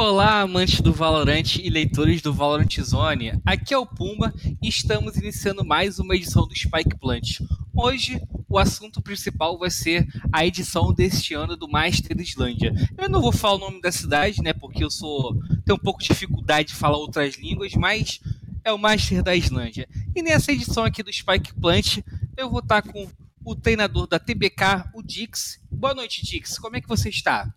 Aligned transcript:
Olá, 0.00 0.40
amantes 0.40 0.80
do 0.80 0.94
Valorant 0.94 1.56
e 1.56 1.68
leitores 1.68 2.22
do 2.22 2.32
Valorant 2.32 2.74
Zone. 2.80 3.32
Aqui 3.44 3.74
é 3.74 3.76
o 3.76 3.84
Pumba 3.84 4.32
e 4.62 4.66
estamos 4.66 5.18
iniciando 5.18 5.62
mais 5.62 5.98
uma 5.98 6.16
edição 6.16 6.48
do 6.48 6.56
Spike 6.56 6.98
Plant. 6.98 7.40
Hoje, 7.74 8.18
o 8.48 8.58
assunto 8.58 9.02
principal 9.02 9.58
vai 9.58 9.70
ser 9.70 10.08
a 10.32 10.46
edição 10.46 10.90
deste 10.90 11.34
ano 11.34 11.54
do 11.54 11.68
Master 11.68 12.18
Islândia. 12.18 12.72
Eu 12.96 13.10
não 13.10 13.20
vou 13.20 13.30
falar 13.30 13.56
o 13.56 13.58
nome 13.58 13.82
da 13.82 13.92
cidade, 13.92 14.42
né, 14.42 14.54
porque 14.54 14.82
eu 14.82 14.90
sou 14.90 15.38
tenho 15.66 15.76
um 15.76 15.84
pouco 15.84 16.00
de 16.00 16.08
dificuldade 16.08 16.68
de 16.68 16.76
falar 16.76 16.96
outras 16.96 17.34
línguas, 17.34 17.74
mas 17.74 18.20
é 18.64 18.72
o 18.72 18.78
Master 18.78 19.22
da 19.22 19.36
Islândia. 19.36 19.86
E 20.16 20.22
nessa 20.22 20.50
edição 20.50 20.82
aqui 20.82 21.02
do 21.02 21.12
Spike 21.12 21.52
Plant, 21.60 21.98
eu 22.38 22.48
vou 22.48 22.60
estar 22.60 22.80
com 22.80 23.06
o 23.44 23.54
treinador 23.54 24.06
da 24.06 24.18
TBK, 24.18 24.92
o 24.94 25.02
Dix. 25.02 25.60
Boa 25.70 25.92
noite, 25.92 26.24
Dix. 26.24 26.58
Como 26.58 26.74
é 26.74 26.80
que 26.80 26.88
você 26.88 27.10
está? 27.10 27.52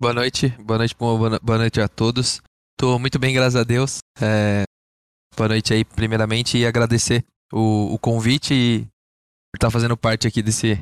Boa 0.00 0.14
noite, 0.14 0.48
boa 0.60 0.78
noite, 0.78 0.94
boa 0.96 1.58
noite 1.58 1.80
a 1.80 1.88
todos. 1.88 2.40
Tô 2.78 3.00
muito 3.00 3.18
bem, 3.18 3.34
graças 3.34 3.56
a 3.56 3.64
Deus. 3.64 3.98
É... 4.20 4.62
Boa 5.36 5.48
noite 5.48 5.74
aí, 5.74 5.84
primeiramente, 5.84 6.56
e 6.56 6.64
agradecer 6.64 7.24
o, 7.52 7.94
o 7.94 7.98
convite 7.98 8.54
e 8.54 8.78
por 9.50 9.56
estar 9.56 9.66
tá 9.66 9.70
fazendo 9.72 9.96
parte 9.96 10.28
aqui 10.28 10.40
desse, 10.40 10.80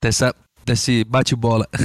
dessa, 0.00 0.32
desse 0.64 1.02
bate-bola. 1.04 1.68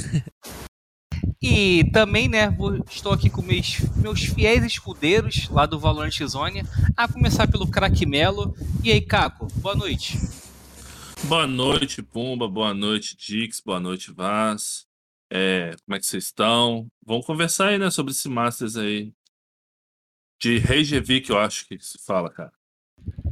E 1.41 1.89
também, 1.91 2.27
né, 2.27 2.55
estou 2.89 3.13
aqui 3.13 3.29
com 3.29 3.41
meus, 3.41 3.79
meus 3.95 4.25
fiéis 4.25 4.63
escudeiros 4.63 5.49
lá 5.49 5.65
do 5.65 5.79
Valorant 5.79 6.17
Zone, 6.25 6.63
a 6.95 7.07
começar 7.07 7.47
pelo 7.47 7.67
Crack 7.67 8.05
Melo. 8.05 8.53
E 8.83 8.91
aí, 8.91 9.01
Caco, 9.01 9.47
boa 9.55 9.75
noite. 9.75 10.17
Boa 11.23 11.47
noite, 11.47 12.01
Pumba, 12.01 12.47
boa 12.47 12.73
noite, 12.73 13.17
Dix, 13.17 13.61
boa 13.61 13.79
noite, 13.79 14.11
Vaz. 14.11 14.88
É, 15.31 15.75
como 15.85 15.95
é 15.95 15.99
que 15.99 16.05
vocês 16.05 16.25
estão? 16.25 16.87
Vamos 17.05 17.25
conversar 17.25 17.67
aí, 17.67 17.77
né, 17.77 17.89
sobre 17.91 18.11
esse 18.11 18.27
Masters 18.27 18.75
aí. 18.75 19.13
De 20.41 20.57
Reykjavik, 20.57 21.29
eu 21.29 21.37
acho 21.37 21.67
que 21.67 21.77
se 21.79 21.97
fala, 22.05 22.29
cara. 22.29 22.51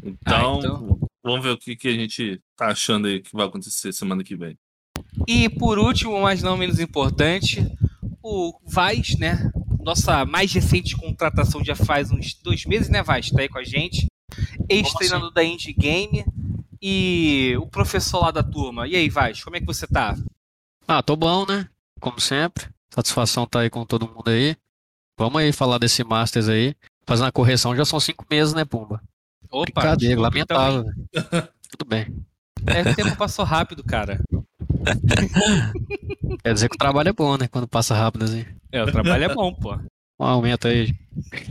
Então, 0.03 0.55
ah, 0.55 0.57
então, 0.57 0.99
vamos 1.23 1.43
ver 1.43 1.51
o 1.51 1.57
que, 1.57 1.75
que 1.75 1.87
a 1.87 1.93
gente 1.93 2.41
tá 2.55 2.67
achando 2.67 3.07
aí 3.07 3.21
que 3.21 3.33
vai 3.33 3.47
acontecer 3.47 3.91
semana 3.93 4.23
que 4.23 4.35
vem. 4.35 4.57
E 5.27 5.49
por 5.49 5.79
último, 5.79 6.21
mas 6.21 6.43
não 6.43 6.57
menos 6.57 6.79
importante, 6.79 7.65
o 8.21 8.59
Vaz, 8.65 9.17
né? 9.17 9.51
Nossa 9.79 10.25
mais 10.25 10.51
recente 10.51 10.95
contratação 10.97 11.63
já 11.63 11.75
faz 11.75 12.11
uns 12.11 12.33
dois 12.35 12.65
meses, 12.65 12.89
né, 12.89 13.01
Vaz? 13.01 13.31
Tá 13.31 13.41
aí 13.41 13.49
com 13.49 13.57
a 13.57 13.63
gente. 13.63 14.07
Ex-treinador 14.69 15.27
assim? 15.27 15.33
da 15.33 15.43
Indie 15.43 15.73
Game 15.73 16.25
e 16.81 17.55
o 17.57 17.67
professor 17.67 18.21
lá 18.21 18.31
da 18.31 18.43
turma. 18.43 18.87
E 18.87 18.95
aí, 18.95 19.09
Vaz, 19.09 19.43
como 19.43 19.55
é 19.55 19.59
que 19.59 19.65
você 19.65 19.87
tá? 19.87 20.15
Ah, 20.87 21.01
tô 21.01 21.15
bom, 21.15 21.45
né? 21.45 21.69
Como 21.99 22.19
sempre. 22.19 22.67
Satisfação 22.93 23.45
tá 23.45 23.61
aí 23.61 23.69
com 23.69 23.85
todo 23.85 24.07
mundo 24.07 24.29
aí. 24.29 24.55
Vamos 25.17 25.41
aí 25.41 25.51
falar 25.51 25.77
desse 25.77 26.03
Masters 26.03 26.49
aí. 26.49 26.75
Fazer 27.05 27.23
uma 27.23 27.31
correção, 27.31 27.75
já 27.75 27.85
são 27.85 27.99
cinco 27.99 28.25
meses, 28.29 28.53
né, 28.53 28.65
Pumba? 28.65 29.01
Opa, 29.49 29.65
Brincadeira, 29.65 30.19
lamentável. 30.19 30.85
Tudo 31.69 31.85
bem. 31.87 32.07
É, 32.65 32.81
o 32.81 32.95
tempo 32.95 33.15
passou 33.15 33.45
rápido, 33.45 33.83
cara. 33.83 34.19
Quer 36.43 36.53
dizer 36.53 36.69
que 36.69 36.75
o 36.75 36.79
trabalho 36.79 37.09
é 37.09 37.13
bom, 37.13 37.37
né? 37.37 37.47
Quando 37.47 37.67
passa 37.67 37.95
rápido 37.95 38.25
assim. 38.25 38.45
É, 38.71 38.83
o 38.83 38.91
trabalho 38.91 39.23
é 39.23 39.33
bom, 39.33 39.53
pô. 39.53 39.77
Um 40.19 40.25
aumento 40.25 40.67
aí. 40.67 40.95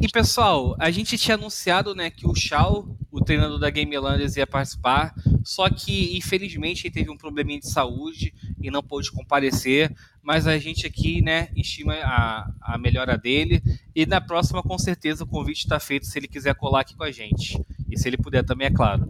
E 0.01 0.09
pessoal, 0.09 0.75
a 0.79 0.91
gente 0.91 1.17
tinha 1.17 1.37
anunciado 1.37 1.95
né, 1.95 2.11
que 2.11 2.27
o 2.27 2.35
Shao, 2.35 2.97
o 3.13 3.23
treinador 3.23 3.61
da 3.61 3.71
Game 3.71 3.97
Landers, 3.97 4.37
ia 4.37 4.47
participar, 4.47 5.15
só 5.45 5.71
que 5.71 6.17
infelizmente 6.17 6.87
ele 6.87 6.95
teve 6.95 7.11
um 7.11 7.17
probleminha 7.17 7.61
de 7.61 7.71
saúde 7.71 8.35
e 8.61 8.69
não 8.69 8.83
pôde 8.83 9.13
comparecer, 9.13 9.95
mas 10.21 10.49
a 10.49 10.59
gente 10.59 10.85
aqui 10.85 11.23
né, 11.23 11.49
estima 11.55 11.95
a, 11.95 12.51
a 12.61 12.79
melhora 12.79 13.17
dele 13.17 13.63
e 13.95 14.05
na 14.05 14.21
próxima 14.21 14.63
com 14.63 14.77
certeza 14.77 15.23
o 15.23 15.29
convite 15.29 15.61
está 15.61 15.79
feito 15.79 16.07
se 16.07 16.19
ele 16.19 16.27
quiser 16.27 16.55
colar 16.57 16.81
aqui 16.81 16.97
com 16.97 17.05
a 17.05 17.13
gente. 17.13 17.61
E 17.89 17.97
se 17.97 18.09
ele 18.09 18.17
puder 18.17 18.45
também, 18.45 18.67
é 18.67 18.71
claro. 18.71 19.09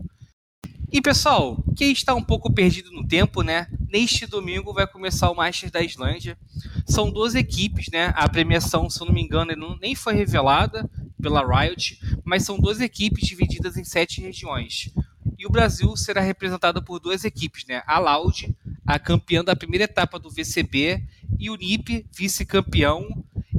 E 0.92 1.00
pessoal, 1.02 1.62
quem 1.76 1.90
está 1.90 2.14
um 2.14 2.22
pouco 2.22 2.52
perdido 2.52 2.92
no 2.92 3.06
tempo, 3.06 3.42
né? 3.42 3.66
Neste 3.92 4.24
domingo 4.26 4.72
vai 4.72 4.86
começar 4.86 5.30
o 5.30 5.34
Masters 5.34 5.72
da 5.72 5.82
Islândia. 5.82 6.38
São 6.86 7.10
duas 7.10 7.34
equipes, 7.34 7.88
né? 7.90 8.12
A 8.14 8.28
premiação, 8.28 8.88
se 8.88 9.00
eu 9.00 9.06
não 9.06 9.12
me 9.12 9.20
engano, 9.20 9.76
nem 9.80 9.94
foi 9.94 10.14
revelada 10.14 10.88
pela 11.20 11.44
Riot, 11.44 11.98
mas 12.24 12.44
são 12.44 12.58
duas 12.58 12.80
equipes 12.80 13.26
divididas 13.26 13.76
em 13.76 13.84
sete 13.84 14.20
regiões. 14.20 14.90
E 15.36 15.44
o 15.44 15.50
Brasil 15.50 15.96
será 15.96 16.20
representado 16.20 16.82
por 16.82 17.00
duas 17.00 17.24
equipes, 17.24 17.66
né? 17.66 17.82
A 17.86 17.98
Loud, 17.98 18.54
a 18.86 18.98
campeã 18.98 19.42
da 19.42 19.56
primeira 19.56 19.84
etapa 19.84 20.18
do 20.18 20.30
VCB, 20.30 21.02
e 21.38 21.50
o 21.50 21.56
NIP, 21.56 22.06
vice-campeão, 22.16 23.06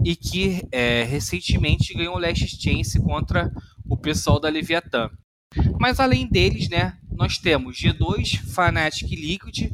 e 0.03 0.15
que 0.15 0.65
é, 0.71 1.03
recentemente 1.03 1.94
ganhou 1.94 2.15
o 2.15 2.19
Last 2.19 2.47
Chance 2.59 2.99
contra 3.01 3.51
o 3.88 3.97
pessoal 3.97 4.39
da 4.39 4.49
Leviathan. 4.49 5.11
Mas 5.79 5.99
além 5.99 6.27
deles, 6.27 6.69
né, 6.69 6.97
nós 7.17 7.38
temos 7.38 7.75
G2, 7.75 8.39
Fnatic 8.45 9.09
Liquid, 9.09 9.72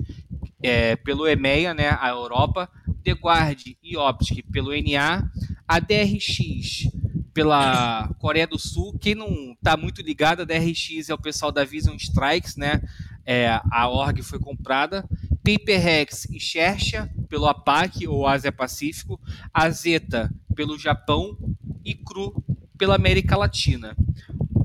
é, 0.61 0.95
pelo 0.95 1.27
EMEA, 1.27 1.73
né, 1.73 1.97
a 1.99 2.09
Europa, 2.09 2.69
The 3.03 3.11
Guard 3.11 3.61
e 3.83 3.97
Optic 3.97 4.45
pelo 4.49 4.71
NA, 4.71 5.29
a 5.67 5.79
DRX 5.79 6.89
pela 7.33 8.07
Coreia 8.19 8.47
do 8.47 8.57
Sul. 8.57 8.97
Quem 8.97 9.13
não 9.13 9.51
está 9.51 9.75
muito 9.75 10.01
ligado, 10.01 10.41
a 10.41 10.45
DRX 10.45 11.09
é 11.09 11.13
o 11.13 11.21
pessoal 11.21 11.51
da 11.51 11.65
Vision 11.65 11.95
Strikes, 11.95 12.55
né? 12.55 12.81
É, 13.25 13.59
a 13.71 13.89
org 13.89 14.21
foi 14.21 14.39
comprada. 14.39 15.07
PaperX 15.43 16.25
e 16.25 16.39
Xerxia 16.39 17.11
pelo 17.27 17.47
APAC 17.47 18.07
ou 18.07 18.25
Ásia 18.25 18.51
Pacífico, 18.51 19.19
a 19.53 19.69
Zeta 19.69 20.31
pelo 20.55 20.79
Japão 20.79 21.37
e 21.83 21.93
Cru 21.93 22.41
pela 22.77 22.95
América 22.95 23.35
Latina. 23.35 23.95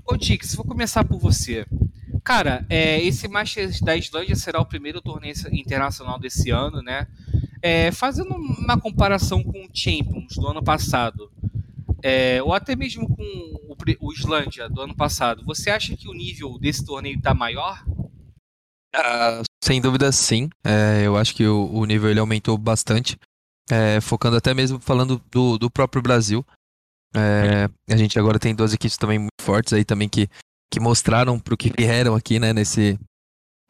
Ô 0.05 0.17
Dix, 0.17 0.55
vou 0.55 0.65
começar 0.65 1.05
por 1.05 1.19
você. 1.19 1.67
Cara, 2.29 2.67
é, 2.69 3.03
esse 3.03 3.27
Masters 3.27 3.81
da 3.81 3.97
Islândia 3.97 4.37
será 4.37 4.61
o 4.61 4.67
primeiro 4.67 5.01
torneio 5.01 5.35
internacional 5.51 6.19
desse 6.19 6.51
ano, 6.51 6.83
né? 6.83 7.07
É, 7.63 7.91
fazendo 7.91 8.35
uma 8.35 8.79
comparação 8.79 9.43
com 9.43 9.65
o 9.65 9.71
Champions 9.73 10.35
do 10.37 10.47
ano 10.47 10.63
passado, 10.63 11.33
é, 12.03 12.43
ou 12.43 12.53
até 12.53 12.77
mesmo 12.77 13.09
com 13.09 13.23
o, 13.23 13.75
o 14.01 14.13
Islândia 14.13 14.69
do 14.69 14.83
ano 14.83 14.95
passado, 14.95 15.43
você 15.43 15.71
acha 15.71 15.97
que 15.97 16.07
o 16.07 16.13
nível 16.13 16.59
desse 16.59 16.85
torneio 16.85 17.17
está 17.17 17.33
maior? 17.33 17.83
Uh, 18.95 19.43
sem 19.65 19.81
dúvida, 19.81 20.13
sim. 20.13 20.51
É, 20.63 21.07
eu 21.07 21.17
acho 21.17 21.35
que 21.35 21.47
o, 21.47 21.71
o, 21.73 21.87
nível 21.87 22.11
ele 22.11 22.21
aumentou 22.21 22.59
bastante, 22.59 23.19
é, 23.71 24.03
focando 24.03 24.37
até 24.37 24.53
mesmo 24.53 24.79
falando 24.79 25.19
do, 25.31 25.57
do 25.57 25.71
próprio 25.71 26.03
Brasil. 26.03 26.45
É, 27.17 27.71
a 27.91 27.97
gente 27.97 28.19
agora 28.19 28.39
tem 28.39 28.55
duas 28.55 28.75
equipes 28.75 28.99
também 28.99 29.19
muito 29.19 29.41
fortes 29.41 29.73
aí 29.73 29.83
também 29.83 30.11
que 30.11 30.29
que 30.71 30.81
mostraram 30.81 31.39
para 31.39 31.55
o 31.55 31.57
que 31.57 31.71
vieram 31.71 32.15
aqui, 32.15 32.39
né, 32.39 32.53
nesse, 32.53 32.99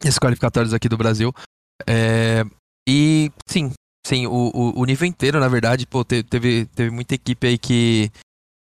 nesses 0.03 0.19
qualificatórios 0.19 0.73
aqui 0.73 0.89
do 0.89 0.97
Brasil. 0.97 1.33
É, 1.87 2.43
e 2.87 3.31
sim, 3.47 3.71
sim, 4.05 4.27
o, 4.27 4.51
o, 4.53 4.81
o, 4.81 4.85
nível 4.85 5.07
inteiro, 5.07 5.39
na 5.39 5.47
verdade, 5.47 5.85
pô, 5.85 6.03
teve, 6.03 6.65
teve 6.65 6.89
muita 6.89 7.15
equipe 7.15 7.47
aí 7.47 7.57
que, 7.57 8.11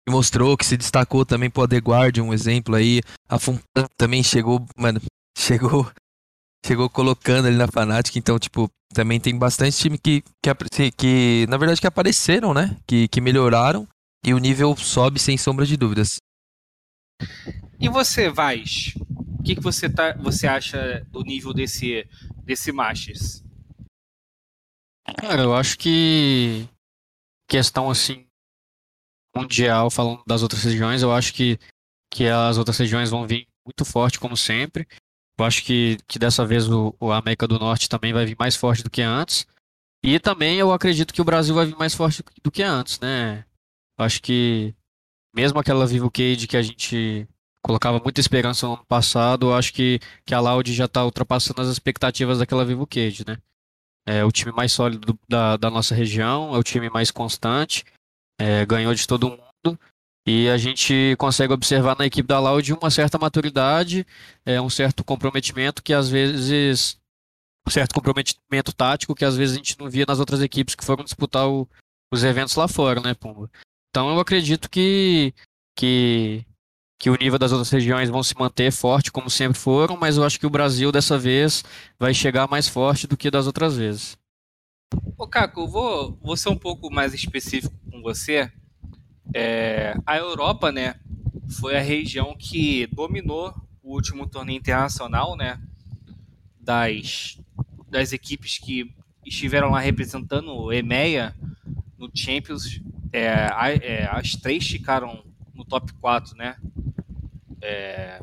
que 0.08 0.12
mostrou, 0.12 0.58
que 0.58 0.66
se 0.66 0.78
destacou 0.78 1.26
também, 1.26 1.50
pô, 1.50 1.64
a 1.64 1.68
The 1.68 1.78
Guard, 1.78 2.18
um 2.20 2.34
exemplo 2.34 2.76
aí, 2.76 3.02
a 3.30 3.38
Funtan 3.38 3.88
também 3.98 4.24
chegou, 4.24 4.66
mano, 4.76 5.00
chegou 5.38 5.92
chegou 6.66 6.90
colocando 6.90 7.46
ali 7.46 7.56
na 7.56 7.68
Fnatic, 7.68 8.16
então, 8.16 8.40
tipo, 8.40 8.68
também 8.92 9.20
tem 9.20 9.38
bastante 9.38 9.78
time 9.78 10.00
que, 10.00 10.24
que, 10.42 10.92
que 10.92 11.46
na 11.48 11.58
verdade, 11.58 11.80
que 11.80 11.86
apareceram, 11.86 12.56
né, 12.56 12.76
que, 12.88 13.08
que 13.08 13.22
melhoraram, 13.22 13.88
e 14.26 14.34
o 14.34 14.40
nível 14.40 14.76
sobe 14.76 15.20
sem 15.20 15.38
sombra 15.38 15.66
de 15.66 15.78
dúvidas. 15.78 16.18
E 17.80 17.90
você, 17.90 18.30
Vaz? 18.30 18.94
O 19.40 19.44
que, 19.44 19.56
que 19.56 19.62
você, 19.62 19.90
tá, 19.90 20.14
você 20.14 20.48
acha 20.48 21.06
do 21.12 21.22
nível 21.22 21.54
desse, 21.54 22.08
desse 22.44 22.72
Masters? 22.72 23.44
Cara, 25.20 25.44
eu 25.44 25.56
acho 25.56 25.78
que 25.78 26.68
questão 27.48 27.90
assim 27.90 28.26
mundial, 29.36 29.92
falando 29.92 30.24
das 30.26 30.42
outras 30.42 30.64
regiões, 30.64 31.02
eu 31.02 31.12
acho 31.12 31.34
que, 31.34 31.60
que 32.12 32.28
as 32.28 32.58
outras 32.58 32.78
regiões 32.78 33.10
vão 33.10 33.28
vir 33.28 33.48
muito 33.66 33.84
forte 33.84 34.20
como 34.20 34.38
sempre. 34.38 34.88
Eu 35.38 35.46
acho 35.46 35.64
que, 35.64 35.98
que 36.08 36.18
dessa 36.18 36.46
vez 36.46 36.70
o, 36.70 36.96
o 37.00 37.12
América 37.12 37.48
do 37.48 37.60
Norte 37.60 37.90
também 37.90 38.14
vai 38.14 38.26
vir 38.26 38.38
mais 38.40 38.56
forte 38.56 38.84
do 38.84 38.90
que 38.90 39.02
antes. 39.02 39.46
E 40.04 40.20
também 40.20 40.58
eu 40.58 40.72
acredito 40.72 41.14
que 41.14 41.22
o 41.22 41.26
Brasil 41.26 41.54
vai 41.54 41.66
vir 41.66 41.76
mais 41.76 41.94
forte 41.94 42.24
do 42.42 42.52
que 42.52 42.64
antes, 42.64 43.00
né? 43.00 43.46
Eu 43.98 44.06
acho 44.06 44.22
que 44.22 44.74
mesmo 45.36 45.60
aquela 45.60 45.86
Vivo 45.86 46.10
Cage 46.10 46.48
que 46.48 46.58
a 46.58 46.62
gente 46.62 47.28
colocava 47.64 48.00
muita 48.00 48.22
esperança 48.22 48.68
no 48.68 48.74
ano 48.74 48.86
passado, 48.86 49.54
acho 49.54 49.74
que, 49.74 50.00
que 50.24 50.34
a 50.36 50.40
Loud 50.40 50.72
já 50.72 50.86
está 50.86 51.04
ultrapassando 51.04 51.62
as 51.62 51.68
expectativas 51.68 52.38
daquela 52.40 52.64
Vivo 52.64 52.86
Cage, 52.86 53.24
né? 53.28 53.38
É 54.08 54.24
o 54.24 54.32
time 54.32 54.52
mais 54.52 54.72
sólido 54.72 55.18
da, 55.28 55.58
da 55.58 55.70
nossa 55.72 55.96
região, 55.96 56.56
é 56.56 56.60
o 56.60 56.64
time 56.64 56.90
mais 56.92 57.10
constante, 57.10 57.84
é, 58.40 58.64
ganhou 58.66 58.94
de 58.94 59.08
todo 59.08 59.32
mundo 59.32 59.80
e 60.28 60.48
a 60.48 60.58
gente 60.58 61.16
consegue 61.18 61.54
observar 61.54 61.98
na 61.98 62.06
equipe 62.06 62.28
da 62.28 62.40
Loud 62.40 62.74
uma 62.74 62.92
certa 62.92 63.18
maturidade, 63.18 64.06
é, 64.46 64.62
um 64.62 64.70
certo 64.70 65.04
comprometimento 65.04 65.82
que 65.82 65.94
às 65.94 66.08
vezes 66.08 67.00
um 67.68 67.72
certo 67.72 67.96
comprometimento 67.96 68.72
tático 68.74 69.16
que 69.16 69.26
às 69.26 69.36
vezes 69.36 69.56
a 69.56 69.58
gente 69.58 69.80
não 69.80 69.90
via 69.90 70.06
nas 70.08 70.20
outras 70.20 70.42
equipes 70.42 70.76
que 70.76 70.86
foram 70.86 71.04
disputar 71.04 71.48
o, 71.50 71.68
os 72.14 72.24
eventos 72.24 72.56
lá 72.56 72.68
fora, 72.68 73.02
né, 73.02 73.16
Pumba? 73.16 73.50
Então 73.96 74.10
eu 74.10 74.20
acredito 74.20 74.70
que, 74.70 75.34
que, 75.74 76.46
que 77.00 77.10
o 77.10 77.16
nível 77.16 77.40
das 77.40 77.54
outras 77.54 77.70
regiões 77.70 78.10
vão 78.10 78.22
se 78.22 78.38
manter 78.38 78.70
forte, 78.70 79.10
como 79.10 79.30
sempre 79.30 79.58
foram, 79.58 79.96
mas 79.96 80.18
eu 80.18 80.26
acho 80.26 80.38
que 80.38 80.46
o 80.46 80.50
Brasil 80.50 80.92
dessa 80.92 81.18
vez 81.18 81.64
vai 81.98 82.14
chegar 82.14 82.46
mais 82.46 82.68
forte 82.68 83.08
do 83.08 83.16
que 83.16 83.32
das 83.32 83.48
outras 83.48 83.78
vezes. 83.78 84.18
Ô, 85.18 85.26
Caco, 85.26 85.62
eu 85.62 85.68
vou, 85.70 86.20
vou 86.22 86.36
ser 86.36 86.50
um 86.50 86.58
pouco 86.58 86.92
mais 86.92 87.14
específico 87.14 87.74
com 87.90 88.02
você. 88.02 88.52
É, 89.34 89.96
a 90.06 90.18
Europa, 90.18 90.74
né, 90.74 90.96
foi 91.58 91.78
a 91.78 91.82
região 91.82 92.36
que 92.38 92.88
dominou 92.88 93.56
o 93.82 93.94
último 93.94 94.28
torneio 94.28 94.58
internacional, 94.58 95.38
né, 95.38 95.58
das, 96.60 97.40
das 97.90 98.12
equipes 98.12 98.58
que 98.58 98.94
estiveram 99.26 99.70
lá 99.70 99.80
representando 99.80 100.54
o 100.54 100.74
EMEA 100.74 101.34
no 101.98 102.10
Champions. 102.14 102.82
É, 103.12 103.50
é, 103.82 104.10
as 104.12 104.32
três 104.34 104.68
ficaram 104.68 105.24
no 105.54 105.64
top 105.64 105.94
4, 105.94 106.36
né? 106.36 106.58
É, 107.62 108.22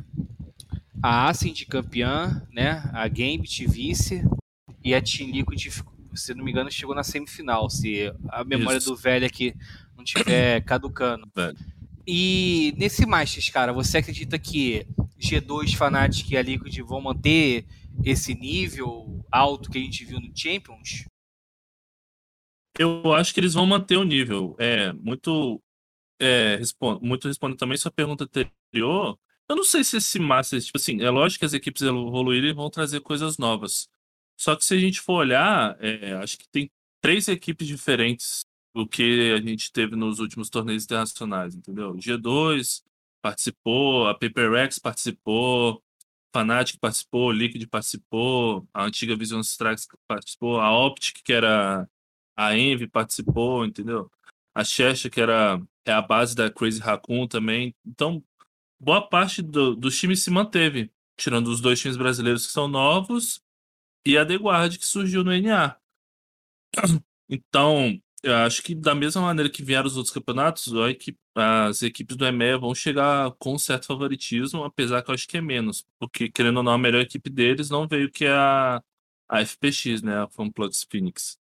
a 1.02 1.28
Ascend 1.28 1.66
campeã, 1.66 2.46
né? 2.52 2.82
A 2.92 3.08
Gambit 3.08 3.66
vice 3.66 4.22
e 4.84 4.94
a 4.94 5.00
Team 5.00 5.30
Liquid, 5.30 5.68
se 6.14 6.34
não 6.34 6.44
me 6.44 6.50
engano, 6.50 6.70
chegou 6.70 6.94
na 6.94 7.02
semifinal, 7.02 7.70
se 7.70 8.12
a 8.28 8.44
memória 8.44 8.78
Isso. 8.78 8.90
do 8.90 8.96
velho 8.96 9.26
aqui 9.26 9.54
não 9.96 10.04
tiver 10.04 10.60
caducando. 10.66 11.28
Velho. 11.34 11.56
E 12.06 12.74
nesse 12.76 13.06
Masters, 13.06 13.48
cara, 13.48 13.72
você 13.72 13.98
acredita 13.98 14.38
que 14.38 14.86
G2, 15.20 15.74
Fnatic 15.76 16.30
e 16.30 16.36
a 16.36 16.42
Liquid 16.42 16.76
vão 16.80 17.00
manter 17.00 17.64
esse 18.04 18.34
nível 18.34 19.24
alto 19.30 19.70
que 19.70 19.78
a 19.78 19.80
gente 19.80 20.04
viu 20.04 20.20
no 20.20 20.30
Champions? 20.34 21.04
Eu 22.78 23.12
acho 23.14 23.34
que 23.34 23.40
eles 23.40 23.54
vão 23.54 23.66
manter 23.66 23.96
o 23.96 24.04
nível. 24.04 24.56
É, 24.58 24.92
muito, 24.94 25.62
é, 26.20 26.56
respondo, 26.56 27.00
muito 27.04 27.28
respondendo 27.28 27.58
também 27.58 27.76
sua 27.76 27.90
pergunta 27.90 28.24
anterior. 28.24 29.18
Eu 29.48 29.56
não 29.56 29.64
sei 29.64 29.84
se 29.84 29.98
esse 29.98 30.18
Masters, 30.18 30.66
tipo 30.66 30.78
assim, 30.78 31.02
é 31.02 31.10
lógico 31.10 31.40
que 31.40 31.44
as 31.46 31.52
equipes 31.52 31.82
evoluírem 31.82 32.54
vão 32.54 32.70
trazer 32.70 33.00
coisas 33.00 33.38
novas. 33.38 33.88
Só 34.38 34.56
que 34.56 34.64
se 34.64 34.74
a 34.74 34.78
gente 34.78 35.00
for 35.00 35.14
olhar, 35.14 35.76
é, 35.80 36.14
acho 36.14 36.38
que 36.38 36.48
tem 36.48 36.70
três 37.00 37.28
equipes 37.28 37.66
diferentes 37.66 38.44
do 38.74 38.86
que 38.86 39.32
a 39.32 39.40
gente 39.40 39.70
teve 39.72 39.96
nos 39.96 40.18
últimos 40.18 40.48
torneios 40.48 40.84
internacionais, 40.84 41.54
entendeu? 41.54 41.94
G2 41.96 42.82
participou, 43.20 44.08
a 44.08 44.14
PaperX 44.14 44.78
participou, 44.78 45.82
Fnatic 46.34 46.78
participou, 46.80 47.30
Liquid 47.30 47.66
participou, 47.68 48.66
a 48.72 48.84
antiga 48.84 49.14
Vision 49.14 49.40
Strikes 49.40 49.86
participou, 50.08 50.60
a 50.60 50.70
Optic, 50.86 51.18
que 51.22 51.32
era 51.32 51.88
a 52.36 52.56
Envy, 52.56 52.86
participou, 52.86 53.64
entendeu? 53.64 54.10
A 54.54 54.64
Cheshire, 54.64 55.10
que 55.10 55.20
era 55.20 55.60
é 55.84 55.92
a 55.92 56.02
base 56.02 56.34
da 56.34 56.50
Crazy 56.50 56.80
Raccoon 56.80 57.26
também. 57.26 57.74
Então, 57.84 58.22
boa 58.80 59.06
parte 59.06 59.42
do, 59.42 59.74
dos 59.74 59.98
times 59.98 60.22
se 60.22 60.30
manteve, 60.30 60.90
tirando 61.16 61.48
os 61.48 61.60
dois 61.60 61.80
times 61.80 61.96
brasileiros 61.96 62.46
que 62.46 62.52
são 62.52 62.68
novos 62.68 63.42
e 64.06 64.16
a 64.18 64.26
The 64.26 64.36
Guard, 64.36 64.78
que 64.78 64.86
surgiu 64.86 65.24
no 65.24 65.32
NA. 65.32 65.76
Então, 67.34 67.98
eu 68.22 68.34
acho 68.34 68.62
que 68.62 68.74
da 68.74 68.94
mesma 68.94 69.22
maneira 69.22 69.48
que 69.48 69.62
vieram 69.62 69.86
os 69.86 69.96
outros 69.96 70.12
campeonatos, 70.12 70.70
as 71.34 71.82
equipes 71.82 72.14
do 72.14 72.26
EMEA 72.26 72.58
vão 72.58 72.74
chegar 72.74 73.32
com 73.38 73.58
certo 73.58 73.86
favoritismo, 73.86 74.64
apesar 74.64 75.02
que 75.02 75.10
eu 75.10 75.14
acho 75.14 75.26
que 75.26 75.38
é 75.38 75.40
menos. 75.40 75.84
Porque, 75.98 76.30
querendo 76.30 76.58
ou 76.58 76.62
não, 76.62 76.72
a 76.72 76.78
melhor 76.78 77.00
equipe 77.00 77.30
deles 77.30 77.70
não 77.70 77.88
veio 77.88 78.10
que 78.10 78.26
é 78.26 78.32
a, 78.32 78.82
a 79.28 79.46
FPX, 79.46 80.02
né? 80.02 80.24
A 80.24 80.28
Funplugs 80.28 80.86
Phoenix. 80.90 81.38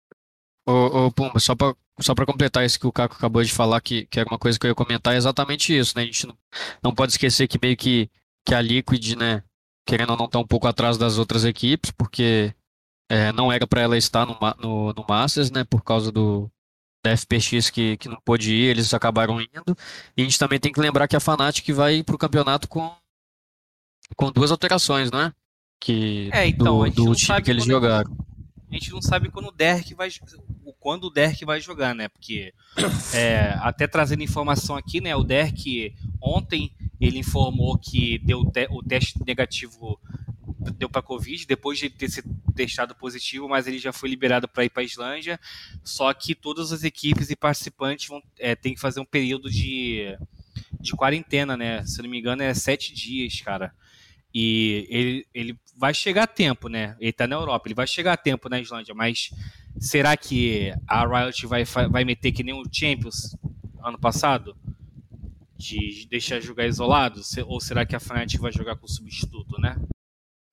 Ô, 0.66 1.06
ô 1.06 1.12
Pumba, 1.12 1.40
só 1.40 1.56
pra, 1.56 1.75
só 2.00 2.13
pra 2.13 2.25
completar 2.25 2.66
isso 2.66 2.80
que 2.80 2.88
o 2.88 2.92
Caco 2.92 3.16
acabou 3.16 3.44
de 3.44 3.52
falar, 3.52 3.81
que, 3.81 4.06
que 4.06 4.19
era 4.19 4.30
uma 4.30 4.38
coisa 4.38 4.60
que 4.60 4.66
eu 4.66 4.69
ia 4.69 4.75
comentar, 4.75 5.13
é 5.13 5.18
exatamente 5.18 5.75
isso, 5.78 5.94
né? 5.96 6.04
A 6.04 6.06
gente 6.06 6.28
não, 6.28 6.38
não 6.84 6.94
pode 6.94 7.13
esquecer 7.13 7.48
que 7.48 7.60
meio 7.62 7.75
que, 7.75 8.10
que 8.46 8.54
a 8.54 8.62
Liquid, 8.62 9.16
né, 9.16 9.44
querendo 9.86 10.12
ou 10.12 10.18
não, 10.18 10.28
tá 10.28 10.40
um 10.40 10.48
pouco 10.48 10.68
atrás 10.68 10.98
das 10.98 11.18
outras 11.18 11.46
equipes, 11.46 11.92
porque 11.92 12.54
é, 13.10 13.31
não 13.31 13.52
era 13.52 13.66
para 13.68 13.81
ela 13.81 13.98
estar 13.98 14.25
no, 14.25 14.38
no, 14.60 14.94
no 14.94 15.06
Masters, 15.08 15.52
né, 15.52 15.63
por 15.63 15.84
causa 15.84 16.12
do, 16.12 16.50
da 17.04 17.16
FPX 17.18 17.69
que, 17.69 17.98
que 17.98 18.08
não 18.08 18.19
pôde 18.24 18.54
ir, 18.54 18.69
eles 18.69 18.94
acabaram 18.94 19.42
indo. 19.42 19.75
E 20.16 20.22
a 20.22 20.24
gente 20.24 20.38
também 20.40 20.60
tem 20.60 20.72
que 20.72 20.80
lembrar 20.80 21.08
que 21.08 21.16
a 21.16 21.19
Fnatic 21.19 21.68
vai 21.74 22.04
para 22.04 22.16
o 22.16 22.19
campeonato 22.19 22.68
com, 22.68 22.96
com 24.16 24.31
duas 24.31 24.52
alterações, 24.52 25.12
né? 25.12 25.34
Que, 25.80 26.30
é, 26.31 26.48
então, 26.48 26.88
do, 26.90 27.06
do 27.06 27.16
time 27.16 27.42
que 27.42 27.50
eles 27.50 27.66
jogaram. 27.66 28.16
A 28.69 28.74
gente 28.74 28.92
não 28.92 29.02
sabe 29.02 29.30
quando 29.30 29.48
o 29.48 29.52
Derek 29.52 29.94
vai 29.96 30.10
quando 30.81 31.06
o 31.06 31.10
Derek 31.12 31.45
vai 31.45 31.62
jogar, 31.62 31.94
né? 31.94 32.10
Porque 32.10 32.54
é, 33.13 33.56
até 33.60 33.88
trazendo 33.88 34.24
informação 34.24 34.75
aqui, 34.75 35.00
né? 35.00 35.16
O 35.16 35.24
Derek 35.24 35.95
ontem 36.19 36.74
ele 37.00 37.19
informou 37.19 37.78
que 37.78 38.18
deu 38.18 38.44
te 38.44 38.68
o 38.72 38.81
teste 38.83 39.24
negativo 39.25 40.00
deu 40.78 40.89
para 40.89 41.01
Covid, 41.01 41.45
depois 41.45 41.78
de 41.78 41.89
ter 41.89 42.10
sido 42.10 42.30
testado 42.56 42.95
positivo, 42.95 43.48
mas 43.48 43.68
ele 43.68 43.78
já 43.78 43.94
foi 43.94 44.10
liberado 44.10 44.48
para 44.48 44.66
ir 44.66 44.69
para 44.69 44.81
a 44.81 44.86
Islândia. 44.86 45.39
Só 45.83 46.12
que 46.13 46.33
todas 46.33 46.72
as 46.72 46.84
equipes 46.84 47.30
e 47.30 47.36
participantes 47.36 48.07
vão 48.07 48.22
é, 48.39 48.56
que 48.56 48.75
fazer 48.75 49.00
um 49.00 49.06
período 49.06 49.50
de, 49.50 50.18
de 50.80 50.94
quarentena, 50.94 51.56
né? 51.56 51.86
Se 51.86 52.01
não 52.01 52.10
me 52.10 52.19
engano, 52.19 52.42
é 52.42 52.54
sete 52.56 52.92
dias, 52.92 53.39
cara. 53.42 53.74
E 54.33 54.88
ele, 54.89 55.28
ele 55.33 55.60
vai 55.75 55.94
chegar 55.94 56.24
a 56.24 56.28
tempo, 56.28 56.69
né? 56.69 56.95
Ele 57.00 57.12
tá 57.12 57.28
na 57.28 57.36
Europa, 57.36 57.68
ele 57.68 57.75
vai 57.75 57.88
chegar 57.88 58.13
a 58.13 58.18
tempo 58.18 58.48
na 58.48 58.60
Islândia, 58.60 58.94
mas 58.94 59.30
será 59.80 60.16
que 60.16 60.74
a 60.88 61.06
Riot 61.06 61.45
vai, 61.48 61.66
vai 61.66 62.06
meter 62.06 62.31
que 62.31 62.44
nem 62.44 62.54
o 62.54 62.63
Champions 62.72 63.36
ano 63.83 64.00
passado? 64.00 64.56
De 65.57 66.07
deixar 66.10 66.39
jogar 66.39 66.66
isolado? 66.66 67.22
Ou 67.45 67.60
será 67.60 67.86
que 67.86 67.95
a 67.95 68.00
Fnatic 68.00 68.39
vai 68.39 68.51
jogar 68.51 68.75
com 68.78 68.88
substituto, 68.88 69.60
né? 69.60 69.75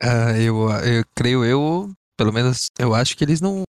Uh, 0.02 0.36
eu, 0.36 0.70
eu 0.70 1.04
creio 1.14 1.44
eu, 1.44 1.92
pelo 2.16 2.32
menos 2.32 2.68
eu 2.78 2.94
acho 2.94 3.16
que 3.16 3.24
eles 3.24 3.40
não 3.40 3.62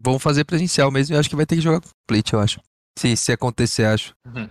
vão 0.00 0.18
fazer 0.18 0.44
presencial 0.44 0.90
mesmo. 0.90 1.14
Eu 1.14 1.20
acho 1.20 1.28
que 1.28 1.36
vai 1.36 1.46
ter 1.46 1.56
que 1.56 1.62
jogar 1.62 1.80
com 1.80 1.88
split, 2.04 2.32
eu 2.32 2.40
acho. 2.40 2.60
Se, 2.98 3.16
se 3.16 3.32
acontecer, 3.32 3.84
acho. 3.84 4.14
Uhum. 4.26 4.48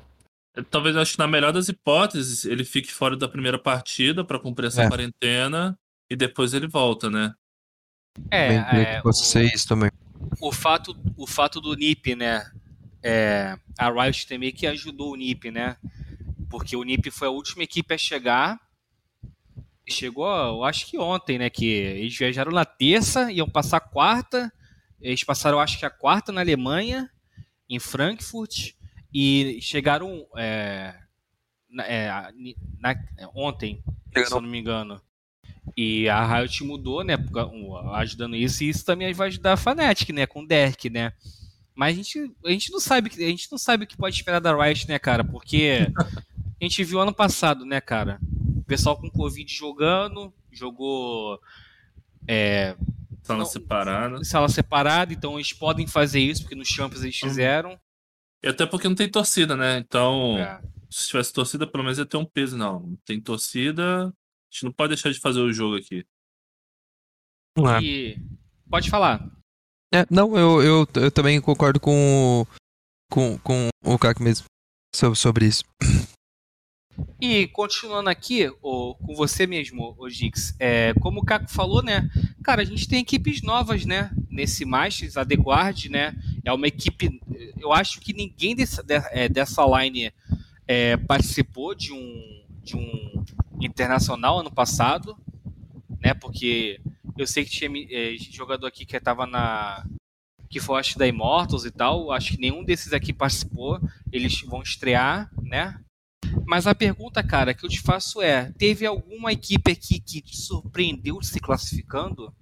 Talvez 0.64 0.96
eu 0.96 1.02
acho 1.02 1.14
que 1.14 1.20
na 1.20 1.28
melhor 1.28 1.52
das 1.52 1.70
hipóteses 1.70 2.46
ele 2.46 2.64
fique 2.64 2.92
fora 2.92 3.16
da 3.16 3.28
primeira 3.28 3.60
partida 3.60 4.24
para 4.24 4.40
cumprir 4.40 4.68
essa 4.68 4.84
é. 4.84 4.88
quarentena 4.88 5.78
e 6.10 6.16
depois 6.16 6.54
ele 6.54 6.68
volta, 6.68 7.10
né? 7.10 7.34
É, 8.32 8.56
é 8.56 9.02
o, 9.04 9.10
isso 9.10 9.68
também. 9.68 9.92
O 10.42 10.52
fato, 10.52 10.96
o 11.16 11.28
fato 11.28 11.62
do 11.62 11.76
NIP, 11.76 12.16
né? 12.16 12.50
É, 13.02 13.58
a 13.78 13.90
Riot 13.90 14.28
também 14.28 14.52
que 14.52 14.68
ajudou 14.68 15.14
o 15.14 15.16
NIP, 15.16 15.52
né? 15.52 15.78
Porque 16.50 16.76
o 16.76 16.84
NIP 16.84 17.12
foi 17.12 17.28
a 17.28 17.32
última 17.32 17.64
equipe 17.64 17.94
a 17.94 17.98
chegar 17.98 18.60
chegou, 19.92 20.30
eu 20.30 20.64
acho 20.64 20.86
que 20.86 20.98
ontem, 20.98 21.38
né? 21.38 21.50
Que 21.50 21.66
eles 21.66 22.16
viajaram 22.16 22.52
na 22.52 22.66
terça, 22.66 23.32
iam 23.32 23.50
passar 23.50 23.80
quarta. 23.80 24.52
Eles 25.02 25.24
passaram, 25.24 25.60
acho 25.60 25.80
que 25.80 25.86
a 25.86 25.90
quarta 25.90 26.32
na 26.32 26.42
Alemanha, 26.42 27.10
em 27.70 27.80
Frankfurt, 27.80 28.74
e 29.14 29.60
chegaram 29.62 30.26
é, 30.36 30.96
é, 31.82 32.32
na, 32.80 32.96
ontem, 33.36 33.84
se 34.14 34.34
eu 34.34 34.42
não 34.42 34.50
me 34.50 34.60
engano. 34.60 35.02
E 35.78 36.10
a 36.10 36.26
Riot 36.26 36.64
mudou, 36.64 37.04
né? 37.04 37.16
Ajudando 37.94 38.36
isso, 38.36 38.64
e 38.64 38.70
isso 38.70 38.84
também 38.84 39.14
vai 39.14 39.28
ajudar 39.28 39.54
a 39.54 39.58
Fnatic, 39.58 40.10
né? 40.10 40.26
Com 40.26 40.42
o 40.42 40.48
Derek, 40.48 40.90
né? 40.90 41.14
Mas 41.76 41.94
a 41.94 41.96
gente, 41.96 42.32
a 42.46 42.50
gente 42.50 42.72
não 42.72 42.80
sabe, 42.80 43.12
a 43.14 43.30
gente 43.30 43.50
não 43.52 43.58
sabe 43.58 43.84
o 43.84 43.88
que 43.88 43.96
pode 43.96 44.16
esperar 44.16 44.40
da 44.40 44.56
Riot, 44.56 44.88
né, 44.88 45.00
cara? 45.00 45.24
Porque 45.24 45.88
a 46.60 46.64
gente 46.64 46.84
viu 46.84 47.00
ano 47.00 47.14
passado, 47.14 47.66
né, 47.66 47.80
cara? 47.80 48.20
pessoal 48.70 48.96
com 48.96 49.10
Covid 49.10 49.52
jogando, 49.52 50.32
jogou. 50.52 51.42
É, 52.28 52.76
sala 53.24 53.40
não, 53.40 53.46
separada. 53.46 54.24
Sala 54.24 54.48
separada, 54.48 55.12
então 55.12 55.36
eles 55.36 55.52
podem 55.52 55.88
fazer 55.88 56.20
isso, 56.20 56.44
porque 56.44 56.56
nos 56.56 56.68
Champions 56.68 57.04
eles 57.04 57.20
uhum. 57.22 57.28
fizeram. 57.28 57.80
E 58.44 58.48
até 58.48 58.66
porque 58.66 58.88
não 58.88 58.96
tem 58.96 59.10
torcida, 59.10 59.56
né? 59.56 59.78
Então, 59.78 60.38
é. 60.38 60.62
se 60.90 61.08
tivesse 61.08 61.34
torcida, 61.34 61.68
pelo 61.68 61.84
menos 61.84 61.98
ia 61.98 62.06
ter 62.06 62.18
um 62.18 62.26
peso, 62.26 62.58
não. 62.58 62.80
Não 62.80 62.96
tem 63.06 63.22
torcida, 63.22 64.08
a 64.08 64.14
gente 64.50 64.64
não 64.64 64.72
pode 64.72 64.90
deixar 64.96 65.12
de 65.12 65.20
fazer 65.20 65.42
o 65.42 65.52
jogo 65.52 65.78
aqui. 65.78 66.06
É. 67.58 67.84
E... 67.84 68.18
Pode 68.70 68.90
falar. 68.90 69.28
É, 69.94 70.06
não, 70.10 70.38
eu, 70.38 70.62
eu, 70.62 70.88
eu 70.96 71.12
também 71.12 71.42
concordo 71.42 71.80
com, 71.80 72.46
com, 73.12 73.38
com 73.40 73.70
o 73.84 73.98
Caco 73.98 74.22
mesmo 74.22 74.46
sobre, 74.96 75.18
sobre 75.18 75.46
isso. 75.48 75.64
E 77.22 77.48
continuando 77.48 78.10
aqui, 78.10 78.50
oh, 78.62 78.96
com 78.96 79.14
você 79.14 79.46
mesmo, 79.46 79.96
o 79.98 80.10
Gix, 80.10 80.56
é, 80.60 80.94
como 81.02 81.20
o 81.20 81.26
Caco 81.26 81.50
falou, 81.52 81.84
né? 81.84 82.10
Cara, 82.44 82.62
a 82.62 82.66
gente 82.66 82.88
tem 82.88 83.02
equipes 83.02 83.42
novas, 83.42 83.86
né? 83.86 84.10
Nesse 84.30 84.64
Masters, 84.64 85.18
a 85.18 85.26
The 85.26 85.36
Guard, 85.36 85.86
né? 85.86 86.16
É 86.46 86.54
uma 86.54 86.68
equipe. 86.68 87.20
Eu 87.60 87.74
acho 87.74 88.00
que 88.00 88.14
ninguém 88.14 88.56
dessa, 88.56 88.84
é, 89.12 89.28
dessa 89.28 89.66
line 89.66 90.14
é, 90.68 90.96
participou 90.96 91.76
de 91.76 91.92
um, 91.92 92.46
de 92.64 92.78
um 92.78 93.26
internacional 93.60 94.40
ano 94.40 94.52
passado, 94.52 95.18
né? 96.02 96.14
Porque 96.14 96.80
eu 97.18 97.28
sei 97.28 97.44
que 97.44 97.52
tinha 97.52 97.70
é, 97.92 98.16
jogador 98.32 98.68
aqui 98.68 98.86
que 98.86 98.96
estava 98.96 99.26
na 99.26 99.86
que 100.50 100.60
foi 100.60 100.80
acho 100.80 100.98
da 100.98 101.06
Immortals 101.06 101.66
e 101.66 101.72
tal. 101.72 102.12
Acho 102.12 102.32
que 102.32 102.40
nenhum 102.40 102.64
desses 102.64 102.92
aqui 102.92 103.14
participou. 103.14 103.80
Eles 104.12 104.42
vão 104.42 104.64
estrear, 104.64 105.30
né? 105.44 105.80
Mas 106.50 106.66
a 106.66 106.74
pergunta, 106.74 107.22
cara, 107.22 107.54
que 107.54 107.64
eu 107.64 107.70
te 107.70 107.80
faço 107.80 108.24
é: 108.24 108.52
teve 108.58 108.84
alguma 108.84 109.32
equipe 109.32 109.72
aqui 109.72 110.00
que 110.00 110.20
te 110.20 110.36
surpreendeu 110.36 111.22
se 111.22 111.40
classificando? 111.40 112.34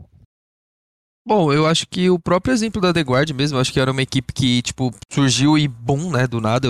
Bom, 1.28 1.52
eu 1.52 1.68
acho 1.68 1.86
que 1.86 2.10
o 2.10 2.18
próprio 2.18 2.54
exemplo 2.54 2.82
da 2.82 2.94
The 2.94 3.02
Guard 3.02 3.32
mesmo, 3.32 3.60
acho 3.60 3.74
que 3.74 3.82
era 3.82 3.92
uma 3.92 4.02
equipe 4.02 4.32
que, 4.32 4.62
tipo, 4.62 4.96
surgiu 5.12 5.58
e 5.58 5.68
bom, 5.68 6.10
né, 6.10 6.26
do 6.26 6.40
nada. 6.40 6.70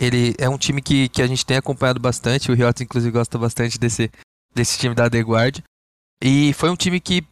Ele 0.00 0.34
é 0.38 0.48
um 0.48 0.56
time 0.56 0.80
que, 0.80 1.10
que 1.10 1.20
a 1.20 1.26
gente 1.26 1.44
tem 1.44 1.58
acompanhado 1.58 2.00
bastante, 2.00 2.50
o 2.50 2.54
Riot 2.54 2.82
inclusive 2.82 3.12
gosta 3.12 3.36
bastante 3.36 3.78
desse, 3.78 4.10
desse 4.54 4.78
time 4.78 4.94
da 4.94 5.10
The 5.10 5.20
Guard. 5.20 5.58
E 6.24 6.54
foi 6.54 6.70
um 6.70 6.76
time 6.76 6.98
que 6.98 7.22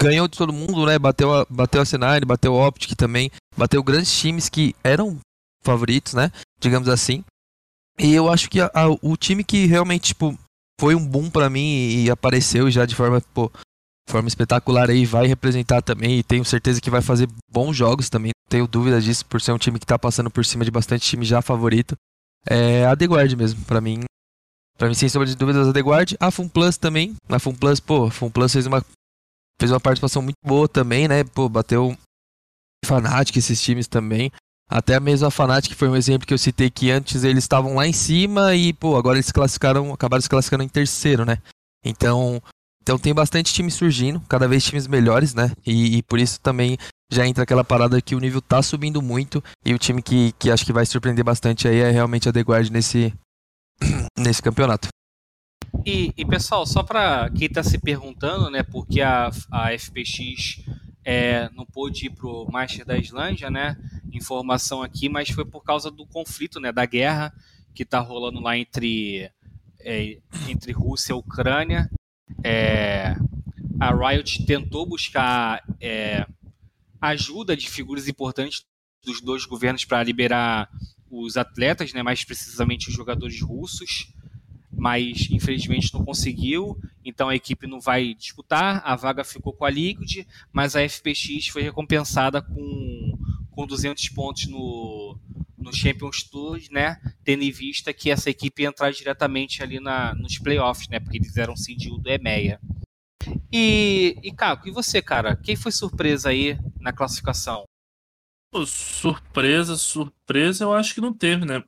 ganhou 0.00 0.26
de 0.26 0.38
todo 0.38 0.54
mundo, 0.54 0.86
né, 0.86 0.98
bateu 0.98 1.34
a, 1.34 1.46
bateu 1.50 1.82
a 1.82 1.84
Senai, 1.84 2.20
bateu 2.20 2.54
o 2.54 2.66
Optic 2.66 2.96
também, 2.96 3.30
bateu 3.54 3.82
grandes 3.82 4.18
times 4.18 4.48
que 4.48 4.74
eram 4.82 5.18
favoritos, 5.62 6.14
né, 6.14 6.32
digamos 6.58 6.88
assim. 6.88 7.22
E 7.98 8.14
eu 8.14 8.30
acho 8.30 8.48
que 8.48 8.60
a, 8.60 8.70
a, 8.72 8.88
o 8.88 9.16
time 9.16 9.42
que 9.42 9.66
realmente, 9.66 10.08
tipo, 10.08 10.38
foi 10.80 10.94
um 10.94 11.04
boom 11.04 11.28
para 11.28 11.50
mim 11.50 12.04
e 12.04 12.10
apareceu 12.10 12.70
já 12.70 12.86
de 12.86 12.94
forma, 12.94 13.20
pô, 13.34 13.50
forma 14.08 14.28
espetacular 14.28 14.88
aí, 14.88 15.04
vai 15.04 15.26
representar 15.26 15.82
também 15.82 16.18
e 16.18 16.22
tenho 16.22 16.44
certeza 16.44 16.80
que 16.80 16.90
vai 16.90 17.02
fazer 17.02 17.28
bons 17.50 17.76
jogos 17.76 18.08
também, 18.08 18.30
tenho 18.48 18.66
dúvida 18.66 19.00
disso, 19.00 19.26
por 19.26 19.40
ser 19.40 19.52
um 19.52 19.58
time 19.58 19.78
que 19.78 19.86
tá 19.86 19.98
passando 19.98 20.30
por 20.30 20.44
cima 20.44 20.64
de 20.64 20.70
bastante 20.70 21.06
time 21.06 21.24
já 21.24 21.42
favorito. 21.42 21.96
É 22.46 22.86
a 22.86 22.96
The 22.96 23.06
Guard 23.06 23.32
mesmo, 23.34 23.64
para 23.64 23.80
mim. 23.80 24.04
Pra 24.78 24.88
mim, 24.88 24.94
sem 24.94 25.08
sombra 25.08 25.26
de 25.26 25.36
dúvidas, 25.36 25.68
a 25.68 25.72
The 25.72 25.80
Guard. 25.80 26.14
A 26.20 26.30
Fun 26.30 26.48
Plus 26.48 26.78
também. 26.78 27.16
A 27.28 27.38
Fun 27.38 27.54
Plus, 27.54 27.80
pô, 27.80 28.06
a 28.06 28.10
Fun 28.10 28.30
Plus 28.30 28.52
fez 28.52 28.64
uma, 28.64 28.82
fez 29.60 29.72
uma 29.72 29.80
participação 29.80 30.22
muito 30.22 30.38
boa 30.42 30.68
também, 30.68 31.08
né? 31.08 31.24
Pô, 31.24 31.48
bateu 31.48 31.96
Fnatic, 32.86 33.36
esses 33.36 33.60
times 33.60 33.88
também. 33.88 34.30
Até 34.68 35.00
mesmo 35.00 35.26
a 35.26 35.30
Fnatic 35.30 35.74
foi 35.74 35.88
um 35.88 35.96
exemplo 35.96 36.26
que 36.26 36.34
eu 36.34 36.38
citei 36.38 36.68
que 36.68 36.90
antes 36.90 37.24
eles 37.24 37.44
estavam 37.44 37.74
lá 37.74 37.86
em 37.86 37.92
cima 37.92 38.54
e, 38.54 38.72
pô, 38.72 38.96
agora 38.96 39.16
eles 39.16 39.32
classificaram, 39.32 39.92
acabaram 39.92 40.20
se 40.20 40.28
classificando 40.28 40.62
em 40.62 40.68
terceiro, 40.68 41.24
né? 41.24 41.38
Então, 41.82 42.42
então 42.82 42.98
tem 42.98 43.14
bastante 43.14 43.52
time 43.52 43.70
surgindo, 43.70 44.20
cada 44.28 44.46
vez 44.46 44.64
times 44.64 44.86
melhores, 44.86 45.34
né? 45.34 45.52
E, 45.66 45.96
e, 45.96 46.02
por 46.02 46.18
isso 46.18 46.38
também 46.40 46.76
já 47.10 47.26
entra 47.26 47.44
aquela 47.44 47.64
parada 47.64 48.00
que 48.02 48.14
o 48.14 48.18
nível 48.18 48.42
tá 48.42 48.62
subindo 48.62 49.00
muito 49.00 49.42
e 49.64 49.72
o 49.72 49.78
time 49.78 50.02
que, 50.02 50.32
que 50.38 50.50
acho 50.50 50.66
que 50.66 50.72
vai 50.72 50.84
surpreender 50.84 51.24
bastante 51.24 51.66
aí 51.66 51.78
é 51.78 51.90
realmente 51.90 52.28
a 52.28 52.32
The 52.32 52.40
Guard 52.40 52.70
nesse, 52.70 53.14
nesse 54.18 54.42
campeonato. 54.42 54.88
E, 55.84 56.12
e 56.16 56.24
pessoal, 56.24 56.66
só 56.66 56.82
para 56.82 57.30
quem 57.30 57.46
está 57.46 57.62
se 57.62 57.78
perguntando, 57.78 58.50
né, 58.50 58.62
porque 58.62 59.00
a, 59.00 59.30
a 59.50 59.78
FPX 59.78 60.62
é, 61.10 61.48
não 61.54 61.64
pôde 61.64 62.04
ir 62.04 62.10
pro 62.10 62.46
Master 62.52 62.84
da 62.84 62.98
Islândia, 62.98 63.50
né? 63.50 63.78
Informação 64.12 64.82
aqui, 64.82 65.08
mas 65.08 65.30
foi 65.30 65.42
por 65.42 65.64
causa 65.64 65.90
do 65.90 66.06
conflito, 66.06 66.60
né, 66.60 66.70
da 66.70 66.84
guerra 66.84 67.32
que 67.74 67.82
está 67.82 67.98
rolando 67.98 68.40
lá 68.40 68.58
entre 68.58 69.30
é, 69.80 70.18
entre 70.46 70.70
Rússia 70.70 71.14
e 71.14 71.16
Ucrânia. 71.16 71.90
É, 72.44 73.16
a 73.80 73.90
Riot 73.90 74.44
tentou 74.44 74.84
buscar 74.84 75.64
é, 75.80 76.26
ajuda 77.00 77.56
de 77.56 77.70
figuras 77.70 78.06
importantes 78.06 78.66
dos 79.02 79.22
dois 79.22 79.46
governos 79.46 79.86
para 79.86 80.02
liberar 80.02 80.68
os 81.10 81.38
atletas, 81.38 81.94
né, 81.94 82.02
mais 82.02 82.22
precisamente 82.22 82.90
os 82.90 82.94
jogadores 82.94 83.40
russos, 83.40 84.12
mas 84.72 85.28
infelizmente 85.30 85.92
não 85.94 86.04
conseguiu, 86.04 86.78
então 87.04 87.28
a 87.28 87.34
equipe 87.34 87.66
não 87.66 87.80
vai 87.80 88.14
disputar, 88.14 88.82
a 88.84 88.94
vaga 88.94 89.24
ficou 89.24 89.52
com 89.52 89.64
a 89.64 89.70
Liquid, 89.70 90.26
mas 90.52 90.76
a 90.76 90.86
FPX 90.86 91.48
foi 91.48 91.62
recompensada 91.62 92.42
com, 92.42 93.18
com 93.50 93.66
200 93.66 94.08
pontos 94.10 94.46
no, 94.46 95.18
no 95.56 95.72
Champions 95.72 96.22
Tour, 96.22 96.60
né? 96.70 97.00
Tendo 97.24 97.42
em 97.42 97.50
vista 97.50 97.92
que 97.92 98.10
essa 98.10 98.30
equipe 98.30 98.62
ia 98.62 98.68
entrar 98.68 98.90
diretamente 98.92 99.62
ali 99.62 99.80
na, 99.80 100.14
nos 100.14 100.38
playoffs, 100.38 100.88
né? 100.88 101.00
Porque 101.00 101.18
eles 101.18 101.36
eram 101.36 101.56
seed 101.56 101.88
do 101.88 102.10
EMEA. 102.10 102.60
E, 103.52 104.16
e 104.22 104.32
Caco, 104.32 104.68
e 104.68 104.70
você, 104.70 105.02
cara? 105.02 105.36
Quem 105.36 105.56
foi 105.56 105.72
surpresa 105.72 106.30
aí 106.30 106.58
na 106.80 106.92
classificação? 106.92 107.64
Surpresa, 108.66 109.76
surpresa, 109.76 110.64
eu 110.64 110.72
acho 110.72 110.94
que 110.94 111.00
não 111.00 111.12
teve, 111.12 111.44
né? 111.44 111.62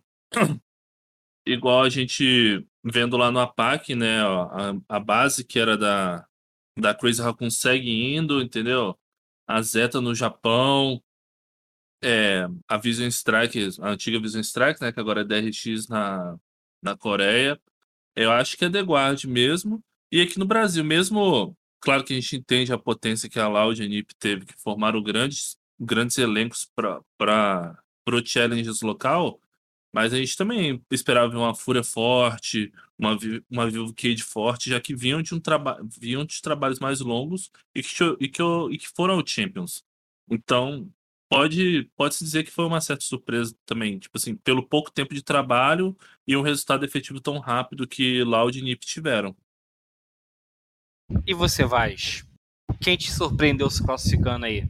Igual 1.46 1.82
a 1.82 1.88
gente 1.88 2.66
vendo 2.84 3.16
lá 3.16 3.30
no 3.30 3.40
APAC, 3.40 3.94
né? 3.94 4.20
A, 4.22 4.74
a 4.88 5.00
base 5.00 5.44
que 5.44 5.58
era 5.58 5.76
da, 5.76 6.26
da 6.78 6.94
Crazy 6.94 7.22
Raccoon 7.22 7.50
segue 7.50 8.14
indo, 8.14 8.40
entendeu? 8.40 8.98
A 9.46 9.60
Zeta 9.62 10.00
no 10.00 10.14
Japão, 10.14 11.02
é, 12.02 12.46
a 12.68 12.76
Vision 12.76 13.08
Strike, 13.08 13.80
a 13.80 13.90
antiga 13.90 14.20
Vision 14.20 14.40
Strike, 14.42 14.80
né, 14.80 14.92
que 14.92 15.00
agora 15.00 15.20
é 15.20 15.24
DRX 15.24 15.88
na, 15.88 16.38
na 16.82 16.96
Coreia. 16.96 17.60
Eu 18.16 18.32
acho 18.32 18.56
que 18.56 18.64
é 18.64 18.70
The 18.70 18.80
Guard 18.82 19.24
mesmo. 19.24 19.82
E 20.10 20.20
aqui 20.20 20.38
no 20.38 20.44
Brasil, 20.46 20.84
mesmo, 20.84 21.56
claro 21.80 22.02
que 22.04 22.12
a 22.12 22.16
gente 22.16 22.36
entende 22.36 22.72
a 22.72 22.78
potência 22.78 23.28
que 23.28 23.38
a 23.38 23.48
Loud 23.48 23.80
e 23.80 23.84
a 23.84 23.88
NiP 23.88 24.14
teve, 24.18 24.46
que 24.46 24.54
formaram 24.58 25.02
grandes, 25.02 25.56
grandes 25.78 26.18
elencos 26.18 26.68
para 26.74 27.78
o 28.08 28.26
Challenges 28.26 28.82
local, 28.82 29.40
mas 29.92 30.12
a 30.12 30.16
gente 30.16 30.36
também 30.36 30.82
esperava 30.90 31.36
uma 31.36 31.54
Fúria 31.54 31.82
forte, 31.82 32.72
uma, 32.98 33.16
uma 33.50 33.68
Vivo 33.68 33.92
Cade 33.94 34.22
forte, 34.22 34.70
já 34.70 34.80
que 34.80 34.94
vinham 34.94 35.20
de, 35.20 35.34
um 35.34 35.40
vinham 35.98 36.24
de 36.24 36.40
trabalhos 36.40 36.78
mais 36.78 37.00
longos 37.00 37.50
e 37.74 37.82
que, 37.82 38.04
e 38.20 38.28
que, 38.28 38.42
e 38.70 38.78
que 38.78 38.88
foram 38.88 39.14
ao 39.14 39.26
Champions. 39.26 39.82
Então, 40.30 40.88
pode 41.28 41.90
pode 41.96 42.14
se 42.14 42.24
dizer 42.24 42.44
que 42.44 42.50
foi 42.50 42.64
uma 42.64 42.80
certa 42.80 43.04
surpresa 43.04 43.54
também, 43.66 43.98
tipo 43.98 44.16
assim, 44.16 44.36
pelo 44.36 44.66
pouco 44.66 44.90
tempo 44.90 45.14
de 45.14 45.22
trabalho 45.22 45.96
e 46.26 46.36
um 46.36 46.42
resultado 46.42 46.84
efetivo 46.84 47.20
tão 47.20 47.38
rápido 47.38 47.86
que 47.86 48.22
Loud 48.22 48.58
e 48.58 48.62
Nip 48.62 48.84
tiveram. 48.86 49.36
E 51.26 51.34
você, 51.34 51.64
Vaz? 51.64 52.24
Quem 52.80 52.96
te 52.96 53.10
surpreendeu 53.10 53.68
se 53.68 53.84
classificando 53.84 54.46
aí? 54.46 54.68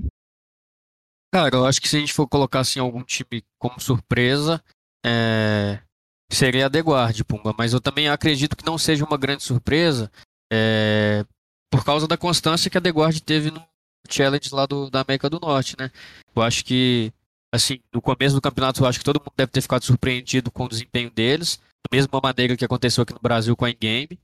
Cara, 1.33 1.55
eu 1.55 1.67
acho 1.67 1.81
que 1.81 1.89
se 1.89 1.97
a 1.97 2.01
gente 2.01 2.13
for 2.13 2.27
colocar 2.27 2.61
assim 2.61 2.81
algum 2.81 3.05
time 3.05 3.45
como 3.59 3.79
surpresa, 3.79 4.63
é... 5.05 5.81
seria 6.33 6.67
a 6.67 6.71
The 6.71 6.83
Pumba. 7.27 7.55
Mas 7.57 7.73
eu 7.73 7.81
também 7.81 8.09
acredito 8.09 8.57
que 8.57 8.67
não 8.67 8.79
seja 8.79 9.05
uma 9.05 9.17
grande 9.17 9.43
surpresa 9.43 10.11
é... 10.53 11.25
por 11.71 11.85
causa 11.85 12.07
da 12.07 12.17
constância 12.17 12.71
que 12.71 12.79
a 12.79 12.81
The 12.81 12.93
teve 13.25 13.51
no, 13.51 13.65
challenge 14.09 14.53
lá 14.53 14.67
do, 14.67 14.91
da 14.91 15.01
América 15.01 15.31
do 15.31 15.41
Norte, 15.41 15.77
né? 15.79 15.91
Eu 16.35 16.43
acho 16.43 16.65
que, 16.65 17.13
assim, 17.53 17.81
no 17.93 18.01
começo 18.01 18.35
do 18.35 18.41
campeonato, 18.41 18.83
eu 18.83 18.87
acho 18.87 18.99
que 18.99 19.05
todo 19.05 19.21
mundo 19.21 19.33
deve 19.37 19.53
ter 19.53 19.61
ficado 19.61 19.85
surpreendido 19.85 20.51
com 20.51 20.65
o 20.65 20.69
desempenho 20.69 21.11
deles, 21.11 21.59
da 21.59 21.97
mesma 21.97 22.21
maneira 22.23 22.57
que 22.57 22.65
aconteceu 22.65 23.03
aqui 23.03 23.13
no 23.13 23.21
Brasil 23.21 23.57
com 23.57 23.65
a 23.65 23.71
Ingame, 23.71 24.19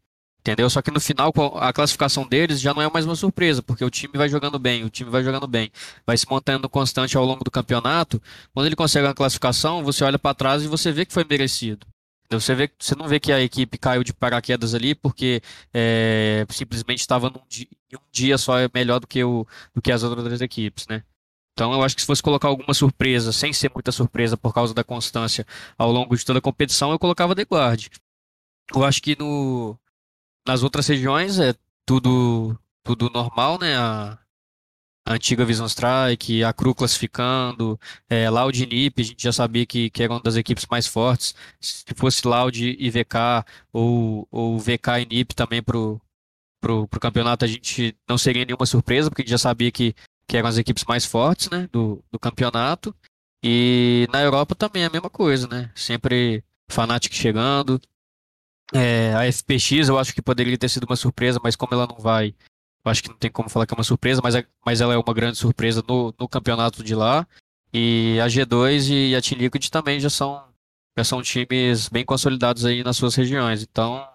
entendeu? 0.46 0.70
Só 0.70 0.80
que 0.80 0.90
no 0.92 1.00
final, 1.00 1.32
a 1.56 1.72
classificação 1.72 2.26
deles 2.26 2.60
já 2.60 2.72
não 2.72 2.80
é 2.80 2.88
mais 2.88 3.04
uma 3.04 3.16
surpresa, 3.16 3.62
porque 3.62 3.84
o 3.84 3.90
time 3.90 4.12
vai 4.16 4.28
jogando 4.28 4.58
bem, 4.58 4.84
o 4.84 4.90
time 4.90 5.10
vai 5.10 5.24
jogando 5.24 5.46
bem, 5.48 5.70
vai 6.06 6.16
se 6.16 6.26
mantendo 6.30 6.68
constante 6.68 7.16
ao 7.16 7.24
longo 7.24 7.42
do 7.42 7.50
campeonato. 7.50 8.22
Quando 8.54 8.66
ele 8.66 8.76
consegue 8.76 9.06
uma 9.06 9.14
classificação, 9.14 9.82
você 9.82 10.04
olha 10.04 10.18
para 10.18 10.34
trás 10.34 10.62
e 10.62 10.68
você 10.68 10.92
vê 10.92 11.04
que 11.04 11.12
foi 11.12 11.24
merecido. 11.28 11.86
Você, 12.30 12.54
vê, 12.54 12.70
você 12.78 12.94
não 12.96 13.06
vê 13.06 13.20
que 13.20 13.32
a 13.32 13.40
equipe 13.40 13.78
caiu 13.78 14.02
de 14.02 14.12
paraquedas 14.12 14.74
ali 14.74 14.94
porque 14.94 15.40
é, 15.72 16.44
simplesmente 16.50 16.98
estava 17.00 17.32
dia, 17.48 17.66
um 17.94 17.98
dia 18.10 18.36
só 18.38 18.58
é 18.58 18.68
melhor 18.72 18.98
do 18.98 19.06
que, 19.06 19.22
o, 19.22 19.46
do 19.74 19.80
que 19.80 19.92
as 19.92 20.02
outras 20.02 20.40
equipes, 20.40 20.86
né? 20.88 21.04
Então 21.52 21.72
eu 21.72 21.82
acho 21.82 21.94
que 21.94 22.02
se 22.02 22.06
fosse 22.06 22.22
colocar 22.22 22.48
alguma 22.48 22.74
surpresa, 22.74 23.32
sem 23.32 23.52
ser 23.52 23.70
muita 23.72 23.92
surpresa 23.92 24.36
por 24.36 24.52
causa 24.52 24.74
da 24.74 24.84
constância 24.84 25.46
ao 25.78 25.90
longo 25.90 26.16
de 26.16 26.24
toda 26.24 26.38
a 26.38 26.42
competição, 26.42 26.90
eu 26.90 26.98
colocava 26.98 27.34
The 27.34 27.46
Guard. 27.48 27.86
Eu 28.74 28.84
acho 28.84 29.00
que 29.00 29.16
no, 29.18 29.78
nas 30.46 30.62
outras 30.62 30.86
regiões 30.86 31.38
é 31.38 31.54
tudo, 31.84 32.58
tudo 32.84 33.10
normal, 33.10 33.58
né? 33.58 33.76
A, 33.76 34.18
a 35.06 35.14
antiga 35.14 35.44
Vision 35.44 35.66
Strike, 35.66 36.42
a 36.42 36.52
Cru 36.52 36.74
classificando, 36.74 37.78
é, 38.08 38.28
Loud 38.28 38.60
e 38.60 38.66
NiP, 38.66 39.02
a 39.02 39.04
gente 39.04 39.22
já 39.22 39.32
sabia 39.32 39.64
que, 39.64 39.88
que 39.90 40.02
era 40.02 40.12
uma 40.12 40.20
das 40.20 40.36
equipes 40.36 40.66
mais 40.68 40.86
fortes. 40.86 41.34
Se 41.60 41.84
fosse 41.94 42.26
Loud 42.26 42.76
e 42.78 42.90
VK, 42.90 43.44
ou, 43.72 44.26
ou 44.30 44.58
VK 44.58 45.02
e 45.02 45.06
NiP 45.06 45.34
também 45.34 45.62
pro, 45.62 46.00
pro, 46.60 46.88
pro 46.88 47.00
campeonato, 47.00 47.44
a 47.44 47.48
gente 47.48 47.96
não 48.08 48.18
seria 48.18 48.44
nenhuma 48.44 48.66
surpresa, 48.66 49.08
porque 49.08 49.22
a 49.22 49.24
gente 49.24 49.30
já 49.30 49.38
sabia 49.38 49.70
que, 49.70 49.94
que 50.26 50.36
eram 50.36 50.48
as 50.48 50.58
equipes 50.58 50.84
mais 50.84 51.04
fortes 51.04 51.48
né, 51.50 51.68
do, 51.70 52.02
do 52.10 52.18
campeonato. 52.18 52.94
E 53.44 54.08
na 54.12 54.20
Europa 54.22 54.56
também 54.56 54.82
é 54.82 54.86
a 54.86 54.90
mesma 54.90 55.10
coisa, 55.10 55.46
né? 55.46 55.70
Sempre 55.74 56.42
Fnatic 56.68 57.14
chegando. 57.14 57.80
É, 58.74 59.14
a 59.14 59.30
FPX 59.30 59.88
eu 59.88 59.98
acho 59.98 60.12
que 60.12 60.20
poderia 60.20 60.58
ter 60.58 60.68
sido 60.68 60.84
uma 60.84 60.96
surpresa, 60.96 61.40
mas 61.42 61.54
como 61.54 61.72
ela 61.72 61.86
não 61.86 61.98
vai, 61.98 62.34
eu 62.84 62.90
acho 62.90 63.02
que 63.02 63.08
não 63.08 63.16
tem 63.16 63.30
como 63.30 63.48
falar 63.48 63.66
que 63.66 63.74
é 63.74 63.76
uma 63.76 63.84
surpresa, 63.84 64.20
mas, 64.22 64.34
é, 64.34 64.46
mas 64.64 64.80
ela 64.80 64.94
é 64.94 64.96
uma 64.96 65.14
grande 65.14 65.36
surpresa 65.36 65.82
no, 65.86 66.14
no 66.18 66.28
campeonato 66.28 66.84
de 66.84 66.94
lá. 66.94 67.26
E 67.72 68.18
a 68.22 68.26
G2 68.26 68.90
e 68.90 69.16
a 69.16 69.20
Team 69.20 69.40
Liquid 69.40 69.68
também 69.68 69.98
já 69.98 70.08
são, 70.08 70.44
já 70.96 71.04
são 71.04 71.20
times 71.20 71.88
bem 71.88 72.04
consolidados 72.04 72.64
aí 72.64 72.84
nas 72.84 72.96
suas 72.96 73.14
regiões. 73.14 73.62
Então, 73.62 74.06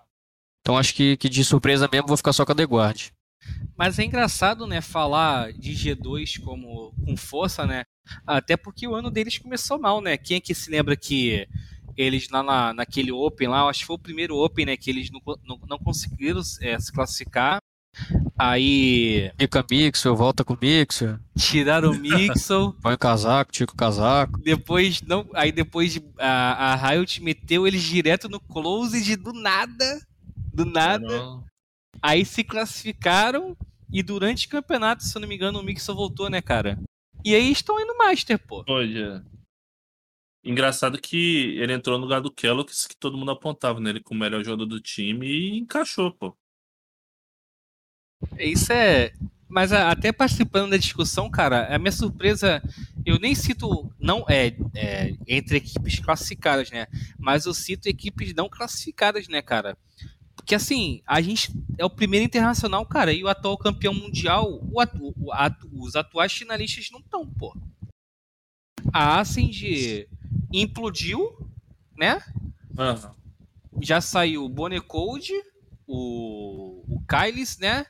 então 0.61 0.77
acho 0.77 0.95
que, 0.95 1.17
que 1.17 1.27
de 1.27 1.43
surpresa 1.43 1.89
mesmo 1.91 2.07
vou 2.07 2.17
ficar 2.17 2.33
só 2.33 2.45
com 2.45 2.53
a 2.53 2.55
The 2.55 2.63
Guard. 2.63 3.09
Mas 3.75 3.99
é 3.99 4.05
engraçado, 4.05 4.65
né, 4.67 4.79
falar 4.81 5.51
de 5.51 5.71
G2 5.73 6.39
como 6.41 6.93
com 7.03 7.17
força, 7.17 7.65
né? 7.65 7.83
Até 8.25 8.55
porque 8.55 8.87
o 8.87 8.95
ano 8.95 9.11
deles 9.11 9.37
começou 9.37 9.79
mal, 9.79 9.99
né? 9.99 10.17
Quem 10.17 10.37
é 10.37 10.39
que 10.39 10.53
se 10.53 10.69
lembra 10.69 10.95
que 10.95 11.47
eles 11.97 12.29
lá 12.29 12.43
na, 12.43 12.73
naquele 12.73 13.11
Open 13.11 13.47
lá, 13.47 13.67
acho 13.67 13.81
que 13.81 13.85
foi 13.85 13.95
o 13.95 13.99
primeiro 13.99 14.37
Open, 14.37 14.65
né, 14.65 14.77
que 14.77 14.89
eles 14.89 15.09
não, 15.09 15.21
não, 15.43 15.59
não 15.67 15.79
conseguiram 15.79 16.41
é, 16.61 16.79
se 16.79 16.91
classificar. 16.91 17.59
Aí. 18.37 19.31
Fica 19.37 19.65
Mixel, 19.69 20.15
volta 20.15 20.43
com 20.43 20.53
o 20.53 20.57
Mixel. 20.59 21.19
Tiraram 21.37 21.91
o 21.91 21.97
Mixel. 21.97 22.73
Põe 22.81 22.93
o 22.93 22.97
casaco, 22.97 23.51
tira 23.51 23.71
o 23.71 23.75
casaco. 23.75 24.39
Depois, 24.39 25.01
não, 25.01 25.27
aí 25.33 25.51
depois 25.51 26.01
a, 26.17 26.73
a 26.73 26.75
Riot 26.75 27.21
meteu 27.21 27.67
eles 27.67 27.83
direto 27.83 28.29
no 28.29 28.39
close 28.39 29.15
do 29.15 29.33
nada. 29.33 30.01
Do 30.53 30.65
nada. 30.65 31.05
Não. 31.05 31.43
Aí 32.01 32.25
se 32.25 32.43
classificaram 32.43 33.55
e 33.91 34.01
durante 34.01 34.47
o 34.47 34.49
campeonato, 34.49 35.03
se 35.03 35.15
eu 35.15 35.21
não 35.21 35.27
me 35.27 35.35
engano, 35.35 35.59
o 35.59 35.63
Mixel 35.63 35.93
voltou, 35.93 36.29
né, 36.29 36.41
cara? 36.41 36.79
E 37.23 37.35
aí 37.35 37.51
estão 37.51 37.79
indo 37.79 37.97
Master, 37.97 38.39
pô. 38.39 38.63
Foi, 38.63 38.97
é. 38.97 39.21
Engraçado 40.43 40.99
que 40.99 41.55
ele 41.59 41.73
entrou 41.73 41.97
no 41.97 42.03
lugar 42.03 42.19
do 42.19 42.31
Kellogg, 42.31 42.71
que 42.71 42.95
todo 42.97 43.17
mundo 43.17 43.31
apontava 43.31 43.79
nele 43.79 43.99
como 44.01 44.19
melhor 44.19 44.43
jogador 44.43 44.65
do 44.65 44.81
time 44.81 45.27
e 45.27 45.59
encaixou, 45.59 46.11
pô. 46.11 46.35
Isso 48.39 48.73
é. 48.73 49.13
Mas 49.47 49.73
até 49.73 50.11
participando 50.11 50.71
da 50.71 50.77
discussão, 50.77 51.29
cara, 51.29 51.67
a 51.75 51.77
minha 51.77 51.91
surpresa, 51.91 52.63
eu 53.05 53.19
nem 53.19 53.35
cito 53.35 53.93
não 53.99 54.25
é, 54.29 54.55
é, 54.73 55.13
entre 55.27 55.57
equipes 55.57 55.99
classificadas, 55.99 56.71
né? 56.71 56.87
Mas 57.19 57.45
eu 57.45 57.53
cito 57.53 57.87
equipes 57.89 58.33
não 58.33 58.49
classificadas, 58.49 59.27
né, 59.27 59.41
cara? 59.41 59.77
Porque 60.35 60.55
assim, 60.55 61.01
a 61.05 61.21
gente 61.21 61.51
é 61.77 61.85
o 61.85 61.89
primeiro 61.89 62.25
internacional, 62.25 62.85
cara, 62.85 63.11
e 63.13 63.23
o 63.23 63.27
atual 63.27 63.57
campeão 63.57 63.93
mundial, 63.93 64.59
o 64.71 64.79
atu, 64.79 65.13
o 65.17 65.31
atu, 65.33 65.69
os 65.73 65.95
atuais 65.95 66.31
finalistas 66.31 66.89
não 66.89 66.99
estão, 66.99 67.27
pô. 67.27 67.53
A 68.93 69.19
Ascend 69.19 70.07
implodiu, 70.53 71.37
né? 71.97 72.21
Uhum. 72.77 73.11
Já 73.81 74.01
saiu 74.01 74.45
o 74.45 74.49
Bonecode, 74.49 75.33
o, 75.87 76.83
o 76.87 77.03
Kylis, 77.07 77.57
né? 77.57 77.85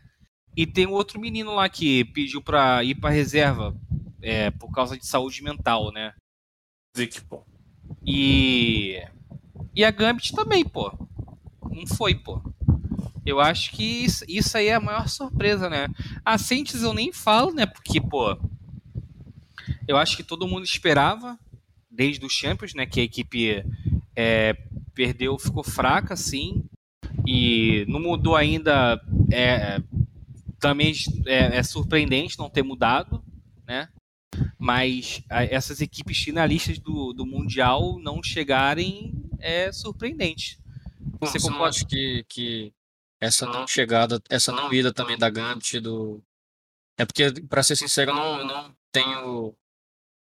E 0.55 0.65
tem 0.65 0.85
outro 0.85 1.19
menino 1.19 1.53
lá 1.55 1.69
que 1.69 2.05
pediu 2.05 2.41
pra 2.41 2.83
ir 2.83 2.95
pra 2.95 3.09
reserva 3.09 3.75
é, 4.21 4.51
por 4.51 4.71
causa 4.71 4.97
de 4.97 5.05
saúde 5.05 5.43
mental, 5.43 5.91
né? 5.91 6.13
Zic, 6.95 7.21
pô. 7.21 7.43
E. 8.05 9.01
E 9.73 9.83
a 9.83 9.91
Gambit 9.91 10.33
também, 10.33 10.65
pô. 10.65 10.91
Não 11.69 11.87
foi, 11.87 12.15
pô. 12.15 12.41
Eu 13.25 13.39
acho 13.39 13.71
que 13.71 13.83
isso, 13.83 14.25
isso 14.27 14.57
aí 14.57 14.67
é 14.67 14.75
a 14.75 14.79
maior 14.79 15.07
surpresa, 15.07 15.69
né? 15.69 15.87
A 16.25 16.37
Saints 16.37 16.81
eu 16.81 16.93
nem 16.93 17.13
falo, 17.13 17.53
né? 17.53 17.65
Porque, 17.65 18.01
pô. 18.01 18.37
Eu 19.87 19.97
acho 19.97 20.17
que 20.17 20.23
todo 20.23 20.47
mundo 20.47 20.65
esperava, 20.65 21.39
desde 22.01 22.25
os 22.25 22.33
Champions, 22.33 22.73
né? 22.73 22.87
Que 22.87 22.99
a 22.99 23.03
equipe 23.03 23.63
é, 24.15 24.53
perdeu, 24.95 25.37
ficou 25.37 25.63
fraca, 25.63 26.15
sim. 26.15 26.63
E 27.27 27.85
não 27.87 27.99
mudou 27.99 28.35
ainda. 28.35 28.99
É, 29.31 29.79
também 30.59 30.93
é, 31.27 31.57
é, 31.57 31.63
surpreendente 31.63 32.39
não 32.39 32.49
ter 32.49 32.63
mudado, 32.63 33.23
né? 33.67 33.87
Mas 34.57 35.23
essas 35.29 35.81
equipes 35.81 36.17
finalistas 36.17 36.79
do, 36.79 37.13
do 37.13 37.25
Mundial 37.25 37.99
não 37.99 38.23
chegarem 38.23 39.13
é 39.39 39.71
surpreendente. 39.71 40.59
Você 41.19 41.37
Bom, 41.37 41.49
concorda? 41.49 41.69
acho 41.69 41.85
que, 41.87 42.25
que 42.27 42.73
essa 43.19 43.45
não 43.45 43.67
chegada, 43.67 44.21
essa 44.29 44.51
não 44.51 44.73
ida 44.73 44.91
também 44.91 45.17
da 45.17 45.29
Gambit 45.29 45.79
do. 45.79 46.21
É 46.97 47.05
porque, 47.05 47.31
para 47.49 47.63
ser 47.63 47.75
sincero, 47.75 48.11
eu 48.11 48.15
não, 48.15 48.39
eu 48.39 48.45
não 48.45 48.75
tenho 48.91 49.55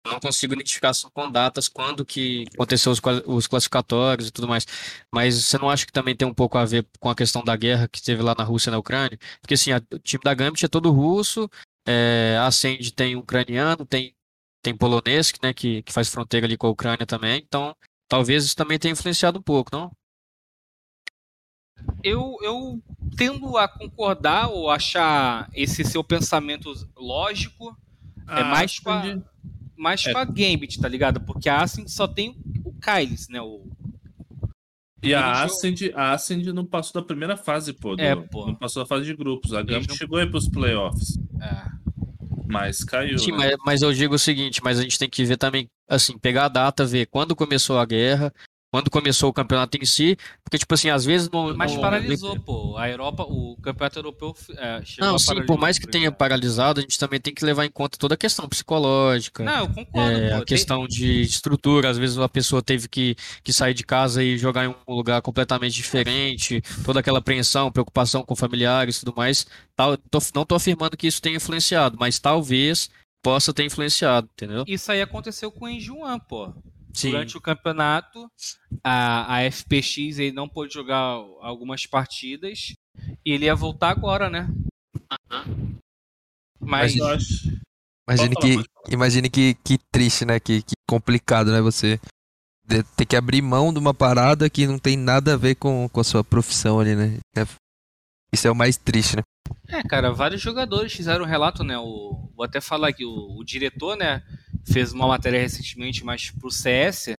não 0.05 0.19
consigo 0.19 0.53
identificar 0.53 0.91
com 1.13 1.31
datas 1.31 1.67
quando 1.67 2.05
que 2.05 2.45
aconteceu 2.53 2.91
os, 2.91 3.01
os 3.25 3.47
classificatórios 3.47 4.27
e 4.27 4.31
tudo 4.31 4.47
mais. 4.47 4.65
Mas 5.13 5.35
você 5.35 5.57
não 5.57 5.69
acha 5.69 5.85
que 5.85 5.91
também 5.91 6.15
tem 6.15 6.27
um 6.27 6.33
pouco 6.33 6.57
a 6.57 6.65
ver 6.65 6.85
com 6.99 7.09
a 7.09 7.15
questão 7.15 7.43
da 7.43 7.55
guerra 7.55 7.87
que 7.87 8.01
teve 8.01 8.21
lá 8.21 8.33
na 8.37 8.43
Rússia 8.43 8.69
e 8.69 8.71
na 8.71 8.77
Ucrânia? 8.79 9.19
Porque 9.41 9.53
assim, 9.53 9.71
a, 9.71 9.81
o 9.93 9.99
time 9.99 10.23
da 10.23 10.33
Gambit 10.33 10.65
é 10.65 10.67
todo 10.67 10.91
russo, 10.91 11.49
é, 11.87 12.37
a 12.39 12.47
Ascend 12.47 12.93
tem 12.93 13.15
ucraniano, 13.15 13.85
tem, 13.85 14.15
tem 14.63 14.75
polonês, 14.75 15.31
né, 15.41 15.53
que, 15.53 15.83
que 15.83 15.93
faz 15.93 16.09
fronteira 16.09 16.45
ali 16.45 16.57
com 16.57 16.67
a 16.67 16.71
Ucrânia 16.71 17.05
também. 17.05 17.41
Então, 17.45 17.75
talvez 18.07 18.45
isso 18.45 18.55
também 18.55 18.79
tenha 18.79 18.93
influenciado 18.93 19.39
um 19.39 19.43
pouco, 19.43 19.69
não? 19.73 19.91
Eu, 22.03 22.37
eu 22.41 22.81
tendo 23.15 23.57
a 23.57 23.67
concordar 23.67 24.49
ou 24.49 24.69
achar 24.69 25.49
esse 25.53 25.83
seu 25.83 26.03
pensamento 26.03 26.71
lógico, 26.95 27.69
é 28.27 28.33
ah, 28.33 28.39
é 28.39 28.43
mais 28.43 28.79
com 28.79 28.91
a, 28.91 29.03
mais 29.79 30.05
é. 30.05 30.11
com 30.11 30.19
a 30.19 30.25
Gambit, 30.25 30.79
tá 30.79 30.87
ligado? 30.87 31.21
Porque 31.21 31.49
a 31.49 31.61
Ascend 31.61 31.89
só 31.89 32.07
tem 32.07 32.37
o 32.63 32.73
Kyles, 32.73 33.27
né? 33.29 33.41
O... 33.41 33.65
E 35.01 35.13
a 35.13 35.43
Ascend, 35.43 35.91
a 35.95 36.11
Ascend 36.11 36.51
não 36.51 36.65
passou 36.65 37.01
da 37.01 37.07
primeira 37.07 37.37
fase, 37.37 37.71
pô, 37.71 37.95
do, 37.95 38.01
é, 38.01 38.15
pô. 38.15 38.45
Não 38.47 38.55
passou 38.55 38.83
da 38.83 38.87
fase 38.87 39.05
de 39.05 39.15
grupos. 39.15 39.53
A 39.53 39.61
Gambit 39.61 39.89
não... 39.89 39.95
chegou 39.95 40.19
aí 40.19 40.29
pros 40.29 40.49
playoffs. 40.49 41.17
É. 41.41 41.79
Mas 42.45 42.83
caiu. 42.83 43.17
Sim, 43.17 43.31
né? 43.31 43.37
mas, 43.37 43.55
mas 43.65 43.81
eu 43.81 43.93
digo 43.93 44.15
o 44.15 44.19
seguinte, 44.19 44.59
mas 44.63 44.79
a 44.79 44.81
gente 44.81 44.99
tem 44.99 45.09
que 45.09 45.23
ver 45.23 45.37
também, 45.37 45.69
assim, 45.87 46.17
pegar 46.17 46.45
a 46.45 46.49
data, 46.49 46.85
ver 46.85 47.05
quando 47.05 47.35
começou 47.35 47.77
a 47.77 47.85
guerra, 47.85 48.33
quando 48.71 48.89
começou 48.89 49.29
o 49.29 49.33
campeonato 49.33 49.77
em 49.81 49.85
si, 49.85 50.17
porque, 50.43 50.57
tipo 50.57 50.73
assim, 50.73 50.89
às 50.89 51.03
vezes 51.03 51.29
não. 51.29 51.55
Mas 51.55 51.73
não, 51.73 51.81
paralisou, 51.81 52.39
pô. 52.39 52.77
A 52.77 52.89
Europa, 52.89 53.23
o 53.23 53.57
campeonato 53.61 53.97
europeu 53.99 54.35
é, 54.57 54.81
chegou 54.85 55.11
Não, 55.11 55.17
sim, 55.17 55.43
por 55.45 55.57
mais 55.57 55.79
que 55.79 55.87
tenha 55.87 56.11
paralisado, 56.11 56.79
a 56.79 56.81
gente 56.81 56.99
também 56.99 57.19
tem 57.19 57.33
que 57.33 57.43
levar 57.43 57.65
em 57.65 57.71
conta 57.71 57.97
toda 57.97 58.13
a 58.13 58.17
questão 58.17 58.47
psicológica. 58.47 59.43
Não, 59.43 59.61
eu 59.61 59.69
concordo, 59.69 60.19
é, 60.19 60.33
A 60.33 60.45
questão 60.45 60.87
de 60.87 61.21
estrutura, 61.21 61.89
às 61.89 61.97
vezes 61.97 62.17
a 62.17 62.29
pessoa 62.29 62.61
teve 62.61 62.87
que, 62.87 63.15
que 63.43 63.51
sair 63.51 63.73
de 63.73 63.83
casa 63.83 64.23
e 64.23 64.37
jogar 64.37 64.65
em 64.65 64.75
um 64.87 64.93
lugar 64.93 65.21
completamente 65.21 65.73
diferente, 65.73 66.61
toda 66.85 66.99
aquela 66.99 67.19
apreensão, 67.19 67.71
preocupação 67.71 68.23
com 68.23 68.35
familiares 68.35 68.97
e 68.97 68.99
tudo 68.99 69.15
mais. 69.15 69.47
Tal, 69.75 69.97
tô, 69.97 70.19
não 70.35 70.45
tô 70.45 70.55
afirmando 70.55 70.95
que 70.95 71.07
isso 71.07 71.21
tenha 71.21 71.37
influenciado, 71.37 71.97
mas 71.99 72.19
talvez 72.19 72.89
possa 73.23 73.53
ter 73.53 73.65
influenciado, 73.65 74.29
entendeu? 74.33 74.63
Isso 74.67 74.91
aí 74.91 75.01
aconteceu 75.01 75.51
com 75.51 75.65
o 75.65 75.69
Enjuan, 75.69 76.19
pô. 76.19 76.53
Sim. 76.93 77.11
Durante 77.11 77.37
o 77.37 77.41
campeonato, 77.41 78.29
a, 78.83 79.35
a 79.35 79.51
FPX 79.51 80.19
ele 80.19 80.31
não 80.31 80.49
pôde 80.49 80.73
jogar 80.73 80.97
algumas 81.41 81.85
partidas 81.85 82.73
e 83.25 83.31
ele 83.31 83.45
ia 83.45 83.55
voltar 83.55 83.89
agora, 83.89 84.29
né? 84.29 84.47
Mas. 86.59 86.95
Imagine 86.95 88.35
que, 88.35 88.63
imagine 88.91 89.29
que, 89.29 89.53
que 89.63 89.77
triste, 89.91 90.25
né? 90.25 90.39
Que, 90.39 90.63
que 90.63 90.73
complicado, 90.87 91.51
né? 91.51 91.61
Você 91.61 91.99
ter 92.95 93.05
que 93.05 93.15
abrir 93.15 93.41
mão 93.41 93.73
de 93.73 93.79
uma 93.79 93.93
parada 93.93 94.49
que 94.49 94.67
não 94.67 94.77
tem 94.77 94.95
nada 94.95 95.33
a 95.33 95.37
ver 95.37 95.55
com, 95.55 95.87
com 95.89 95.99
a 95.99 96.03
sua 96.03 96.23
profissão 96.23 96.79
ali, 96.79 96.95
né? 96.95 97.17
É, 97.35 97.45
isso 98.33 98.47
é 98.47 98.51
o 98.51 98.55
mais 98.55 98.77
triste, 98.77 99.15
né? 99.15 99.23
É, 99.67 99.81
cara, 99.83 100.11
vários 100.11 100.41
jogadores 100.41 100.93
fizeram 100.93 101.25
um 101.25 101.27
relato, 101.27 101.63
né? 101.63 101.77
O, 101.77 102.29
vou 102.35 102.45
até 102.45 102.61
falar 102.61 102.93
que 102.93 103.05
o, 103.05 103.37
o 103.37 103.43
diretor, 103.43 103.95
né? 103.95 104.23
Fez 104.65 104.93
uma 104.93 105.07
matéria 105.07 105.39
recentemente 105.39 106.03
mais 106.03 106.31
pro 106.31 106.51
CS, 106.51 107.13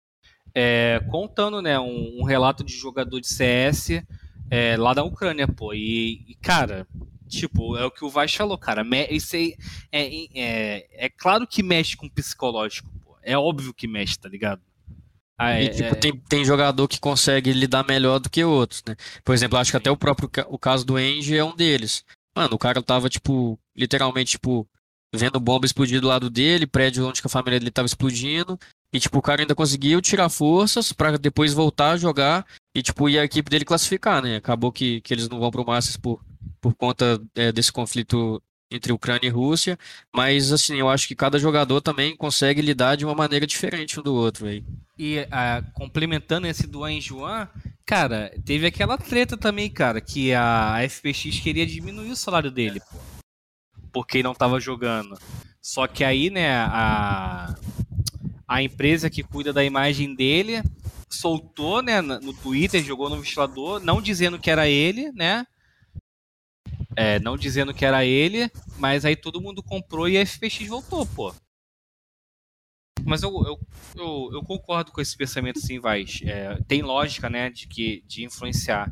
é, 0.55 1.01
contando, 1.11 1.63
né, 1.63 1.79
um, 1.79 2.21
um, 2.21 2.25
relato 2.25 2.65
de 2.65 2.75
jogador 2.75 3.21
de 3.21 3.29
CS 3.29 4.03
é, 4.51 4.77
lá 4.77 4.95
da 4.95 5.05
Ucrânia, 5.05 5.47
pô. 5.47 5.73
E, 5.73 6.25
e, 6.29 6.35
cara, 6.41 6.87
tipo, 7.29 7.77
é 7.77 7.85
o 7.85 7.91
que 7.91 8.05
o 8.05 8.11
Vaz 8.11 8.35
falou, 8.35 8.59
cara. 8.59 8.85
Isso 9.11 9.37
aí 9.37 9.55
é, 9.93 10.25
é, 10.35 11.07
é, 11.07 11.09
claro 11.09 11.47
que 11.47 11.63
mexe 11.63 11.97
com 11.97 12.07
o 12.07 12.11
psicológico, 12.11 12.91
pô. 13.05 13.17
É 13.23 13.39
óbvio 13.39 13.75
que 13.75 13.87
mexe, 13.87 14.19
tá 14.19 14.29
ligado? 14.29 14.61
Ah, 15.39 15.59
e, 15.61 15.67
é, 15.67 15.69
tipo, 15.71 15.89
é. 15.89 15.95
tem, 15.95 16.17
tem 16.29 16.45
jogador 16.45 16.87
que 16.87 17.01
consegue 17.01 17.53
lidar 17.53 17.87
melhor 17.87 18.19
do 18.19 18.29
que 18.29 18.45
outros, 18.45 18.83
né? 18.87 18.97
Por 19.25 19.35
exemplo, 19.35 19.59
acho 19.59 19.71
que 19.71 19.77
até 19.77 19.91
o 19.91 19.97
próprio 19.97 20.29
o 20.49 20.59
caso 20.59 20.85
do 20.85 20.99
Engie 20.99 21.39
é 21.39 21.45
um 21.45 21.57
deles. 21.57 22.05
Mano, 22.35 22.55
o 22.55 22.59
cara 22.59 22.83
tava, 22.83 23.09
tipo, 23.09 23.59
literalmente, 23.75 24.33
tipo, 24.33 24.69
vendo 25.15 25.41
bomba 25.41 25.67
explodir 25.67 26.01
do 26.01 26.09
lado 26.09 26.31
dele, 26.31 26.67
prédio 26.67 27.07
onde 27.07 27.21
a 27.25 27.29
família 27.29 27.59
dele 27.59 27.71
estava 27.71 27.87
explodindo. 27.87 28.59
E, 28.93 28.99
tipo, 28.99 29.19
o 29.19 29.23
cara 29.23 29.43
ainda 29.43 29.55
conseguiu 29.55 30.01
tirar 30.01 30.29
forças 30.29 30.93
para 30.93 31.17
depois 31.17 31.53
voltar 31.53 31.93
a 31.93 31.97
jogar 31.97 32.45
e, 32.75 32.83
tipo, 32.83 33.09
e 33.09 33.19
a 33.19 33.25
equipe 33.25 33.49
dele 33.49 33.65
classificar, 33.65 34.23
né? 34.23 34.37
Acabou 34.37 34.73
que, 34.73 35.01
que 35.01 35.15
eles 35.15 35.29
não 35.29 35.39
vão 35.39 35.51
pro 35.51 35.65
Masters 35.65 35.97
por, 35.97 36.21
por 36.61 36.75
conta 36.75 37.21
é, 37.37 37.53
desse 37.53 37.73
conflito 37.73 38.43
entre 38.71 38.93
Ucrânia 38.93 39.27
e 39.27 39.31
Rússia. 39.31 39.79
Mas, 40.15 40.53
assim, 40.53 40.77
eu 40.77 40.89
acho 40.89 41.07
que 41.07 41.15
cada 41.15 41.39
jogador 41.39 41.81
também 41.81 42.17
consegue 42.17 42.61
lidar 42.61 42.97
de 42.97 43.05
uma 43.05 43.15
maneira 43.15 43.47
diferente 43.47 43.99
um 43.99 44.03
do 44.03 44.15
outro, 44.15 44.47
aí. 44.47 44.65
E 44.99 45.21
uh, 45.21 45.73
complementando 45.73 46.47
esse 46.47 46.67
do 46.67 46.89
Juan, 47.01 47.49
cara, 47.87 48.33
teve 48.45 48.67
aquela 48.67 48.99
treta 48.99 49.37
também, 49.37 49.71
cara, 49.71 50.01
que 50.01 50.33
a 50.35 50.77
FPX 50.89 51.41
queria 51.41 51.67
diminuir 51.67 52.11
o 52.11 52.17
salário 52.17 52.51
dele, 52.51 52.81
pô 52.81 53.20
porque 53.93 54.23
não 54.23 54.33
estava 54.33 54.61
jogando. 54.61 55.19
Só 55.61 55.87
que 55.87 56.03
aí, 56.03 56.31
né, 56.31 56.53
a, 56.53 57.55
a 58.49 58.63
empresa 58.63 59.11
que 59.11 59.23
cuida 59.23 59.53
da 59.53 59.65
imagem 59.65 60.15
dele 60.15 60.63
soltou, 61.09 61.83
né, 61.83 62.01
no 62.01 62.33
Twitter, 62.33 62.83
jogou 62.83 63.11
no 63.11 63.17
ventilador, 63.17 63.81
não 63.81 64.01
dizendo 64.01 64.39
que 64.39 64.51
era 64.51 64.69
ele, 64.69 65.11
né? 65.13 65.47
É, 66.97 67.19
não 67.21 67.37
dizendo 67.37 67.75
que 67.75 67.85
era 67.85 68.05
ele, 68.05 68.51
mas 68.79 69.05
aí 69.05 69.17
todo 69.17 69.41
mundo 69.41 69.63
comprou 69.63 70.09
e 70.09 70.17
a 70.19 70.27
FPX 70.27 70.67
voltou, 70.69 71.07
pô. 71.07 71.35
Mas 73.05 73.23
eu, 73.23 73.31
eu, 73.45 73.59
eu, 73.97 74.31
eu 74.35 74.43
concordo 74.43 74.93
com 74.93 75.01
esse 75.01 75.17
pensamento, 75.17 75.59
sim, 75.59 75.79
vai. 75.79 76.05
É, 76.25 76.59
tem 76.69 76.83
lógica, 76.83 77.29
né, 77.31 77.51
de, 77.51 77.67
que, 77.67 78.03
de 78.07 78.25
influenciar. 78.25 78.91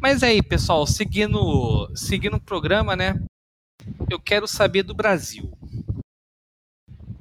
Mas 0.00 0.22
aí, 0.22 0.42
pessoal, 0.42 0.86
seguindo, 0.86 1.90
seguindo 1.94 2.36
o 2.36 2.40
programa, 2.40 2.96
né, 2.96 3.14
eu 4.10 4.18
quero 4.18 4.46
saber 4.46 4.82
do 4.82 4.94
Brasil. 4.94 5.52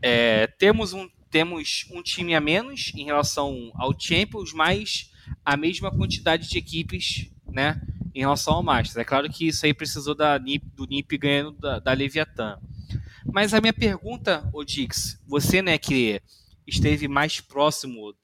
É, 0.01 0.47
temos, 0.47 0.93
um, 0.93 1.09
temos 1.29 1.85
um 1.91 2.01
time 2.01 2.33
a 2.33 2.41
menos 2.41 2.91
em 2.95 3.03
relação 3.03 3.71
ao 3.75 3.97
Champions, 3.99 4.53
mas 4.53 5.11
a 5.43 5.57
mesma 5.57 5.91
quantidade 5.91 6.47
de 6.49 6.57
equipes, 6.57 7.29
né, 7.47 7.81
em 8.13 8.19
relação 8.19 8.55
ao 8.55 8.63
Masters. 8.63 8.97
É 8.97 9.03
claro 9.03 9.29
que 9.29 9.47
isso 9.47 9.65
aí 9.65 9.73
precisou 9.73 10.15
da 10.15 10.37
NIP, 10.39 10.65
do 10.75 10.85
NIP 10.85 11.17
ganhando 11.17 11.51
da, 11.51 11.79
da 11.79 11.93
Leviathan. 11.93 12.59
Mas 13.25 13.53
a 13.53 13.61
minha 13.61 13.73
pergunta, 13.73 14.49
Odix, 14.53 15.21
você, 15.27 15.61
né, 15.61 15.77
que 15.77 16.21
esteve 16.65 17.07
mais 17.07 17.39
próximo 17.39 18.15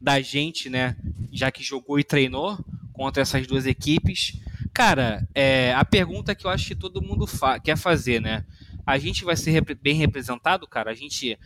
da 0.00 0.20
gente, 0.20 0.68
né, 0.68 0.96
já 1.32 1.50
que 1.50 1.62
jogou 1.62 1.98
e 1.98 2.04
treinou 2.04 2.58
contra 2.92 3.22
essas 3.22 3.46
duas 3.46 3.66
equipes, 3.66 4.40
cara, 4.72 5.28
é, 5.34 5.74
a 5.74 5.84
pergunta 5.84 6.34
que 6.34 6.46
eu 6.46 6.50
acho 6.50 6.66
que 6.66 6.74
todo 6.74 7.02
mundo 7.02 7.26
fa 7.26 7.58
quer 7.58 7.76
fazer, 7.76 8.20
né, 8.20 8.44
a 8.86 8.98
gente 8.98 9.24
vai 9.24 9.36
ser 9.36 9.50
rep 9.50 9.74
bem 9.74 9.94
representado, 9.94 10.66
cara? 10.66 10.90
A 10.90 10.94
gente 10.94 11.38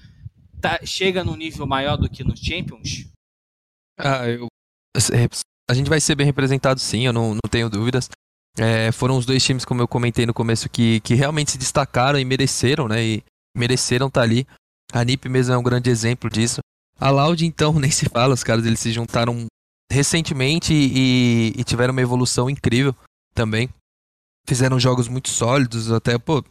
tá, 0.60 0.80
chega 0.84 1.24
num 1.24 1.36
nível 1.36 1.66
maior 1.66 1.96
do 1.96 2.08
que 2.08 2.24
nos 2.24 2.40
Champions? 2.40 3.06
Ah, 3.98 4.26
eu, 4.28 4.48
a 5.70 5.74
gente 5.74 5.88
vai 5.88 6.00
ser 6.00 6.14
bem 6.14 6.26
representado 6.26 6.80
sim, 6.80 7.06
eu 7.06 7.12
não, 7.12 7.34
não 7.34 7.50
tenho 7.50 7.68
dúvidas. 7.68 8.08
É, 8.56 8.92
foram 8.92 9.16
os 9.16 9.26
dois 9.26 9.44
times, 9.44 9.64
como 9.64 9.82
eu 9.82 9.88
comentei 9.88 10.24
no 10.24 10.34
começo, 10.34 10.68
que, 10.68 11.00
que 11.00 11.14
realmente 11.14 11.50
se 11.50 11.58
destacaram 11.58 12.18
e 12.18 12.24
mereceram, 12.24 12.86
né? 12.86 13.02
E 13.02 13.24
mereceram 13.56 14.06
estar 14.06 14.20
tá 14.20 14.24
ali. 14.24 14.46
A 14.92 15.04
NIP 15.04 15.28
mesmo 15.28 15.54
é 15.54 15.58
um 15.58 15.62
grande 15.62 15.90
exemplo 15.90 16.30
disso. 16.30 16.60
A 17.00 17.10
Loud, 17.10 17.44
então, 17.44 17.72
nem 17.80 17.90
se 17.90 18.08
fala, 18.08 18.34
os 18.34 18.44
caras 18.44 18.64
eles 18.64 18.78
se 18.78 18.92
juntaram 18.92 19.46
recentemente 19.90 20.72
e, 20.72 21.52
e 21.56 21.64
tiveram 21.64 21.92
uma 21.92 22.00
evolução 22.00 22.48
incrível 22.48 22.94
também. 23.34 23.68
Fizeram 24.46 24.78
jogos 24.78 25.08
muito 25.08 25.28
sólidos, 25.28 25.90
até, 25.90 26.18
pô, 26.18 26.44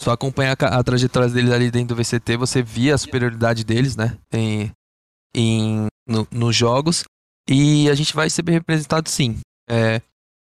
só 0.00 0.12
acompanhar 0.12 0.56
a, 0.60 0.82
trajetória 0.82 1.28
deles 1.28 1.52
ali 1.52 1.70
dentro 1.70 1.94
do 1.94 2.02
VCT, 2.02 2.36
você 2.36 2.62
via 2.62 2.94
a 2.94 2.98
superioridade 2.98 3.64
deles, 3.64 3.96
né? 3.96 4.18
Em, 4.32 4.70
em, 5.34 5.86
no, 6.06 6.26
nos 6.30 6.56
jogos. 6.56 7.04
E 7.48 7.88
a 7.90 7.94
gente 7.94 8.14
vai 8.14 8.28
ser 8.30 8.42
bem 8.42 8.54
representado 8.54 9.08
sim. 9.08 9.38
É, 9.68 10.00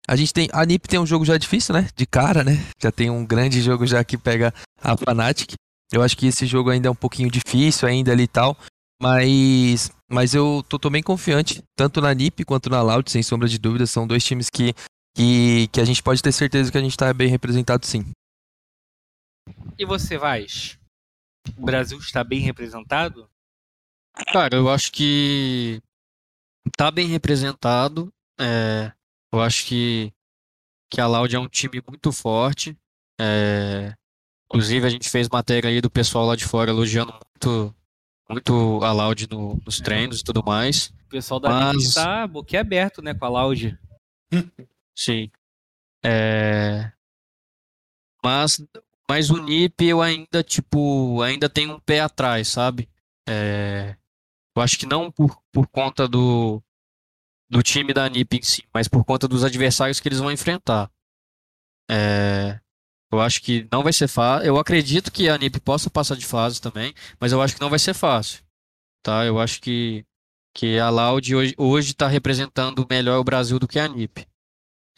a 0.07 0.17
gente 0.17 0.33
tem. 0.33 0.49
A 0.53 0.65
NiP 0.65 0.89
tem 0.89 0.99
um 0.99 1.07
jogo 1.07 1.25
já 1.25 1.37
difícil, 1.37 1.75
né? 1.75 1.89
De 1.95 2.07
cara, 2.07 2.43
né? 2.43 2.59
Já 2.83 2.91
tem 2.91 3.11
um 3.11 3.25
grande 3.25 3.61
jogo 3.61 3.87
já 3.87 4.03
que 4.03 4.19
pega 4.19 4.53
a 4.83 4.97
Fnatic. 4.97 5.55
Eu 5.93 6.03
acho 6.03 6.17
que 6.17 6.27
esse 6.27 6.47
jogo 6.47 6.71
ainda 6.71 6.89
é 6.89 6.91
um 6.91 6.97
pouquinho 6.97 7.31
difícil 7.31 7.89
ainda 7.89 8.13
ali 8.13 8.25
e 8.25 8.29
tal. 8.29 8.57
Mas. 9.01 9.91
Mas 10.11 10.35
eu 10.35 10.65
tô, 10.69 10.79
tô 10.79 10.91
bem 10.91 11.03
confiante, 11.03 11.63
tanto 11.77 12.01
na 12.01 12.13
NiP 12.13 12.45
quanto 12.45 12.69
na 12.69 12.83
Loud, 12.83 13.09
sem 13.09 13.23
sombra 13.23 13.49
de 13.49 13.59
dúvida. 13.59 13.87
São 13.87 14.07
dois 14.07 14.25
times 14.25 14.51
que, 14.51 14.75
que, 15.15 15.69
que 15.69 15.81
a 15.81 15.85
gente 15.85 16.03
pode 16.03 16.23
ter 16.23 16.33
certeza 16.33 16.71
que 16.71 16.79
a 16.79 16.83
gente 16.83 16.97
tá 16.97 17.13
bem 17.13 17.29
representado 17.29 17.85
sim. 17.87 18.11
E 19.79 19.85
você, 19.85 20.19
Vaz? 20.19 20.79
O 21.57 21.65
Brasil 21.65 21.99
está 21.99 22.23
bem 22.23 22.41
representado? 22.41 23.29
Cara, 24.33 24.57
eu 24.57 24.69
acho 24.69 24.93
que 24.93 25.83
tá 26.77 26.91
bem 26.91 27.07
representado. 27.07 28.13
É, 28.39 28.93
eu 29.33 29.41
acho 29.41 29.67
que, 29.67 30.13
que 30.91 31.01
a 31.01 31.07
Loud 31.07 31.35
é 31.35 31.39
um 31.39 31.49
time 31.49 31.83
muito 31.87 32.13
forte. 32.13 32.77
É, 33.21 33.95
inclusive, 34.47 34.87
a 34.87 34.91
gente 34.91 35.09
fez 35.09 35.29
matéria 35.29 35.71
aí 35.71 35.81
do 35.81 35.91
pessoal 35.91 36.27
lá 36.27 36.37
de 36.37 36.45
fora 36.45 36.71
elogiando 36.71 37.13
muito, 37.13 37.75
muito 38.29 38.81
a 38.83 38.93
Loud 38.93 39.29
no, 39.31 39.61
nos 39.65 39.81
treinos 39.81 40.21
e 40.21 40.25
tudo 40.25 40.43
mais. 40.45 40.93
O 41.07 41.09
pessoal 41.09 41.41
da 41.41 41.49
Mas... 41.49 41.85
está 41.85 42.27
boquiaberto 42.27 43.03
né, 43.03 43.15
com 43.15 43.25
a 43.25 43.29
Loud. 43.29 43.79
Sim. 45.01 45.31
É... 46.05 46.93
Mas, 48.23 48.63
mas 49.09 49.31
o 49.31 49.43
NIP 49.43 49.87
eu 49.87 50.03
ainda, 50.03 50.43
tipo, 50.45 51.23
ainda 51.23 51.49
tenho 51.49 51.75
um 51.75 51.81
pé 51.81 52.01
atrás, 52.01 52.49
sabe? 52.49 52.87
É... 53.27 53.97
Eu 54.55 54.63
acho 54.63 54.79
que 54.79 54.85
não 54.85 55.11
por, 55.11 55.41
por 55.51 55.67
conta 55.69 56.07
do, 56.07 56.63
do 57.49 57.63
time 57.63 57.95
da 57.95 58.11
NIP 58.11 58.37
em 58.37 58.43
si, 58.43 58.69
mas 58.75 58.89
por 58.89 59.03
conta 59.03 59.27
dos 59.27 59.43
adversários 59.43 60.01
que 60.01 60.09
eles 60.09 60.19
vão 60.19 60.31
enfrentar. 60.31 60.91
É, 61.91 62.61
eu 63.11 63.21
acho 63.21 63.41
que 63.41 63.67
não 63.73 63.83
vai 63.83 63.93
ser 63.95 64.07
fácil. 64.07 64.47
Eu 64.47 64.59
acredito 64.59 65.11
que 65.11 65.31
a 65.31 65.39
NIP 65.39 65.61
possa 65.61 65.89
passar 65.89 66.17
de 66.17 66.27
fase 66.27 66.61
também, 66.61 66.93
mas 67.19 67.33
eu 67.33 67.41
acho 67.41 67.55
que 67.55 67.61
não 67.61 67.71
vai 67.71 67.79
ser 67.79 67.95
fácil. 67.95 68.45
Tá? 69.03 69.25
Eu 69.25 69.41
acho 69.41 69.63
que, 69.63 70.05
que 70.55 70.79
a 70.79 70.91
Loud 70.91 71.35
hoje 71.57 71.91
está 71.91 72.07
representando 72.07 72.87
melhor 72.91 73.19
o 73.19 73.25
Brasil 73.25 73.59
do 73.59 73.67
que 73.67 73.79
a 73.79 73.89
NIP. 73.89 74.30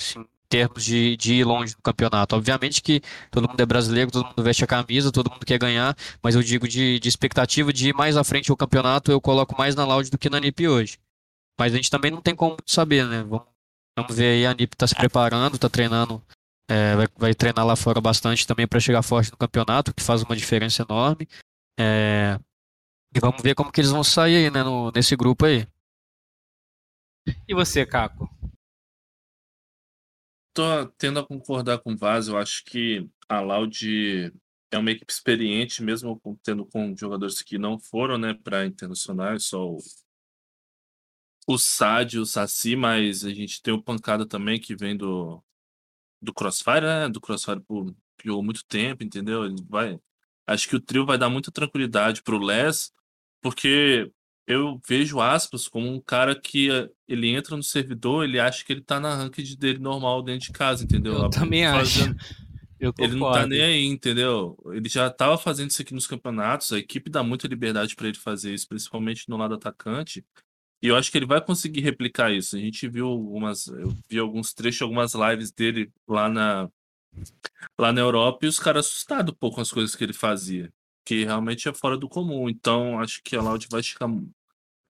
Assim, 0.01 0.27
termos 0.53 0.85
de, 0.85 1.17
de 1.17 1.35
ir 1.37 1.45
longe 1.45 1.75
no 1.75 1.83
campeonato. 1.83 2.37
Obviamente 2.37 2.83
que 2.83 3.01
todo 3.31 3.49
mundo 3.49 3.59
é 3.59 3.65
brasileiro, 3.65 4.11
todo 4.11 4.27
mundo 4.27 4.43
veste 4.43 4.63
a 4.63 4.67
camisa, 4.67 5.11
todo 5.11 5.31
mundo 5.31 5.47
quer 5.47 5.59
ganhar, 5.59 5.97
mas 6.23 6.35
eu 6.35 6.43
digo 6.43 6.69
de, 6.69 7.01
de 7.01 7.09
expectativa 7.09 7.73
de 7.73 7.89
ir 7.89 7.95
mais 7.95 8.19
à 8.19 8.23
frente 8.23 8.51
ao 8.51 8.57
campeonato, 8.57 9.11
eu 9.11 9.19
coloco 9.19 9.57
mais 9.57 9.75
na 9.75 9.87
Loud 9.87 10.11
do 10.11 10.19
que 10.19 10.29
na 10.29 10.39
NIP 10.39 10.69
hoje. 10.69 10.99
Mas 11.59 11.73
a 11.73 11.77
gente 11.77 11.91
também 11.91 12.11
não 12.11 12.21
tem 12.21 12.37
como 12.37 12.59
saber, 12.67 13.07
né? 13.07 13.23
Vamos, 13.23 13.47
vamos 13.97 14.15
ver 14.15 14.27
aí, 14.27 14.47
a 14.47 14.53
NIP 14.53 14.75
está 14.75 14.87
se 14.87 14.95
preparando, 14.95 15.55
está 15.55 15.71
treinando, 15.71 16.23
é, 16.69 16.97
vai, 16.97 17.07
vai, 17.17 17.35
treinar 17.35 17.65
lá 17.65 17.75
fora 17.75 18.01
bastante 18.01 18.47
também 18.47 18.67
para 18.67 18.81
chegar 18.81 19.03
forte 19.03 19.31
no 19.31 19.39
campeonato, 19.39 19.95
que 19.95 20.03
faz 20.03 20.23
uma 20.23 20.37
diferença 20.37 20.83
enorme. 20.83 21.27
É, 21.81 22.39
e 23.15 23.21
vamos 23.21 23.41
ver 23.43 23.55
como 23.55 23.73
que 23.73 23.81
eles 23.81 23.91
vão 23.91 24.05
sair 24.05 24.37
aí, 24.37 24.51
né, 24.51 24.63
no, 24.63 24.93
nesse 24.95 25.17
grupo 25.17 25.47
aí. 25.47 25.67
E 27.49 27.55
você, 27.55 27.87
Caco? 27.87 28.29
Tô 30.55 30.87
tendo 30.99 31.19
a 31.19 31.27
concordar 31.27 31.79
com 31.79 31.93
o 31.93 31.97
Vaz, 31.97 32.29
eu 32.29 32.37
acho 32.37 32.65
que 32.65 33.09
a 33.29 33.41
Loud 33.41 34.33
é 34.71 34.79
uma 34.79 34.91
equipe 34.91 35.11
experiente, 35.11 35.83
mesmo 35.83 36.21
tendo 36.43 36.67
com 36.67 36.95
jogadores 36.97 37.41
que 37.43 37.59
não 37.59 37.79
foram, 37.79 38.19
né, 38.19 38.35
para 38.35 38.67
internacionais, 38.67 39.47
só 39.47 39.67
o 39.67 39.79
o 41.47 41.59
Sad, 41.59 42.19
o 42.19 42.27
Saci, 42.27 42.77
mas 42.77 43.25
a 43.25 43.33
gente 43.33 43.61
tem 43.63 43.75
o 43.75 43.83
Pancada 43.83 44.27
também, 44.27 44.61
que 44.61 44.77
vem 44.77 44.97
do, 44.97 45.43
do 46.21 46.33
Crossfire, 46.33 46.83
né? 46.83 47.09
Do 47.09 47.21
Crossfire 47.21 47.61
por 47.61 47.95
jogou 48.25 48.43
muito 48.43 48.65
tempo, 48.65 49.03
entendeu? 49.03 49.45
Ele 49.45 49.57
vai, 49.69 49.99
acho 50.47 50.69
que 50.69 50.77
o 50.77 50.81
trio 50.81 51.05
vai 51.05 51.19
dar 51.19 51.29
muita 51.29 51.51
tranquilidade 51.51 52.23
pro 52.23 52.39
Les, 52.39 52.93
porque 53.41 54.13
eu 54.47 54.81
vejo 54.87 55.21
aspas 55.21 55.69
como 55.69 55.89
um 55.89 56.01
cara 56.01 56.39
que 56.39 56.71
eh, 56.71 56.91
ele 57.07 57.29
entra 57.29 57.57
no 57.57 57.63
servidor, 57.63 58.25
ele 58.25 58.41
acha 58.41 58.65
que 58.65 58.73
ele 58.73 58.81
tá 58.83 58.99
na 58.99 59.15
ranked 59.15 59.57
dele 59.57 59.79
normal 59.79 60.23
dentro 60.23 60.47
de 60.47 60.53
casa, 60.53 60.85
entendeu? 60.85 61.15
Eu 61.15 61.31
também 61.31 61.65
fazendo... 61.65 62.17
acho. 62.17 62.43
Eu 62.81 62.93
ele 62.99 63.15
não 63.15 63.31
tá 63.31 63.47
nem 63.47 63.63
aí, 63.63 63.85
entendeu? 63.87 64.59
Ele 64.73 64.89
já 64.89 65.09
tava 65.09 65.39
fazendo 65.39 65.71
isso 65.71 65.81
aqui 65.81 65.95
nos 65.95 66.09
campeonatos, 66.09 66.73
a 66.73 66.79
equipe 66.79 67.09
dá 67.09 67.23
muita 67.23 67.47
liberdade 67.47 67.95
para 67.95 68.09
ele 68.09 68.19
fazer 68.19 68.53
isso, 68.53 68.67
principalmente 68.69 69.29
no 69.29 69.37
lado 69.37 69.55
atacante. 69.55 70.25
E 70.83 70.89
eu 70.89 70.97
acho 70.97 71.13
que 71.13 71.17
ele 71.17 71.27
vai 71.27 71.41
conseguir 71.41 71.81
replicar 71.81 72.33
isso. 72.33 72.57
A 72.57 72.59
gente 72.59 72.89
viu 72.89 73.07
algumas, 73.07 73.69
eu 73.69 73.97
vi 74.11 74.19
alguns 74.19 74.53
trechos, 74.53 74.83
algumas 74.83 75.15
lives 75.15 75.53
dele 75.53 75.93
lá 76.09 76.29
na 76.29 76.69
lá 77.79 77.93
na 77.93 78.01
Europa 78.01 78.45
e 78.45 78.49
os 78.49 78.59
caras 78.59 78.87
assustados 78.87 79.33
um 79.33 79.37
pouco 79.37 79.57
com 79.57 79.61
as 79.61 79.71
coisas 79.71 79.95
que 79.95 80.03
ele 80.03 80.15
fazia, 80.15 80.73
que 81.05 81.25
realmente 81.25 81.69
é 81.69 81.75
fora 81.75 81.97
do 81.97 82.09
comum. 82.09 82.49
Então, 82.49 83.01
acho 83.01 83.23
que 83.23 83.37
a 83.37 83.43
Loud 83.43 83.67
vai 83.71 83.83
chegar 83.83 84.09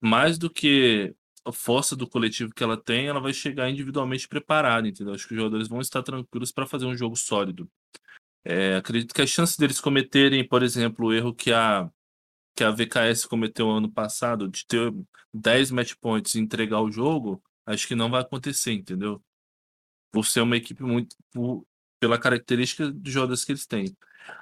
mais 0.01 0.37
do 0.37 0.49
que 0.49 1.15
a 1.45 1.51
força 1.51 1.95
do 1.95 2.07
coletivo 2.07 2.53
que 2.53 2.63
ela 2.63 2.77
tem, 2.77 3.07
ela 3.07 3.19
vai 3.19 3.33
chegar 3.33 3.69
individualmente 3.69 4.27
preparada, 4.27 4.87
entendeu? 4.87 5.13
Acho 5.13 5.27
que 5.27 5.33
os 5.33 5.37
jogadores 5.39 5.67
vão 5.67 5.81
estar 5.81 6.01
tranquilos 6.01 6.51
para 6.51 6.65
fazer 6.65 6.85
um 6.85 6.95
jogo 6.95 7.15
sólido. 7.15 7.69
É, 8.45 8.75
acredito 8.75 9.13
que 9.13 9.21
as 9.21 9.29
chances 9.29 9.57
deles 9.57 9.79
cometerem, 9.79 10.47
por 10.47 10.63
exemplo, 10.63 11.07
o 11.07 11.13
erro 11.13 11.33
que 11.33 11.51
a 11.51 11.89
que 12.55 12.63
a 12.63 12.69
VKS 12.69 13.25
cometeu 13.25 13.69
ano 13.69 13.91
passado 13.91 14.47
de 14.47 14.65
ter 14.67 14.93
10 15.33 15.71
match 15.71 15.95
points 15.99 16.35
e 16.35 16.39
entregar 16.39 16.81
o 16.81 16.91
jogo, 16.91 17.41
acho 17.65 17.87
que 17.87 17.95
não 17.95 18.11
vai 18.11 18.21
acontecer, 18.21 18.73
entendeu? 18.73 19.23
Por 20.11 20.25
ser 20.25 20.41
uma 20.41 20.57
equipe 20.57 20.83
muito. 20.83 21.15
Por, 21.31 21.65
pela 21.99 22.19
característica 22.19 22.91
dos 22.91 23.11
jogadores 23.11 23.45
que 23.45 23.53
eles 23.53 23.65
têm. 23.65 23.95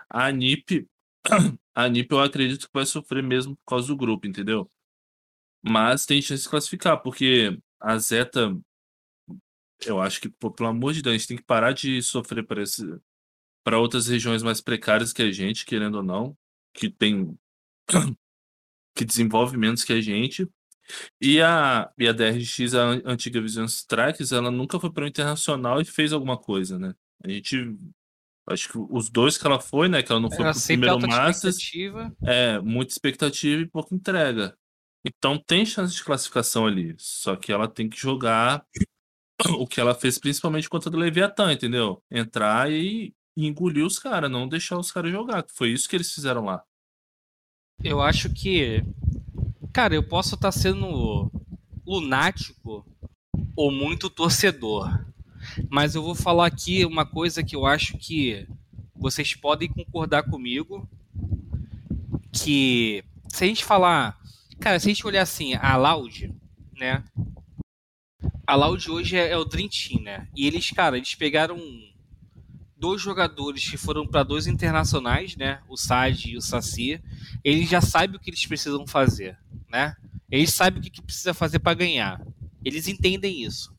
A 0.09 0.31
NIP, 0.31 0.87
a 1.75 1.87
NIP 1.87 2.11
eu 2.11 2.19
acredito 2.19 2.67
que 2.67 2.73
vai 2.73 2.85
sofrer 2.85 3.23
mesmo 3.23 3.55
por 3.57 3.65
causa 3.65 3.87
do 3.87 3.95
grupo, 3.97 4.27
entendeu? 4.27 4.69
Mas 5.63 6.05
tem 6.05 6.21
chance 6.21 6.43
de 6.43 6.49
classificar, 6.49 7.01
porque 7.01 7.57
a 7.79 7.97
Zeta, 7.97 8.57
eu 9.85 9.99
acho 10.01 10.21
que, 10.21 10.29
pelo 10.29 10.69
amor 10.69 10.93
de 10.93 11.01
Deus, 11.01 11.15
a 11.15 11.17
gente 11.17 11.27
tem 11.27 11.37
que 11.37 11.43
parar 11.43 11.73
de 11.73 12.01
sofrer 12.01 12.45
para 12.45 12.63
para 13.63 13.79
outras 13.79 14.07
regiões 14.07 14.41
mais 14.41 14.59
precárias 14.59 15.13
que 15.13 15.21
a 15.21 15.31
gente, 15.31 15.65
querendo 15.65 15.95
ou 15.95 16.03
não, 16.03 16.35
que 16.73 16.89
tem 16.89 17.37
que 18.95 19.05
desenvolve 19.05 19.57
menos 19.57 19.83
que 19.83 19.93
a 19.93 20.01
gente. 20.01 20.47
E 21.21 21.41
a, 21.41 21.91
e 21.97 22.07
a 22.07 22.11
DRX, 22.11 22.73
a 22.75 22.89
antiga 23.05 23.39
Vision 23.39 23.65
Strikes, 23.65 24.31
ela 24.31 24.51
nunca 24.51 24.79
foi 24.79 24.91
para 24.91 25.05
o 25.05 25.07
internacional 25.07 25.79
e 25.79 25.85
fez 25.85 26.11
alguma 26.11 26.37
coisa, 26.37 26.77
né? 26.79 26.95
A 27.23 27.29
gente 27.29 27.77
Acho 28.49 28.69
que 28.69 28.77
os 28.77 29.09
dois 29.09 29.37
que 29.37 29.45
ela 29.45 29.59
foi, 29.59 29.87
né? 29.87 30.01
Que 30.01 30.11
ela 30.11 30.21
não 30.21 30.29
foi 30.29 30.45
Era 30.45 30.53
pro 30.53 30.61
primeiro 30.61 30.99
Masters. 30.99 31.57
É, 32.23 32.59
muita 32.59 32.91
expectativa 32.91 33.61
e 33.61 33.67
pouca 33.67 33.93
entrega. 33.93 34.57
Então 35.05 35.37
tem 35.37 35.65
chance 35.65 35.95
de 35.95 36.03
classificação 36.03 36.65
ali. 36.65 36.95
Só 36.97 37.35
que 37.35 37.51
ela 37.51 37.67
tem 37.67 37.89
que 37.89 37.97
jogar 37.97 38.65
o 39.57 39.67
que 39.67 39.79
ela 39.79 39.95
fez 39.95 40.17
principalmente 40.17 40.69
contra 40.69 40.89
o 40.89 40.99
Leviatã, 40.99 41.51
entendeu? 41.51 42.03
Entrar 42.09 42.71
e, 42.71 43.13
e 43.35 43.47
engolir 43.47 43.85
os 43.85 43.97
caras, 43.99 44.29
não 44.29 44.47
deixar 44.47 44.77
os 44.77 44.91
caras 44.91 45.11
jogar. 45.11 45.45
Foi 45.53 45.69
isso 45.69 45.87
que 45.87 45.95
eles 45.95 46.11
fizeram 46.11 46.43
lá. 46.43 46.63
Eu 47.83 48.01
acho 48.01 48.31
que. 48.33 48.83
Cara, 49.73 49.95
eu 49.95 50.03
posso 50.03 50.35
estar 50.35 50.51
sendo 50.51 51.31
lunático 51.85 52.85
ou 53.55 53.71
muito 53.71 54.09
torcedor. 54.09 55.05
Mas 55.69 55.95
eu 55.95 56.03
vou 56.03 56.15
falar 56.15 56.47
aqui 56.47 56.85
uma 56.85 57.05
coisa 57.05 57.43
que 57.43 57.55
eu 57.55 57.65
acho 57.65 57.97
que 57.97 58.47
vocês 58.95 59.33
podem 59.33 59.69
concordar 59.69 60.23
comigo. 60.23 60.87
Que 62.31 63.03
se 63.29 63.43
a 63.43 63.47
gente 63.47 63.65
falar. 63.65 64.19
Cara, 64.59 64.79
se 64.79 64.87
a 64.87 64.93
gente 64.93 65.05
olhar 65.07 65.23
assim, 65.23 65.55
a 65.55 65.75
Loud, 65.75 66.33
né? 66.77 67.03
A 68.45 68.55
Loud 68.55 68.91
hoje 68.91 69.17
é, 69.17 69.31
é 69.31 69.37
o 69.37 69.45
Dream 69.45 69.69
Team, 69.69 70.01
né? 70.03 70.27
E 70.35 70.45
eles, 70.45 70.69
cara, 70.71 70.97
eles 70.97 71.15
pegaram 71.15 71.57
dois 72.81 72.99
jogadores 72.99 73.69
que 73.69 73.77
foram 73.77 74.07
para 74.07 74.23
dois 74.23 74.47
internacionais, 74.47 75.35
né? 75.35 75.61
O 75.69 75.77
Sage 75.77 76.31
e 76.31 76.37
o 76.37 76.41
Saci. 76.41 76.99
Eles 77.43 77.69
já 77.69 77.79
sabem 77.79 78.15
o 78.15 78.19
que 78.19 78.29
eles 78.29 78.45
precisam 78.45 78.87
fazer, 78.87 79.37
né? 79.69 79.95
Eles 80.29 80.53
sabem 80.53 80.79
o 80.79 80.83
que, 80.83 80.89
que 80.89 81.01
precisa 81.01 81.33
fazer 81.33 81.59
para 81.59 81.75
ganhar. 81.75 82.19
Eles 82.65 82.87
entendem 82.87 83.43
isso. 83.43 83.71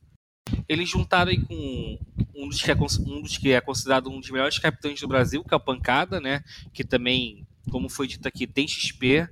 Eles 0.67 0.89
juntaram 0.89 1.31
aí 1.31 1.39
com 1.43 1.99
um 2.35 2.47
dos, 2.47 2.61
que 2.61 2.71
é, 2.71 2.75
um 2.75 3.21
dos 3.21 3.37
que 3.37 3.51
é 3.51 3.61
considerado 3.61 4.09
um 4.09 4.19
dos 4.19 4.29
melhores 4.29 4.57
capitães 4.59 4.99
do 4.99 5.07
Brasil, 5.07 5.43
que 5.43 5.53
é 5.53 5.57
o 5.57 5.59
Pancada, 5.59 6.19
né? 6.19 6.43
Que 6.73 6.83
também, 6.83 7.45
como 7.69 7.89
foi 7.89 8.07
dito 8.07 8.27
aqui, 8.27 8.47
tem 8.47 8.67
XP 8.67 9.27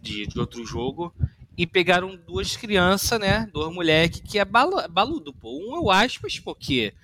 de, 0.00 0.26
de 0.26 0.38
outro 0.38 0.64
jogo. 0.64 1.14
E 1.56 1.66
pegaram 1.66 2.16
duas 2.16 2.56
crianças, 2.56 3.20
né? 3.20 3.48
Dois 3.52 3.74
moleques 3.74 4.20
que 4.20 4.38
é 4.38 4.44
balu- 4.44 4.88
baludo, 4.88 5.32
pô. 5.32 5.50
Um 5.58 5.76
é 5.76 5.80
o 5.80 5.90
Aspas, 5.90 6.38
porque 6.38 6.94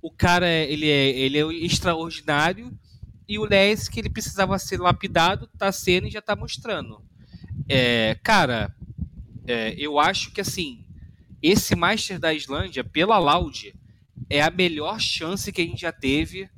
o 0.00 0.10
cara 0.10 0.48
ele 0.48 0.88
é, 0.88 1.10
ele 1.10 1.38
é 1.38 1.46
extraordinário. 1.64 2.72
E 3.28 3.38
o 3.38 3.44
Les, 3.44 3.88
que 3.88 4.00
ele 4.00 4.08
precisava 4.08 4.58
ser 4.58 4.80
lapidado, 4.80 5.46
tá 5.58 5.70
sendo 5.70 6.06
e 6.06 6.10
já 6.10 6.22
tá 6.22 6.34
mostrando. 6.34 7.02
É, 7.68 8.14
cara, 8.22 8.74
é, 9.46 9.74
eu 9.76 9.98
acho 9.98 10.30
que 10.32 10.40
assim, 10.40 10.82
esse 11.42 11.74
Master 11.76 12.18
da 12.18 12.32
Islândia, 12.34 12.82
pela 12.84 13.18
Loud, 13.18 13.74
é 14.28 14.42
a 14.42 14.50
melhor 14.50 15.00
chance 15.00 15.52
que 15.52 15.62
a 15.62 15.64
gente 15.64 15.80
já 15.80 15.92
teve 15.92 16.48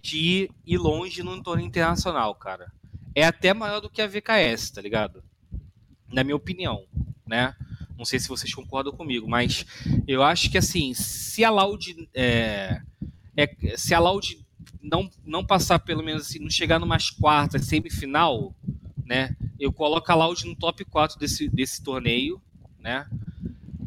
de 0.00 0.50
ir 0.66 0.78
longe 0.78 1.22
no 1.22 1.42
torneio 1.42 1.66
internacional, 1.66 2.34
cara. 2.34 2.70
É 3.14 3.24
até 3.24 3.52
maior 3.52 3.80
do 3.80 3.90
que 3.90 4.00
a 4.00 4.06
VKS, 4.06 4.70
tá 4.70 4.80
ligado? 4.80 5.22
Na 6.12 6.22
minha 6.22 6.36
opinião, 6.36 6.84
né? 7.26 7.54
Não 7.96 8.04
sei 8.04 8.20
se 8.20 8.28
vocês 8.28 8.54
concordam 8.54 8.92
comigo, 8.92 9.28
mas 9.28 9.66
eu 10.06 10.22
acho 10.22 10.50
que 10.50 10.58
assim, 10.58 10.94
se 10.94 11.44
a 11.44 11.50
Loud 11.50 12.08
é, 12.14 12.80
é- 13.36 13.76
se 13.76 13.92
a 13.92 13.98
Loud 13.98 14.38
não, 14.80 15.10
não 15.24 15.44
passar 15.44 15.80
pelo 15.80 16.02
menos 16.02 16.22
assim, 16.26 16.38
não 16.38 16.48
chegar 16.50 16.78
numas 16.78 17.10
quartas, 17.10 17.66
semifinal, 17.66 18.54
né? 19.04 19.36
Eu 19.58 19.72
coloco 19.72 20.10
a 20.12 20.14
Loud 20.14 20.46
no 20.46 20.54
top 20.54 20.84
4 20.84 21.18
desse, 21.18 21.48
desse 21.48 21.82
torneio, 21.82 22.40
né? 22.78 23.06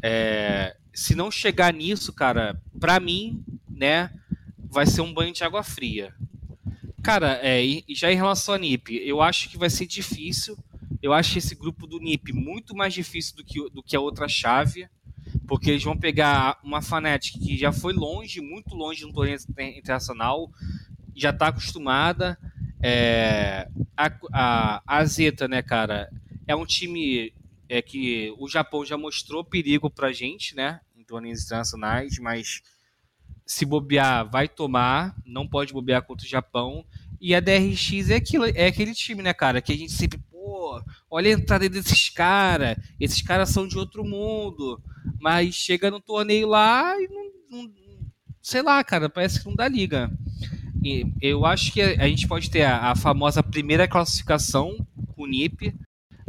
É, 0.02 0.76
se 0.92 1.14
não 1.14 1.30
chegar 1.30 1.72
nisso, 1.72 2.12
cara, 2.12 2.60
pra 2.80 2.98
mim, 3.00 3.44
né, 3.70 4.10
vai 4.58 4.86
ser 4.86 5.00
um 5.00 5.12
banho 5.12 5.32
de 5.32 5.44
água 5.44 5.62
fria. 5.62 6.14
Cara, 7.02 7.38
é, 7.42 7.64
e 7.64 7.84
já 7.90 8.12
em 8.12 8.16
relação 8.16 8.54
a 8.54 8.58
NIP, 8.58 9.00
eu 9.04 9.20
acho 9.20 9.48
que 9.48 9.58
vai 9.58 9.70
ser 9.70 9.86
difícil. 9.86 10.56
Eu 11.02 11.12
acho 11.12 11.36
esse 11.38 11.54
grupo 11.54 11.86
do 11.86 11.98
NIP 11.98 12.32
muito 12.32 12.76
mais 12.76 12.94
difícil 12.94 13.36
do 13.36 13.44
que, 13.44 13.58
do 13.70 13.82
que 13.82 13.96
a 13.96 14.00
outra 14.00 14.28
chave, 14.28 14.88
porque 15.48 15.70
eles 15.70 15.82
vão 15.82 15.96
pegar 15.96 16.58
uma 16.62 16.80
Fnatic 16.80 17.38
que 17.40 17.56
já 17.58 17.72
foi 17.72 17.92
longe, 17.92 18.40
muito 18.40 18.74
longe 18.74 19.04
no 19.04 19.12
torneio 19.12 19.36
inter- 19.48 19.78
internacional, 19.78 20.50
já 21.14 21.30
está 21.30 21.48
acostumada. 21.48 22.38
É, 22.80 23.68
a, 23.96 24.12
a, 24.32 24.82
a 24.86 25.04
Zeta, 25.04 25.48
né, 25.48 25.62
cara, 25.62 26.08
é 26.46 26.54
um 26.54 26.66
time 26.66 27.32
é 27.68 27.80
que 27.82 28.34
o 28.38 28.48
Japão 28.48 28.84
já 28.84 28.96
mostrou 28.96 29.44
perigo 29.44 29.90
pra 29.90 30.12
gente, 30.12 30.54
né, 30.54 30.80
em 30.96 31.04
torneios 31.04 31.44
internacionais, 31.44 32.18
mas 32.18 32.62
se 33.46 33.64
bobear, 33.64 34.28
vai 34.30 34.48
tomar, 34.48 35.14
não 35.24 35.46
pode 35.46 35.72
bobear 35.72 36.02
contra 36.02 36.26
o 36.26 36.30
Japão. 36.30 36.84
E 37.20 37.34
a 37.34 37.40
DRX 37.40 38.10
é, 38.10 38.16
aquilo, 38.16 38.44
é 38.46 38.66
aquele 38.66 38.94
time, 38.94 39.22
né, 39.22 39.32
cara, 39.32 39.60
que 39.60 39.72
a 39.72 39.76
gente 39.76 39.92
sempre, 39.92 40.18
pô, 40.30 40.82
olha 41.10 41.30
a 41.34 41.38
entrada 41.38 41.68
desses 41.68 42.08
caras, 42.08 42.76
esses 42.98 43.22
caras 43.22 43.48
são 43.50 43.66
de 43.66 43.78
outro 43.78 44.04
mundo, 44.04 44.80
mas 45.20 45.54
chega 45.54 45.90
no 45.90 46.00
torneio 46.00 46.48
lá 46.48 46.94
e 47.00 47.08
não, 47.08 47.30
não- 47.62 47.72
sei 48.40 48.62
lá, 48.62 48.82
cara, 48.82 49.08
parece 49.08 49.40
que 49.40 49.46
não 49.46 49.54
dá 49.54 49.68
liga. 49.68 50.10
E 50.84 51.06
eu 51.20 51.44
acho 51.46 51.72
que 51.72 51.80
a 51.80 52.08
gente 52.08 52.26
pode 52.26 52.50
ter 52.50 52.62
a, 52.64 52.90
a 52.90 52.96
famosa 52.96 53.42
primeira 53.42 53.86
classificação 53.86 54.76
com 55.14 55.22
o 55.22 55.26
NIP, 55.26 55.74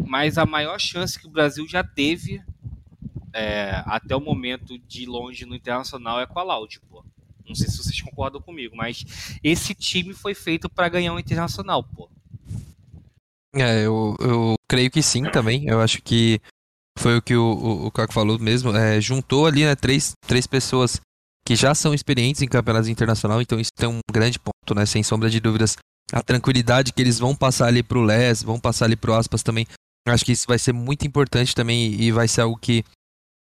mas 0.06 0.38
a 0.38 0.46
maior 0.46 0.80
chance 0.80 1.20
que 1.20 1.28
o 1.28 1.32
Brasil 1.32 1.68
já 1.68 1.84
teve 1.84 2.42
é, 3.34 3.82
até 3.86 4.16
o 4.16 4.22
momento 4.22 4.78
de 4.78 5.06
longe 5.06 5.46
no 5.46 5.56
internacional 5.56 6.20
é 6.20 6.26
com 6.26 6.40
a 6.40 6.44
Loud, 6.44 6.80
pô. 6.90 7.04
Não 7.46 7.56
sei 7.56 7.68
se 7.68 7.78
vocês 7.78 8.02
concordam 8.02 8.42
comigo, 8.42 8.76
mas 8.76 9.38
esse 9.44 9.74
time 9.74 10.14
foi 10.14 10.34
feito 10.34 10.70
para 10.70 10.88
ganhar 10.88 11.14
um 11.14 11.20
internacional, 11.20 11.84
pô. 11.84 12.10
É, 13.56 13.86
eu, 13.86 14.16
eu 14.20 14.56
creio 14.68 14.90
que 14.90 15.02
sim 15.02 15.24
também. 15.24 15.68
Eu 15.68 15.82
acho 15.82 16.02
que 16.02 16.40
foi 16.98 17.18
o 17.18 17.22
que 17.22 17.36
o, 17.36 17.44
o, 17.44 17.86
o 17.88 17.92
Caco 17.92 18.14
falou 18.14 18.40
mesmo. 18.40 18.76
É, 18.76 19.00
juntou 19.02 19.46
ali 19.46 19.64
né, 19.64 19.76
três, 19.76 20.14
três 20.26 20.48
pessoas 20.48 21.00
que 21.46 21.56
já 21.56 21.76
são 21.76 21.94
experientes 21.94 22.42
em 22.42 22.48
campeonatos 22.48 22.88
internacional, 22.88 23.42
então 23.42 23.60
isso 23.60 23.72
tem 23.76 23.90
um 23.90 24.00
grande 24.12 24.40
ponto, 24.40 24.74
né? 24.74 24.86
Sem 24.86 25.04
sombra 25.04 25.30
de 25.30 25.40
dúvidas. 25.40 25.76
A 26.12 26.22
tranquilidade 26.22 26.94
que 26.94 27.02
eles 27.02 27.20
vão 27.20 27.36
passar 27.36 27.68
ali 27.68 27.84
pro 27.84 28.02
Les, 28.02 28.42
vão 28.42 28.60
passar 28.60 28.86
ali 28.86 28.96
pro 28.96 29.14
Aspas 29.14 29.44
também. 29.44 29.68
Acho 30.08 30.26
que 30.26 30.32
isso 30.32 30.46
vai 30.48 30.60
ser 30.60 30.74
muito 30.74 31.08
importante 31.08 31.56
também 31.56 31.94
e 31.94 32.12
vai 32.12 32.28
ser 32.28 32.42
algo 32.42 32.58
que, 32.58 32.84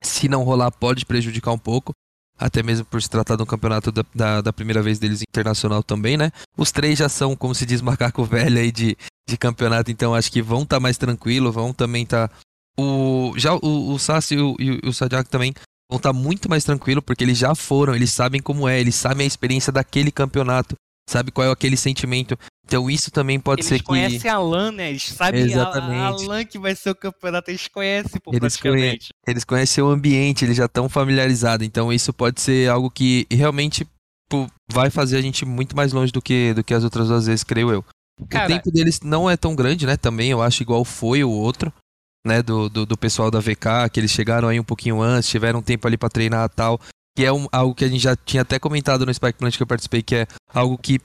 se 0.03 0.29
não 0.29 0.45
rolar, 0.45 0.71
pode 0.71 1.05
prejudicar 1.05 1.53
um 1.53 1.59
pouco. 1.59 1.93
Até 2.39 2.63
mesmo 2.63 2.87
por 2.87 3.03
se 3.03 3.11
tratar 3.11 3.37
de 3.37 3.43
um 3.43 3.47
campeonato 3.47 3.91
da, 3.91 4.05
da, 4.15 4.41
da 4.41 4.53
primeira 4.53 4.81
vez 4.81 4.99
deles 4.99 5.23
internacional 5.29 5.83
também, 5.83 6.17
né? 6.17 6.31
Os 6.57 6.71
três 6.71 6.99
já 6.99 7.09
são, 7.09 7.35
como 7.35 7.55
se 7.55 7.67
diz, 7.67 7.81
macaco 7.83 8.25
velho 8.25 8.59
aí 8.59 8.71
de, 8.71 8.97
de 9.29 9.37
campeonato, 9.37 9.91
então 9.91 10.15
acho 10.15 10.31
que 10.31 10.41
vão 10.41 10.63
estar 10.63 10.77
tá 10.77 10.81
mais 10.81 10.97
tranquilo, 10.97 11.53
vão 11.53 11.73
também 11.73 12.05
estar. 12.05 12.29
Tá... 12.29 12.35
O, 12.79 13.35
já 13.37 13.55
o, 13.55 13.93
o 13.93 13.99
Sassi 13.99 14.37
e 14.37 14.41
o, 14.41 14.57
e 14.61 14.89
o 14.89 14.93
Sadiak 14.93 15.29
também 15.29 15.53
vão 15.91 15.97
estar 15.97 16.13
tá 16.13 16.19
muito 16.19 16.49
mais 16.49 16.63
tranquilo, 16.63 17.03
porque 17.03 17.25
eles 17.25 17.37
já 17.37 17.55
foram, 17.57 17.95
eles 17.95 18.13
sabem 18.13 18.41
como 18.41 18.69
é, 18.69 18.81
eles 18.81 18.95
sabem 18.95 19.25
a 19.25 19.27
experiência 19.27 19.73
daquele 19.73 20.13
campeonato, 20.13 20.77
sabe 21.11 21.31
qual 21.31 21.47
é 21.47 21.51
aquele 21.51 21.77
sentimento. 21.77 22.39
Então 22.65 22.91
isso 22.91 23.11
também 23.11 23.41
pode 23.41 23.61
eles 23.61 23.69
ser 23.69 23.83
que. 23.83 23.93
Eles 23.93 24.09
conhecem 24.09 24.31
a 24.31 24.39
LAN, 24.39 24.73
né? 24.73 24.91
Eles 24.91 25.05
sabem 25.05 25.41
Exatamente. 25.43 26.01
a, 26.01 26.07
a 26.07 26.29
LAN 26.29 26.45
que 26.45 26.59
vai 26.59 26.75
ser 26.75 26.91
o 26.91 26.95
campeonato, 26.95 27.51
eles 27.51 27.67
conhecem, 27.67 28.21
pô, 28.21 28.31
Eles 28.31 28.41
praticamente. 28.41 29.09
Eles 29.27 29.45
conhecem 29.45 29.83
o 29.83 29.89
ambiente, 29.89 30.45
eles 30.45 30.57
já 30.57 30.67
estão 30.67 30.89
familiarizados. 30.89 31.67
Então 31.67 31.93
isso 31.93 32.13
pode 32.13 32.41
ser 32.41 32.71
algo 32.71 32.91
que 32.91 33.27
realmente 33.31 33.87
pô, 34.29 34.47
vai 34.71 34.91
fazer 34.91 35.17
a 35.17 35.23
gente 35.23 35.45
muito 35.45 35.75
mais 35.75 35.93
longe 35.93 36.13
do 36.13 36.21
que, 36.21 36.53
do 36.53 36.63
que 36.63 36.75
as 36.75 36.85
outras 36.85 37.09
duas 37.09 37.27
vezes, 37.27 37.43
creio 37.43 37.73
eu. 37.73 37.85
Cara, 38.29 38.45
o 38.45 38.49
tempo 38.49 38.71
deles 38.71 39.01
não 39.01 39.31
é 39.31 39.37
tão 39.37 39.55
grande, 39.55 39.87
né? 39.87 39.97
Também 39.97 40.31
eu 40.31 40.43
acho 40.43 40.63
igual 40.63 40.85
foi 40.85 41.23
o 41.25 41.31
outro, 41.31 41.73
né? 42.27 42.43
Do, 42.43 42.69
do, 42.69 42.85
do 42.85 42.99
pessoal 42.99 43.31
da 43.31 43.41
VK, 43.41 43.89
que 43.93 44.01
eles 44.01 44.11
chegaram 44.11 44.49
aí 44.49 44.61
um 44.61 44.65
pouquinho 44.65 45.01
antes, 45.01 45.31
tiveram 45.31 45.61
um 45.61 45.63
tempo 45.63 45.87
ali 45.87 45.97
para 45.97 46.11
treinar 46.11 46.47
e 46.47 46.55
tal. 46.55 46.81
Que 47.19 47.25
é 47.25 47.33
um, 47.33 47.49
algo 47.51 47.75
que 47.75 47.85
a 47.85 47.89
gente 47.89 48.01
já 48.01 48.15
tinha 48.15 48.43
até 48.43 48.61
comentado 48.61 49.05
no 49.05 49.13
Spike 49.13 49.41
Plant 49.41 49.57
que 49.57 49.63
eu 49.65 49.67
participei, 49.67 50.05
que 50.05 50.15
é 50.15 50.29
algo 50.55 50.79
que 50.79 51.01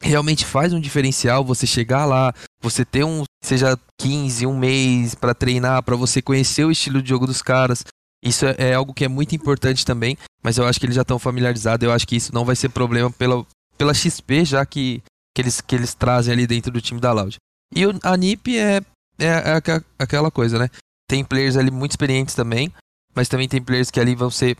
realmente 0.00 0.46
faz 0.46 0.72
um 0.72 0.80
diferencial 0.80 1.44
você 1.44 1.66
chegar 1.66 2.06
lá, 2.06 2.32
você 2.58 2.86
ter 2.86 3.04
um, 3.04 3.22
seja 3.44 3.78
15, 4.00 4.46
um 4.46 4.58
mês 4.58 5.14
para 5.14 5.34
treinar, 5.34 5.82
para 5.82 5.94
você 5.94 6.22
conhecer 6.22 6.64
o 6.64 6.70
estilo 6.70 7.02
de 7.02 7.10
jogo 7.10 7.26
dos 7.26 7.42
caras. 7.42 7.84
Isso 8.24 8.46
é, 8.46 8.54
é, 8.56 8.74
algo 8.74 8.94
que 8.94 9.04
é 9.04 9.08
muito 9.08 9.36
importante 9.36 9.84
também, 9.84 10.16
mas 10.42 10.56
eu 10.56 10.66
acho 10.66 10.80
que 10.80 10.86
eles 10.86 10.96
já 10.96 11.02
estão 11.02 11.18
familiarizados, 11.18 11.84
eu 11.84 11.92
acho 11.92 12.08
que 12.08 12.16
isso 12.16 12.32
não 12.32 12.46
vai 12.46 12.56
ser 12.56 12.70
problema 12.70 13.10
pela, 13.10 13.44
pela 13.76 13.92
XP 13.92 14.46
já 14.46 14.64
que, 14.64 15.02
que, 15.36 15.42
eles, 15.42 15.60
que 15.60 15.74
eles 15.74 15.92
trazem 15.92 16.32
ali 16.32 16.46
dentro 16.46 16.72
do 16.72 16.80
time 16.80 16.98
da 16.98 17.12
Loud. 17.12 17.36
E 17.76 17.84
o, 17.84 18.00
a 18.02 18.16
NiP 18.16 18.56
é, 18.56 18.80
é, 19.18 19.26
é 19.26 19.82
aquela 19.98 20.30
coisa, 20.30 20.58
né? 20.58 20.70
Tem 21.06 21.22
players 21.22 21.58
ali 21.58 21.70
muito 21.70 21.90
experientes 21.90 22.34
também, 22.34 22.72
mas 23.14 23.28
também 23.28 23.46
tem 23.46 23.60
players 23.60 23.90
que 23.90 24.00
ali 24.00 24.14
vão 24.14 24.30
ser 24.30 24.56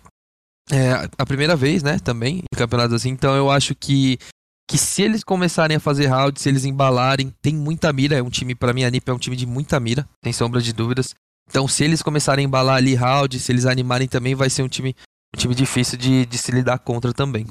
é, 0.70 1.08
a 1.18 1.26
primeira 1.26 1.56
vez, 1.56 1.82
né? 1.82 1.98
Também, 1.98 2.38
em 2.38 2.56
campeonatos 2.56 2.94
assim, 2.94 3.10
então 3.10 3.34
eu 3.34 3.50
acho 3.50 3.74
que 3.74 4.18
que 4.70 4.78
se 4.78 5.02
eles 5.02 5.22
começarem 5.22 5.76
a 5.76 5.80
fazer 5.80 6.06
round, 6.06 6.40
se 6.40 6.48
eles 6.48 6.64
embalarem, 6.64 7.30
tem 7.42 7.54
muita 7.54 7.92
mira. 7.92 8.16
É 8.16 8.22
um 8.22 8.30
time, 8.30 8.54
para 8.54 8.72
mim, 8.72 8.84
a 8.84 8.90
NiP 8.90 9.10
é 9.10 9.12
um 9.12 9.18
time 9.18 9.36
de 9.36 9.44
muita 9.44 9.78
mira, 9.78 10.08
sem 10.24 10.32
sombra 10.32 10.62
de 10.62 10.72
dúvidas. 10.72 11.14
Então, 11.46 11.68
se 11.68 11.84
eles 11.84 12.00
começarem 12.00 12.46
a 12.46 12.48
embalar 12.48 12.76
ali 12.76 12.94
round, 12.94 13.38
se 13.38 13.52
eles 13.52 13.66
animarem 13.66 14.08
também, 14.08 14.34
vai 14.34 14.48
ser 14.48 14.62
um 14.62 14.68
time, 14.68 14.96
um 15.34 15.38
time 15.38 15.54
difícil 15.54 15.98
de, 15.98 16.24
de 16.24 16.38
se 16.38 16.50
lidar 16.52 16.78
contra 16.78 17.12
também. 17.12 17.46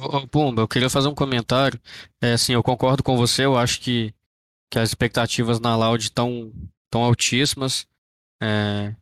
Ô, 0.00 0.26
Pumba, 0.26 0.62
eu 0.62 0.68
queria 0.68 0.90
fazer 0.90 1.06
um 1.06 1.14
comentário. 1.14 1.80
É, 2.20 2.32
assim, 2.32 2.54
eu 2.54 2.62
concordo 2.62 3.04
com 3.04 3.16
você, 3.16 3.44
eu 3.44 3.56
acho 3.56 3.80
que, 3.80 4.12
que 4.68 4.80
as 4.80 4.88
expectativas 4.88 5.60
na 5.60 5.76
Loud 5.76 6.02
estão 6.02 6.52
tão 6.90 7.04
altíssimas. 7.04 7.86
É, 8.42 8.96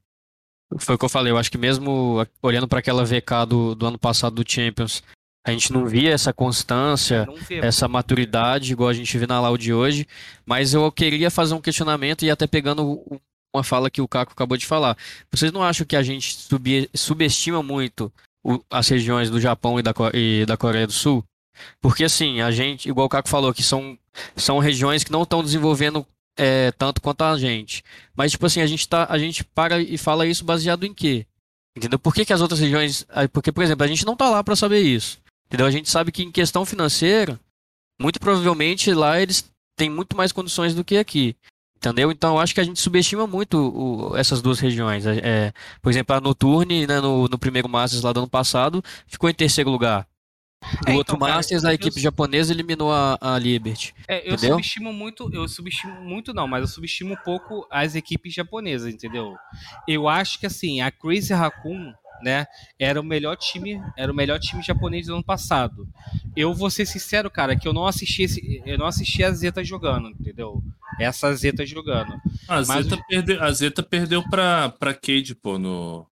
foi 0.78 0.94
o 0.94 0.98
que 0.98 1.04
eu 1.04 1.08
falei, 1.08 1.32
eu 1.32 1.38
acho 1.38 1.50
que 1.50 1.58
mesmo 1.58 2.26
olhando 2.42 2.68
para 2.68 2.78
aquela 2.78 3.04
VK 3.04 3.46
do, 3.48 3.74
do 3.74 3.86
ano 3.86 3.98
passado 3.98 4.36
do 4.42 4.50
Champions, 4.50 5.02
a 5.44 5.50
gente 5.50 5.72
não 5.72 5.86
via 5.86 6.12
essa 6.12 6.32
constância, 6.32 7.26
essa 7.50 7.88
maturidade 7.88 8.72
igual 8.72 8.90
a 8.90 8.94
gente 8.94 9.16
vê 9.16 9.26
na 9.26 9.40
Loud 9.40 9.72
hoje, 9.72 10.06
mas 10.44 10.74
eu 10.74 10.90
queria 10.92 11.30
fazer 11.30 11.54
um 11.54 11.60
questionamento 11.60 12.24
e 12.24 12.30
até 12.30 12.46
pegando 12.46 13.02
uma 13.54 13.64
fala 13.64 13.90
que 13.90 14.00
o 14.00 14.08
Caco 14.08 14.32
acabou 14.32 14.56
de 14.56 14.66
falar. 14.66 14.96
Vocês 15.32 15.50
não 15.50 15.62
acham 15.62 15.86
que 15.86 15.96
a 15.96 16.02
gente 16.02 16.36
subestima 16.94 17.62
muito 17.62 18.12
o, 18.44 18.60
as 18.70 18.88
regiões 18.88 19.30
do 19.30 19.40
Japão 19.40 19.78
e 19.78 19.82
da, 19.82 19.92
e 20.14 20.44
da 20.46 20.56
Coreia 20.56 20.86
do 20.86 20.92
Sul? 20.92 21.24
Porque 21.80 22.04
assim, 22.04 22.40
a 22.40 22.50
gente, 22.50 22.88
igual 22.88 23.06
o 23.06 23.10
Caco 23.10 23.28
falou, 23.28 23.52
que 23.52 23.62
são, 23.62 23.98
são 24.36 24.58
regiões 24.58 25.02
que 25.02 25.12
não 25.12 25.22
estão 25.22 25.42
desenvolvendo 25.42 26.06
é, 26.36 26.72
tanto 26.72 27.00
quanto 27.00 27.22
a 27.22 27.36
gente. 27.38 27.84
Mas, 28.14 28.32
tipo 28.32 28.46
assim, 28.46 28.60
a 28.60 28.66
gente, 28.66 28.88
tá, 28.88 29.06
a 29.08 29.18
gente 29.18 29.44
para 29.44 29.80
e 29.80 29.98
fala 29.98 30.26
isso 30.26 30.44
baseado 30.44 30.84
em 30.84 30.94
quê? 30.94 31.26
Entendeu? 31.76 31.98
Por 31.98 32.14
que, 32.14 32.24
que 32.24 32.32
as 32.32 32.40
outras 32.40 32.60
regiões. 32.60 33.06
Porque, 33.32 33.52
por 33.52 33.62
exemplo, 33.62 33.84
a 33.84 33.88
gente 33.88 34.04
não 34.04 34.16
tá 34.16 34.28
lá 34.28 34.42
para 34.42 34.56
saber 34.56 34.80
isso. 34.80 35.18
Entendeu? 35.46 35.66
A 35.66 35.70
gente 35.70 35.90
sabe 35.90 36.12
que 36.12 36.22
em 36.22 36.30
questão 36.30 36.64
financeira, 36.64 37.38
muito 38.00 38.20
provavelmente 38.20 38.92
lá 38.92 39.20
eles 39.20 39.50
têm 39.76 39.90
muito 39.90 40.16
mais 40.16 40.32
condições 40.32 40.74
do 40.74 40.84
que 40.84 40.96
aqui. 40.96 41.36
Entendeu? 41.76 42.12
Então, 42.12 42.38
acho 42.38 42.54
que 42.54 42.60
a 42.60 42.64
gente 42.64 42.78
subestima 42.78 43.26
muito 43.26 43.56
o, 43.56 44.16
essas 44.16 44.42
duas 44.42 44.60
regiões. 44.60 45.06
É, 45.06 45.18
é 45.22 45.52
por 45.80 45.90
exemplo, 45.90 46.14
a 46.14 46.20
Noturne, 46.20 46.86
né, 46.86 47.00
no, 47.00 47.26
no 47.26 47.38
primeiro 47.38 47.68
Masters 47.68 48.02
lá 48.02 48.12
do 48.12 48.20
ano 48.20 48.28
passado, 48.28 48.84
ficou 49.06 49.30
em 49.30 49.34
terceiro 49.34 49.70
lugar. 49.70 50.06
No 50.86 50.92
é, 50.92 50.96
outro 50.96 51.16
então, 51.16 51.28
Masters, 51.28 51.64
a 51.64 51.74
equipe 51.74 51.96
eu... 51.96 52.02
japonesa 52.02 52.52
eliminou 52.52 52.92
a, 52.92 53.18
a 53.20 53.38
Liberty. 53.38 53.94
É, 54.06 54.18
eu 54.18 54.34
entendeu? 54.34 54.56
subestimo 54.56 54.92
muito, 54.92 55.30
eu 55.32 55.48
subestimo 55.48 56.00
muito 56.02 56.32
não, 56.34 56.46
mas 56.46 56.60
eu 56.62 56.68
subestimo 56.68 57.14
um 57.14 57.24
pouco 57.24 57.66
as 57.70 57.94
equipes 57.94 58.34
japonesas, 58.34 58.92
entendeu? 58.92 59.34
Eu 59.88 60.08
acho 60.08 60.38
que 60.38 60.46
assim, 60.46 60.80
a 60.80 60.90
Crazy 60.90 61.32
Raccoon 61.32 61.92
né? 62.22 62.46
Era 62.78 63.00
o 63.00 63.04
melhor 63.04 63.36
time, 63.36 63.80
era 63.96 64.10
o 64.10 64.14
melhor 64.14 64.38
time 64.38 64.62
japonês 64.62 65.06
do 65.06 65.14
ano 65.14 65.24
passado. 65.24 65.88
Eu 66.36 66.54
vou 66.54 66.70
ser 66.70 66.86
sincero, 66.86 67.30
cara, 67.30 67.56
que 67.56 67.66
eu 67.66 67.72
não 67.72 67.86
assisti 67.86 68.22
esse, 68.22 68.62
eu 68.64 68.78
não 68.78 68.86
assisti 68.86 69.24
a 69.24 69.32
Zeta 69.32 69.64
jogando, 69.64 70.08
entendeu? 70.08 70.62
Essa 70.98 71.32
Zeta 71.34 71.64
jogando. 71.64 72.12
A 72.48 72.62
Zeta, 72.62 72.96
Mas... 72.96 73.06
perdeu, 73.06 73.42
a 73.42 73.50
Zeta 73.52 73.82
perdeu 73.82 74.22
pra, 74.28 74.68
pra 74.68 74.94
Cade, 74.94 75.34
pô, 75.34 75.58
no, 75.58 76.06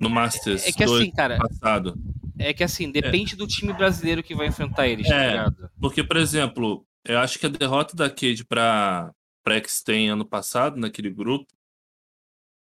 no 0.00 0.08
Masters 0.08 0.64
é, 0.64 0.68
é 0.70 0.72
que 0.72 0.84
assim, 0.84 1.10
cara, 1.10 1.38
passado. 1.38 1.94
É 2.38 2.52
que 2.52 2.64
assim, 2.64 2.90
depende 2.90 3.34
é. 3.34 3.36
do 3.36 3.46
time 3.46 3.72
brasileiro 3.72 4.22
que 4.22 4.34
vai 4.34 4.46
enfrentar 4.46 4.86
eles, 4.86 5.08
tá 5.08 5.14
é, 5.14 5.50
tá 5.50 5.70
Porque, 5.80 6.04
por 6.04 6.16
exemplo, 6.16 6.86
eu 7.04 7.18
acho 7.18 7.38
que 7.38 7.46
a 7.46 7.50
derrota 7.50 7.96
da 7.96 8.08
Cade 8.08 8.44
pra, 8.44 9.12
pra 9.42 9.56
X-Ten 9.56 10.10
ano 10.10 10.26
passado, 10.26 10.76
naquele 10.76 11.10
grupo, 11.10 11.46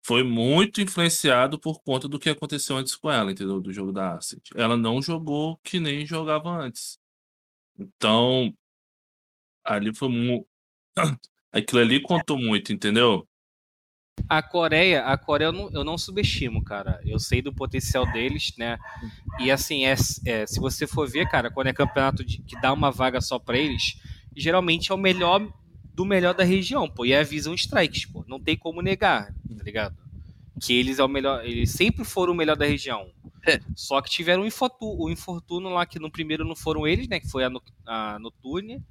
foi 0.03 0.23
muito 0.23 0.81
influenciado 0.81 1.59
por 1.59 1.81
conta 1.81 2.07
do 2.07 2.19
que 2.19 2.29
aconteceu 2.29 2.75
antes 2.75 2.95
com 2.95 3.11
ela, 3.11 3.31
entendeu? 3.31 3.59
Do 3.61 3.71
jogo 3.71 3.91
da 3.91 4.15
Acid. 4.15 4.41
Ela 4.55 4.75
não 4.75 5.01
jogou 5.01 5.57
que 5.63 5.79
nem 5.79 6.05
jogava 6.05 6.49
antes. 6.49 6.97
Então, 7.77 8.53
ali 9.63 9.93
foi 9.95 10.09
muito. 10.09 10.47
Aquilo 11.53 11.81
ali 11.81 12.01
contou 12.01 12.37
muito, 12.37 12.71
entendeu? 12.71 13.27
A 14.27 14.41
Coreia, 14.41 15.03
a 15.05 15.17
Coreia 15.17 15.49
eu 15.49 15.53
não, 15.53 15.69
eu 15.71 15.83
não, 15.83 15.97
subestimo, 15.97 16.63
cara. 16.63 17.01
Eu 17.05 17.19
sei 17.19 17.41
do 17.41 17.53
potencial 17.53 18.05
deles, 18.11 18.53
né? 18.57 18.77
E 19.39 19.51
assim, 19.51 19.85
é, 19.85 19.95
é 20.25 20.45
se 20.45 20.59
você 20.59 20.87
for 20.87 21.09
ver, 21.09 21.29
cara, 21.29 21.51
quando 21.51 21.67
é 21.67 21.73
campeonato 21.73 22.23
de, 22.23 22.39
que 22.41 22.59
dá 22.61 22.71
uma 22.73 22.91
vaga 22.91 23.21
só 23.21 23.37
pra 23.37 23.57
eles, 23.57 23.99
geralmente 24.35 24.91
é 24.91 24.95
o 24.95 24.97
melhor 24.97 25.45
do 25.93 26.05
melhor 26.05 26.33
da 26.33 26.43
região, 26.43 26.89
pô. 26.89 27.05
E 27.05 27.13
é 27.13 27.19
a 27.19 27.23
Vision 27.23 27.53
Strikes, 27.53 28.05
pô. 28.05 28.23
Não 28.27 28.39
tem 28.39 28.57
como 28.57 28.81
negar, 28.81 29.27
tá 29.27 29.63
ligado? 29.63 29.95
Que 30.59 30.73
eles 30.73 30.99
é 30.99 31.03
o 31.03 31.07
melhor. 31.07 31.45
Eles 31.45 31.71
sempre 31.71 32.03
foram 32.03 32.33
o 32.33 32.35
melhor 32.35 32.55
da 32.55 32.65
região. 32.65 33.09
É. 33.45 33.59
Só 33.75 34.01
que 34.01 34.09
tiveram 34.09 34.43
o 34.43 35.09
infortúnio 35.09 35.69
lá, 35.69 35.85
que 35.85 35.99
no 35.99 36.11
primeiro 36.11 36.45
não 36.45 36.55
foram 36.55 36.87
eles, 36.87 37.07
né? 37.07 37.19
Que 37.19 37.29
foi 37.29 37.43
a, 37.43 37.49
no, 37.49 37.61
a 37.85 38.19
Noturne. 38.19 38.83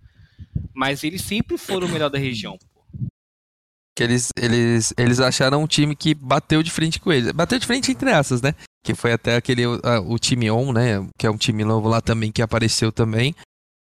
Mas 0.75 1.05
eles 1.05 1.23
sempre 1.23 1.57
foram 1.57 1.87
o 1.87 1.91
melhor 1.91 2.11
da 2.11 2.19
região. 2.19 2.59
Que 4.01 4.05
eles, 4.05 4.31
eles, 4.35 4.95
eles 4.97 5.21
acharam 5.21 5.63
um 5.63 5.67
time 5.67 5.95
que 5.95 6.15
bateu 6.15 6.63
de 6.63 6.71
frente 6.71 6.99
com 6.99 7.13
eles. 7.13 7.33
Bateu 7.33 7.59
de 7.59 7.67
frente 7.67 7.93
entre 7.93 8.09
essas, 8.09 8.41
né? 8.41 8.55
Que 8.83 8.95
foi 8.95 9.13
até 9.13 9.37
aquele. 9.37 9.67
o 9.67 10.19
time 10.19 10.51
On, 10.51 10.73
né? 10.73 11.07
Que 11.19 11.27
é 11.27 11.31
um 11.31 11.37
time 11.37 11.65
novo 11.65 11.87
lá 11.87 12.01
também 12.01 12.33
que 12.33 12.41
apareceu 12.41 12.91
também. 12.91 13.35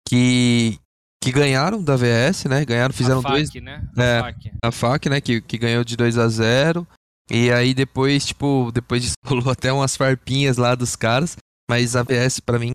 Que, 0.07 0.79
que 1.23 1.31
ganharam 1.31 1.83
da 1.83 1.95
VS, 1.95 2.45
né? 2.45 2.65
Ganharam, 2.65 2.91
fizeram 2.91 3.19
a 3.19 3.21
FAC, 3.21 3.33
dois. 3.33 3.53
Né? 3.53 3.87
A 3.95 4.03
é, 4.03 4.19
FAC. 4.19 4.51
A 4.65 4.71
FAC, 4.71 5.09
né? 5.09 5.21
Que, 5.21 5.41
que 5.41 5.59
ganhou 5.59 5.83
de 5.83 5.95
2 5.95 6.17
a 6.17 6.27
0 6.27 6.87
E 7.29 7.51
aí 7.51 7.75
depois, 7.75 8.25
tipo, 8.25 8.71
depois 8.73 9.03
disso 9.03 9.13
rolou 9.23 9.51
até 9.51 9.71
umas 9.71 9.95
farpinhas 9.95 10.57
lá 10.57 10.73
dos 10.73 10.95
caras. 10.95 11.37
Mas 11.69 11.95
a 11.95 12.01
VS, 12.01 12.39
para 12.39 12.57
mim, 12.57 12.71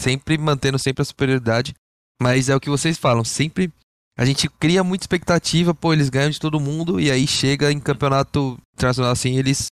sempre 0.00 0.38
mantendo 0.38 0.78
sempre 0.78 1.02
a 1.02 1.04
superioridade. 1.04 1.74
Mas 2.22 2.48
é 2.48 2.54
o 2.54 2.60
que 2.60 2.70
vocês 2.70 2.96
falam, 2.96 3.24
sempre 3.24 3.72
a 4.16 4.24
gente 4.24 4.48
cria 4.48 4.84
muita 4.84 5.04
expectativa, 5.04 5.74
pô, 5.74 5.92
eles 5.92 6.10
ganham 6.10 6.30
de 6.30 6.40
todo 6.40 6.60
mundo, 6.60 7.00
e 7.00 7.10
aí 7.10 7.26
chega 7.26 7.72
em 7.72 7.80
campeonato 7.80 8.58
internacional 8.74 9.12
assim, 9.12 9.36
eles. 9.36 9.66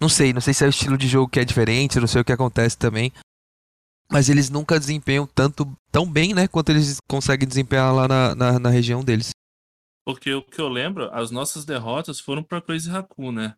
Não 0.00 0.08
sei, 0.08 0.32
não 0.32 0.40
sei 0.40 0.54
se 0.54 0.64
é 0.64 0.66
o 0.66 0.70
estilo 0.70 0.96
de 0.96 1.06
jogo 1.06 1.30
que 1.30 1.40
é 1.40 1.44
diferente, 1.44 2.00
não 2.00 2.06
sei 2.06 2.22
o 2.22 2.24
que 2.24 2.32
acontece 2.32 2.76
também 2.78 3.12
mas 4.10 4.28
eles 4.28 4.50
nunca 4.50 4.78
desempenham 4.78 5.26
tanto 5.26 5.72
tão 5.92 6.10
bem, 6.10 6.34
né, 6.34 6.48
quanto 6.48 6.70
eles 6.70 6.98
conseguem 7.08 7.46
desempenhar 7.46 7.94
lá 7.94 8.08
na, 8.08 8.34
na, 8.34 8.58
na 8.58 8.68
região 8.68 9.04
deles. 9.04 9.30
Porque 10.04 10.34
o 10.34 10.42
que 10.42 10.60
eu 10.60 10.68
lembro, 10.68 11.08
as 11.12 11.30
nossas 11.30 11.64
derrotas 11.64 12.18
foram 12.18 12.42
para 12.42 12.60
Crazy 12.60 12.90
Raccoon, 12.90 13.30
né? 13.30 13.54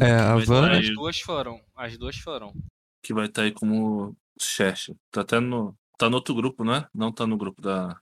É, 0.00 0.12
a 0.12 0.36
Van... 0.36 0.70
As 0.70 0.88
duas 0.90 1.20
foram, 1.20 1.60
as 1.74 1.96
duas 1.96 2.16
foram. 2.18 2.52
Que 3.02 3.14
vai 3.14 3.26
estar 3.26 3.42
tá 3.42 3.46
aí 3.46 3.52
como 3.52 4.14
Chester. 4.38 4.94
Tá 5.10 5.22
até 5.22 5.40
no. 5.40 5.74
Tá 5.98 6.10
no 6.10 6.16
outro 6.16 6.34
grupo, 6.34 6.64
né? 6.64 6.86
Não 6.94 7.12
tá 7.12 7.26
no 7.26 7.36
grupo 7.36 7.62
da. 7.62 7.98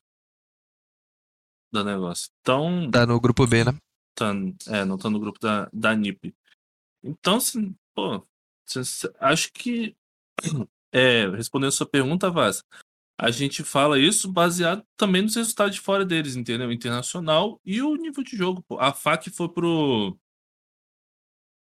Da 1.75 1.83
negócio. 1.83 2.31
Então. 2.41 2.89
Tá 2.89 3.05
no 3.05 3.21
grupo 3.21 3.45
B, 3.49 3.65
né? 3.65 3.77
Tá, 4.15 4.33
é, 4.69 4.85
não 4.85 4.97
tá 4.97 5.11
no 5.11 5.19
grupo 5.19 5.41
da, 5.41 5.69
da 5.73 5.93
NIP. 5.93 6.33
Então, 7.03 7.39
assim, 7.39 7.75
pô, 7.93 8.25
acho 9.19 9.53
que 9.53 9.97
é, 10.95 11.29
respondendo 11.31 11.71
a 11.71 11.73
sua 11.73 11.87
pergunta, 11.87 12.31
Vaz, 12.31 12.63
a 13.19 13.29
gente 13.33 13.65
fala 13.65 13.99
isso 13.99 14.31
baseado 14.31 14.85
também 14.97 15.23
nos 15.23 15.35
resultados 15.35 15.75
de 15.75 15.81
fora 15.81 16.05
deles, 16.05 16.37
entendeu? 16.37 16.71
Internacional 16.71 17.61
e 17.65 17.83
o 17.83 17.97
nível 17.97 18.23
de 18.23 18.37
jogo. 18.37 18.63
Pô. 18.63 18.79
A 18.79 18.93
FAC 18.93 19.31
foi 19.31 19.49
pro. 19.49 20.17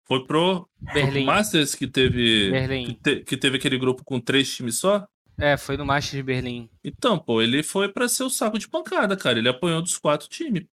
Foi 0.08 0.26
pro, 0.26 0.68
Berlim. 0.82 1.02
Foi 1.02 1.12
pro 1.12 1.26
Masters 1.26 1.76
que 1.76 1.88
teve. 1.88 2.50
Berlim. 2.50 2.86
Que, 2.86 2.94
te, 2.96 3.24
que, 3.24 3.38
teve 3.38 3.58
aquele 3.58 3.78
grupo 3.78 4.04
com 4.04 4.20
três 4.20 4.56
times 4.56 4.78
só? 4.78 5.08
É, 5.40 5.58
foi 5.58 5.78
no 5.78 5.86
Masters 5.86 6.18
de 6.18 6.24
Berlim. 6.24 6.70
Então, 6.84 7.18
pô, 7.18 7.42
ele 7.42 7.64
foi 7.64 7.88
para 7.88 8.10
ser 8.10 8.24
o 8.24 8.30
saco 8.30 8.60
de 8.60 8.68
pancada, 8.68 9.16
cara. 9.16 9.40
Ele 9.40 9.50
apanhou 9.50 9.82
dos 9.82 9.98
quatro 9.98 10.28
times. 10.28 10.66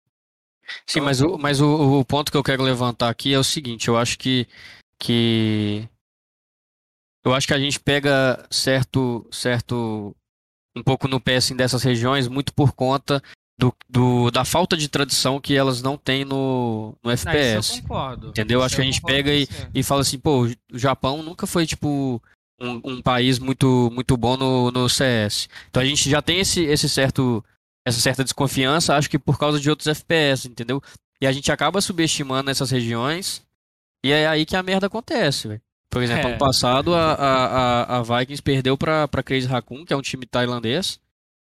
Sim, 0.87 1.00
então, 1.00 1.05
mas, 1.05 1.20
o, 1.20 1.38
mas 1.38 1.61
o, 1.61 2.00
o 2.00 2.05
ponto 2.05 2.33
que 2.33 2.37
eu 2.37 2.42
quero 2.42 2.62
levantar 2.62 3.11
aqui 3.11 3.35
é 3.35 3.38
o 3.38 3.44
seguinte: 3.44 3.88
eu 3.88 3.96
acho 3.96 4.18
que. 4.18 4.48
que 4.98 5.87
eu 7.22 7.35
acho 7.35 7.46
que 7.46 7.55
a 7.55 7.59
gente 7.59 7.79
pega 7.79 8.46
certo, 8.50 9.27
certo 9.31 10.14
um 10.77 10.83
pouco 10.83 11.07
no 11.07 11.20
pé 11.20 11.37
assim, 11.37 11.55
dessas 11.55 11.83
regiões 11.83 12.27
muito 12.27 12.53
por 12.53 12.72
conta 12.72 13.22
do, 13.59 13.74
do, 13.88 14.31
da 14.31 14.44
falta 14.44 14.77
de 14.77 14.88
tradição 14.88 15.40
que 15.40 15.55
elas 15.55 15.81
não 15.81 15.96
têm 15.96 16.24
no, 16.24 16.96
no 17.03 17.11
FPS. 17.11 17.70
Não, 17.70 17.77
eu 17.77 17.83
concordo. 17.83 18.29
Entendeu? 18.29 18.59
Isso 18.59 18.66
acho 18.66 18.77
que 18.77 18.83
a 18.83 18.85
gente 18.85 19.03
pega 19.03 19.33
e, 19.33 19.46
e 19.74 19.83
fala 19.83 20.00
assim, 20.00 20.18
pô, 20.18 20.46
o 20.72 20.79
Japão 20.79 21.22
nunca 21.22 21.46
foi 21.46 21.66
tipo 21.66 22.20
um, 22.61 22.81
um 22.85 23.03
país 23.03 23.38
muito, 23.38 23.90
muito 23.92 24.17
bom 24.17 24.37
no, 24.37 24.71
no 24.71 24.88
CS. 24.88 25.48
Então 25.69 25.83
a 25.83 25.87
gente 25.87 26.09
já 26.09 26.23
tem 26.23 26.40
esse, 26.40 26.63
esse 26.63 26.88
certo, 26.88 27.44
essa 27.85 28.00
certa 28.00 28.25
desconfiança, 28.25 28.96
acho 28.96 29.11
que 29.11 29.19
por 29.19 29.38
causa 29.38 29.61
de 29.61 29.69
outros 29.69 29.88
FPS, 29.88 30.46
entendeu? 30.48 30.83
E 31.21 31.27
a 31.27 31.33
gente 31.33 31.50
acaba 31.50 31.81
subestimando 31.81 32.50
essas 32.50 32.71
regiões 32.71 33.42
e 34.05 34.13
é 34.13 34.27
aí 34.27 34.44
que 34.44 34.57
a 34.57 34.63
merda 34.63 34.87
acontece, 34.87 35.48
velho. 35.48 35.63
Por 35.88 36.02
exemplo, 36.02 36.27
é. 36.27 36.31
ano 36.31 36.38
passado 36.38 36.92
a, 36.92 37.15
a, 37.15 37.98
a 37.98 38.02
Vikings 38.02 38.42
perdeu 38.42 38.77
para 38.77 39.23
Crazy 39.25 39.46
Raccoon, 39.46 39.85
que 39.85 39.92
é 39.92 39.96
um 39.96 40.02
time 40.02 40.27
tailandês, 40.27 41.00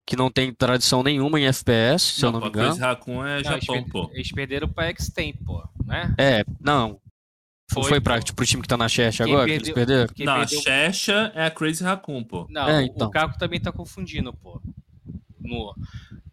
que 0.07 0.15
não 0.15 0.31
tem 0.31 0.53
tradição 0.53 1.03
nenhuma 1.03 1.39
em 1.39 1.45
FPS, 1.45 2.03
se 2.13 2.21
não, 2.21 2.29
eu 2.29 2.33
não 2.33 2.39
me 2.39 2.47
engano. 2.47 2.67
Crazy 2.69 2.81
Raccoon 2.81 3.25
é 3.25 3.43
Japão, 3.43 3.75
eles, 3.75 3.91
pô. 3.91 4.09
Eles 4.13 4.31
perderam 4.31 4.69
pra 4.69 4.85
X-Tem, 4.87 5.33
pô, 5.33 5.61
né? 5.85 6.15
É, 6.17 6.45
não. 6.59 6.99
Foi, 7.71 7.83
foi 7.83 8.01
pra, 8.01 8.19
tipo, 8.19 8.35
pro 8.35 8.45
time 8.45 8.61
que 8.63 8.67
tá 8.67 8.75
na 8.77 8.87
Chesha 8.89 9.23
agora, 9.25 9.45
perdeu, 9.45 9.61
que 9.61 9.63
eles 9.65 9.73
perderam? 9.75 10.01
Não, 10.25 10.39
perdeu... 10.39 10.59
a 10.59 10.63
Chesha 10.63 11.31
é 11.35 11.45
a 11.45 11.51
Crazy 11.51 11.83
Raccoon, 11.83 12.23
pô. 12.23 12.47
Não, 12.49 12.67
é, 12.67 12.83
então. 12.83 13.07
o 13.07 13.11
Caco 13.11 13.37
também 13.37 13.59
tá 13.59 13.71
confundindo, 13.71 14.33
pô. 14.33 14.59
No, 15.39 15.75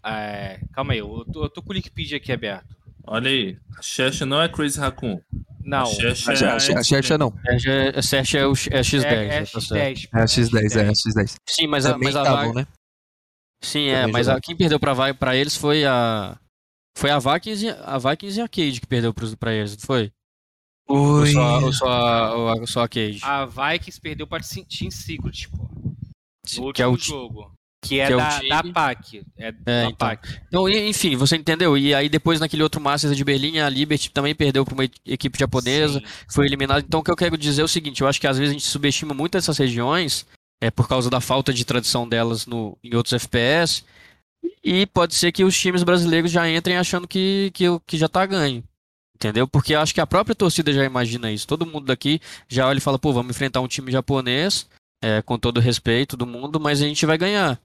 é, 0.04 0.60
calma 0.72 0.92
aí, 0.94 0.98
eu 1.00 1.24
tô, 1.30 1.44
eu 1.44 1.48
tô 1.50 1.62
com 1.62 1.72
o 1.72 1.76
Wikipedia 1.76 2.16
aqui 2.16 2.32
aberto. 2.32 2.74
Olha 3.06 3.30
aí, 3.30 3.56
a 3.78 3.82
Chesha 3.82 4.24
não 4.26 4.40
é 4.40 4.48
Crazy 4.48 4.80
Raccoon. 4.80 5.20
Não, 5.62 5.82
A 5.82 5.86
Xerxes 5.86 6.28
A 6.28 6.32
é 6.32 6.60
Xer- 6.60 6.76
a 6.78 6.82
Xerxes 6.82 7.18
não. 7.18 7.32
É, 7.46 7.58
Xerxes 8.02 8.34
é, 8.34 8.46
o 8.46 8.54
X- 8.54 8.68
é 8.70 8.80
X10. 8.80 9.04
é, 9.04 9.26
é 9.36 9.44
tá 9.44 9.60
certo. 9.60 9.98
X10. 9.98 10.08
É 10.14 10.20
a 10.20 10.24
X10, 10.24 10.76
é 10.76 10.88
a 10.88 10.92
X10. 10.92 11.34
Sim, 11.48 11.66
mas 11.66 11.86
a, 11.86 11.92
Também 11.92 12.04
mas 12.06 12.16
a 12.16 12.22
estavam, 12.22 12.46
vaga- 12.48 12.60
né? 12.60 12.66
Sim, 13.62 13.88
é, 13.88 14.00
Também 14.00 14.12
mas 14.12 14.28
a, 14.28 14.40
quem 14.40 14.56
perdeu 14.56 14.78
pra, 14.78 15.14
pra 15.14 15.36
eles 15.36 15.56
foi 15.56 15.84
a. 15.84 16.38
Foi 16.96 17.10
a 17.10 17.18
Vikings, 17.18 17.66
e, 17.66 17.68
a 17.70 17.98
Vikings 17.98 18.38
e 18.38 18.42
a 18.42 18.48
Cade 18.48 18.80
que 18.80 18.86
perdeu 18.86 19.12
pros, 19.12 19.34
pra 19.34 19.52
eles, 19.52 19.72
não 19.76 19.84
foi? 19.84 20.10
Ou 20.88 21.20
Oi. 21.20 21.32
só, 21.32 21.60
ou 21.62 21.72
só, 21.72 21.86
a- 21.88 22.34
ou 22.36 22.48
a- 22.62 22.66
só 22.66 22.82
a 22.84 22.88
Cade? 22.88 23.18
A 23.22 23.44
Vikings 23.44 24.00
perdeu 24.00 24.26
para 24.26 24.42
Team 24.42 24.90
Secret, 24.90 25.48
pô. 25.48 25.68
No 26.58 26.72
que 26.72 26.80
é 26.82 26.86
último 26.86 27.16
o 27.16 27.20
jogo. 27.22 27.52
Que 27.82 28.00
é, 28.00 28.06
que 28.08 28.12
é 28.12 28.16
da, 28.16 28.62
da 28.62 28.72
PAC. 28.72 29.22
É, 29.36 29.52
da 29.52 29.84
então. 29.84 29.92
PAC. 29.96 30.40
Então, 30.48 30.68
enfim, 30.68 31.14
você 31.16 31.36
entendeu? 31.36 31.76
E 31.76 31.94
aí 31.94 32.08
depois 32.08 32.40
naquele 32.40 32.62
outro 32.62 32.80
Masters 32.80 33.16
de 33.16 33.22
Berlim, 33.24 33.58
a 33.58 33.68
Liberty 33.68 34.10
também 34.10 34.34
perdeu 34.34 34.64
pra 34.64 34.74
uma 34.74 34.84
equipe 35.04 35.38
japonesa, 35.38 36.00
Sim. 36.00 36.06
foi 36.28 36.46
eliminada. 36.46 36.80
Então 36.86 37.00
o 37.00 37.02
que 37.02 37.10
eu 37.10 37.16
quero 37.16 37.36
dizer 37.36 37.62
é 37.62 37.64
o 37.64 37.68
seguinte, 37.68 38.00
eu 38.00 38.08
acho 38.08 38.20
que 38.20 38.26
às 38.26 38.38
vezes 38.38 38.50
a 38.50 38.52
gente 38.54 38.66
subestima 38.66 39.12
muito 39.14 39.36
essas 39.36 39.58
regiões, 39.58 40.26
é 40.60 40.70
por 40.70 40.88
causa 40.88 41.10
da 41.10 41.20
falta 41.20 41.52
de 41.52 41.64
tradição 41.64 42.08
delas 42.08 42.46
no, 42.46 42.76
em 42.82 42.94
outros 42.96 43.12
FPS, 43.12 43.84
e 44.64 44.86
pode 44.86 45.14
ser 45.14 45.30
que 45.32 45.44
os 45.44 45.56
times 45.58 45.82
brasileiros 45.82 46.30
já 46.30 46.48
entrem 46.50 46.76
achando 46.76 47.06
que, 47.06 47.50
que, 47.54 47.64
que 47.86 47.98
já 47.98 48.08
tá 48.08 48.24
ganho. 48.26 48.64
Entendeu? 49.16 49.48
Porque 49.48 49.74
acho 49.74 49.94
que 49.94 50.00
a 50.00 50.06
própria 50.06 50.34
torcida 50.34 50.70
já 50.70 50.84
imagina 50.84 51.32
isso. 51.32 51.46
Todo 51.46 51.64
mundo 51.64 51.86
daqui 51.86 52.20
já 52.46 52.68
olha 52.68 52.76
e 52.76 52.82
fala, 52.82 52.98
pô, 52.98 53.14
vamos 53.14 53.30
enfrentar 53.30 53.62
um 53.62 53.66
time 53.66 53.90
japonês, 53.90 54.68
é, 55.02 55.22
com 55.22 55.38
todo 55.38 55.56
o 55.56 55.60
respeito 55.60 56.18
do 56.18 56.26
mundo, 56.26 56.60
mas 56.60 56.82
a 56.82 56.86
gente 56.86 57.06
vai 57.06 57.16
ganhar. 57.16 57.58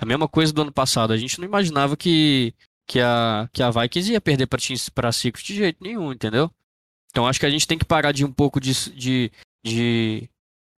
A 0.00 0.06
mesma 0.06 0.28
coisa 0.28 0.52
do 0.52 0.62
ano 0.62 0.70
passado. 0.72 1.12
A 1.12 1.16
gente 1.16 1.40
não 1.40 1.46
imaginava 1.46 1.96
que, 1.96 2.54
que, 2.86 3.00
a, 3.00 3.48
que 3.52 3.60
a 3.60 3.72
Vikings 3.72 4.12
ia 4.12 4.20
perder 4.20 4.46
Team- 4.46 4.76
pra 4.94 5.10
Secret 5.10 5.44
de 5.44 5.54
jeito 5.56 5.82
nenhum, 5.82 6.12
entendeu? 6.12 6.48
Então 7.10 7.26
acho 7.26 7.40
que 7.40 7.46
a 7.46 7.50
gente 7.50 7.66
tem 7.66 7.76
que 7.76 7.84
parar 7.84 8.12
de 8.12 8.24
um 8.24 8.30
pouco 8.30 8.60
de, 8.60 8.72
de, 8.90 9.32
de 9.64 10.28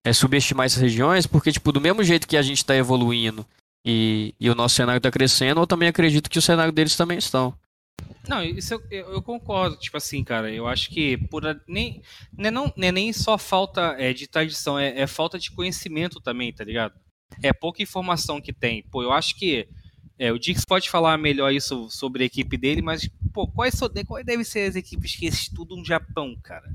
é, 0.03 0.15
subestimar 0.15 0.65
essas 0.65 0.81
regiões, 0.81 1.27
porque, 1.27 1.53
tipo, 1.53 1.73
do 1.73 1.81
mesmo 1.81 2.03
jeito 2.03 2.27
que 2.27 2.39
a 2.39 2.43
gente 2.43 2.65
tá 2.65 2.75
evoluindo 2.75 3.45
e, 3.85 4.35
e 4.41 4.49
o 4.49 4.55
nosso 4.55 4.77
cenário 4.77 5.01
tá 5.01 5.11
crescendo, 5.11 5.61
eu 5.61 5.67
também 5.67 5.91
acredito 5.91 6.31
que 6.31 6.39
o 6.39 6.43
cenário 6.43 6.73
deles 6.73 6.97
também 6.97 7.19
estão. 7.19 7.55
Não, 8.29 8.43
isso 8.43 8.75
eu, 8.75 8.83
eu, 8.91 9.23
concordo. 9.23 9.77
Tipo 9.77 9.97
assim, 9.97 10.25
cara, 10.25 10.51
eu 10.53 10.67
acho 10.67 10.91
que 10.91 11.17
por 11.29 11.47
a- 11.47 11.61
nem, 11.69 12.03
não, 12.37 12.49
é 12.49 12.51
não, 12.51 12.73
não 12.77 12.89
é 12.89 12.93
nem 12.93 13.13
só 13.13 13.39
falta 13.39 13.95
é, 13.99 14.13
de 14.13 14.27
tradição, 14.27 14.79
é, 14.79 15.01
é 15.01 15.07
falta 15.07 15.39
de 15.39 15.51
conhecimento 15.51 16.21
também, 16.21 16.53
tá 16.53 16.65
ligado? 16.65 16.95
É 17.43 17.53
pouca 17.53 17.83
informação 17.83 18.41
que 18.41 18.53
tem. 18.53 18.83
Pô, 18.91 19.03
eu 19.03 19.13
acho 19.13 19.37
que 19.37 19.69
é, 20.19 20.33
o 20.33 20.39
Dix 20.39 20.65
pode 20.65 20.89
falar 20.89 21.19
melhor 21.19 21.53
isso 21.53 21.89
sobre 21.91 22.23
a 22.23 22.27
equipe 22.27 22.57
dele, 22.57 22.83
mas, 22.83 23.09
pô, 23.33 23.47
quais, 23.47 23.79
quais 24.07 24.25
devem 24.25 24.45
ser 24.45 24.69
as 24.69 24.77
equipes 24.77 25.15
que 25.15 25.27
estudam 25.27 25.85
Japão, 25.85 26.37
cara? 26.43 26.69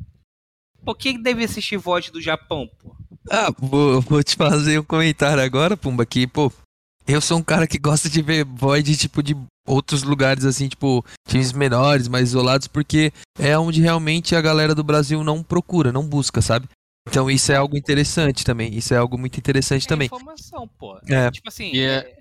Por 0.84 0.96
que 0.98 1.18
deve 1.18 1.44
assistir 1.44 1.78
VOD 1.78 2.12
do 2.12 2.22
Japão, 2.22 2.68
pô? 2.80 2.96
Ah, 3.30 3.52
vou, 3.58 4.02
vou 4.02 4.24
te 4.24 4.36
fazer 4.36 4.80
um 4.80 4.84
comentário 4.84 5.44
agora, 5.44 5.78
Pumba, 5.78 6.06
que, 6.06 6.26
pô, 6.26 6.52
eu 7.08 7.22
sou 7.22 7.38
um 7.38 7.44
cara 7.44 7.68
que 7.68 7.78
gosta 7.78 8.10
de 8.10 8.22
ver 8.22 8.46
Void, 8.46 8.96
tipo, 8.98 9.22
de 9.22 9.36
outros 9.68 10.04
lugares, 10.04 10.46
assim, 10.46 10.68
tipo, 10.68 11.06
times 11.28 11.52
menores, 11.54 12.08
mais 12.08 12.30
isolados, 12.30 12.68
porque 12.68 13.12
é 13.40 13.58
onde 13.58 13.82
realmente 13.82 14.36
a 14.36 14.42
galera 14.42 14.74
do 14.76 14.84
Brasil 14.84 15.24
não 15.24 15.44
procura, 15.44 15.92
não 15.92 16.06
busca, 16.08 16.42
sabe? 16.42 16.68
Então 17.08 17.30
isso 17.30 17.52
é 17.52 17.56
algo 17.56 17.76
interessante 17.78 18.44
também, 18.46 18.76
isso 18.76 18.94
é 18.94 18.98
algo 18.98 19.18
muito 19.18 19.38
interessante 19.38 19.86
É 19.86 19.88
também. 19.88 20.06
informação, 20.06 20.68
pô. 20.80 20.98
É. 21.08 21.32
Tipo 21.32 21.48
assim, 21.50 21.72
E 21.74 21.80
é- 21.82 22.16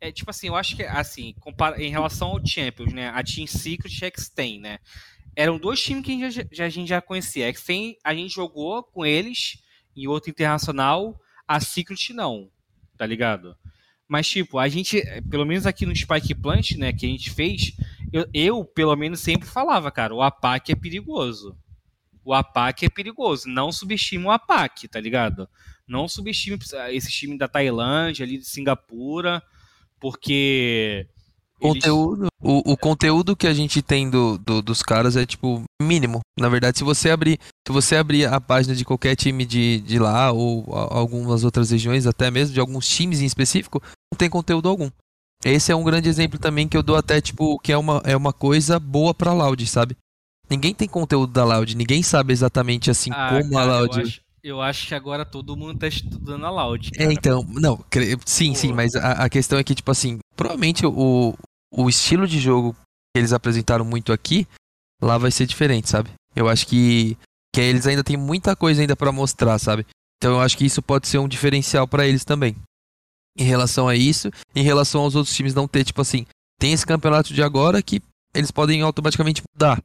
é, 0.00 0.08
é 0.08 0.12
tipo 0.12 0.30
assim, 0.30 0.48
eu 0.48 0.56
acho 0.56 0.76
que 0.76 0.82
assim, 0.84 1.34
compara, 1.40 1.82
em 1.82 1.90
relação 1.90 2.28
ao 2.28 2.46
Champions, 2.46 2.92
né? 2.92 3.08
A 3.08 3.22
Team 3.24 3.46
Secret 3.46 3.92
e 4.00 4.04
a 4.04 4.08
X-Ten, 4.08 4.60
né? 4.60 4.78
Eram 5.34 5.58
dois 5.58 5.80
times 5.82 6.04
que 6.04 6.12
a 6.12 6.14
gente 6.14 6.30
já, 6.30 6.44
já- 6.52 6.64
a 6.64 6.68
gente 6.68 6.88
já 6.88 7.00
conhecia. 7.00 7.46
A 7.46 7.48
X-Ten 7.48 7.96
a 8.04 8.14
gente 8.14 8.34
jogou 8.34 8.82
com 8.82 9.04
eles 9.06 9.58
em 9.96 10.06
outro 10.06 10.30
internacional, 10.30 11.18
a 11.48 11.58
Secret 11.60 12.12
não, 12.14 12.48
tá 12.98 13.06
ligado? 13.06 13.56
Mas, 14.08 14.28
tipo, 14.28 14.58
a 14.58 14.68
gente, 14.68 15.02
pelo 15.28 15.44
menos 15.44 15.66
aqui 15.66 15.84
no 15.84 15.94
Spike 15.94 16.34
Plant, 16.34 16.72
né, 16.72 16.92
que 16.92 17.06
a 17.06 17.08
gente 17.08 17.30
fez, 17.30 17.76
eu, 18.12 18.26
eu, 18.32 18.64
pelo 18.64 18.94
menos, 18.94 19.20
sempre 19.20 19.48
falava, 19.48 19.90
cara, 19.90 20.14
o 20.14 20.22
APAC 20.22 20.72
é 20.72 20.76
perigoso. 20.76 21.56
O 22.24 22.32
APAC 22.32 22.86
é 22.86 22.88
perigoso. 22.88 23.48
Não 23.48 23.70
subestime 23.72 24.24
o 24.24 24.30
APAC, 24.30 24.88
tá 24.88 25.00
ligado? 25.00 25.48
Não 25.86 26.08
subestime 26.08 26.58
esse 26.90 27.10
time 27.10 27.38
da 27.38 27.46
Tailândia, 27.46 28.24
ali 28.24 28.38
de 28.38 28.44
Singapura, 28.44 29.42
porque. 30.00 31.06
Conteúdo, 31.60 32.26
o, 32.42 32.72
o 32.72 32.76
conteúdo 32.76 33.34
que 33.34 33.46
a 33.46 33.54
gente 33.54 33.80
tem 33.80 34.10
do, 34.10 34.36
do- 34.38 34.60
dos 34.60 34.82
caras 34.82 35.16
é 35.16 35.24
tipo 35.24 35.62
mínimo. 35.80 36.20
Na 36.38 36.48
verdade, 36.48 36.76
se 36.78 36.84
você 36.84 37.10
abrir, 37.10 37.38
se 37.66 37.72
você 37.72 37.96
abrir 37.96 38.26
a 38.26 38.40
página 38.40 38.74
de 38.74 38.84
qualquer 38.84 39.16
time 39.16 39.44
de, 39.46 39.80
de 39.80 39.98
lá 39.98 40.30
ou 40.32 40.64
a- 40.74 40.98
algumas 40.98 41.44
outras 41.44 41.70
regiões, 41.70 42.06
até 42.06 42.30
mesmo 42.30 42.52
de 42.52 42.60
alguns 42.60 42.86
times 42.86 43.20
em 43.20 43.24
específico, 43.24 43.82
não 44.12 44.18
tem 44.18 44.28
conteúdo 44.28 44.68
algum. 44.68 44.90
Esse 45.44 45.72
é 45.72 45.76
um 45.76 45.84
grande 45.84 46.08
exemplo 46.08 46.38
também 46.38 46.68
que 46.68 46.76
eu 46.76 46.82
dou 46.82 46.96
até 46.96 47.20
tipo 47.20 47.58
que 47.60 47.72
é 47.72 47.76
uma, 47.78 48.02
é 48.04 48.16
uma 48.16 48.32
coisa 48.32 48.78
boa 48.78 49.14
pra 49.14 49.32
Loud, 49.32 49.66
sabe? 49.66 49.96
Ninguém 50.48 50.74
tem 50.74 50.88
conteúdo 50.88 51.32
da 51.32 51.44
Loud, 51.44 51.74
ninguém 51.76 52.02
sabe 52.02 52.32
exatamente 52.32 52.90
assim 52.90 53.10
Ah, 53.12 53.30
como 53.40 53.58
a 53.58 53.62
cara, 53.62 53.78
Loud. 53.80 53.96
Eu 53.98 54.02
acho, 54.06 54.20
eu 54.42 54.62
acho 54.62 54.86
que 54.88 54.94
agora 54.94 55.24
todo 55.24 55.56
mundo 55.56 55.78
tá 55.78 55.88
estudando 55.88 56.44
a 56.46 56.50
Loud. 56.50 56.90
É, 56.94 56.98
cara. 56.98 57.12
então, 57.12 57.44
não, 57.48 57.82
sim, 58.24 58.54
sim, 58.54 58.68
Pô. 58.68 58.74
mas 58.76 58.94
a, 58.94 59.12
a 59.24 59.28
questão 59.28 59.58
é 59.58 59.64
que, 59.64 59.74
tipo 59.74 59.90
assim, 59.90 60.18
provavelmente 60.36 60.84
o, 60.86 61.34
o 61.72 61.88
estilo 61.88 62.26
de 62.26 62.38
jogo 62.38 62.74
que 62.74 63.18
eles 63.18 63.32
apresentaram 63.32 63.84
muito 63.84 64.12
aqui, 64.12 64.46
lá 65.02 65.18
vai 65.18 65.30
ser 65.30 65.46
diferente, 65.46 65.88
sabe? 65.88 66.10
Eu 66.34 66.48
acho 66.48 66.66
que, 66.66 67.16
que 67.54 67.60
eles 67.60 67.86
ainda 67.86 68.04
têm 68.04 68.16
muita 68.16 68.54
coisa 68.54 68.80
ainda 68.80 68.94
pra 68.94 69.10
mostrar, 69.10 69.58
sabe? 69.58 69.86
Então 70.18 70.34
eu 70.34 70.40
acho 70.40 70.56
que 70.56 70.64
isso 70.64 70.82
pode 70.82 71.08
ser 71.08 71.18
um 71.18 71.28
diferencial 71.28 71.88
pra 71.88 72.06
eles 72.06 72.24
também. 72.24 72.56
Em 73.38 73.44
relação 73.44 73.88
a 73.88 73.94
isso, 73.94 74.30
em 74.54 74.62
relação 74.62 75.02
aos 75.02 75.14
outros 75.14 75.34
times 75.34 75.54
não 75.54 75.68
ter, 75.68 75.84
tipo 75.84 76.00
assim, 76.00 76.26
tem 76.58 76.72
esse 76.72 76.86
campeonato 76.86 77.34
de 77.34 77.42
agora 77.42 77.82
que 77.82 78.02
eles 78.34 78.50
podem 78.50 78.82
automaticamente 78.82 79.42
mudar, 79.54 79.82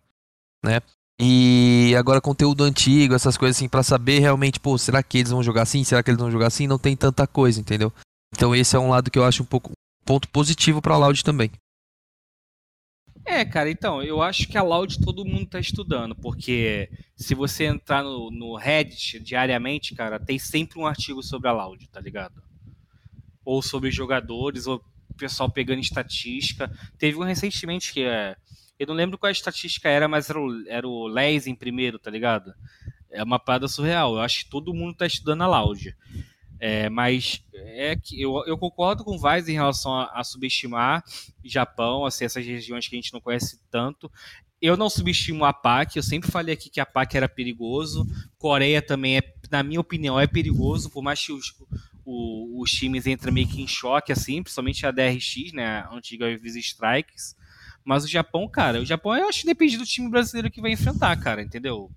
né? 0.64 0.82
E 1.20 1.94
agora 1.98 2.20
conteúdo 2.20 2.64
antigo, 2.64 3.14
essas 3.14 3.38
coisas 3.38 3.58
assim, 3.58 3.70
pra 3.70 3.84
saber 3.84 4.20
realmente, 4.20 4.60
pô, 4.60 4.78
será 4.78 5.04
que 5.04 5.20
eles 5.20 5.32
vão 5.32 5.44
jogar 5.44 5.64
assim? 5.64 5.84
Será 5.84 6.02
que 6.02 6.10
eles 6.10 6.20
vão 6.20 6.32
jogar 6.32 6.48
assim? 6.48 6.66
Não 6.66 6.80
tem 6.80 6.96
tanta 6.96 7.28
coisa, 7.28 7.60
entendeu? 7.60 7.94
Então 8.34 8.56
esse 8.56 8.76
é 8.76 8.80
um 8.80 8.90
lado 8.90 9.12
que 9.12 9.20
eu 9.20 9.26
acho 9.26 9.44
um 9.44 9.46
pouco 9.46 9.72
ponto 10.06 10.28
positivo 10.30 10.82
pra 10.82 10.98
Loud 10.98 11.24
também. 11.24 11.52
É, 13.24 13.46
cara, 13.46 13.70
então, 13.70 14.02
eu 14.02 14.22
acho 14.22 14.48
que 14.48 14.58
a 14.58 14.64
Loud 14.64 15.00
todo 15.00 15.26
mundo 15.26 15.46
tá 15.46 15.60
estudando, 15.60 16.16
porque 16.16 16.90
se 17.16 17.36
você 17.36 17.66
entrar 17.66 18.04
no, 18.04 18.32
no 18.32 18.56
Reddit 18.56 19.20
diariamente, 19.20 19.94
cara, 19.94 20.20
tem 20.20 20.40
sempre 20.40 20.80
um 20.80 20.88
artigo 20.88 21.22
sobre 21.22 21.48
a 21.48 21.54
Loud, 21.54 21.88
tá 21.90 22.00
ligado? 22.00 22.42
Ou 23.46 23.62
sobre 23.62 23.92
jogadores, 23.92 24.66
ou 24.66 24.84
pessoal 25.22 25.50
pegando 25.52 25.80
estatística. 25.80 26.72
Teve 26.98 27.18
um 27.18 27.24
recentemente 27.24 27.94
que 27.94 28.04
é. 28.04 28.36
Eu 28.80 28.88
não 28.88 28.96
lembro 28.96 29.18
qual 29.18 29.28
a 29.28 29.32
estatística 29.32 29.88
era, 29.88 30.08
mas 30.08 30.30
era 30.30 30.40
o, 30.40 30.68
era 30.68 30.88
o 30.88 31.08
Les 31.08 31.46
em 31.46 31.54
primeiro, 31.54 32.00
tá 32.00 32.10
ligado? 32.10 32.52
É 33.12 33.24
uma 33.24 33.38
parada 33.38 33.68
surreal. 33.68 34.16
Eu 34.16 34.22
acho 34.22 34.44
que 34.44 34.50
todo 34.50 34.74
mundo 34.74 34.98
tá 34.98 35.06
estudando 35.06 35.44
a 35.44 35.48
Loud. 35.48 35.96
É, 36.64 36.90
mas 36.90 37.44
é 37.56 37.96
que 37.96 38.22
eu, 38.22 38.44
eu 38.46 38.56
concordo 38.56 39.04
com 39.04 39.16
o 39.16 39.20
Vaz 39.20 39.50
em 39.50 39.54
relação 39.54 39.92
a, 39.96 40.12
a 40.14 40.24
subestimar 40.24 41.04
Japão, 41.44 42.06
assim, 42.06 42.24
essas 42.24 42.46
regiões 42.46 42.88
que 42.88 42.96
a 42.96 43.00
gente 43.00 43.12
não 43.14 43.20
conhece 43.20 43.60
tanto. 43.72 44.12
Eu 44.62 44.78
não 44.78 44.88
subestimo 44.92 45.44
a 45.44 45.52
PAC, 45.52 45.98
eu 45.98 46.04
sempre 46.04 46.30
falei 46.30 46.54
aqui 46.54 46.70
que 46.70 46.80
a 46.80 46.86
PAC 46.86 47.18
era 47.18 47.28
perigoso. 47.28 48.06
Coreia 48.38 48.80
também 48.80 49.18
é, 49.18 49.24
na 49.50 49.64
minha 49.64 49.80
opinião, 49.80 50.20
é 50.20 50.28
perigoso, 50.28 50.92
por 50.92 51.02
mais 51.02 51.26
que 51.26 51.32
os, 51.32 51.52
o- 52.06 52.62
os 52.62 52.70
times 52.70 53.08
entrem 53.08 53.34
meio 53.34 53.48
que 53.48 53.60
em 53.60 53.68
choque, 53.68 54.12
assim, 54.12 54.44
principalmente 54.44 54.86
a 54.86 54.92
DRX, 54.92 55.52
né, 55.54 55.80
a 55.80 55.96
antiga 55.96 56.38
Visa 56.38 56.60
Strikes. 56.60 57.36
Mas 57.84 58.04
o 58.04 58.08
Japão, 58.08 58.48
cara, 58.48 58.80
o 58.80 58.86
Japão 58.86 59.16
eu 59.18 59.28
acho 59.28 59.40
que 59.42 59.48
depende 59.48 59.78
do 59.78 59.86
time 59.86 60.08
brasileiro 60.12 60.52
que 60.52 60.62
vai 60.62 60.72
enfrentar, 60.72 61.16
cara, 61.20 61.42
entendeu? 61.42 61.90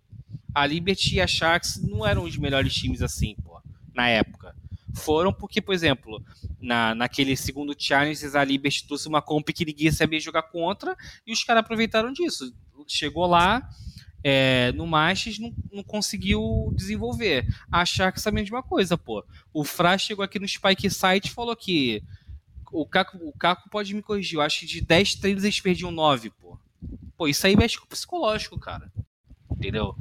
A 0.55 0.67
Liberty 0.67 1.17
e 1.17 1.21
a 1.21 1.27
Sharks 1.27 1.83
não 1.83 2.07
eram 2.07 2.25
os 2.25 2.39
melhores 2.39 2.73
times 2.73 3.03
assim, 3.03 3.37
pô, 3.45 3.61
na 3.95 4.09
época. 4.09 4.55
Foram 4.95 5.33
porque, 5.33 5.61
por 5.61 5.75
exemplo, 5.75 6.23
na, 6.61 6.95
naquele 6.95 7.37
segundo 7.37 7.75
Challenge, 7.77 8.25
a 8.37 8.45
Liberty 8.45 8.87
trouxe 8.87 9.09
uma 9.09 9.21
comp 9.21 9.49
que 9.49 9.65
ninguém 9.65 9.91
sabia 9.91 10.21
jogar 10.21 10.43
contra 10.45 10.97
e 11.27 11.33
os 11.33 11.43
caras 11.43 11.61
aproveitaram 11.61 12.13
disso. 12.13 12.55
Chegou 12.87 13.27
lá, 13.27 13.69
é, 14.23 14.73
no 14.73 14.87
Masters, 14.87 15.39
não, 15.39 15.53
não 15.73 15.83
conseguiu 15.83 16.73
desenvolver. 16.75 17.47
A 17.71 17.85
Sharks 17.85 18.25
é 18.25 18.29
a 18.29 18.33
mesma 18.33 18.63
coisa, 18.63 18.97
pô. 18.97 19.25
O 19.53 19.65
Fra 19.65 19.99
chegou 19.99 20.25
aqui 20.25 20.39
no 20.39 20.49
Spike 20.49 20.89
Site 20.91 21.27
e 21.27 21.31
falou 21.33 21.55
que 21.55 22.03
o 22.73 22.87
Caco, 22.87 23.19
o 23.21 23.33
Caco 23.33 23.69
pode 23.69 23.95
me 23.95 24.03
corrigir. 24.03 24.37
Eu 24.37 24.43
acho 24.43 24.61
que 24.61 24.67
de 24.67 24.81
10 24.81 25.17
treinos 25.17 25.45
eles 25.45 25.61
perdiam 25.61 25.91
9, 25.91 26.31
pô. 26.31 26.59
Pô, 27.17 27.29
isso 27.29 27.47
aí 27.47 27.57
mexe 27.57 27.79
com 27.79 27.85
o 27.85 27.89
psicológico, 27.89 28.59
cara. 28.59 28.91
Entendeu? 29.51 29.97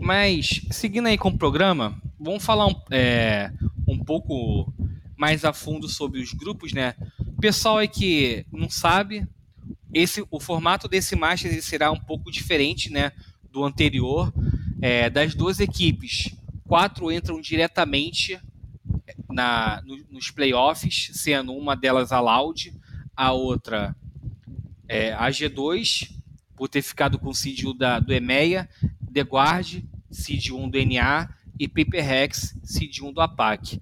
Mas, 0.00 0.62
seguindo 0.70 1.06
aí 1.06 1.18
com 1.18 1.28
o 1.28 1.38
programa, 1.38 2.00
vamos 2.18 2.42
falar 2.42 2.66
um, 2.66 2.74
é, 2.90 3.52
um 3.86 3.98
pouco 4.02 4.72
mais 5.16 5.44
a 5.44 5.52
fundo 5.52 5.88
sobre 5.88 6.20
os 6.20 6.32
grupos, 6.32 6.72
né? 6.72 6.94
Pessoal 7.38 7.76
aí 7.76 7.88
que 7.88 8.46
não 8.50 8.70
sabe, 8.70 9.26
esse, 9.92 10.24
o 10.30 10.40
formato 10.40 10.88
desse 10.88 11.14
Masters 11.14 11.64
será 11.66 11.90
um 11.90 12.00
pouco 12.00 12.30
diferente, 12.30 12.90
né? 12.90 13.12
Do 13.52 13.62
anterior. 13.62 14.32
É, 14.80 15.10
das 15.10 15.34
duas 15.34 15.60
equipes, 15.60 16.34
quatro 16.64 17.12
entram 17.12 17.38
diretamente 17.38 18.40
na, 19.28 19.82
no, 19.84 19.98
nos 20.10 20.30
playoffs, 20.30 21.10
sendo 21.12 21.52
uma 21.52 21.76
delas 21.76 22.12
a 22.12 22.20
Loud, 22.20 22.72
a 23.14 23.32
outra 23.32 23.94
é, 24.88 25.12
a 25.12 25.28
G2, 25.28 26.10
por 26.56 26.68
ter 26.68 26.80
ficado 26.80 27.18
com 27.18 27.28
o 27.28 27.32
1 27.32 27.76
da, 27.76 28.00
do 28.00 28.14
EMEA, 28.14 28.66
The 29.12 29.20
Guard, 29.20 29.82
seed 30.10 30.50
1 30.50 30.68
do 30.68 30.78
NA 30.84 31.28
e 31.58 31.68
Paper 31.68 32.04
Rex, 32.04 32.58
seed 32.64 33.00
1 33.00 33.12
do 33.12 33.20
APAC. 33.20 33.80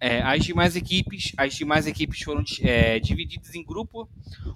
É, 0.00 0.22
as 0.22 0.42
demais 0.44 0.76
equipes, 0.76 1.32
as 1.36 1.54
demais 1.54 1.86
equipes 1.86 2.22
foram 2.22 2.42
é, 2.62 2.98
divididas 2.98 3.54
em 3.54 3.62
grupo. 3.62 4.08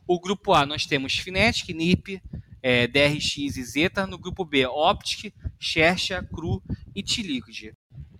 O 0.06 0.18
grupo 0.18 0.54
A 0.54 0.64
nós 0.64 0.86
temos 0.86 1.18
Fnatic, 1.18 1.68
NiP, 1.68 2.22
é, 2.62 2.86
DRX 2.86 3.36
e 3.36 3.62
Zeta. 3.62 4.06
No 4.06 4.16
grupo 4.16 4.42
B, 4.42 4.66
Optic, 4.66 5.34
Xerxa, 5.60 6.22
Cru 6.22 6.62
e 6.94 7.02
T-Liquid. 7.02 7.74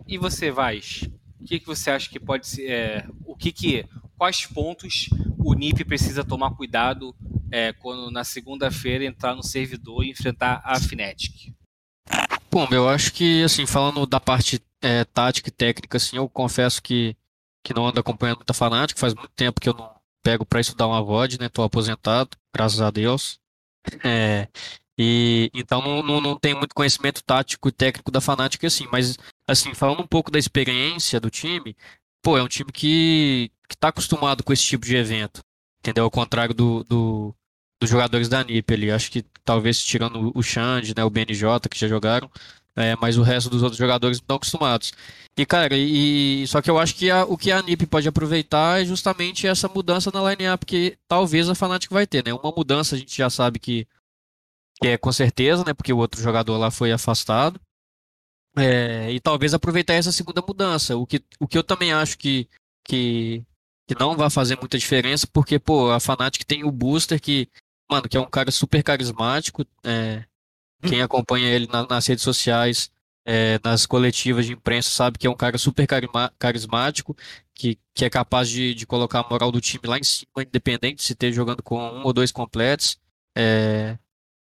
E 0.07 0.19
você, 0.19 0.51
Vaz? 0.51 1.09
O 1.41 1.45
que, 1.45 1.59
que 1.59 1.67
você 1.67 1.91
acha 1.91 2.11
que 2.11 2.21
pode 2.21 2.47
ser? 2.47 2.71
É, 2.71 3.07
o 3.25 3.35
que 3.35 3.51
que, 3.51 3.87
quais 4.19 4.45
pontos 4.45 5.09
o 5.39 5.55
NiP 5.55 5.83
precisa 5.85 6.23
tomar 6.23 6.51
cuidado 6.51 7.17
é, 7.51 7.73
quando 7.73 8.11
na 8.11 8.23
segunda-feira 8.23 9.05
entrar 9.05 9.35
no 9.35 9.43
servidor 9.43 10.05
e 10.05 10.11
enfrentar 10.11 10.61
a 10.63 10.79
Fnatic? 10.79 11.54
Bom, 12.55 12.69
eu 12.71 12.89
acho 12.89 13.13
que, 13.13 13.43
assim, 13.43 13.67
falando 13.67 14.07
da 14.07 14.21
parte 14.21 14.63
é, 14.81 15.05
tática 15.05 15.49
e 15.49 15.53
técnica, 15.53 15.97
assim, 15.97 16.19
eu 16.19 16.29
confesso 16.29 16.81
que, 16.81 17.17
que 17.65 17.75
não 17.75 17.85
ando 17.85 17.99
acompanhando 17.99 18.37
muita 18.37 18.55
fanática, 18.55 19.01
faz 19.01 19.13
muito 19.13 19.33
tempo 19.35 19.61
que 19.61 19.69
eu 19.69 19.75
não 19.75 19.93
pego 20.23 20.47
para 20.47 20.61
estudar 20.61 20.87
uma 20.87 21.03
VOD, 21.03 21.41
né? 21.41 21.49
Tô 21.49 21.65
aposentado, 21.65 22.37
graças 22.55 22.81
a 22.81 22.93
Deus. 22.93 23.41
É, 24.05 24.47
e 24.97 25.51
então 25.53 25.83
não, 25.83 26.01
não, 26.01 26.21
não 26.21 26.39
tenho 26.39 26.57
muito 26.57 26.77
conhecimento 26.77 27.25
tático 27.25 27.69
e 27.69 27.73
técnico 27.73 28.13
da 28.13 28.21
Fnatic 28.21 28.63
assim, 28.65 28.87
mas 28.93 29.19
assim, 29.49 29.75
falando 29.75 30.03
um 30.03 30.07
pouco 30.07 30.31
da 30.31 30.39
experiência 30.39 31.19
do 31.19 31.31
time, 31.31 31.77
pô, 32.23 32.39
é 32.39 32.43
um 32.43 32.49
time 32.49 32.71
que, 32.71 33.51
que 33.69 33.77
tá 33.77 33.89
acostumado 33.89 34.45
com 34.45 34.53
esse 34.53 34.63
tipo 34.63 34.87
de 34.87 34.95
evento, 34.95 35.41
entendeu? 35.81 36.05
Ao 36.05 36.11
contrário 36.11 36.55
do, 36.55 36.85
do 36.85 37.35
dos 37.85 37.91
jogadores 37.91 38.29
da 38.29 38.43
NiP 38.43 38.75
ali. 38.75 38.91
Acho 38.91 39.11
que 39.11 39.25
talvez 39.45 39.83
tirando 39.83 40.33
o 40.35 40.43
Xande, 40.43 40.95
né, 40.97 41.05
o 41.05 41.11
BNJ, 41.11 41.69
que 41.71 41.79
já 41.79 41.87
jogaram, 41.87 42.31
é, 42.77 42.97
mas 42.97 43.17
o 43.17 43.23
resto 43.23 43.51
dos 43.51 43.63
outros 43.63 43.79
jogadores 43.79 44.19
estão 44.19 44.37
acostumados. 44.37 44.93
E, 45.37 45.45
cara, 45.45 45.77
e, 45.77 46.47
só 46.47 46.63
que 46.63 46.71
eu 46.71 46.79
acho 46.79 46.95
que 46.95 47.11
a, 47.11 47.25
o 47.25 47.37
que 47.37 47.53
a 47.53 47.63
NiP 47.63 47.87
pode 47.87 48.09
aproveitar 48.09 48.81
é 48.81 48.85
justamente 48.85 49.47
essa 49.47 49.69
mudança 49.69 50.11
na 50.13 50.33
line-up 50.33 50.65
que 50.65 50.97
talvez 51.09 51.49
a 51.49 51.55
Fnatic 51.55 51.91
vai 51.91 52.07
ter, 52.07 52.25
né? 52.25 52.33
Uma 52.33 52.53
mudança 52.57 52.95
a 52.95 52.99
gente 52.99 53.17
já 53.17 53.29
sabe 53.29 53.59
que, 53.59 53.87
que 54.81 54.89
é 54.89 54.99
com 54.99 55.13
certeza, 55.13 55.65
né? 55.65 55.75
Porque 55.75 55.93
o 55.93 55.99
outro 55.99 56.21
jogador 56.21 56.57
lá 56.57 56.71
foi 56.71 56.93
afastado. 56.93 57.61
É, 58.57 59.11
e 59.11 59.21
talvez 59.21 59.53
aproveitar 59.53 59.95
essa 59.95 60.13
segunda 60.13 60.41
mudança. 60.47 60.97
O 60.97 61.07
que, 61.07 61.23
o 61.41 61.49
que 61.49 61.59
eu 61.59 61.65
também 61.65 61.93
acho 61.93 62.17
que, 62.17 62.49
que, 62.85 63.43
que 63.89 63.99
não 63.99 64.17
vai 64.17 64.31
fazer 64.31 64.57
muita 64.57 64.79
diferença, 64.79 65.27
porque, 65.33 65.59
pô, 65.59 65.91
a 65.91 65.99
Fnatic 65.99 66.45
tem 66.45 66.65
o 66.65 66.71
Booster 66.71 67.21
que 67.21 67.49
mano, 67.91 68.09
que 68.09 68.17
é 68.17 68.21
um 68.21 68.29
cara 68.29 68.51
super 68.51 68.83
carismático. 68.83 69.65
É, 69.85 70.25
quem 70.83 71.03
acompanha 71.03 71.49
ele 71.49 71.67
na, 71.67 71.87
nas 71.87 72.07
redes 72.07 72.25
sociais, 72.25 72.91
é, 73.25 73.59
nas 73.65 73.87
coletivas 73.87 74.47
de 74.47 74.53
imprensa, 74.53 74.91
sabe 74.91 75.19
que 75.19 75.27
é 75.27 75.31
um 75.31 75.37
cara 75.37 75.57
super 75.59 75.87
carismático, 76.39 77.17
que, 77.55 77.79
que 77.95 78.05
é 78.05 78.11
capaz 78.11 78.49
de, 78.49 78.75
de 78.75 78.87
colocar 78.87 79.21
a 79.21 79.29
moral 79.29 79.51
do 79.51 79.61
time 79.61 79.87
lá 79.87 79.99
em 79.99 80.05
cima, 80.05 80.43
independente 80.43 80.97
de 80.97 81.03
se 81.03 81.15
ter 81.15 81.33
jogando 81.33 81.63
com 81.63 81.79
um 81.79 82.05
ou 82.05 82.13
dois 82.13 82.31
completos. 82.31 82.99
É, 83.37 83.99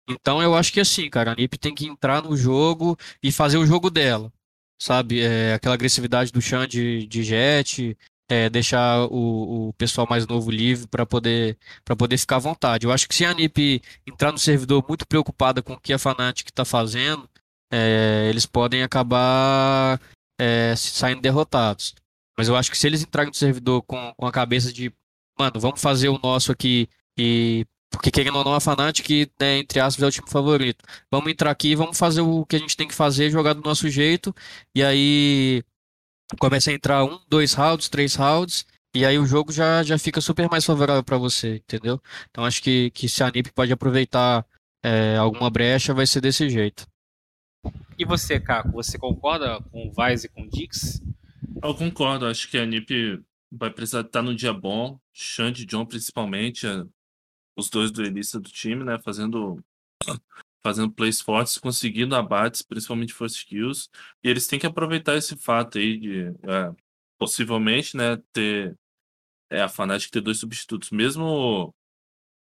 então 0.09 0.41
eu 0.41 0.55
acho 0.55 0.71
que 0.73 0.79
assim, 0.79 1.09
cara, 1.09 1.31
a 1.31 1.35
NiP 1.35 1.57
tem 1.57 1.73
que 1.73 1.85
entrar 1.87 2.21
no 2.23 2.35
jogo 2.35 2.97
e 3.21 3.31
fazer 3.31 3.57
o 3.57 3.65
jogo 3.65 3.89
dela. 3.89 4.31
Sabe, 4.79 5.21
é, 5.21 5.53
aquela 5.53 5.75
agressividade 5.75 6.31
do 6.31 6.41
Chan 6.41 6.67
de, 6.67 7.05
de 7.05 7.23
jet, 7.23 7.95
é, 8.31 8.49
deixar 8.49 9.07
o, 9.07 9.67
o, 9.67 9.73
pessoal 9.73 10.07
mais 10.09 10.25
novo 10.25 10.49
livre 10.49 10.87
para 10.87 11.05
poder, 11.05 11.57
poder 11.97 12.17
ficar 12.17 12.37
à 12.37 12.39
vontade. 12.39 12.85
Eu 12.85 12.91
acho 12.93 13.05
que 13.05 13.13
se 13.13 13.25
a 13.25 13.33
NIP 13.33 13.81
entrar 14.07 14.31
no 14.31 14.37
servidor 14.37 14.85
muito 14.87 15.05
preocupada 15.05 15.61
com 15.61 15.73
o 15.73 15.79
que 15.79 15.91
a 15.91 15.99
Fnatic 15.99 16.47
está 16.47 16.63
fazendo, 16.63 17.29
é, 17.69 18.27
eles 18.29 18.45
podem 18.45 18.83
acabar 18.83 19.99
é, 20.39 20.73
saindo 20.77 21.21
derrotados. 21.21 21.93
Mas 22.37 22.47
eu 22.47 22.55
acho 22.55 22.71
que 22.71 22.77
se 22.77 22.87
eles 22.87 23.01
entrarem 23.01 23.31
no 23.31 23.35
servidor 23.35 23.81
com, 23.81 24.13
com 24.15 24.25
a 24.25 24.31
cabeça 24.31 24.71
de, 24.71 24.93
mano, 25.37 25.59
vamos 25.59 25.81
fazer 25.81 26.07
o 26.07 26.17
nosso 26.17 26.53
aqui 26.53 26.87
e 27.17 27.65
porque 27.91 28.09
querendo 28.09 28.37
ou 28.37 28.45
não, 28.45 28.53
a 28.53 28.61
Fnatic, 28.61 29.29
né, 29.37 29.57
entre 29.57 29.81
aspas, 29.81 30.01
é 30.01 30.07
o 30.07 30.11
time 30.11 30.29
favorito. 30.29 30.85
Vamos 31.11 31.29
entrar 31.29 31.51
aqui, 31.51 31.75
vamos 31.75 31.97
fazer 31.97 32.21
o 32.21 32.45
que 32.45 32.55
a 32.55 32.59
gente 32.59 32.77
tem 32.77 32.87
que 32.87 32.95
fazer, 32.95 33.29
jogar 33.29 33.51
do 33.51 33.61
nosso 33.61 33.89
jeito, 33.89 34.33
e 34.73 34.81
aí 34.81 35.61
começa 36.39 36.71
a 36.71 36.73
entrar 36.73 37.03
um, 37.03 37.19
dois 37.27 37.53
rounds, 37.53 37.89
três 37.89 38.15
rounds, 38.15 38.65
e 38.93 39.05
aí 39.05 39.17
o 39.17 39.25
jogo 39.25 39.51
já, 39.51 39.83
já 39.83 39.97
fica 39.97 40.19
super 40.19 40.49
mais 40.49 40.65
favorável 40.65 41.03
para 41.03 41.17
você, 41.17 41.55
entendeu? 41.55 42.01
Então 42.29 42.43
acho 42.43 42.61
que, 42.61 42.91
que 42.91 43.07
se 43.07 43.23
a 43.23 43.31
NiP 43.31 43.51
pode 43.53 43.71
aproveitar 43.71 44.45
é, 44.83 45.15
alguma 45.17 45.49
brecha, 45.49 45.93
vai 45.93 46.05
ser 46.05 46.21
desse 46.21 46.49
jeito. 46.49 46.85
E 47.97 48.03
você, 48.03 48.39
Caco, 48.39 48.71
você 48.71 48.97
concorda 48.97 49.61
com 49.71 49.87
o 49.87 49.91
Vice 49.91 50.25
e 50.25 50.29
com 50.29 50.41
o 50.41 50.49
Dix? 50.49 51.01
Eu 51.63 51.75
concordo, 51.75 52.25
acho 52.25 52.49
que 52.49 52.57
a 52.57 52.65
NiP 52.65 53.21
vai 53.51 53.69
precisar 53.69 54.01
estar 54.01 54.21
num 54.21 54.35
dia 54.35 54.53
bom, 54.53 54.99
Xande 55.13 55.63
e 55.63 55.65
John 55.65 55.85
principalmente, 55.85 56.65
é, 56.65 56.83
os 57.55 57.69
dois 57.69 57.91
duelistas 57.91 58.41
do 58.41 58.49
time, 58.49 58.83
né, 58.83 58.97
fazendo 59.03 59.63
fazendo 60.63 60.91
plays 60.91 61.21
fortes, 61.21 61.57
conseguindo 61.57 62.15
abates, 62.15 62.61
principalmente 62.61 63.13
first 63.13 63.45
kills, 63.47 63.89
e 64.23 64.29
eles 64.29 64.47
têm 64.47 64.59
que 64.59 64.67
aproveitar 64.67 65.15
esse 65.15 65.35
fato 65.37 65.77
aí 65.77 65.97
de 65.97 66.27
é, 66.27 66.71
possivelmente, 67.17 67.97
né, 67.97 68.17
ter 68.33 68.77
é, 69.49 69.61
a 69.61 69.69
Fnatic 69.69 70.11
ter 70.11 70.21
dois 70.21 70.39
substitutos, 70.39 70.91
mesmo 70.91 71.73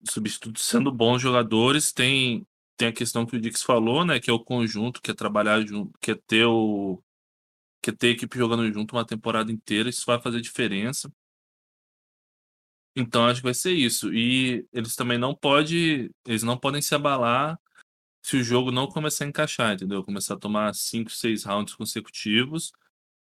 substitutos 0.09 0.63
sendo 0.65 0.91
bons 0.91 1.21
jogadores, 1.21 1.91
tem 1.93 2.45
tem 2.77 2.89
a 2.89 2.93
questão 2.93 3.25
que 3.25 3.35
o 3.35 3.41
Dix 3.41 3.63
falou, 3.63 4.05
né, 4.05 4.19
que 4.19 4.29
é 4.29 4.33
o 4.33 4.39
conjunto, 4.39 5.01
que 5.01 5.11
é 5.11 5.13
trabalhar 5.13 5.65
junto, 5.65 5.97
que 5.99 6.11
é 6.11 6.15
ter 6.15 6.45
o 6.45 7.01
que 7.81 7.91
é 7.91 7.93
ter 7.93 8.09
equipe 8.09 8.37
jogando 8.37 8.71
junto 8.73 8.95
uma 8.95 9.05
temporada 9.05 9.51
inteira, 9.51 9.89
isso 9.89 10.05
vai 10.05 10.21
fazer 10.21 10.41
diferença. 10.41 11.11
Então 12.95 13.25
acho 13.27 13.41
que 13.41 13.45
vai 13.45 13.53
ser 13.53 13.73
isso. 13.73 14.13
E 14.13 14.67
eles 14.73 14.95
também 14.95 15.17
não 15.17 15.35
podem, 15.35 16.09
eles 16.25 16.43
não 16.43 16.57
podem 16.57 16.81
se 16.81 16.95
abalar 16.95 17.59
se 18.27 18.35
o 18.35 18.43
jogo 18.43 18.71
não 18.71 18.87
começar 18.87 19.23
a 19.23 19.27
encaixar, 19.29 19.73
entendeu? 19.73 20.03
Começar 20.03 20.33
a 20.33 20.37
tomar 20.37 20.75
5, 20.75 21.09
6 21.11 21.45
rounds 21.45 21.73
consecutivos, 21.73 22.73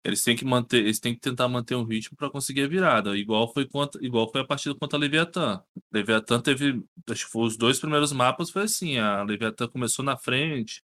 eles 0.05 0.23
têm 0.23 0.37
que 0.37 0.45
manter, 0.45 0.81
eles 0.81 1.01
têm 1.01 1.15
que 1.15 1.21
tentar 1.21 1.49
manter 1.49 1.75
um 1.75 1.85
ritmo 1.85 2.19
para 2.19 2.29
conseguir 2.31 2.65
a 2.65 2.69
virada, 2.69 3.17
igual 3.17 3.51
foi 3.51 3.67
contra, 3.67 4.05
igual 4.05 4.31
foi 4.31 4.43
a 4.43 4.47
partida 4.47 4.75
contra 4.75 4.99
a 4.99 5.01
Leviatã. 5.01 5.63
Leviatã 5.91 6.39
teve, 6.39 6.85
acho 7.09 7.25
que 7.25 7.33
foi 7.33 7.47
os 7.47 7.57
dois 7.57 7.81
primeiros 7.81 8.13
mapas 8.13 8.51
foi 8.51 8.65
assim, 8.65 8.99
a 8.99 9.23
Leviatã 9.23 9.67
começou 9.69 10.05
na 10.05 10.19
frente, 10.19 10.83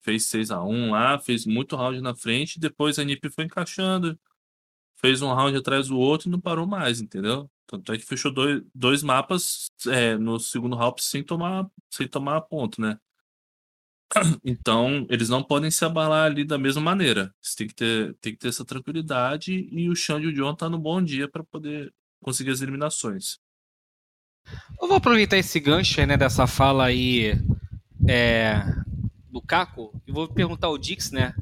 fez 0.00 0.24
6 0.28 0.50
a 0.50 0.62
1 0.64 0.92
lá, 0.92 1.18
fez 1.18 1.44
muito 1.44 1.76
round 1.76 2.00
na 2.00 2.14
frente, 2.14 2.58
depois 2.58 2.98
a 2.98 3.04
NiP 3.04 3.28
foi 3.28 3.44
encaixando, 3.44 4.18
fez 4.96 5.20
um 5.20 5.30
round 5.34 5.54
atrás 5.58 5.88
do 5.88 5.98
outro 5.98 6.28
e 6.28 6.32
não 6.32 6.40
parou 6.40 6.66
mais, 6.66 7.02
entendeu? 7.02 7.50
Tanto 7.66 7.92
é 7.92 7.98
que 7.98 8.04
fechou 8.06 8.32
dois, 8.32 8.62
dois 8.74 9.02
mapas 9.02 9.70
é, 9.88 10.16
no 10.16 10.40
segundo 10.40 10.74
round 10.74 11.02
sem 11.04 11.22
tomar, 11.22 11.70
sem 11.90 12.08
tomar 12.08 12.40
ponto, 12.42 12.80
né? 12.80 12.98
Então, 14.44 15.06
eles 15.10 15.28
não 15.28 15.42
podem 15.42 15.70
se 15.70 15.84
abalar 15.84 16.26
ali 16.26 16.44
da 16.44 16.58
mesma 16.58 16.80
maneira. 16.80 17.34
Você 17.40 17.56
tem 17.56 17.66
que 17.66 17.74
ter, 17.74 18.14
tem 18.20 18.32
que 18.32 18.38
ter 18.38 18.48
essa 18.48 18.64
tranquilidade 18.64 19.68
e 19.70 19.88
o 19.88 19.94
Xande 19.94 20.26
e 20.26 20.30
o 20.30 20.32
John 20.32 20.54
tá 20.54 20.68
no 20.68 20.78
bom 20.78 21.02
dia 21.02 21.28
para 21.28 21.44
poder 21.44 21.92
conseguir 22.22 22.50
as 22.50 22.60
eliminações. 22.60 23.38
Eu 24.80 24.88
vou 24.88 24.96
aproveitar 24.96 25.36
esse 25.36 25.60
gancho 25.60 26.04
né, 26.06 26.16
dessa 26.16 26.46
fala 26.46 26.86
aí 26.86 27.38
é, 28.08 28.62
do 29.30 29.42
Caco 29.42 29.92
e 30.06 30.12
vou 30.12 30.26
perguntar 30.26 30.68
ao 30.68 30.78
Dix, 30.78 31.10
né? 31.10 31.34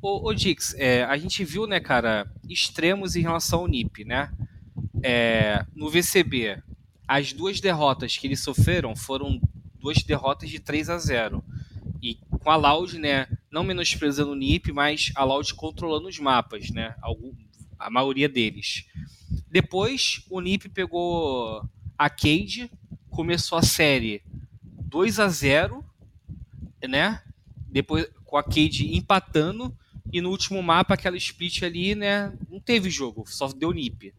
Ô, 0.00 0.28
ô 0.28 0.32
Dix, 0.32 0.74
é, 0.74 1.02
a 1.04 1.16
gente 1.16 1.44
viu, 1.44 1.66
né, 1.66 1.80
cara, 1.80 2.30
extremos 2.48 3.16
em 3.16 3.22
relação 3.22 3.60
ao 3.60 3.68
NIP, 3.68 4.04
né? 4.04 4.30
É, 5.02 5.66
no 5.74 5.90
VCB, 5.90 6.62
as 7.06 7.32
duas 7.32 7.60
derrotas 7.60 8.16
que 8.16 8.26
eles 8.26 8.40
sofreram 8.40 8.94
foram 8.94 9.40
duas 9.74 10.02
derrotas 10.02 10.48
de 10.48 10.60
3 10.60 10.90
a 10.90 10.98
0 10.98 11.44
e 12.02 12.16
com 12.30 12.50
a 12.50 12.56
Loud, 12.56 12.98
né, 12.98 13.26
não 13.50 13.64
menosprezando 13.64 14.32
o 14.32 14.36
NIP, 14.36 14.72
mas 14.72 15.12
a 15.14 15.24
Loud 15.24 15.54
controlando 15.54 16.08
os 16.08 16.18
mapas, 16.18 16.70
né, 16.70 16.94
algum, 17.02 17.32
a 17.78 17.90
maioria 17.90 18.28
deles. 18.28 18.86
Depois, 19.50 20.24
o 20.30 20.40
NIP 20.40 20.68
pegou 20.68 21.62
a 21.96 22.08
Cade, 22.08 22.70
começou 23.10 23.58
a 23.58 23.62
série 23.62 24.22
2 24.62 25.18
a 25.20 25.28
0 25.28 25.84
né, 26.88 27.20
depois 27.68 28.08
com 28.24 28.36
a 28.36 28.42
Cade 28.42 28.94
empatando, 28.96 29.76
e 30.12 30.20
no 30.20 30.30
último 30.30 30.62
mapa, 30.62 30.94
aquela 30.94 31.16
split 31.16 31.62
ali, 31.62 31.94
né, 31.94 32.32
não 32.48 32.60
teve 32.60 32.88
jogo, 32.88 33.24
só 33.26 33.48
deu 33.48 33.72
NIP. 33.72 34.14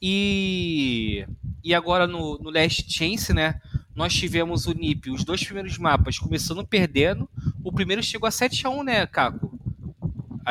E, 0.00 1.26
e 1.62 1.74
agora 1.74 2.06
no, 2.06 2.38
no 2.38 2.50
Last 2.50 2.90
Chance, 2.90 3.34
né, 3.34 3.60
nós 3.98 4.14
tivemos 4.14 4.66
o 4.66 4.72
NIP, 4.72 5.10
os 5.10 5.24
dois 5.24 5.42
primeiros 5.42 5.76
mapas 5.76 6.20
começando 6.20 6.64
perdendo, 6.64 7.28
o 7.64 7.72
primeiro 7.72 8.00
chegou 8.00 8.28
a 8.28 8.30
7x1, 8.30 8.84
né, 8.84 9.04
Caco? 9.08 9.58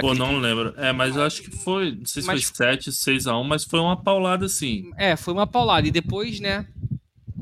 Pô, 0.02 0.14
não 0.14 0.38
lembro. 0.38 0.74
É, 0.76 0.91
mas 0.91 1.16
eu 1.16 1.24
acho 1.24 1.41
que 1.41 1.50
foi. 1.50 1.95
Não 1.95 2.06
sei 2.06 2.22
se 2.22 2.28
mas... 2.28 2.43
foi 2.43 2.68
7, 2.68 2.91
6x1, 2.91 3.43
mas 3.45 3.64
foi 3.64 3.80
uma 3.80 3.95
paulada 3.95 4.45
assim. 4.45 4.91
É, 4.98 5.16
foi 5.16 5.34
uma 5.34 5.48
paulada. 5.48 5.88
E 5.88 5.91
depois, 5.91 6.41
né? 6.41 6.68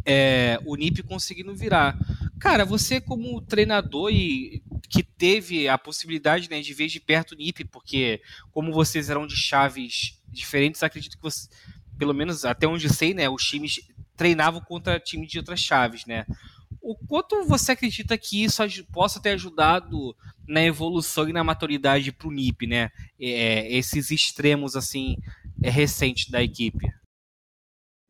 É, 0.06 0.60
o 0.64 0.76
NIP 0.76 1.02
conseguindo 1.02 1.56
virar. 1.56 1.98
Cara, 2.40 2.64
você 2.64 3.02
como 3.02 3.42
treinador 3.42 4.12
e 4.12 4.62
que 4.88 5.02
teve 5.02 5.68
a 5.68 5.76
possibilidade 5.76 6.48
né, 6.52 6.62
de 6.62 6.74
ver 6.74 6.88
de 6.88 7.00
perto 7.00 7.32
o 7.32 7.36
NIP, 7.36 7.66
porque 7.66 8.22
como 8.52 8.72
vocês 8.72 9.10
eram 9.10 9.26
de 9.26 9.36
chaves 9.36 10.22
diferentes, 10.30 10.84
acredito 10.84 11.18
que 11.18 11.24
você, 11.24 11.50
pelo 11.98 12.14
menos 12.14 12.46
até 12.46 12.68
onde 12.68 12.88
sei, 12.94 13.14
né, 13.14 13.28
os 13.28 13.44
times 13.44 13.80
treinavam 14.16 14.62
contra 14.62 15.00
time 15.00 15.28
de 15.28 15.38
outras 15.38 15.60
chaves, 15.60 16.06
né? 16.06 16.26
O 16.82 16.96
quanto 16.96 17.46
você 17.46 17.72
acredita 17.72 18.18
que 18.18 18.44
isso 18.44 18.62
possa 18.92 19.20
ter 19.20 19.32
ajudado 19.32 20.16
na 20.48 20.64
evolução 20.64 21.28
e 21.28 21.34
na 21.34 21.44
maturidade 21.44 22.12
para 22.12 22.28
o 22.28 22.32
NIP, 22.32 22.68
né? 22.68 22.92
É, 23.20 23.72
esses 23.76 24.12
extremos 24.12 24.76
assim 24.76 25.18
é, 25.64 25.70
recentes 25.70 26.30
da 26.30 26.44
equipe. 26.44 26.88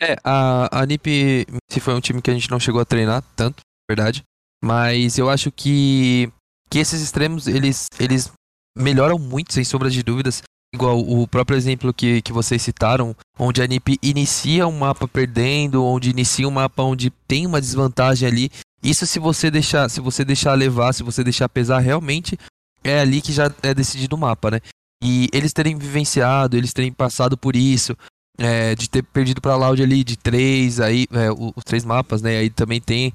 É, 0.01 0.17
a, 0.23 0.81
a 0.81 0.85
NIP 0.85 1.45
se 1.71 1.79
foi 1.79 1.93
um 1.93 2.01
time 2.01 2.21
que 2.21 2.29
a 2.29 2.33
gente 2.33 2.51
não 2.51 2.59
chegou 2.59 2.81
a 2.81 2.85
treinar 2.85 3.23
tanto, 3.35 3.61
verdade. 3.89 4.23
Mas 4.63 5.17
eu 5.17 5.29
acho 5.29 5.51
que, 5.51 6.31
que 6.69 6.79
esses 6.79 7.01
extremos 7.01 7.47
eles, 7.47 7.87
eles 7.99 8.31
melhoram 8.77 9.17
muito, 9.17 9.53
sem 9.53 9.63
sombra 9.63 9.89
de 9.89 10.03
dúvidas. 10.03 10.41
Igual 10.75 10.99
o 10.99 11.25
próprio 11.25 11.55
exemplo 11.55 11.93
que, 11.93 12.21
que 12.21 12.33
vocês 12.33 12.61
citaram, 12.61 13.15
onde 13.39 13.61
a 13.61 13.67
NIP 13.67 13.97
inicia 14.03 14.67
um 14.67 14.77
mapa 14.77 15.07
perdendo, 15.07 15.85
onde 15.85 16.09
inicia 16.09 16.45
um 16.45 16.51
mapa 16.51 16.83
onde 16.83 17.09
tem 17.25 17.45
uma 17.45 17.61
desvantagem 17.61 18.27
ali. 18.27 18.51
Isso 18.83 19.07
se 19.07 19.17
você 19.17 19.49
deixar, 19.49 19.89
se 19.89 20.01
você 20.01 20.25
deixar 20.25 20.53
levar, 20.53 20.91
se 20.91 21.01
você 21.01 21.23
deixar 21.23 21.47
pesar, 21.47 21.79
realmente 21.79 22.37
é 22.83 22.99
ali 22.99 23.21
que 23.21 23.31
já 23.31 23.49
é 23.63 23.73
decidido 23.73 24.17
o 24.17 24.19
mapa, 24.19 24.51
né? 24.51 24.59
E 25.01 25.29
eles 25.31 25.53
terem 25.53 25.77
vivenciado, 25.77 26.57
eles 26.57 26.73
terem 26.73 26.91
passado 26.91 27.37
por 27.37 27.55
isso, 27.55 27.95
é, 28.37 28.75
de 28.75 28.89
ter 28.89 29.01
perdido 29.01 29.39
pra 29.39 29.55
Loud 29.55 29.81
ali 29.81 30.03
de 30.03 30.17
três, 30.17 30.81
aí, 30.81 31.07
é, 31.09 31.31
os 31.31 31.63
três 31.63 31.85
mapas, 31.85 32.21
né? 32.21 32.37
Aí 32.37 32.49
também 32.49 32.81
tem, 32.81 33.13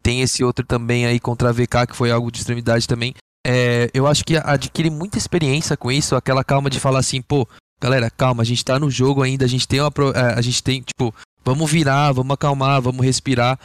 tem 0.00 0.20
esse 0.20 0.44
outro 0.44 0.64
também 0.64 1.06
aí 1.06 1.18
contra 1.18 1.48
a 1.48 1.52
VK, 1.52 1.88
que 1.88 1.96
foi 1.96 2.12
algo 2.12 2.30
de 2.30 2.38
extremidade 2.38 2.86
também 2.86 3.14
é, 3.46 3.90
eu 3.94 4.06
acho 4.06 4.24
que 4.24 4.36
adquire 4.36 4.90
muita 4.90 5.18
experiência 5.18 5.76
com 5.76 5.90
isso, 5.90 6.14
aquela 6.14 6.44
calma 6.44 6.68
de 6.68 6.78
falar 6.78 6.98
assim, 6.98 7.22
pô, 7.22 7.48
galera, 7.80 8.10
calma, 8.10 8.42
a 8.42 8.46
gente 8.46 8.64
tá 8.64 8.78
no 8.78 8.90
jogo 8.90 9.22
ainda, 9.22 9.44
a 9.44 9.48
gente 9.48 9.66
tem 9.66 9.80
uma. 9.80 9.90
É, 10.14 10.38
a 10.38 10.42
gente 10.42 10.62
tem, 10.62 10.82
tipo, 10.82 11.14
vamos 11.44 11.70
virar, 11.70 12.12
vamos 12.12 12.34
acalmar, 12.34 12.82
vamos 12.82 13.04
respirar, 13.04 13.58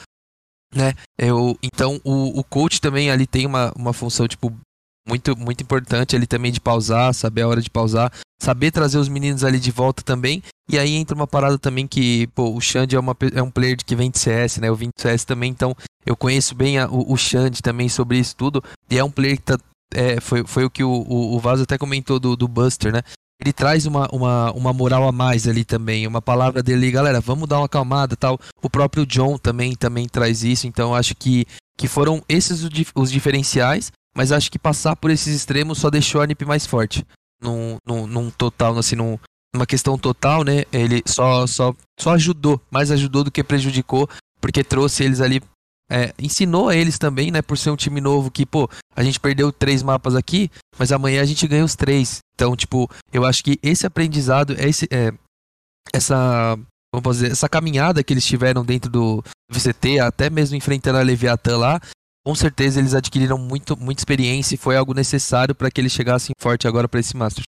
né? 0.74 0.94
Eu, 1.18 1.58
então 1.62 2.00
o, 2.04 2.40
o 2.40 2.44
coach 2.44 2.80
também 2.80 3.12
ali 3.12 3.28
tem 3.28 3.46
uma, 3.46 3.72
uma 3.76 3.94
função, 3.94 4.28
tipo, 4.28 4.54
muito, 5.08 5.38
muito 5.38 5.62
importante 5.62 6.16
ali 6.16 6.26
também 6.26 6.52
de 6.52 6.60
pausar, 6.60 7.14
saber 7.14 7.44
a 7.44 7.48
hora 7.48 7.62
de 7.62 7.70
pausar, 7.70 8.12
saber 8.42 8.72
trazer 8.72 8.98
os 8.98 9.08
meninos 9.08 9.44
ali 9.44 9.60
de 9.60 9.72
volta 9.72 10.02
também. 10.04 10.42
E 10.70 10.80
aí 10.80 10.96
entra 10.96 11.16
uma 11.16 11.28
parada 11.28 11.60
também 11.60 11.86
que, 11.86 12.28
pô, 12.28 12.50
o 12.52 12.60
Xande 12.60 12.96
é, 12.96 13.00
uma, 13.00 13.16
é 13.34 13.42
um 13.42 13.52
player 13.52 13.78
que 13.78 13.96
vem 13.96 14.10
de 14.10 14.18
CS, 14.18 14.58
né? 14.58 14.68
Eu 14.68 14.76
vim 14.76 14.90
de 14.96 15.02
CS 15.02 15.24
também, 15.24 15.52
então 15.52 15.76
eu 16.06 16.16
conheço 16.16 16.56
bem 16.56 16.80
a, 16.80 16.88
o, 16.88 17.14
o 17.14 17.18
Xande 17.18 17.62
também 17.62 17.88
sobre 17.88 18.18
isso 18.18 18.36
tudo. 18.36 18.64
E 18.90 18.98
é 18.98 19.04
um 19.04 19.12
player 19.12 19.38
que 19.38 19.44
tá, 19.44 19.58
é, 19.94 20.20
foi, 20.20 20.44
foi 20.46 20.66
o 20.66 20.70
que 20.70 20.84
o, 20.84 20.90
o, 20.90 21.36
o 21.36 21.40
Vaz 21.40 21.62
até 21.62 21.78
comentou 21.78 22.20
do, 22.20 22.36
do 22.36 22.48
Buster, 22.48 22.92
né? 22.92 23.02
Ele 23.40 23.52
traz 23.52 23.86
uma, 23.86 24.08
uma, 24.12 24.52
uma 24.54 24.74
moral 24.74 25.08
a 25.08 25.12
mais 25.12 25.46
ali 25.46 25.66
também, 25.66 26.08
uma 26.08 26.22
palavra 26.22 26.64
dele, 26.64 26.90
galera, 26.90 27.20
vamos 27.20 27.50
dar 27.50 27.60
uma 27.60 27.66
acalmada 27.66 28.16
tal. 28.16 28.40
O 28.62 28.70
próprio 28.70 29.06
John 29.06 29.38
também, 29.38 29.76
também 29.76 30.08
traz 30.08 30.44
isso, 30.44 30.68
então 30.68 30.96
acho 30.96 31.14
que, 31.16 31.46
que 31.78 31.88
foram 31.88 32.24
esses 32.30 32.64
os, 32.64 32.72
os 32.96 33.12
diferenciais 33.12 33.92
mas 34.16 34.32
acho 34.32 34.52
que 34.52 34.58
passar 34.58 34.96
por 34.96 35.12
esses 35.12 35.36
extremos 35.36 35.78
só 35.78 35.90
deixou 35.90 36.22
a 36.22 36.28
NIP 36.28 36.46
mais 36.46 36.66
forte. 36.66 37.06
Num, 37.42 37.78
num, 37.86 38.08
num 38.08 38.32
total, 38.32 38.78
assim, 38.78 38.96
num, 38.96 39.20
numa 39.54 39.66
questão 39.66 39.98
total, 39.98 40.44
né? 40.44 40.64
Ele 40.72 41.04
só, 41.06 41.46
só, 41.46 41.76
só 42.00 42.12
ajudou, 42.14 42.62
mais 42.72 42.92
ajudou 42.92 43.24
do 43.24 43.32
que 43.32 43.44
prejudicou, 43.44 44.10
porque 44.40 44.64
trouxe 44.64 45.04
eles 45.04 45.20
ali. 45.20 45.42
É, 45.88 46.14
ensinou 46.18 46.70
a 46.70 46.76
eles 46.76 46.98
também, 46.98 47.30
né? 47.30 47.42
Por 47.42 47.58
ser 47.58 47.70
um 47.70 47.76
time 47.76 48.02
novo 48.02 48.32
que, 48.32 48.46
pô, 48.46 48.70
a 48.96 49.04
gente 49.04 49.20
perdeu 49.20 49.52
três 49.52 49.84
mapas 49.84 50.16
aqui, 50.16 50.50
mas 50.80 50.92
amanhã 50.92 51.22
a 51.22 51.26
gente 51.26 51.48
ganha 51.48 51.64
os 51.64 51.76
três. 51.76 52.20
Então, 52.34 52.56
tipo, 52.56 52.90
eu 53.14 53.26
acho 53.26 53.44
que 53.44 53.60
esse 53.62 53.86
aprendizado, 53.86 54.56
esse, 54.58 54.88
é, 54.90 55.14
essa, 55.94 56.58
como 56.92 57.12
dizer, 57.12 57.32
essa 57.32 57.50
caminhada 57.50 58.04
que 58.04 58.14
eles 58.14 58.26
tiveram 58.26 58.64
dentro 58.66 58.90
do 58.90 59.24
VCT, 59.52 60.00
até 60.00 60.30
mesmo 60.30 60.56
enfrentando 60.56 60.98
a 60.98 61.04
Leviathan 61.04 61.58
lá, 61.58 61.82
com 62.26 62.34
certeza 62.34 62.80
eles 62.80 62.96
adquiriram 62.96 63.38
muito, 63.38 63.78
muita 63.78 64.02
experiência 64.02 64.56
e 64.56 64.58
foi 64.58 64.76
algo 64.76 64.96
necessário 64.96 65.54
para 65.54 65.70
que 65.70 65.80
eles 65.80 65.92
chegassem 65.92 66.34
forte 66.40 66.68
agora 66.68 66.90
para 66.90 67.00
esse 67.00 67.16
Masters. 67.16 67.46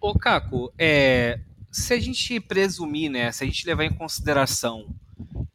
Ô 0.00 0.18
Caco, 0.18 0.72
é, 0.76 1.38
se 1.70 1.94
a 1.94 2.00
gente 2.00 2.40
presumir, 2.40 3.08
né, 3.08 3.30
se 3.30 3.44
a 3.44 3.46
gente 3.46 3.64
levar 3.64 3.84
em 3.84 3.94
consideração 3.94 4.92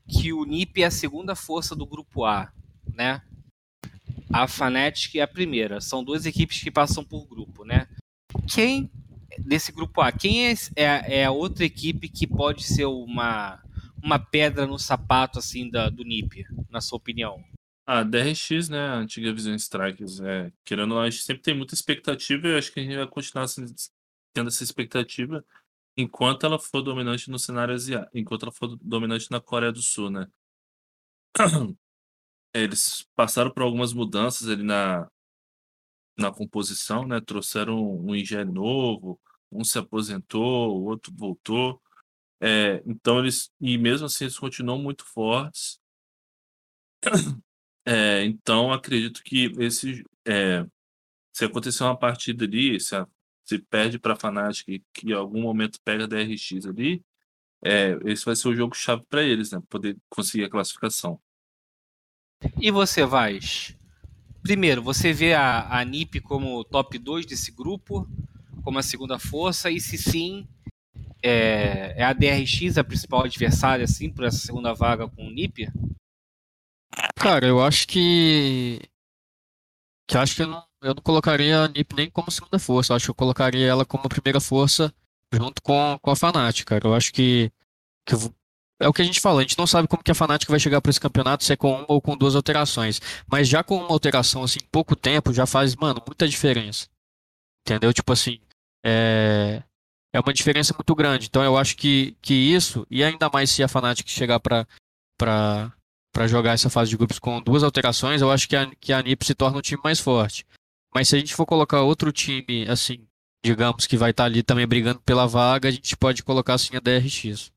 que 0.07 0.32
o 0.32 0.45
NIP 0.45 0.82
é 0.82 0.86
a 0.86 0.91
segunda 0.91 1.36
força 1.36 1.75
do 1.75 1.86
grupo 1.86 2.23
A, 2.23 2.49
né? 2.93 3.21
A 4.32 4.47
Fnatic 4.47 5.15
é 5.15 5.21
a 5.21 5.27
primeira. 5.27 5.82
São 5.82 6.01
duas 6.01 6.25
equipes 6.25 6.63
que 6.63 6.71
passam 6.71 7.03
por 7.03 7.27
grupo, 7.27 7.65
né? 7.65 7.86
Quem 8.47 8.89
desse 9.39 9.73
grupo 9.73 9.99
A, 9.99 10.11
quem 10.11 10.47
é, 10.47 10.53
é, 10.75 11.19
é 11.19 11.25
a 11.25 11.32
outra 11.32 11.65
equipe 11.65 12.07
que 12.07 12.25
pode 12.25 12.63
ser 12.63 12.86
uma, 12.86 13.61
uma 14.01 14.19
pedra 14.19 14.65
no 14.65 14.79
sapato 14.79 15.38
assim 15.38 15.69
da, 15.69 15.89
do 15.89 16.03
NIP, 16.03 16.45
na 16.69 16.79
sua 16.79 16.97
opinião? 16.97 17.43
A 17.86 18.03
DRX, 18.03 18.69
né, 18.69 18.79
a 18.79 18.95
antiga 18.95 19.34
Vision 19.34 19.55
Strikers, 19.55 20.19
é, 20.21 20.51
querendo 20.63 20.91
ou 20.91 20.97
não, 20.97 21.01
a 21.01 21.09
gente 21.09 21.23
sempre 21.23 21.41
tem 21.41 21.55
muita 21.55 21.73
expectativa 21.73 22.47
e 22.47 22.51
eu 22.51 22.57
acho 22.57 22.71
que 22.71 22.79
a 22.79 22.84
gente 22.84 22.95
vai 22.95 23.07
continuar 23.07 23.47
tendo 24.34 24.47
essa 24.47 24.63
expectativa 24.63 25.43
enquanto 25.97 26.45
ela 26.45 26.59
for 26.59 26.82
dominante 26.82 27.29
no 27.29 27.39
cenário 27.39 27.73
asiático, 27.73 28.17
enquanto 28.17 28.43
ela 28.43 28.51
for 28.51 28.77
dominante 28.82 29.29
na 29.32 29.41
Coreia 29.41 29.71
do 29.71 29.82
Sul, 29.82 30.09
né. 30.09 30.27
Eles 32.53 33.07
passaram 33.15 33.51
por 33.51 33.63
algumas 33.63 33.93
mudanças 33.93 34.49
ali 34.49 34.63
na, 34.63 35.09
na 36.17 36.32
composição, 36.32 37.05
né, 37.07 37.19
trouxeram 37.21 37.77
um 37.79 38.15
engenheiro 38.15 38.51
novo, 38.51 39.19
um 39.51 39.63
se 39.63 39.77
aposentou, 39.79 40.77
o 40.77 40.86
outro 40.86 41.13
voltou. 41.15 41.82
É, 42.41 42.82
então 42.86 43.19
eles, 43.19 43.51
e 43.59 43.77
mesmo 43.77 44.07
assim 44.07 44.25
eles 44.25 44.38
continuam 44.39 44.79
muito 44.79 45.05
fortes. 45.05 45.79
É, 47.86 48.23
então 48.25 48.71
acredito 48.71 49.23
que 49.23 49.51
esse, 49.57 50.03
é, 50.27 50.65
se 51.34 51.45
acontecer 51.45 51.84
uma 51.84 51.97
partida 51.97 52.45
ali, 52.45 52.79
se, 52.79 52.95
a, 52.95 53.07
se 53.45 53.59
perde 53.59 53.97
para 53.97 54.13
a 54.13 54.15
Fnatic 54.15 54.84
que 54.93 55.09
em 55.09 55.13
algum 55.13 55.41
momento 55.41 55.79
pega 55.84 56.03
a 56.03 56.07
DRX 56.07 56.65
ali, 56.67 57.03
é, 57.63 57.97
esse 58.05 58.25
vai 58.25 58.36
ser 58.36 58.47
o 58.49 58.55
jogo 58.55 58.75
chave 58.75 59.03
para 59.09 59.23
eles, 59.23 59.51
né? 59.51 59.61
Poder 59.69 59.97
conseguir 60.09 60.45
a 60.45 60.49
classificação. 60.49 61.19
E 62.59 62.71
você, 62.71 63.05
Vaz? 63.05 63.77
Primeiro, 64.41 64.82
você 64.82 65.13
vê 65.13 65.34
a, 65.34 65.77
a 65.77 65.86
NiP 65.86 66.19
como 66.19 66.63
top 66.63 66.97
2 66.97 67.27
desse 67.27 67.51
grupo, 67.51 68.09
como 68.63 68.79
a 68.79 68.84
segunda 68.84 69.19
força, 69.19 69.69
e 69.69 69.79
se 69.79 69.97
sim, 69.97 70.47
é, 71.21 71.93
é 71.95 72.03
a 72.03 72.13
DRX 72.13 72.79
a 72.79 72.84
principal 72.84 73.25
adversária, 73.25 73.86
assim, 73.86 74.09
por 74.09 74.25
essa 74.25 74.39
segunda 74.39 74.73
vaga 74.73 75.07
com 75.07 75.27
o 75.27 75.32
NiP? 75.32 75.67
Cara, 77.15 77.45
eu 77.45 77.63
acho 77.63 77.87
que. 77.87 78.81
Que 80.07 80.17
acho 80.17 80.35
que 80.35 80.43
eu 80.43 80.47
não, 80.47 80.63
eu 80.81 80.95
não 80.95 81.01
colocaria 81.01 81.63
a 81.63 81.67
NiP 81.67 81.95
nem 81.95 82.09
como 82.09 82.31
segunda 82.31 82.59
força. 82.59 82.91
Eu 82.91 82.95
acho 82.97 83.05
que 83.05 83.11
eu 83.11 83.15
colocaria 83.15 83.67
ela 83.67 83.85
como 83.85 84.09
primeira 84.09 84.39
força 84.39 84.93
junto 85.33 85.61
com, 85.61 85.97
com 86.01 86.11
a 86.11 86.15
Fnatic, 86.15 86.65
cara. 86.65 86.87
Eu 86.87 86.93
acho 86.93 87.13
que, 87.13 87.51
que 88.05 88.15
é 88.79 88.87
o 88.87 88.93
que 88.93 89.01
a 89.01 89.05
gente 89.05 89.21
fala, 89.21 89.39
a 89.39 89.43
gente 89.43 89.57
não 89.57 89.67
sabe 89.67 89.87
como 89.87 90.03
que 90.03 90.11
a 90.11 90.15
Fnatic 90.15 90.49
vai 90.49 90.59
chegar 90.59 90.81
para 90.81 90.89
esse 90.89 90.99
campeonato, 90.99 91.43
se 91.43 91.53
é 91.53 91.55
com 91.55 91.71
uma 91.71 91.85
ou 91.87 92.01
com 92.01 92.17
duas 92.17 92.35
alterações. 92.35 92.99
Mas 93.31 93.47
já 93.47 93.63
com 93.63 93.77
uma 93.77 93.91
alteração, 93.91 94.43
assim, 94.43 94.59
pouco 94.71 94.95
tempo, 94.95 95.31
já 95.33 95.45
faz, 95.45 95.75
mano, 95.75 96.01
muita 96.05 96.27
diferença. 96.27 96.87
Entendeu? 97.65 97.93
Tipo 97.93 98.11
assim, 98.11 98.39
é, 98.83 99.61
é 100.11 100.19
uma 100.19 100.33
diferença 100.33 100.73
muito 100.73 100.95
grande. 100.95 101.27
Então 101.27 101.43
eu 101.43 101.57
acho 101.57 101.77
que, 101.77 102.17
que 102.21 102.33
isso, 102.33 102.85
e 102.89 103.03
ainda 103.03 103.29
mais 103.29 103.51
se 103.51 103.63
a 103.63 103.67
Fnatic 103.67 104.07
chegar 104.09 104.39
para 104.39 104.65
para 106.12 106.28
jogar 106.28 106.53
essa 106.53 106.70
fase 106.70 106.89
de 106.89 106.97
grupos 106.97 107.20
com 107.20 107.41
duas 107.41 107.64
alterações, 107.64 108.22
eu 108.22 108.32
acho 108.32 108.47
que 108.47 108.55
a, 108.55 108.70
que 108.80 108.91
a 108.93 109.01
NIP 109.01 109.26
se 109.26 109.34
torna 109.36 109.57
um 109.57 109.62
time 109.62 109.82
mais 109.84 109.99
forte. 109.99 110.45
Mas 110.93 111.07
se 111.07 111.16
a 111.16 111.20
gente 111.20 111.34
for 111.34 111.45
colocar 111.45 111.82
outro 111.82 112.12
time, 112.12 112.68
assim, 112.68 113.07
digamos 113.43 113.88
que 113.88 113.97
vai 113.97 114.12
estar 114.12 114.24
tá 114.24 114.28
ali 114.28 114.43
também 114.43 114.68
brigando 114.68 114.99
pela 115.01 115.26
vaga, 115.26 115.70
a 115.70 115.72
gente 115.72 115.95
pode 115.95 116.24
colocar 116.24 116.55
assim 116.55 116.76
a 116.76 116.80
DRX. 116.80 117.51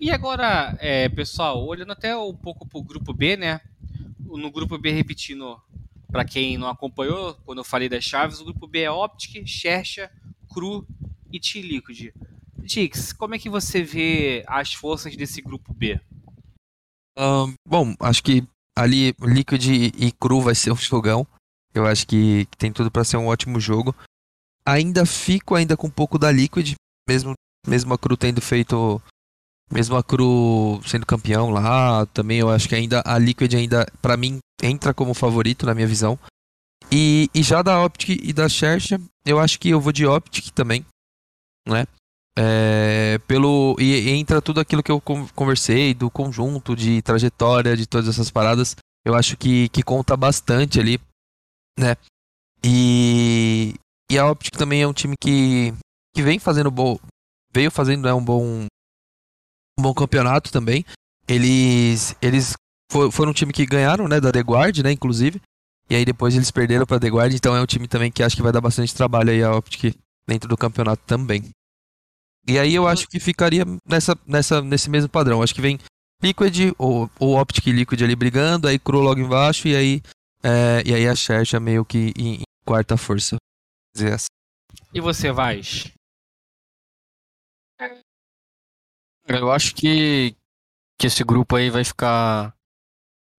E 0.00 0.10
agora, 0.10 0.76
é, 0.80 1.08
pessoal, 1.08 1.64
olhando 1.66 1.92
até 1.92 2.16
um 2.16 2.34
pouco 2.34 2.66
para 2.66 2.78
o 2.78 2.84
grupo 2.84 3.12
B, 3.12 3.36
né? 3.36 3.60
No 4.20 4.50
grupo 4.50 4.76
B, 4.78 4.90
repetindo, 4.90 5.58
para 6.10 6.24
quem 6.24 6.58
não 6.58 6.68
acompanhou, 6.68 7.34
quando 7.44 7.58
eu 7.58 7.64
falei 7.64 7.88
das 7.88 8.04
chaves, 8.04 8.40
o 8.40 8.44
grupo 8.44 8.66
B 8.66 8.80
é 8.80 8.90
Optic, 8.90 9.46
Xerxa, 9.46 10.10
Cru 10.52 10.86
e 11.32 11.38
T-Liquid. 11.40 12.12
Dix, 12.58 13.12
como 13.12 13.34
é 13.34 13.38
que 13.38 13.48
você 13.48 13.82
vê 13.82 14.44
as 14.46 14.74
forças 14.74 15.16
desse 15.16 15.40
grupo 15.40 15.72
B? 15.72 15.98
Bom, 17.66 17.94
acho 18.00 18.22
que 18.22 18.46
ali 18.76 19.14
Liquid 19.20 19.66
e 19.66 20.12
Cru 20.12 20.40
vai 20.40 20.54
ser 20.54 20.70
um 20.70 20.76
jogão. 20.76 21.26
Eu 21.74 21.86
acho 21.86 22.06
que, 22.06 22.46
que 22.46 22.56
tem 22.56 22.72
tudo 22.72 22.90
para 22.90 23.04
ser 23.04 23.16
um 23.16 23.26
ótimo 23.26 23.60
jogo. 23.60 23.94
Ainda 24.64 25.04
fico 25.06 25.54
ainda 25.54 25.76
com 25.76 25.86
um 25.86 25.90
pouco 25.90 26.18
da 26.18 26.30
Liquid, 26.30 26.74
mesmo, 27.08 27.34
mesmo 27.66 27.92
a 27.94 27.98
Cru 27.98 28.16
tendo 28.16 28.40
feito. 28.40 29.00
Mesmo 29.70 29.96
a 29.96 30.02
Cru 30.02 30.80
sendo 30.86 31.04
campeão 31.04 31.50
lá, 31.50 32.06
também 32.06 32.38
eu 32.38 32.48
acho 32.48 32.68
que 32.68 32.74
ainda 32.74 33.02
a 33.04 33.18
Liquid 33.18 33.52
ainda, 33.54 33.86
para 34.00 34.16
mim, 34.16 34.38
entra 34.62 34.94
como 34.94 35.12
favorito 35.12 35.66
na 35.66 35.74
minha 35.74 35.86
visão. 35.86 36.18
E, 36.90 37.28
e 37.34 37.42
já 37.42 37.60
da 37.60 37.84
Optic 37.84 38.18
e 38.22 38.32
da 38.32 38.48
Xerxia, 38.48 38.98
eu 39.26 39.38
acho 39.38 39.58
que 39.58 39.68
eu 39.68 39.80
vou 39.80 39.92
de 39.92 40.06
Optic 40.06 40.50
também, 40.52 40.86
né? 41.66 41.86
É, 42.40 43.18
pelo 43.26 43.74
e, 43.80 44.10
entra 44.10 44.40
tudo 44.40 44.60
aquilo 44.60 44.80
que 44.80 44.92
eu 44.92 45.00
conversei 45.34 45.92
do 45.92 46.08
conjunto 46.08 46.76
de 46.76 47.02
trajetória 47.02 47.76
de 47.76 47.84
todas 47.84 48.08
essas 48.08 48.30
paradas 48.30 48.76
eu 49.04 49.16
acho 49.16 49.36
que, 49.36 49.68
que 49.70 49.82
conta 49.82 50.16
bastante 50.16 50.78
ali 50.78 51.00
né? 51.76 51.96
E, 52.62 53.74
e 54.08 54.16
a 54.16 54.30
Optic 54.30 54.54
também 54.56 54.82
é 54.82 54.86
um 54.86 54.92
time 54.92 55.14
que, 55.20 55.74
que 56.14 56.22
vem 56.22 56.38
fazendo 56.38 56.70
bom 56.70 56.96
veio 57.52 57.72
fazendo 57.72 58.04
né, 58.04 58.12
um 58.12 58.24
bom 58.24 58.66
um 59.78 59.82
bom 59.82 59.94
campeonato 59.94 60.52
também. 60.52 60.84
Eles 61.26 62.16
eles 62.22 62.54
for, 62.90 63.10
foram 63.10 63.30
um 63.30 63.34
time 63.34 63.52
que 63.52 63.66
ganharam 63.66 64.06
né 64.06 64.20
da 64.20 64.30
The 64.30 64.40
Guard 64.40 64.78
né 64.78 64.92
inclusive 64.92 65.40
e 65.90 65.96
aí 65.96 66.04
depois 66.04 66.34
eles 66.34 66.50
perderam 66.50 66.86
para 66.86 67.00
The 67.00 67.08
Guard 67.08 67.34
então 67.34 67.56
é 67.56 67.60
um 67.60 67.66
time 67.66 67.88
também 67.88 68.10
que 68.12 68.22
acho 68.22 68.36
que 68.36 68.42
vai 68.42 68.52
dar 68.52 68.60
bastante 68.60 68.94
trabalho 68.94 69.30
aí 69.30 69.42
a 69.42 69.54
Optic 69.54 69.94
dentro 70.26 70.48
do 70.48 70.56
campeonato 70.56 71.02
também 71.04 71.42
e 72.48 72.58
aí 72.58 72.74
eu 72.74 72.88
acho 72.88 73.06
que 73.06 73.20
ficaria 73.20 73.64
nessa, 73.86 74.18
nessa, 74.26 74.62
nesse 74.62 74.88
mesmo 74.88 75.08
padrão. 75.10 75.42
Acho 75.42 75.54
que 75.54 75.60
vem 75.60 75.78
Liquid 76.22 76.72
ou, 76.78 77.10
ou 77.20 77.38
Optic 77.38 77.66
Liquid 77.66 78.02
ali 78.02 78.16
brigando, 78.16 78.66
aí 78.66 78.78
Cru 78.78 79.00
logo 79.00 79.20
embaixo 79.20 79.68
e 79.68 79.76
aí, 79.76 80.02
é, 80.42 80.82
e 80.84 80.94
aí 80.94 81.06
a 81.06 81.14
Xerxa 81.14 81.60
meio 81.60 81.84
que 81.84 82.12
em, 82.16 82.36
em 82.36 82.42
quarta 82.64 82.96
força. 82.96 83.36
Assim. 83.94 84.26
E 84.94 85.00
você, 85.00 85.30
Vaz? 85.30 85.92
Eu 89.26 89.52
acho 89.52 89.74
que, 89.74 90.34
que 90.98 91.06
esse 91.06 91.22
grupo 91.22 91.54
aí 91.54 91.68
vai 91.68 91.84
ficar 91.84 92.54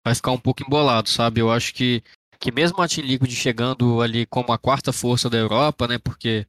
vai 0.04 0.14
ficar 0.14 0.32
um 0.32 0.38
pouco 0.38 0.62
embolado, 0.62 1.08
sabe? 1.08 1.40
Eu 1.40 1.50
acho 1.50 1.72
que, 1.74 2.02
que 2.38 2.52
mesmo 2.52 2.80
a 2.82 2.88
Team 2.88 3.06
Liquid 3.06 3.30
chegando 3.32 4.02
ali 4.02 4.26
como 4.26 4.52
a 4.52 4.58
quarta 4.58 4.92
força 4.92 5.30
da 5.30 5.38
Europa, 5.38 5.88
né? 5.88 5.98
Porque 5.98 6.46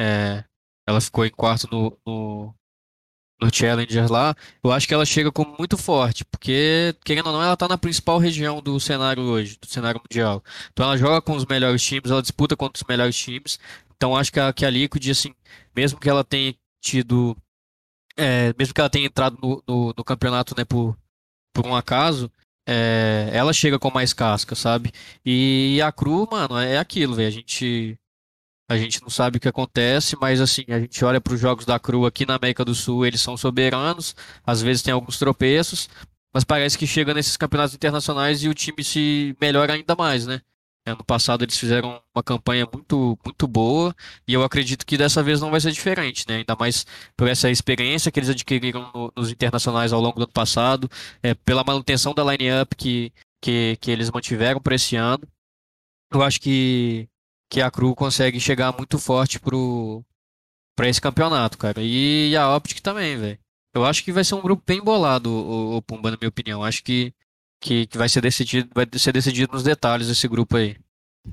é, 0.00 0.44
ela 0.88 1.02
ficou 1.02 1.26
em 1.26 1.30
quarto 1.30 1.68
no, 1.70 1.98
no, 2.06 2.54
no 3.42 3.54
Challenger 3.54 4.10
lá. 4.10 4.34
Eu 4.64 4.72
acho 4.72 4.88
que 4.88 4.94
ela 4.94 5.04
chega 5.04 5.30
como 5.30 5.54
muito 5.58 5.76
forte, 5.76 6.24
porque, 6.24 6.96
querendo 7.04 7.26
ou 7.26 7.32
não, 7.34 7.42
ela 7.42 7.52
está 7.52 7.68
na 7.68 7.76
principal 7.76 8.18
região 8.18 8.62
do 8.62 8.80
cenário 8.80 9.22
hoje, 9.22 9.58
do 9.60 9.66
cenário 9.66 10.00
mundial. 10.00 10.42
Então 10.72 10.86
ela 10.86 10.96
joga 10.96 11.20
com 11.20 11.36
os 11.36 11.44
melhores 11.44 11.82
times, 11.82 12.10
ela 12.10 12.22
disputa 12.22 12.56
contra 12.56 12.82
os 12.82 12.88
melhores 12.88 13.16
times. 13.18 13.58
Então 13.94 14.16
acho 14.16 14.32
que 14.32 14.40
a, 14.40 14.50
que 14.50 14.64
a 14.64 14.70
Liquid, 14.70 15.10
assim, 15.10 15.34
mesmo 15.76 16.00
que 16.00 16.08
ela 16.08 16.24
tenha 16.24 16.54
tido. 16.82 17.36
É, 18.16 18.54
mesmo 18.58 18.72
que 18.72 18.80
ela 18.80 18.90
tenha 18.90 19.06
entrado 19.06 19.38
no, 19.42 19.62
no, 19.68 19.94
no 19.96 20.04
campeonato 20.04 20.54
né, 20.56 20.64
por, 20.64 20.96
por 21.52 21.66
um 21.66 21.76
acaso, 21.76 22.32
é, 22.66 23.30
ela 23.32 23.52
chega 23.52 23.78
com 23.78 23.90
mais 23.90 24.14
casca, 24.14 24.54
sabe? 24.54 24.90
E, 25.24 25.80
a 25.82 25.92
Cru, 25.92 26.26
mano, 26.30 26.58
é 26.58 26.78
aquilo, 26.78 27.14
velho. 27.14 27.28
A 27.28 27.30
gente 27.30 27.98
a 28.68 28.76
gente 28.76 29.00
não 29.00 29.08
sabe 29.08 29.38
o 29.38 29.40
que 29.40 29.48
acontece, 29.48 30.16
mas 30.20 30.40
assim, 30.40 30.64
a 30.68 30.78
gente 30.78 31.02
olha 31.04 31.20
para 31.20 31.32
os 31.32 31.40
jogos 31.40 31.64
da 31.64 31.78
Cru 31.78 32.04
aqui 32.04 32.26
na 32.26 32.34
América 32.36 32.64
do 32.64 32.74
Sul, 32.74 33.06
eles 33.06 33.20
são 33.20 33.36
soberanos, 33.36 34.14
às 34.46 34.60
vezes 34.60 34.82
tem 34.82 34.92
alguns 34.92 35.18
tropeços, 35.18 35.88
mas 36.34 36.44
parece 36.44 36.76
que 36.76 36.86
chega 36.86 37.14
nesses 37.14 37.36
campeonatos 37.36 37.74
internacionais 37.74 38.42
e 38.42 38.48
o 38.48 38.54
time 38.54 38.84
se 38.84 39.34
melhora 39.40 39.72
ainda 39.72 39.96
mais, 39.96 40.26
né? 40.26 40.42
Ano 40.86 41.04
passado 41.04 41.44
eles 41.44 41.58
fizeram 41.58 42.00
uma 42.14 42.22
campanha 42.22 42.66
muito, 42.72 43.18
muito 43.24 43.46
boa 43.46 43.94
e 44.26 44.32
eu 44.32 44.42
acredito 44.42 44.86
que 44.86 44.96
dessa 44.96 45.22
vez 45.22 45.40
não 45.40 45.50
vai 45.50 45.60
ser 45.60 45.70
diferente, 45.72 46.24
né? 46.28 46.36
Ainda 46.36 46.56
mais 46.58 46.86
por 47.16 47.28
essa 47.28 47.50
experiência 47.50 48.10
que 48.10 48.18
eles 48.18 48.30
adquiriram 48.30 48.90
no, 48.94 49.12
nos 49.16 49.30
internacionais 49.30 49.92
ao 49.92 50.00
longo 50.00 50.16
do 50.16 50.24
ano 50.24 50.32
passado, 50.32 50.90
é, 51.22 51.34
pela 51.34 51.64
manutenção 51.64 52.14
da 52.14 52.24
line-up 52.24 52.74
que, 52.76 53.12
que, 53.42 53.76
que 53.80 53.90
eles 53.90 54.10
mantiveram 54.10 54.60
para 54.60 54.74
esse 54.74 54.96
ano. 54.96 55.26
Eu 56.12 56.22
acho 56.22 56.40
que 56.40 57.08
que 57.48 57.60
a 57.60 57.70
Cru 57.70 57.94
consegue 57.94 58.38
chegar 58.40 58.76
muito 58.76 58.98
forte 58.98 59.40
pro 59.40 60.04
para 60.76 60.88
esse 60.88 61.00
campeonato, 61.00 61.58
cara. 61.58 61.82
E 61.82 62.36
a 62.36 62.54
Optic 62.54 62.80
também, 62.80 63.16
velho. 63.16 63.38
Eu 63.74 63.84
acho 63.84 64.04
que 64.04 64.12
vai 64.12 64.22
ser 64.22 64.36
um 64.36 64.40
grupo 64.40 64.62
bem 64.64 64.80
bolado, 64.80 65.28
o, 65.28 65.76
o 65.76 65.82
Pumba, 65.82 66.10
na 66.10 66.16
minha 66.16 66.28
opinião. 66.28 66.62
Acho 66.62 66.84
que, 66.84 67.12
que, 67.60 67.86
que, 67.86 67.98
vai 67.98 68.08
ser 68.08 68.20
decidido, 68.20 68.68
vai 68.72 68.86
ser 68.94 69.12
decidido 69.12 69.52
nos 69.52 69.64
detalhes 69.64 70.08
esse 70.08 70.28
grupo 70.28 70.56
aí. 70.56 70.76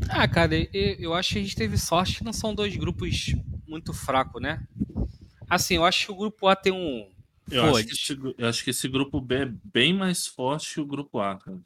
Ah, 0.09 0.27
cara, 0.27 0.55
eu, 0.55 0.95
eu 0.99 1.13
acho 1.13 1.33
que 1.33 1.39
a 1.39 1.41
gente 1.43 1.55
teve 1.55 1.77
sorte 1.77 2.17
que 2.17 2.23
não 2.23 2.33
são 2.33 2.55
dois 2.55 2.75
grupos 2.75 3.35
muito 3.67 3.93
fracos, 3.93 4.41
né? 4.41 4.63
Assim, 5.47 5.75
eu 5.75 5.85
acho 5.85 6.07
que 6.07 6.11
o 6.11 6.15
grupo 6.15 6.47
A 6.47 6.55
tem 6.55 6.73
um. 6.73 7.07
Eu, 7.49 7.75
acho 7.75 7.85
que, 7.85 7.93
esse, 7.93 8.19
eu 8.37 8.49
acho 8.49 8.63
que 8.63 8.71
esse 8.71 8.87
grupo 8.87 9.21
B 9.21 9.35
é 9.35 9.51
bem 9.63 9.93
mais 9.93 10.25
forte 10.25 10.73
que 10.73 10.81
o 10.81 10.85
grupo 10.85 11.19
A, 11.19 11.37
cara. 11.37 11.59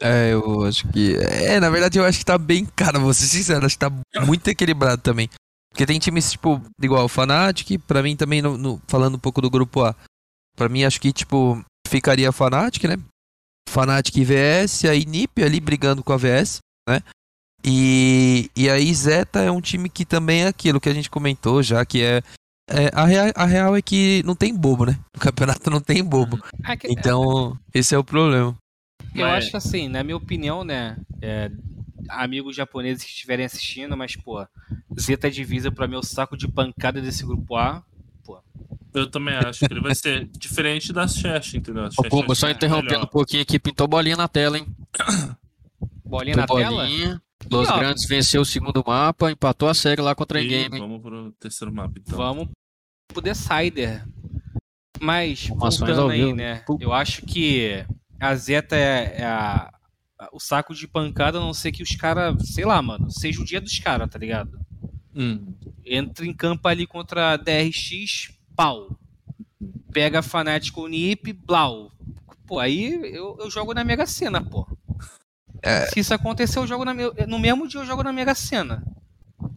É, 0.00 0.32
eu 0.32 0.64
acho 0.64 0.86
que. 0.88 1.16
É, 1.16 1.58
na 1.58 1.70
verdade, 1.70 1.98
eu 1.98 2.04
acho 2.04 2.18
que 2.18 2.24
tá 2.24 2.36
bem. 2.36 2.66
Cara, 2.76 2.98
vou 2.98 3.14
ser 3.14 3.26
sincero, 3.26 3.64
acho 3.64 3.78
que 3.78 3.86
tá 3.86 3.92
muito 4.24 4.48
equilibrado 4.48 5.00
também. 5.00 5.28
Porque 5.70 5.86
tem 5.86 5.98
times, 5.98 6.32
tipo, 6.32 6.62
igual 6.80 7.04
o 7.04 7.08
Fnatic, 7.08 7.78
pra 7.86 8.02
mim 8.02 8.16
também, 8.16 8.40
no, 8.40 8.56
no, 8.56 8.80
falando 8.86 9.16
um 9.16 9.18
pouco 9.18 9.40
do 9.42 9.50
grupo 9.50 9.84
A. 9.84 9.94
Pra 10.56 10.68
mim, 10.68 10.84
acho 10.84 11.00
que, 11.00 11.12
tipo, 11.12 11.62
ficaria 11.86 12.32
Fnatic, 12.32 12.84
né? 12.84 12.96
Fnatic 13.68 14.16
e 14.16 14.24
VS, 14.24 14.84
aí 14.86 15.04
NiP 15.04 15.42
ali 15.42 15.60
brigando 15.60 16.02
com 16.02 16.12
a 16.12 16.16
VS, 16.16 16.58
né? 16.88 17.02
E, 17.64 18.50
e 18.54 18.70
aí 18.70 18.94
Zeta 18.94 19.40
é 19.40 19.50
um 19.50 19.60
time 19.60 19.88
que 19.88 20.04
também 20.04 20.44
é 20.44 20.46
aquilo 20.46 20.80
que 20.80 20.88
a 20.88 20.94
gente 20.94 21.10
comentou 21.10 21.62
já, 21.62 21.84
que 21.84 22.02
é. 22.02 22.22
é 22.70 22.90
a, 22.94 23.04
real, 23.04 23.32
a 23.34 23.44
real 23.44 23.76
é 23.76 23.82
que 23.82 24.22
não 24.24 24.36
tem 24.36 24.54
bobo, 24.54 24.86
né? 24.86 24.98
O 25.16 25.18
campeonato 25.18 25.68
não 25.70 25.80
tem 25.80 26.04
bobo. 26.04 26.38
É 26.64 26.78
então, 26.84 27.58
esse 27.74 27.94
é 27.94 27.98
o 27.98 28.04
problema. 28.04 28.56
Eu 29.20 29.26
mas... 29.26 29.44
acho 29.44 29.50
que 29.50 29.56
assim, 29.56 29.88
na 29.88 30.02
minha 30.02 30.16
opinião, 30.16 30.64
né? 30.64 30.96
É, 31.20 31.50
amigos 32.08 32.54
japoneses 32.54 33.04
que 33.04 33.10
estiverem 33.10 33.44
assistindo, 33.44 33.96
mas, 33.96 34.16
pô, 34.16 34.46
Zeta 34.98 35.30
Divisa 35.30 35.70
pra 35.70 35.86
mim 35.86 35.96
é 35.96 35.98
o 35.98 36.02
saco 36.02 36.36
de 36.36 36.48
pancada 36.48 37.00
desse 37.00 37.24
grupo 37.24 37.56
A. 37.56 37.82
Pô. 38.24 38.38
Eu 38.94 39.10
também 39.10 39.34
acho 39.34 39.66
que 39.66 39.72
ele 39.72 39.80
vai 39.80 39.94
ser 39.94 40.26
diferente 40.38 40.92
da 40.92 41.06
Chess, 41.06 41.54
entendeu? 41.54 41.88
Ô, 42.10 42.34
só 42.34 42.50
interrompendo 42.50 43.04
um 43.04 43.08
pouquinho 43.08 43.42
aqui, 43.42 43.58
pintou 43.58 43.88
bolinha 43.88 44.16
na 44.16 44.28
tela, 44.28 44.58
hein? 44.58 44.66
Bolinha 46.04 46.36
pintou 46.36 46.60
na 46.60 46.70
bolinha. 46.70 47.08
tela? 47.08 47.22
Los 47.50 47.68
Grandes 47.68 48.06
venceu 48.06 48.40
o 48.40 48.44
segundo 48.44 48.82
mapa, 48.86 49.30
empatou 49.30 49.68
a 49.68 49.74
série 49.74 50.00
lá 50.00 50.14
contra 50.14 50.40
a 50.40 50.42
Game. 50.42 50.78
Vamos 50.78 51.02
pro 51.02 51.32
terceiro 51.32 51.72
mapa, 51.72 51.94
então. 51.98 52.16
Vamos 52.16 52.48
pro 53.08 53.20
Decider. 53.20 54.04
Mas, 55.00 55.48
voltando 55.48 56.08
aí, 56.08 56.32
né? 56.32 56.64
Eu 56.80 56.92
acho 56.92 57.22
que 57.22 57.84
a 58.20 58.34
Zeta 58.34 58.76
é, 58.76 59.16
é 59.18 59.24
a, 59.24 59.72
o 60.32 60.40
saco 60.40 60.74
de 60.74 60.88
pancada, 60.88 61.38
a 61.38 61.40
não 61.40 61.52
ser 61.52 61.72
que 61.72 61.82
os 61.82 61.94
caras, 61.96 62.34
sei 62.48 62.64
lá, 62.64 62.80
mano, 62.80 63.10
seja 63.10 63.40
o 63.40 63.44
dia 63.44 63.60
dos 63.60 63.78
caras, 63.78 64.08
tá 64.08 64.18
ligado? 64.18 64.58
Hum. 65.14 65.54
Entra 65.84 66.26
em 66.26 66.34
campo 66.34 66.66
ali 66.68 66.86
contra 66.86 67.32
a 67.32 67.36
DRX, 67.36 68.32
pau. 68.54 68.98
Pega 69.92 70.22
Fnatic 70.22 70.76
ou 70.76 70.88
NiP, 70.88 71.32
blau. 71.32 71.92
Pô, 72.46 72.58
aí 72.58 72.92
eu, 73.14 73.36
eu 73.40 73.50
jogo 73.50 73.72
na 73.72 73.84
Mega 73.84 74.06
Sena, 74.06 74.42
pô. 74.42 74.66
É... 75.62 75.86
Se 75.86 76.00
isso 76.00 76.14
acontecer, 76.14 76.58
eu 76.58 76.66
jogo 76.66 76.84
na, 76.84 76.94
no 76.94 77.38
mesmo 77.38 77.66
dia 77.66 77.80
eu 77.80 77.86
jogo 77.86 78.02
na 78.02 78.12
Mega 78.12 78.34
Sena. 78.34 78.84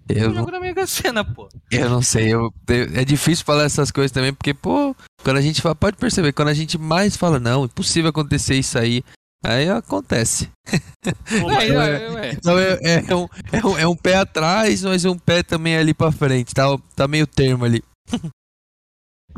Eu, 0.09 0.33
jogo 0.33 0.51
na 0.51 0.59
Mega 0.59 0.85
Sena, 0.85 1.23
pô. 1.23 1.47
Eu 1.71 1.89
não 1.89 2.01
sei, 2.01 2.33
eu, 2.33 2.53
eu, 2.67 2.83
é 2.95 3.05
difícil 3.05 3.45
falar 3.45 3.63
essas 3.63 3.91
coisas 3.91 4.11
também, 4.11 4.33
porque, 4.33 4.53
pô, 4.53 4.95
quando 5.23 5.37
a 5.37 5.41
gente 5.41 5.61
fala, 5.61 5.75
pode 5.75 5.97
perceber, 5.97 6.33
quando 6.33 6.49
a 6.49 6.53
gente 6.53 6.77
mais 6.77 7.15
fala, 7.15 7.39
não, 7.39 7.65
impossível 7.65 8.09
acontecer 8.09 8.55
isso 8.55 8.77
aí, 8.77 9.03
aí 9.43 9.69
acontece. 9.69 10.51
então, 11.31 11.51
é, 11.51 12.31
então 12.31 12.59
é, 12.59 12.79
é, 12.81 13.15
um, 13.15 13.27
é, 13.51 13.65
um, 13.65 13.77
é 13.79 13.87
um 13.87 13.95
pé 13.95 14.15
atrás, 14.17 14.83
mas 14.83 15.05
um 15.05 15.17
pé 15.17 15.43
também 15.43 15.77
ali 15.77 15.93
pra 15.93 16.11
frente, 16.11 16.53
tá, 16.53 16.65
tá 16.95 17.07
meio 17.07 17.25
termo 17.25 17.65
ali. 17.65 17.81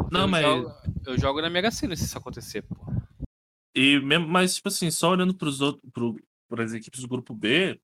Não, 0.09 0.21
eu 0.21 0.27
mas. 0.27 0.43
Jogo, 0.43 0.73
eu 1.05 1.19
jogo 1.19 1.41
na 1.41 1.49
Mega 1.49 1.69
Sena 1.69 1.95
se 1.95 2.05
isso 2.05 2.17
acontecer, 2.17 2.63
pô. 2.63 2.75
E 3.75 3.99
mesmo, 3.99 4.27
mas, 4.27 4.55
tipo 4.55 4.67
assim, 4.67 4.89
só 4.89 5.11
olhando 5.11 5.33
pros 5.33 5.61
outros, 5.61 5.83
pro, 5.93 6.15
as 6.59 6.73
equipes 6.73 7.01
do 7.01 7.07
grupo 7.07 7.33
B, 7.33 7.79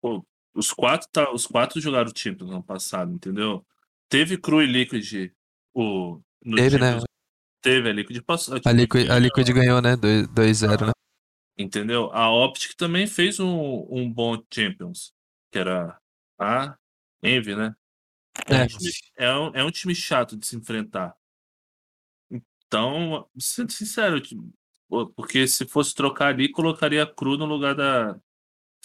pô, 0.00 0.24
os 0.58 0.72
quatro, 0.72 1.08
tá, 1.10 1.32
os 1.32 1.46
quatro 1.46 1.80
jogaram 1.80 2.10
o 2.10 2.18
Champions 2.18 2.48
no 2.48 2.56
ano 2.56 2.64
passado, 2.64 3.12
entendeu? 3.12 3.64
Teve 4.08 4.36
Cru 4.36 4.62
e 4.62 4.66
Liquid 4.66 5.32
o, 5.74 6.20
Teve, 6.56 6.78
né? 6.78 6.98
Teve, 7.60 7.90
a 7.90 7.92
Liquid 7.92 8.22
passou. 8.22 8.58
A 8.64 8.72
Liquid, 8.72 9.10
a 9.10 9.18
Liquid 9.18 9.52
ganhou, 9.52 9.82
né? 9.82 9.96
2-0, 9.96 10.82
ah, 10.82 10.86
né? 10.86 10.92
Entendeu? 11.56 12.10
A 12.12 12.30
Optic 12.30 12.74
também 12.76 13.06
fez 13.06 13.40
um, 13.40 13.86
um 13.90 14.10
bom 14.10 14.42
Champions, 14.52 15.12
que 15.50 15.58
era 15.58 15.98
a 16.38 16.76
Envy, 17.22 17.56
né? 17.56 17.74
É, 18.46 18.54
é. 18.56 18.62
Um 18.62 18.66
time, 18.66 18.90
é, 19.16 19.32
um, 19.32 19.50
é 19.54 19.64
um 19.64 19.70
time 19.70 19.94
chato 19.94 20.36
de 20.36 20.46
se 20.46 20.56
enfrentar. 20.56 21.16
Então, 22.30 23.28
sendo 23.38 23.72
sincero, 23.72 24.22
Porque 25.16 25.48
se 25.48 25.66
fosse 25.66 25.94
trocar 25.94 26.28
ali, 26.28 26.50
colocaria 26.50 27.02
a 27.02 27.06
Cru 27.06 27.36
no 27.36 27.44
lugar 27.44 27.74
da. 27.74 28.18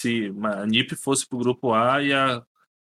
Se 0.04 0.34
a 0.43 0.66
NIP 0.66 0.97
fosse 0.97 1.26
pro 1.26 1.38
grupo 1.38 1.72
A 1.74 2.04
e 2.04 2.12
a, 2.12 2.43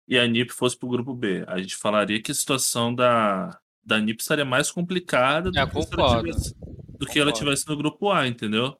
e 0.09 0.19
a 0.19 0.27
NIP 0.27 0.51
fosse 0.51 0.79
pro 0.79 0.89
grupo 0.89 1.15
B. 1.15 1.45
A 1.47 1.59
gente 1.59 1.77
falaria 1.77 2.23
que 2.23 2.33
a 2.33 2.35
situação 2.35 2.95
da, 2.95 3.61
da 3.85 4.01
NIP 4.01 4.21
estaria 4.21 4.47
mais 4.47 4.71
complicada 4.71 5.51
do, 5.51 5.59
É, 5.59 5.67
que, 5.67 5.77
ela 5.77 6.17
tivesse, 6.17 6.55
do 6.99 7.07
que 7.07 7.19
ela 7.19 7.31
tivesse 7.31 7.69
no 7.69 7.77
grupo 7.77 8.11
A, 8.11 8.27
entendeu? 8.27 8.75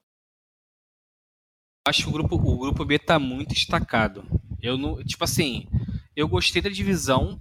Acho 1.87 2.03
que 2.03 2.09
o 2.09 2.11
grupo, 2.11 2.35
o 2.37 2.57
grupo 2.57 2.83
B 2.83 2.97
tá 2.97 3.19
muito 3.19 3.53
estacado. 3.53 4.25
Eu 4.59 4.79
não, 4.79 5.03
tipo 5.03 5.23
assim, 5.23 5.67
eu 6.15 6.27
gostei 6.27 6.59
da 6.59 6.69
divisão, 6.69 7.39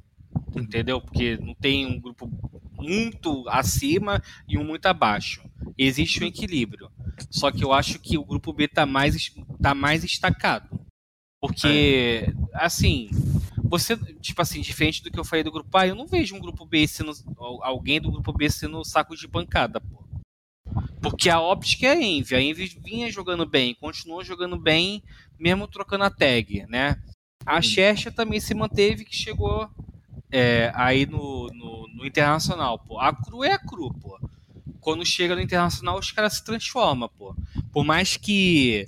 entendeu? 0.54 1.00
Porque 1.00 1.38
não 1.38 1.54
tem 1.54 1.86
um 1.86 1.98
grupo 1.98 2.30
muito 2.72 3.48
acima 3.48 4.22
e 4.46 4.58
um 4.58 4.64
muito 4.64 4.84
abaixo. 4.84 5.42
Existe 5.78 6.22
um 6.22 6.26
equilíbrio. 6.26 6.90
Só 7.30 7.50
que 7.50 7.64
eu 7.64 7.72
acho 7.72 7.98
que 7.98 8.18
o 8.18 8.24
grupo 8.24 8.52
B 8.52 8.68
tá 8.68 8.84
mais 8.84 9.32
tá 9.62 9.74
mais 9.74 10.04
estacado. 10.04 10.68
Porque 11.42 12.32
assim, 12.54 13.10
você, 13.56 13.96
tipo 14.20 14.40
assim, 14.40 14.60
diferente 14.60 15.02
do 15.02 15.10
que 15.10 15.18
eu 15.18 15.24
falei 15.24 15.42
do 15.42 15.50
grupo 15.50 15.76
A, 15.76 15.88
eu 15.88 15.96
não 15.96 16.06
vejo 16.06 16.36
um 16.36 16.38
grupo 16.38 16.64
B 16.64 16.86
sendo 16.86 17.12
alguém 17.62 18.00
do 18.00 18.12
grupo 18.12 18.32
B 18.32 18.48
sendo 18.48 18.84
saco 18.84 19.16
de 19.16 19.26
pancada, 19.26 19.80
pô. 19.80 20.04
Porque 21.00 21.28
a 21.28 21.40
óptica 21.40 21.88
é 21.88 21.90
a 21.90 22.00
Envy. 22.00 22.36
A 22.36 22.40
Envy 22.40 22.78
vinha 22.80 23.10
jogando 23.10 23.44
bem, 23.44 23.74
continuou 23.74 24.22
jogando 24.22 24.56
bem, 24.56 25.02
mesmo 25.36 25.66
trocando 25.66 26.04
a 26.04 26.10
tag, 26.10 26.64
né? 26.68 26.96
A 27.44 27.60
Chester 27.60 28.14
também 28.14 28.38
se 28.38 28.54
manteve, 28.54 29.04
que 29.04 29.16
chegou 29.16 29.68
é, 30.30 30.70
aí 30.76 31.06
no, 31.06 31.48
no, 31.48 31.88
no 31.88 32.06
Internacional, 32.06 32.78
pô. 32.78 33.00
A 33.00 33.12
Cru 33.12 33.42
é 33.42 33.50
a 33.50 33.58
Cru, 33.58 33.92
pô. 33.94 34.16
Quando 34.80 35.04
chega 35.04 35.34
no 35.34 35.42
Internacional, 35.42 35.98
os 35.98 36.12
caras 36.12 36.34
se 36.34 36.44
transformam, 36.44 37.10
pô. 37.18 37.34
Por 37.72 37.84
mais 37.84 38.16
que 38.16 38.86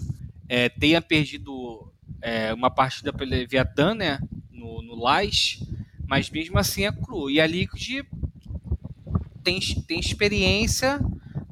é, 0.48 0.68
tenha 0.68 1.02
perdido 1.02 1.92
é, 2.24 2.54
uma 2.54 2.70
partida 2.70 3.12
pelo 3.12 3.30
Leviathan, 3.30 3.94
né? 3.94 4.18
No, 4.50 4.80
no 4.80 4.94
Lais, 4.94 5.60
mas 6.08 6.30
mesmo 6.30 6.58
assim 6.58 6.86
é 6.86 6.90
Cru. 6.90 7.30
E 7.30 7.38
a 7.38 7.46
Liquid 7.46 8.02
tem, 9.42 9.60
tem 9.86 10.00
experiência, 10.00 10.98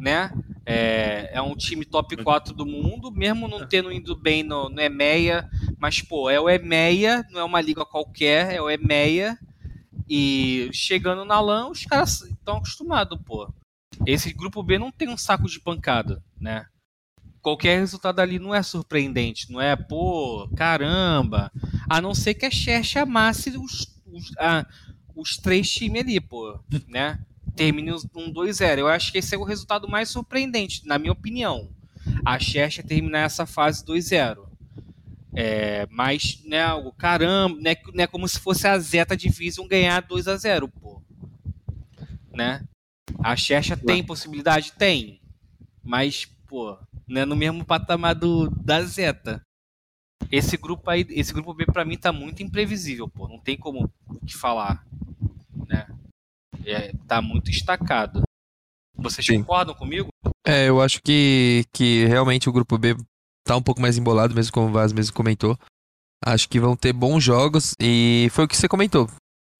né? 0.00 0.32
É, 0.64 1.30
é 1.34 1.42
um 1.42 1.54
time 1.54 1.84
top 1.84 2.16
4 2.16 2.54
do 2.54 2.64
mundo, 2.64 3.10
mesmo 3.10 3.46
não 3.46 3.66
tendo 3.66 3.92
ido 3.92 4.16
bem 4.16 4.42
no, 4.42 4.70
no 4.70 4.80
EMEA, 4.80 5.46
mas 5.78 6.00
pô, 6.00 6.30
é 6.30 6.40
o 6.40 6.48
EMEA, 6.48 7.26
não 7.30 7.40
é 7.40 7.44
uma 7.44 7.60
liga 7.60 7.84
qualquer, 7.84 8.54
é 8.54 8.62
o 8.62 8.70
EMEA. 8.70 9.36
E 10.08 10.70
chegando 10.72 11.24
na 11.24 11.38
LAN, 11.38 11.68
os 11.68 11.84
caras 11.84 12.22
estão 12.22 12.56
acostumados, 12.56 13.18
pô. 13.26 13.52
Esse 14.06 14.32
grupo 14.32 14.62
B 14.62 14.78
não 14.78 14.90
tem 14.90 15.08
um 15.08 15.18
saco 15.18 15.46
de 15.48 15.60
pancada, 15.60 16.24
né? 16.40 16.64
Qualquer 17.42 17.80
resultado 17.80 18.20
ali 18.20 18.38
não 18.38 18.54
é 18.54 18.62
surpreendente, 18.62 19.50
não 19.50 19.60
é, 19.60 19.74
pô, 19.74 20.48
caramba. 20.56 21.50
A 21.90 22.00
não 22.00 22.14
ser 22.14 22.34
que 22.34 22.46
a 22.46 22.50
Xerxe 22.50 22.98
amasse 23.00 23.50
os, 23.50 23.92
os, 24.06 24.30
a- 24.38 24.64
os 25.16 25.36
três 25.36 25.68
times 25.70 26.02
ali, 26.02 26.20
pô, 26.20 26.58
né? 26.88 27.18
termine 27.56 27.92
um 27.92 28.32
2-0. 28.32 28.78
Eu 28.78 28.88
acho 28.88 29.12
que 29.12 29.18
esse 29.18 29.34
é 29.34 29.38
o 29.38 29.42
resultado 29.44 29.86
mais 29.88 30.08
surpreendente, 30.08 30.86
na 30.86 30.98
minha 30.98 31.12
opinião. 31.12 31.68
A 32.24 32.38
Chester 32.38 32.84
terminar 32.86 33.26
essa 33.26 33.44
fase 33.44 33.84
2-0. 33.84 34.46
É, 35.34 35.86
mas, 35.90 36.40
né, 36.44 36.62
algo, 36.62 36.92
caramba, 36.92 37.58
né, 37.60 37.74
né, 37.92 38.06
como 38.06 38.26
se 38.28 38.38
fosse 38.38 38.66
a 38.66 38.78
Zeta 38.78 39.16
Division 39.16 39.66
ganhar 39.66 40.00
2 40.02 40.28
a 40.28 40.36
0 40.36 40.68
pô. 40.68 41.02
Né? 42.32 42.64
A 43.22 43.36
Chester 43.36 43.78
tem 43.78 44.02
possibilidade? 44.02 44.72
Tem. 44.72 45.20
Mas, 45.84 46.24
pô, 46.46 46.78
não 47.12 47.20
é 47.20 47.26
no 47.26 47.36
mesmo 47.36 47.64
patamar 47.64 48.14
do, 48.14 48.48
da 48.50 48.82
Zeta. 48.82 49.42
Esse 50.30 50.56
grupo 50.56 50.88
aí, 50.88 51.04
esse 51.10 51.32
grupo 51.32 51.52
B 51.52 51.66
pra 51.66 51.84
mim 51.84 51.98
tá 51.98 52.12
muito 52.12 52.42
imprevisível, 52.42 53.06
pô. 53.08 53.28
Não 53.28 53.38
tem 53.38 53.56
como 53.56 53.92
o 54.08 54.24
que 54.24 54.34
falar, 54.34 54.86
né? 55.68 55.86
É, 56.64 56.92
tá 57.06 57.20
muito 57.20 57.50
estacado. 57.50 58.22
Vocês 58.96 59.26
Sim. 59.26 59.40
concordam 59.40 59.74
comigo? 59.74 60.08
É, 60.46 60.68
eu 60.68 60.80
acho 60.80 61.02
que, 61.02 61.64
que 61.72 62.06
realmente 62.06 62.48
o 62.48 62.52
grupo 62.52 62.78
B 62.78 62.96
tá 63.44 63.56
um 63.56 63.62
pouco 63.62 63.80
mais 63.80 63.98
embolado, 63.98 64.34
mesmo 64.34 64.52
como 64.52 64.68
o 64.68 64.72
Vaz 64.72 64.92
mesmo 64.92 65.14
comentou. 65.14 65.58
Acho 66.24 66.48
que 66.48 66.60
vão 66.60 66.76
ter 66.76 66.92
bons 66.92 67.22
jogos 67.22 67.74
e 67.80 68.28
foi 68.30 68.44
o 68.44 68.48
que 68.48 68.56
você 68.56 68.68
comentou. 68.68 69.10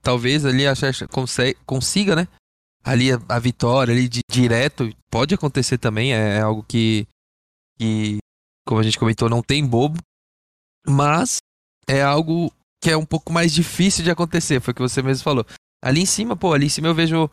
Talvez 0.01 0.47
ali 0.47 0.67
a 0.67 0.75
conse- 1.11 1.57
consiga, 1.67 2.17
né? 2.17 2.29
Ali 2.85 3.13
a, 3.13 3.21
a 3.29 3.39
vitória 3.39 3.93
ali 3.93 4.09
de 4.09 4.21
direto 4.31 4.91
pode 5.11 5.35
acontecer 5.35 5.77
também, 5.79 6.13
é, 6.15 6.41
algo 6.41 6.63
que, 6.63 7.07
que, 7.83 8.19
como 8.67 8.81
a 8.81 8.83
gente 8.85 8.99
comentou, 8.99 9.29
não 9.29 9.43
tem 9.43 9.67
bobo, 9.67 9.99
mas 10.87 11.39
é 11.89 12.03
algo 12.03 12.53
que 12.83 12.91
é 12.91 12.97
um 12.97 13.05
pouco 13.07 13.33
mais 13.33 13.53
difícil 13.53 14.05
de 14.05 14.11
acontecer, 14.11 14.61
foi 14.61 14.73
o 14.73 14.75
que 14.75 14.83
você 14.83 15.03
mesmo 15.03 15.25
falou. 15.25 15.45
Ali 15.85 16.01
em 16.01 16.07
cima, 16.07 16.37
pô, 16.37 16.53
ali 16.53 16.67
em 16.67 16.69
cima 16.69 16.89
eu 16.89 16.95
vejo, 16.95 17.29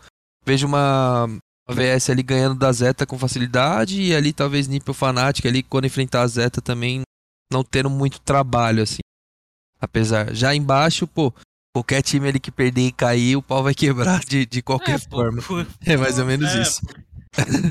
vejo 0.45 0.65
uma, 0.67 1.27
VS 1.69 2.09
ali 2.09 2.23
ganhando 2.23 2.55
da 2.57 2.71
Zeta 2.71 3.05
com 3.05 3.17
facilidade 3.17 4.01
e 4.01 4.15
ali 4.15 4.33
talvez 4.33 4.67
Nipple 4.67 4.93
Fnatic 4.93 5.45
ali 5.45 5.61
quando 5.61 5.85
enfrentar 5.85 6.21
a 6.21 6.27
Zeta 6.27 6.61
também 6.61 7.01
não 7.51 7.63
tendo 7.63 7.89
muito 7.89 8.19
trabalho 8.19 8.81
assim. 8.83 8.99
Apesar, 9.79 10.33
já 10.35 10.53
embaixo, 10.53 11.07
pô, 11.07 11.33
qualquer 11.73 12.01
time 12.01 12.27
ali 12.27 12.39
que 12.39 12.51
perder 12.51 12.87
e 12.87 12.91
cair, 12.91 13.35
o 13.37 13.41
pau 13.41 13.63
vai 13.63 13.73
quebrar 13.75 14.19
de, 14.25 14.45
de 14.45 14.61
qualquer 14.61 14.99
pô, 15.05 15.09
forma. 15.17 15.41
pô, 15.43 15.65
É 15.85 15.95
mais 15.95 16.17
ou 16.19 16.25
menos 16.25 16.49
É, 16.53 16.61
isso. 16.61 16.81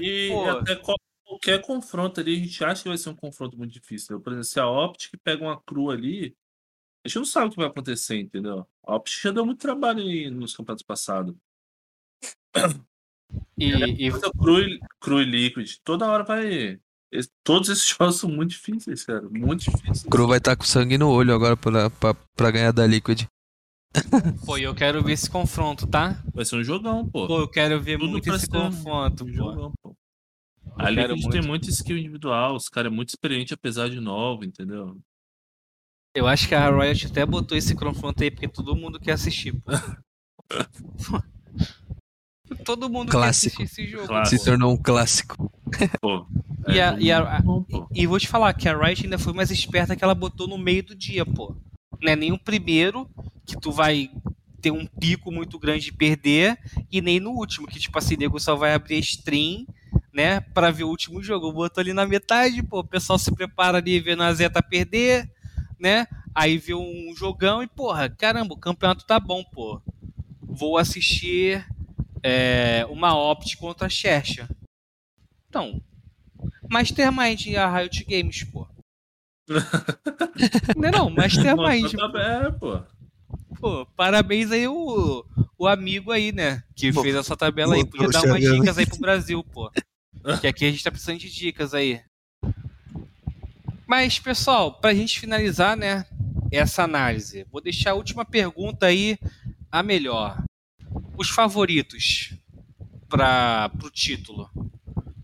E 0.01 0.29
Pô. 0.33 0.51
até 0.51 0.77
qual- 0.77 0.97
qualquer 1.29 1.61
confronto 1.61 2.21
ali, 2.21 2.35
a 2.35 2.39
gente 2.39 2.65
acha 2.65 2.83
que 2.83 2.89
vai 2.89 2.97
ser 2.99 3.11
um 3.11 3.15
confronto 3.17 3.57
muito 3.57 3.73
difícil. 3.73 4.17
né? 4.17 4.23
Por 4.25 4.33
exemplo, 4.33 4.45
se 4.49 4.59
a 4.59 4.67
Optic 4.69 5.13
pega 5.23 5.45
uma 5.45 5.61
cru 5.61 5.91
ali, 5.91 6.35
a 7.05 7.09
gente 7.09 7.17
não 7.19 7.25
sabe 7.25 7.47
o 7.49 7.51
que 7.51 7.57
vai 7.57 7.67
acontecer, 7.67 8.19
entendeu? 8.19 8.67
A 8.87 8.97
Optic 8.97 9.23
já 9.23 9.31
deu 9.31 9.45
muito 9.45 9.61
trabalho 9.61 10.01
aí 10.01 10.31
nos 10.31 10.57
campeonatos 10.57 10.85
passados. 10.85 11.35
e, 13.59 14.07
e- 14.07 14.11
cru, 14.39 14.61
e- 14.61 14.81
cru 15.01 15.21
e 15.21 15.25
Liquid, 15.25 15.77
toda 15.85 16.07
hora 16.11 16.25
vai. 16.25 16.81
Todos 17.45 17.69
esses 17.69 17.87
jogos 17.99 18.17
são 18.17 18.31
muito 18.31 18.51
difíceis, 18.51 19.05
cara. 19.05 19.29
Muito 19.29 19.65
difíceis. 19.65 20.05
O 20.05 20.11
Cru 20.11 20.27
vai 20.27 20.39
estar 20.39 20.57
com 20.57 20.65
sangue 20.65 20.99
no 20.99 21.11
olho 21.11 21.35
agora 21.35 21.57
pra, 21.57 21.89
pra, 21.91 22.15
pra 22.37 22.51
ganhar 22.51 22.73
da 22.73 22.87
Liquid. 22.87 23.23
pô, 24.45 24.59
eu 24.59 24.75
quero 24.75 25.03
ver 25.03 25.13
esse 25.13 25.31
confronto, 25.31 25.87
tá? 25.87 26.23
Vai 26.35 26.45
ser 26.45 26.57
um 26.57 26.63
jogão, 26.65 27.09
pô. 27.09 27.27
Pô, 27.27 27.41
eu 27.41 27.49
quero 27.49 27.81
ver 27.81 27.99
Tudo 27.99 28.11
muito 28.11 28.25
pra 28.25 28.37
esse 28.37 28.49
confronto, 28.49 29.25
Um 29.25 29.27
pô. 29.29 29.33
jogão, 29.33 29.73
pô. 29.83 29.97
Eu 30.79 30.85
A 30.87 30.95
quero 30.95 31.15
Liquid 31.15 31.31
tem 31.33 31.41
muito. 31.41 31.49
muito 31.49 31.71
skill 31.71 31.99
individual, 31.99 32.55
os 32.55 32.69
caras 32.69 32.93
é 32.93 32.95
muito 32.95 33.09
experiente 33.11 33.53
apesar 33.55 33.89
de 33.91 34.01
novo, 34.01 34.45
entendeu? 34.45 34.97
Eu 36.15 36.27
acho 36.27 36.47
que 36.49 36.55
a 36.55 36.71
Riot 36.71 37.07
até 37.07 37.25
botou 37.27 37.57
esse 37.57 37.75
confronto 37.75 38.23
aí 38.23 38.31
porque 38.31 38.49
todo 38.49 38.75
mundo 38.77 38.99
quer 39.01 39.13
assistir, 39.13 39.53
pô. 39.61 39.73
todo 42.65 42.89
mundo 42.89 43.11
Clássico. 43.11 43.57
quer 43.59 43.63
assistir 43.65 43.83
esse 43.83 43.91
jogo. 43.93 44.07
Clássico. 44.09 44.39
Se 44.39 44.45
tornou 44.45 44.73
um 44.73 44.77
clássico. 44.77 45.51
Pô. 46.01 46.27
E 46.69 46.81
a- 46.81 46.97
e 46.99 47.11
a- 47.13 47.41
bom, 47.41 47.63
pô. 47.63 47.89
E 47.95 48.07
vou 48.07 48.19
te 48.19 48.29
falar 48.29 48.53
que 48.55 48.69
a 48.69 48.77
Riot 48.77 49.05
ainda 49.05 49.19
foi 49.19 49.33
mais 49.33 49.51
esperta 49.51 49.97
que 49.97 50.05
ela 50.05 50.15
botou 50.15 50.47
no 50.49 50.59
meio 50.59 50.83
do 50.83 50.95
dia, 50.95 51.25
pô. 51.27 51.57
Não 52.01 52.13
é 52.13 52.17
nem 52.17 52.33
o 52.33 52.39
primeiro, 52.39 53.09
que 53.47 53.59
tu 53.59 53.71
vai 53.73 54.11
ter 54.61 54.71
um 54.71 54.87
pico 54.87 55.31
muito 55.31 55.59
grande 55.59 55.85
de 55.87 55.93
perder, 55.93 56.59
e 56.91 57.01
nem 57.01 57.21
no 57.21 57.31
último, 57.31 57.67
que 57.67 57.79
tipo 57.79 57.97
assim, 57.97 58.17
nego 58.17 58.39
só 58.41 58.57
vai 58.57 58.75
abrir 58.75 58.99
stream, 58.99 59.65
né, 60.19 60.41
pra 60.41 60.73
ver 60.73 60.83
o 60.83 60.89
último 60.89 61.23
jogo. 61.23 61.53
Botou 61.53 61.81
ali 61.81 61.93
na 61.93 62.05
metade, 62.05 62.61
pô, 62.61 62.81
o 62.81 62.85
pessoal 62.85 63.17
se 63.21 63.33
prepara 63.33 63.79
ali 63.79 64.01
vendo 64.01 64.25
a 64.25 64.35
Zeta 64.35 64.61
perder, 64.61 65.31
né, 65.79 66.09
aí 66.35 66.59
vê 66.59 66.75
um 66.75 67.15
jogão 67.17 67.63
e, 67.63 67.69
porra, 67.69 68.11
caramba, 68.11 68.53
o 68.53 68.59
campeonato 68.59 69.07
tá 69.07 69.21
bom, 69.21 69.45
pô. 69.45 69.81
Vou 70.43 70.77
assistir 70.77 71.65
é, 72.21 72.85
uma 72.91 73.17
Opt 73.17 73.57
contra 73.59 73.87
a 73.87 73.89
Xerxa. 73.89 74.49
Então, 75.49 75.81
Mastermind 76.69 77.47
e 77.47 77.57
a 77.57 77.73
Riot 77.73 78.05
Games, 78.05 78.43
pô. 78.43 78.67
não, 80.77 80.89
é 80.89 80.91
não, 80.91 81.11
Mastermind. 81.11 81.93
Nossa, 81.93 82.13
tá- 82.13 82.21
é, 82.21 82.51
pô. 82.51 82.81
Pô, 83.61 83.87
parabéns 83.97 84.51
aí 84.51 84.67
o, 84.67 85.25
o 85.57 85.67
amigo 85.69 86.11
aí, 86.11 86.33
né? 86.33 86.65
Que 86.75 86.93
Pô, 86.93 87.03
fez 87.03 87.15
essa 87.15 87.37
tabela 87.37 87.77
aí. 87.77 87.85
Podia 87.85 88.09
dar 88.09 88.25
umas 88.25 88.41
dicas 88.41 88.79
aí 88.79 88.87
pro 88.87 88.99
Brasil, 88.99 89.45
pô. 89.45 89.71
Que 90.41 90.47
aqui 90.47 90.65
a 90.65 90.71
gente 90.71 90.85
tá 90.85 90.91
precisando 90.91 91.19
de 91.19 91.31
dicas 91.31 91.75
aí. 91.75 92.01
Mas, 93.87 94.19
pessoal, 94.19 94.73
pra 94.73 94.95
gente 94.95 95.19
finalizar, 95.19 95.77
né? 95.77 96.05
Essa 96.51 96.83
análise, 96.83 97.47
vou 97.51 97.61
deixar 97.61 97.91
a 97.91 97.95
última 97.95 98.25
pergunta 98.25 98.87
aí, 98.87 99.19
a 99.71 99.83
melhor. 99.83 100.43
Os 101.17 101.29
favoritos 101.29 102.35
para 103.09 103.69
pro 103.71 103.91
título? 103.91 104.51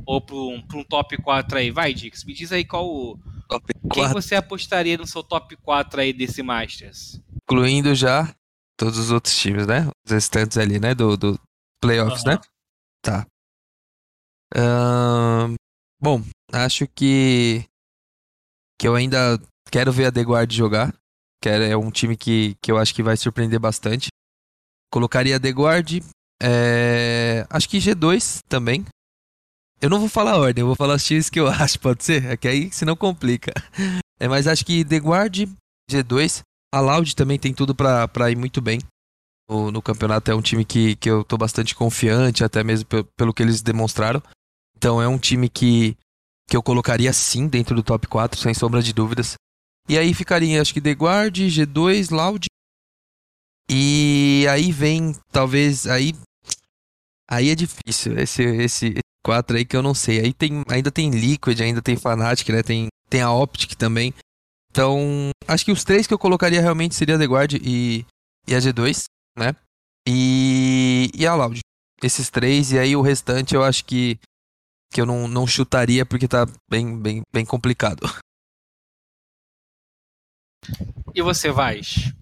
Ou 0.06 0.20
para 0.20 0.36
um, 0.36 0.62
pra 0.62 0.78
um 0.78 0.84
top 0.84 1.16
4 1.16 1.58
aí? 1.58 1.70
Vai, 1.70 1.94
Dix, 1.94 2.24
me 2.24 2.34
diz 2.34 2.52
aí 2.52 2.64
qual 2.64 2.86
o, 2.86 3.18
Top 3.48 3.72
quem 3.92 4.02
4, 4.04 4.12
você 4.12 4.34
apostaria 4.34 4.98
no 4.98 5.06
seu 5.06 5.22
top 5.22 5.56
4 5.56 6.00
aí 6.00 6.12
desse 6.12 6.42
Masters? 6.42 7.20
incluindo 7.44 7.94
já 7.94 8.34
todos 8.76 8.98
os 8.98 9.10
outros 9.10 9.36
times, 9.36 9.66
né? 9.66 9.88
Os 10.06 10.12
restantes 10.12 10.56
ali, 10.58 10.78
né? 10.80 10.94
Do, 10.94 11.16
do 11.16 11.38
playoffs, 11.80 12.24
Aham. 12.24 12.36
né? 12.36 12.40
Tá. 13.02 13.26
Ahn, 14.56 15.54
bom, 16.00 16.22
acho 16.52 16.86
que 16.86 17.64
que 18.78 18.86
eu 18.86 18.94
ainda 18.94 19.40
quero 19.70 19.92
ver 19.92 20.06
a 20.06 20.12
The 20.12 20.22
Guard 20.22 20.52
jogar. 20.52 20.94
Que 21.42 21.48
é 21.48 21.76
um 21.76 21.90
time 21.90 22.16
que, 22.16 22.56
que 22.62 22.70
eu 22.72 22.78
acho 22.78 22.94
que 22.94 23.02
vai 23.02 23.16
surpreender 23.16 23.60
bastante. 23.60 24.08
Colocaria 24.90 25.36
a 25.36 25.40
The 25.40 25.50
Guard. 25.50 26.00
É... 26.42 27.46
Acho 27.50 27.68
que 27.68 27.78
G2 27.78 28.42
também. 28.48 28.84
Eu 29.80 29.90
não 29.90 30.00
vou 30.00 30.08
falar 30.08 30.32
a 30.32 30.38
ordem, 30.38 30.62
eu 30.62 30.66
vou 30.66 30.76
falar 30.76 30.94
os 30.94 31.04
times 31.04 31.28
que 31.28 31.38
eu 31.38 31.46
acho, 31.50 31.78
pode 31.80 32.04
ser? 32.04 32.24
É 32.24 32.36
que 32.36 32.48
aí 32.48 32.70
senão 32.72 32.96
complica. 32.96 33.52
É, 34.20 34.28
mas 34.28 34.46
acho 34.46 34.64
que 34.64 34.84
The 34.84 34.98
Guard, 34.98 35.48
G2. 35.90 36.42
A 36.72 36.80
Loud 36.80 37.16
também 37.16 37.36
tem 37.36 37.52
tudo 37.52 37.74
para 37.74 38.30
ir 38.30 38.36
muito 38.36 38.60
bem 38.60 38.78
no, 39.50 39.72
no, 39.72 39.82
campeonato. 39.82 40.30
É 40.30 40.34
um 40.34 40.40
time 40.40 40.64
que, 40.64 40.94
que 40.94 41.10
eu 41.10 41.24
tô 41.24 41.36
bastante 41.36 41.74
confiante, 41.74 42.44
até 42.44 42.62
mesmo 42.62 42.86
pelo, 42.86 43.04
pelo 43.16 43.34
que 43.34 43.42
eles 43.42 43.60
demonstraram. 43.60 44.22
Então 44.76 45.00
é 45.00 45.08
um 45.08 45.18
time 45.18 45.48
que, 45.48 45.96
que 46.48 46.56
eu 46.56 46.62
colocaria 46.62 47.12
sim 47.12 47.48
dentro 47.48 47.74
do 47.74 47.82
top 47.82 48.06
4, 48.06 48.40
sem 48.40 48.54
sombra 48.54 48.82
de 48.82 48.92
dúvidas. 48.92 49.34
E 49.88 49.98
aí 49.98 50.14
ficaria, 50.14 50.60
acho 50.60 50.72
que 50.72 50.80
The 50.80 50.92
Guard, 50.92 51.36
G2, 51.36 52.10
Loud. 52.10 52.46
E 53.68 54.46
aí 54.50 54.72
vem, 54.72 55.14
talvez, 55.30 55.86
aí. 55.86 56.14
Aí 57.30 57.50
é 57.50 57.54
difícil, 57.54 58.18
esse, 58.18 58.42
esse 58.42 58.94
4 59.24 59.56
aí 59.56 59.64
que 59.64 59.76
eu 59.76 59.82
não 59.82 59.94
sei. 59.94 60.20
Aí 60.20 60.32
tem, 60.32 60.62
ainda 60.68 60.90
tem 60.90 61.10
Liquid, 61.10 61.60
ainda 61.60 61.80
tem 61.80 61.96
Fnatic, 61.96 62.48
né? 62.50 62.62
Tem, 62.62 62.88
tem 63.08 63.22
a 63.22 63.32
Optic 63.32 63.74
também. 63.74 64.14
Então, 64.70 65.30
acho 65.46 65.64
que 65.64 65.72
os 65.72 65.84
três 65.84 66.06
que 66.06 66.12
eu 66.12 66.18
colocaria 66.18 66.60
realmente 66.60 66.94
seria 66.94 67.18
The 67.18 67.26
Guard 67.26 67.52
e, 67.54 68.04
e 68.46 68.54
a 68.54 68.58
G2, 68.58 69.04
né? 69.38 69.54
E, 70.06 71.10
e 71.14 71.26
a 71.26 71.34
Loud. 71.34 71.60
Esses 72.02 72.28
três, 72.28 72.72
e 72.72 72.78
aí 72.78 72.96
o 72.96 73.00
restante 73.00 73.54
eu 73.54 73.62
acho 73.62 73.84
que 73.84 74.18
que 74.94 75.00
eu 75.00 75.06
não, 75.06 75.26
não 75.26 75.44
chutaria 75.44 76.06
porque 76.06 76.28
tá 76.28 76.46
bem, 76.70 76.96
bem, 76.96 77.22
bem 77.34 77.44
complicado. 77.44 78.06
E 81.12 81.20
você, 81.20 81.50
Vaz? 81.50 82.14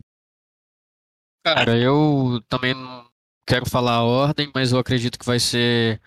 Cara, 1.44 1.76
eu 1.76 2.42
também 2.48 2.72
não 2.72 3.06
quero 3.46 3.68
falar 3.68 3.96
a 3.96 4.02
ordem, 4.02 4.50
mas 4.54 4.72
eu 4.72 4.78
acredito 4.78 5.18
que 5.18 5.26
vai 5.26 5.38
ser. 5.38 6.00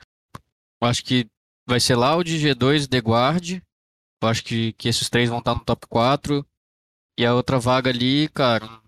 Eu 0.82 0.88
acho 0.88 1.03
que 1.03 1.28
vai 1.68 1.80
ser 1.80 1.95
Loud, 1.95 2.30
G2, 2.36 2.88
The 2.88 2.97
Guard. 2.97 3.61
Eu 4.24 4.28
acho 4.28 4.43
que, 4.43 4.74
que 4.74 4.89
esses 4.89 5.07
três 5.07 5.30
vão 5.30 5.39
estar 5.39 5.53
no 5.53 5.63
top 5.63 5.86
4. 5.88 6.43
E 7.20 7.26
a 7.26 7.34
outra 7.36 7.59
vaga 7.59 7.91
ali, 7.91 8.28
cara, 8.30 8.66
não 8.66 8.82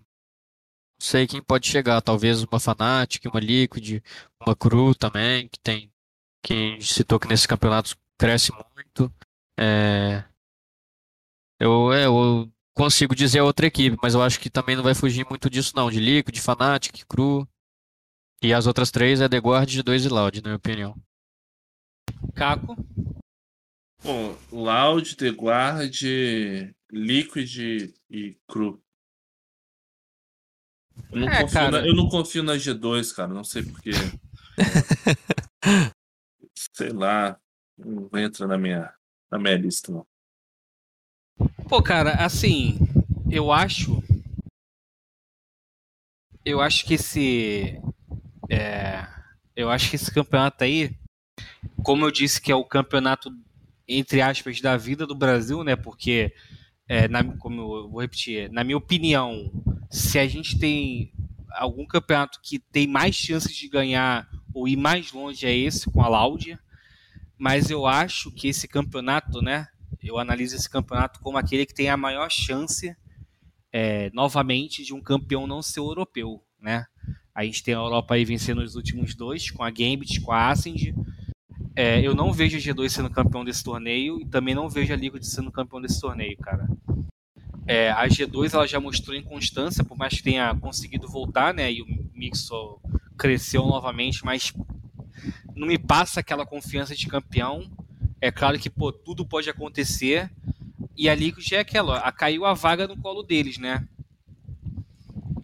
sei 1.00 1.28
quem 1.28 1.40
pode 1.40 1.68
chegar. 1.68 2.02
Talvez 2.02 2.42
uma 2.42 2.58
Fnatic, 2.58 3.24
uma 3.26 3.40
Liquid, 3.40 4.02
uma 4.44 4.56
Cru 4.56 4.94
também, 4.96 5.48
que 5.48 5.60
tem 5.60 5.92
que 6.42 6.78
citou 6.80 7.18
que 7.18 7.28
nesses 7.28 7.46
campeonatos 7.46 7.96
cresce 8.18 8.52
muito. 8.74 9.12
É, 9.58 10.24
eu, 11.60 11.92
é, 11.92 12.06
eu 12.06 12.50
consigo 12.74 13.14
dizer 13.14 13.40
outra 13.40 13.66
equipe, 13.66 13.96
mas 14.02 14.14
eu 14.14 14.22
acho 14.22 14.38
que 14.38 14.48
também 14.48 14.76
não 14.76 14.82
vai 14.82 14.94
fugir 14.94 15.26
muito 15.28 15.50
disso 15.50 15.72
não, 15.74 15.90
de 15.90 15.98
Liquid, 15.98 16.34
de 16.34 16.40
Fnatic, 16.40 17.04
Cru. 17.06 17.46
E 18.40 18.52
as 18.54 18.66
outras 18.66 18.90
três 18.90 19.20
é 19.20 19.28
The 19.28 19.38
Guard, 19.38 19.68
G2 19.68 20.04
e 20.04 20.08
Loud, 20.08 20.42
na 20.42 20.48
minha 20.50 20.56
opinião. 20.56 20.96
Caco? 22.34 22.76
Bom, 24.02 24.36
Loud, 24.52 25.16
The 25.16 25.30
Guard, 25.30 26.02
Liquid 26.92 27.92
e 28.08 28.36
Cru. 28.46 28.80
Eu 31.10 31.20
não, 31.20 31.28
é, 31.28 31.42
confio 31.42 31.70
na, 31.70 31.86
eu 31.86 31.94
não 31.94 32.08
confio 32.08 32.42
na 32.42 32.54
G2, 32.54 33.14
cara, 33.14 33.32
não 33.32 33.44
sei 33.44 33.62
porquê. 33.64 33.90
sei 36.74 36.90
lá, 36.90 37.38
não 37.76 38.10
entra 38.18 38.46
na 38.46 38.58
minha, 38.58 38.92
na 39.30 39.38
minha 39.38 39.56
lista, 39.56 39.92
não. 39.92 40.06
Pô, 41.68 41.82
cara, 41.82 42.12
assim, 42.24 42.78
eu 43.30 43.52
acho. 43.52 44.02
Eu 46.44 46.60
acho 46.60 46.84
que 46.84 46.94
esse. 46.94 47.80
É, 48.50 49.06
eu 49.54 49.70
acho 49.70 49.90
que 49.90 49.96
esse 49.96 50.10
campeonato 50.10 50.64
aí, 50.64 50.96
como 51.84 52.04
eu 52.04 52.10
disse 52.10 52.40
que 52.40 52.50
é 52.50 52.54
o 52.54 52.64
campeonato, 52.64 53.30
entre 53.86 54.20
aspas, 54.20 54.60
da 54.60 54.76
vida 54.76 55.06
do 55.06 55.14
Brasil, 55.14 55.62
né? 55.62 55.76
Porque, 55.76 56.34
é, 56.88 57.06
na, 57.06 57.22
como 57.36 57.60
eu 57.60 57.90
vou 57.90 58.00
repetir, 58.00 58.50
na 58.50 58.64
minha 58.64 58.78
opinião, 58.78 59.52
se 59.90 60.18
a 60.18 60.26
gente 60.26 60.58
tem 60.58 61.12
algum 61.58 61.84
campeonato 61.84 62.40
que 62.42 62.58
tem 62.58 62.86
mais 62.86 63.14
chances 63.14 63.54
de 63.54 63.68
ganhar 63.68 64.28
ou 64.54 64.68
ir 64.68 64.76
mais 64.76 65.12
longe 65.12 65.44
é 65.46 65.54
esse 65.54 65.90
com 65.90 66.02
a 66.02 66.08
Laudia. 66.08 66.58
Mas 67.36 67.70
eu 67.70 67.86
acho 67.86 68.30
que 68.32 68.48
esse 68.48 68.66
campeonato, 68.66 69.40
né? 69.40 69.66
Eu 70.02 70.18
analiso 70.18 70.56
esse 70.56 70.68
campeonato 70.68 71.20
como 71.20 71.38
aquele 71.38 71.66
que 71.66 71.74
tem 71.74 71.88
a 71.88 71.96
maior 71.96 72.30
chance, 72.30 72.96
é, 73.72 74.10
novamente, 74.12 74.84
de 74.84 74.94
um 74.94 75.00
campeão 75.00 75.46
não 75.46 75.62
ser 75.62 75.80
europeu, 75.80 76.42
né? 76.60 76.86
A 77.34 77.44
gente 77.44 77.62
tem 77.62 77.74
a 77.74 77.78
Europa 77.78 78.14
aí 78.14 78.24
vencendo 78.24 78.60
os 78.60 78.74
últimos 78.74 79.14
dois, 79.14 79.50
com 79.50 79.62
a 79.62 79.70
Gambit, 79.70 80.20
com 80.20 80.32
a 80.32 80.48
Ascend. 80.48 80.94
É, 81.76 82.00
eu 82.00 82.12
não 82.12 82.32
vejo 82.32 82.56
a 82.56 82.60
G2 82.60 82.88
sendo 82.88 83.10
campeão 83.10 83.44
desse 83.44 83.62
torneio 83.62 84.20
e 84.20 84.26
também 84.26 84.54
não 84.54 84.68
vejo 84.68 84.92
a 84.92 84.96
Liquid 84.96 85.22
sendo 85.22 85.52
campeão 85.52 85.80
desse 85.80 86.00
torneio, 86.00 86.36
cara. 86.38 86.68
É, 87.68 87.90
a 87.90 88.08
G2 88.08 88.54
ela 88.54 88.66
já 88.66 88.80
mostrou 88.80 89.14
inconstância, 89.14 89.84
por 89.84 89.96
mais 89.96 90.14
que 90.14 90.22
tenha 90.22 90.54
conseguido 90.54 91.06
voltar, 91.06 91.52
né? 91.52 91.70
E 91.70 91.82
o 91.82 91.86
Mixo 92.14 92.80
cresceu 93.18 93.66
novamente, 93.66 94.24
mas 94.24 94.54
não 95.54 95.66
me 95.66 95.76
passa 95.76 96.20
aquela 96.20 96.46
confiança 96.46 96.96
de 96.96 97.06
campeão. 97.06 97.70
É 98.22 98.32
claro 98.32 98.58
que 98.58 98.70
pô, 98.70 98.90
tudo 98.90 99.26
pode 99.26 99.50
acontecer. 99.50 100.30
E 100.96 101.10
a 101.10 101.14
Liquid 101.14 101.52
é 101.52 101.58
aquela, 101.58 101.98
a, 101.98 102.10
caiu 102.10 102.46
a 102.46 102.54
vaga 102.54 102.88
no 102.88 102.96
colo 102.96 103.22
deles, 103.22 103.58
né? 103.58 103.86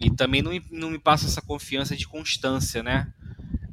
E 0.00 0.10
também 0.10 0.40
não, 0.40 0.52
não 0.70 0.90
me 0.90 0.98
passa 0.98 1.26
essa 1.26 1.42
confiança 1.42 1.94
de 1.94 2.08
constância, 2.08 2.82
né? 2.82 3.12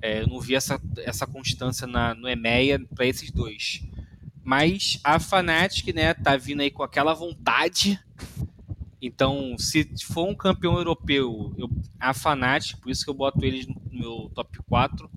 É, 0.01 0.23
eu 0.23 0.27
não 0.27 0.41
vi 0.41 0.55
essa, 0.55 0.81
essa 0.97 1.25
constância 1.25 1.87
na, 1.87 2.13
no 2.13 2.27
EMEA 2.27 2.79
para 2.93 3.05
esses 3.05 3.31
dois. 3.31 3.81
Mas 4.43 4.99
a 5.03 5.19
Fnatic, 5.19 5.93
né, 5.93 6.13
tá 6.13 6.35
vindo 6.35 6.61
aí 6.61 6.71
com 6.71 6.83
aquela 6.83 7.13
vontade. 7.13 7.99
Então, 9.01 9.57
se 9.57 9.89
for 10.05 10.27
um 10.27 10.35
campeão 10.35 10.75
europeu, 10.75 11.53
eu, 11.57 11.67
a 11.99 12.13
Fnatic, 12.13 12.77
por 12.77 12.91
isso 12.91 13.03
que 13.03 13.09
eu 13.09 13.15
boto 13.15 13.43
eles 13.43 13.65
no 13.65 13.75
meu 13.91 14.31
top 14.35 14.59
4. 14.69 15.09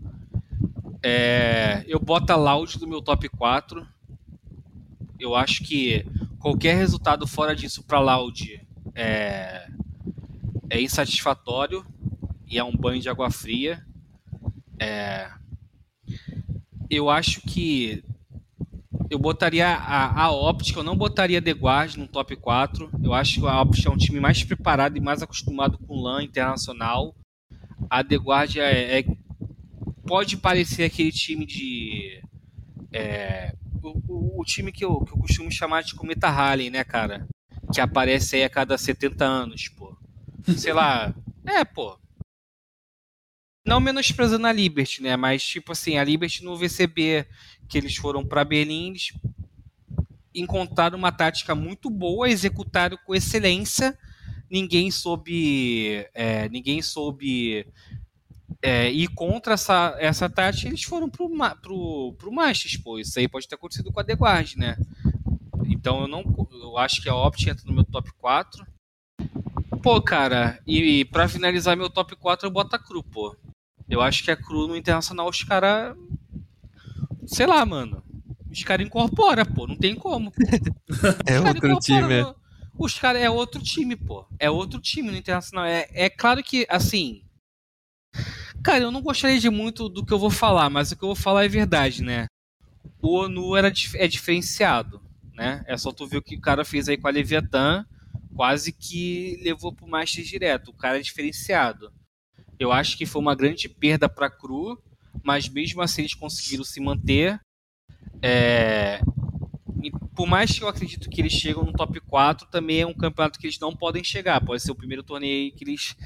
É, 1.03 1.85
eu 1.87 2.01
boto 2.01 2.33
a 2.33 2.37
Loud 2.37 2.81
no 2.81 2.87
meu 2.87 3.03
top 3.03 3.29
4. 3.29 3.87
Eu 5.21 5.35
acho 5.35 5.63
que 5.63 6.07
qualquer 6.39 6.77
resultado 6.77 7.27
fora 7.27 7.55
disso 7.55 7.83
para 7.83 8.01
Loud 8.01 8.67
é, 8.95 9.69
é 10.71 10.81
insatisfatório 10.81 11.85
e 12.49 12.59
é 12.59 12.65
um 12.65 12.75
banho 12.75 13.03
de 13.03 13.11
água 13.11 13.31
fria. 13.31 13.85
É, 14.79 15.31
eu 16.89 17.11
acho 17.11 17.43
que 17.43 18.03
eu 19.15 19.19
botaria 19.19 19.69
a, 19.69 20.25
a 20.25 20.31
Optic, 20.33 20.77
eu 20.77 20.83
não 20.83 20.97
botaria 20.97 21.41
The 21.41 21.53
Guard 21.53 21.95
no 21.95 22.09
top 22.09 22.35
4. 22.35 22.91
Eu 23.01 23.15
acho 23.15 23.41
que 23.41 23.47
a 23.47 23.63
Optic 23.63 23.87
é 23.87 23.91
um 23.91 23.97
time 23.97 24.19
mais 24.19 24.43
preparado 24.43 24.97
e 24.97 25.01
mais 25.01 25.23
acostumado 25.23 25.79
com 25.79 26.01
LAN 26.01 26.25
internacional. 26.25 27.15
A 27.89 28.03
The 28.03 28.17
Guard 28.17 28.57
é, 28.57 28.99
é 28.99 29.05
pode 30.05 30.37
parecer 30.37 30.83
aquele 30.83 31.13
time 31.13 31.47
de. 31.47 32.21
É, 32.93 33.55
o, 33.81 34.03
o, 34.09 34.41
o, 34.41 34.45
time 34.45 34.73
que 34.73 34.85
eu, 34.85 35.01
que 35.05 35.13
eu 35.13 35.19
costumo 35.19 35.51
chamar 35.51 35.85
de 35.85 35.95
Cometa 35.95 36.29
Halley, 36.29 36.69
né, 36.69 36.83
cara? 36.83 37.29
Que 37.73 37.81
aparece 37.81 38.35
aí 38.35 38.43
a 38.43 38.51
cada 38.51 38.77
70 38.77 39.25
anos, 39.25 39.69
pô. 39.69 39.97
Sei 40.57 40.73
lá. 40.73 41.15
É, 41.47 41.63
pô. 41.63 41.99
Não 43.67 43.79
menosprezando 43.79 44.47
a 44.47 44.53
Liberty, 44.53 45.03
né? 45.03 45.15
Mas, 45.15 45.45
tipo 45.45 45.73
assim, 45.73 45.99
a 45.99 46.05
Liberty 46.05 46.43
no 46.43 46.57
VCB 46.57 47.27
que 47.69 47.79
eles 47.79 47.97
foram 47.97 48.25
para 48.25 48.45
Berlim, 48.45 48.91
eles 48.91 49.13
encontraram 50.35 50.99
uma 50.99 51.13
tática 51.13 51.55
muito 51.55 51.89
boa, 51.89 52.29
executaram 52.29 52.99
com 53.07 53.15
excelência. 53.15 53.97
Ninguém 54.51 54.91
soube, 54.91 56.07
é, 56.13 56.49
ninguém 56.49 56.83
soube 56.83 57.67
é, 58.61 58.91
ir 58.91 59.09
contra 59.09 59.55
essa, 59.55 59.97
essa 59.99 60.29
tática. 60.29 60.69
Eles 60.69 60.83
foram 60.83 61.09
pro, 61.09 61.29
pro 62.19 62.33
Masters, 62.33 62.77
pô. 62.77 62.99
Isso 62.99 63.19
aí 63.19 63.29
pode 63.29 63.49
ter 63.49 63.55
acontecido 63.55 63.93
com 63.93 64.01
a 64.01 64.05
The 64.05 64.15
Guard, 64.15 64.55
né? 64.57 64.77
Então 65.67 66.03
eu 66.03 66.09
não, 66.09 66.25
eu 66.51 66.77
acho 66.79 67.03
que 67.03 67.09
a 67.09 67.15
Opt 67.15 67.49
entra 67.49 67.65
no 67.67 67.75
meu 67.75 67.85
top 67.85 68.13
4. 68.15 68.67
Pô, 69.83 70.01
cara, 70.01 70.59
e, 70.67 71.01
e 71.01 71.05
para 71.05 71.29
finalizar 71.29 71.77
meu 71.77 71.91
top 71.91 72.17
4 72.17 72.47
eu 72.47 72.51
boto 72.51 72.75
a 72.75 72.79
Cru, 72.79 73.03
pô. 73.03 73.37
Eu 73.89 74.01
acho 74.01 74.25
que 74.25 74.31
a 74.31 74.37
Cru 74.37 74.67
no 74.67 74.77
Internacional 74.77 75.29
os 75.29 75.43
caras 75.43 75.97
sei 77.27 77.47
lá, 77.47 77.65
mano. 77.65 78.03
Os 78.51 78.63
caras 78.63 78.87
incorporam, 78.87 79.45
pô. 79.45 79.67
Não 79.67 79.77
tem 79.77 79.95
como. 79.95 80.33
é 81.27 81.41
outro 81.41 81.79
time. 81.79 82.23
No... 82.23 82.37
Os 82.79 82.99
caras 82.99 83.23
é 83.23 83.31
outro 83.31 83.63
time, 83.63 83.97
pô. 83.97 84.27
É 84.39 84.51
outro 84.51 84.81
time 84.81 85.11
no 85.11 85.17
Internacional. 85.17 85.65
É, 85.65 85.89
é 85.93 86.09
claro 86.09 86.43
que, 86.43 86.67
assim. 86.69 87.23
Cara, 88.63 88.85
eu 88.85 88.91
não 88.91 89.03
gostaria 89.03 89.39
de 89.39 89.51
muito 89.51 89.89
do 89.89 90.05
que 90.05 90.13
eu 90.13 90.19
vou 90.19 90.31
falar, 90.31 90.71
mas 90.71 90.93
o 90.93 90.97
que 90.97 91.03
eu 91.03 91.09
vou 91.09 91.17
falar 91.17 91.45
é 91.45 91.49
verdade, 91.49 92.03
né? 92.03 92.27
o 93.05 93.19
ONU 93.19 93.55
era, 93.55 93.71
é 93.97 94.09
diferenciado, 94.09 95.01
né? 95.35 95.63
É 95.67 95.77
só 95.77 95.93
tu 95.93 96.07
ver 96.07 96.19
o 96.19 96.23
que 96.23 96.37
o 96.37 96.41
cara 96.41 96.65
fez 96.65 96.89
aí 96.89 96.97
com 96.97 97.07
a 97.07 97.11
Leviathan, 97.11 97.87
quase 98.35 98.73
que 98.73 99.39
levou 99.43 99.75
pro 99.75 99.87
Master 99.87 100.25
direto. 100.25 100.71
O 100.71 100.75
cara 100.75 100.99
é 100.99 101.03
diferenciado. 101.03 101.93
Eu 102.59 102.73
acho 102.73 102.97
que 102.97 103.05
foi 103.05 103.21
uma 103.21 103.35
grande 103.35 103.69
perda 103.69 104.09
para 104.09 104.31
Cru, 104.31 104.83
mas 105.23 105.49
mesmo 105.49 105.83
assim 105.83 106.03
eles 106.03 106.15
conseguiram 106.15 106.65
se 106.65 106.81
manter. 106.81 107.41
É... 108.23 109.01
por 110.15 110.27
mais 110.27 110.51
que 110.57 110.65
eu 110.65 110.69
acredito 110.69 111.11
que 111.11 111.21
eles 111.21 111.33
chegam 111.33 111.65
no 111.65 111.73
top 111.73 112.01
4, 112.01 112.49
também 112.49 112.81
é 112.81 112.87
um 112.87 112.95
campeonato 112.95 113.39
que 113.39 113.47
eles 113.47 113.59
não 113.59 113.75
podem 113.75 114.03
chegar. 114.03 114.45
Pode 114.45 114.63
ser 114.63 114.73
o 114.73 114.77
primeiro 114.77 115.03
torneio 115.03 115.53
que 115.53 115.65
eles 115.65 115.97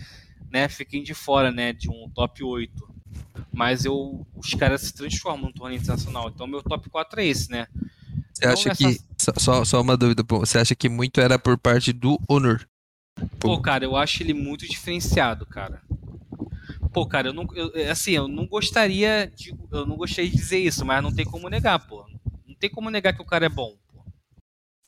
né, 0.50 0.68
fiquem 0.68 1.02
de 1.02 1.14
fora 1.14 1.50
né, 1.50 1.72
de 1.72 1.90
um 1.90 2.09
top 2.11 2.42
8. 2.42 2.88
Mas 3.52 3.84
eu, 3.84 4.26
os 4.36 4.54
caras 4.54 4.82
se 4.82 4.94
transformam 4.94 5.48
no 5.48 5.52
torneio 5.52 5.80
internacional. 5.80 6.28
Então 6.28 6.46
meu 6.46 6.62
top 6.62 6.88
4 6.90 7.20
é 7.20 7.26
esse, 7.26 7.50
né? 7.50 7.66
Você 8.32 8.46
acha 8.46 8.74
que. 8.74 9.00
Só, 9.36 9.64
só 9.64 9.80
uma 9.80 9.96
dúvida, 9.96 10.22
você 10.28 10.59
acha 10.59 10.74
que 10.74 10.88
muito 10.88 11.20
era 11.20 11.38
por 11.38 11.59
parte 11.59 11.92
do 11.92 12.20
Honor? 12.28 12.64
Pô, 13.40 13.61
cara, 13.61 13.84
eu 13.84 13.96
acho 13.96 14.22
ele 14.22 14.32
muito 14.32 14.66
diferenciado, 14.68 15.44
cara. 15.44 15.82
Pô, 16.93 17.07
cara, 17.07 17.28
eu 17.28 17.32
não. 17.32 17.47
Eu, 17.55 17.70
é, 17.74 17.91
assim, 17.91 18.12
eu 18.12 18.28
não 18.28 18.47
gostaria 18.47 19.30
de. 19.34 19.55
Eu 19.70 19.86
não 19.86 19.97
gostaria 19.97 20.30
de 20.30 20.36
dizer 20.36 20.59
isso, 20.59 20.84
mas 20.84 21.03
não 21.03 21.14
tem 21.14 21.24
como 21.24 21.49
negar, 21.49 21.78
pô. 21.86 22.05
Não 22.47 22.55
tem 22.55 22.70
como 22.70 22.91
negar 22.91 23.12
que 23.12 23.22
o 23.22 23.26
cara 23.26 23.47
é 23.47 23.49
bom, 23.49 23.74
pô. 23.93 24.05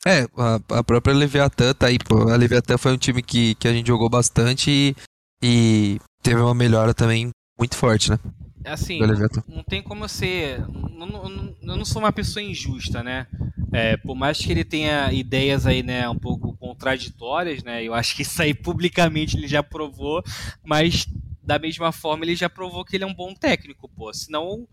É, 0.05 0.27
a, 0.37 0.79
a 0.79 0.83
própria 0.83 1.13
Leviathan 1.13 1.73
tá 1.73 1.87
aí, 1.87 1.99
pô. 1.99 2.29
A 2.29 2.35
Leviathan 2.35 2.77
foi 2.77 2.93
um 2.93 2.97
time 2.97 3.21
que, 3.21 3.55
que 3.55 3.67
a 3.67 3.73
gente 3.73 3.87
jogou 3.87 4.09
bastante 4.09 4.71
e, 4.71 4.95
e 5.43 5.99
teve 6.23 6.41
uma 6.41 6.55
melhora 6.55 6.93
também 6.93 7.29
muito 7.57 7.75
forte, 7.75 8.09
né? 8.09 8.19
assim, 8.65 8.99
não, 8.99 9.07
não, 9.47 9.63
tem 9.63 9.81
como 9.81 10.03
eu 10.03 10.09
ser. 10.09 10.59
Não, 10.69 11.07
não, 11.07 11.55
eu 11.61 11.77
não 11.77 11.85
sou 11.85 12.01
uma 12.01 12.11
pessoa 12.11 12.43
injusta, 12.43 13.03
né? 13.03 13.27
É, 13.71 13.97
por 13.97 14.15
mais 14.15 14.37
que 14.37 14.51
ele 14.51 14.63
tenha 14.63 15.11
ideias 15.13 15.65
aí, 15.65 15.81
né, 15.81 16.07
um 16.09 16.17
pouco 16.17 16.55
contraditórias, 16.57 17.63
né? 17.63 17.83
Eu 17.83 17.93
acho 17.93 18.15
que 18.15 18.21
isso 18.21 18.41
aí 18.41 18.53
publicamente 18.53 19.37
ele 19.37 19.47
já 19.47 19.63
provou, 19.63 20.21
mas 20.63 21.07
da 21.43 21.57
mesma 21.57 21.91
forma 21.91 22.23
ele 22.25 22.35
já 22.35 22.49
provou 22.49 22.85
que 22.85 22.95
ele 22.95 23.03
é 23.03 23.07
um 23.07 23.13
bom 23.13 23.33
técnico, 23.33 23.89
pô. 23.89 24.13
Senão 24.13 24.67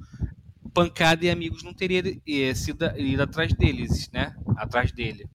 pancada 0.73 1.25
e 1.25 1.31
amigos 1.31 1.63
não 1.63 1.75
teria 1.75 2.55
sido 2.55 2.85
ido 2.97 3.23
atrás 3.23 3.53
deles, 3.53 4.09
né? 4.11 4.37
Atrás 4.57 4.93
dele. 4.93 5.29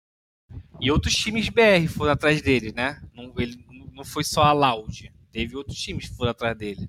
E 0.80 0.90
outros 0.90 1.14
times 1.14 1.48
BR 1.48 1.88
foram 1.88 2.12
atrás 2.12 2.42
dele, 2.42 2.72
né? 2.72 3.02
Não, 3.14 3.32
ele 3.38 3.64
não 3.92 4.04
foi 4.04 4.24
só 4.24 4.42
a 4.42 4.52
Loud. 4.52 5.12
Teve 5.30 5.56
outros 5.56 5.78
times 5.78 6.08
que 6.08 6.16
foram 6.16 6.30
atrás 6.30 6.56
dele. 6.56 6.88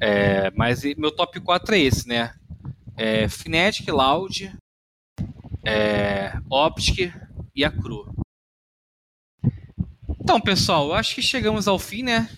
É, 0.00 0.50
mas 0.52 0.82
meu 0.96 1.10
top 1.10 1.40
4 1.40 1.74
é 1.74 1.78
esse, 1.78 2.08
né? 2.08 2.34
É, 2.96 3.28
Fnatic, 3.28 3.88
Loud, 3.88 4.54
é, 5.64 6.32
Optic 6.50 7.12
e 7.54 7.64
a 7.64 7.70
Cru. 7.70 8.14
Então, 10.20 10.40
pessoal, 10.40 10.92
acho 10.92 11.14
que 11.14 11.22
chegamos 11.22 11.66
ao 11.66 11.78
fim, 11.78 12.02
né? 12.02 12.28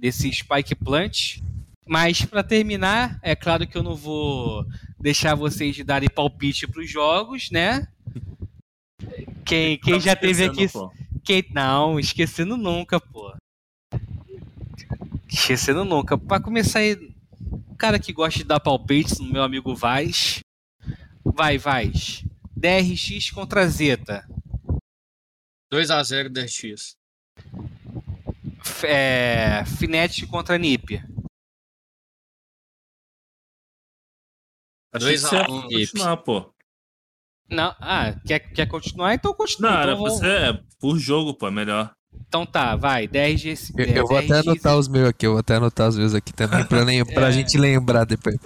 Desse 0.00 0.32
Spike 0.32 0.74
Plant. 0.74 1.40
Mas 1.86 2.24
para 2.24 2.42
terminar, 2.42 3.18
é 3.22 3.36
claro 3.36 3.66
que 3.66 3.76
eu 3.76 3.82
não 3.82 3.94
vou 3.94 4.64
deixar 4.98 5.34
vocês 5.34 5.76
de 5.76 5.84
darem 5.84 6.08
palpite 6.08 6.66
para 6.66 6.80
os 6.80 6.90
jogos, 6.90 7.50
né? 7.50 7.86
Quem, 9.44 9.78
quem 9.78 10.00
já 10.00 10.14
teve 10.14 10.44
aqui. 10.44 10.66
Quem, 11.24 11.44
não, 11.52 11.98
esquecendo 11.98 12.56
nunca, 12.56 13.00
pô. 13.00 13.34
Esquecendo 15.28 15.84
nunca. 15.84 16.16
Para 16.16 16.42
começar 16.42 16.78
aí, 16.78 17.12
cara 17.76 17.98
que 17.98 18.12
gosta 18.12 18.38
de 18.38 18.44
dar 18.44 18.60
palpites 18.60 19.18
no 19.18 19.30
meu 19.30 19.42
amigo 19.42 19.74
Vaz. 19.74 20.40
Vai, 21.24 21.58
Vaz. 21.58 22.24
DRX 22.56 23.30
contra 23.30 23.66
Zeta. 23.68 24.28
2x0 25.72 26.28
DRX. 26.28 26.99
É, 28.86 29.64
Finet 29.78 30.26
contra 30.26 30.58
NiP. 30.58 31.02
2x1 34.94 35.68
NiP. 35.68 35.86
Continuar, 35.86 36.16
pô. 36.18 36.52
Não, 37.50 37.74
ah, 37.80 38.14
quer, 38.24 38.38
quer 38.38 38.66
continuar? 38.66 39.14
Então 39.14 39.34
continua. 39.34 39.70
Não, 39.70 39.78
então 39.78 39.90
era 39.90 39.96
você, 39.96 40.26
é 40.26 40.60
por 40.78 40.98
jogo, 40.98 41.34
pô, 41.34 41.48
é 41.48 41.50
melhor. 41.50 41.92
Então 42.26 42.46
tá, 42.46 42.76
vai, 42.76 43.08
10 43.08 43.72
Eu, 43.76 43.86
eu 43.86 44.06
vou 44.06 44.18
até 44.18 44.38
anotar 44.38 44.76
os 44.76 44.88
meus 44.88 45.08
aqui, 45.08 45.26
eu 45.26 45.32
vou 45.32 45.40
até 45.40 45.56
anotar 45.56 45.88
os 45.88 45.96
meus 45.96 46.14
aqui 46.14 46.32
também, 46.32 46.64
pra, 46.64 46.82
lem 46.82 47.04
pra 47.04 47.26
é... 47.28 47.32
gente 47.32 47.58
lembrar 47.58 48.04
depois. 48.04 48.36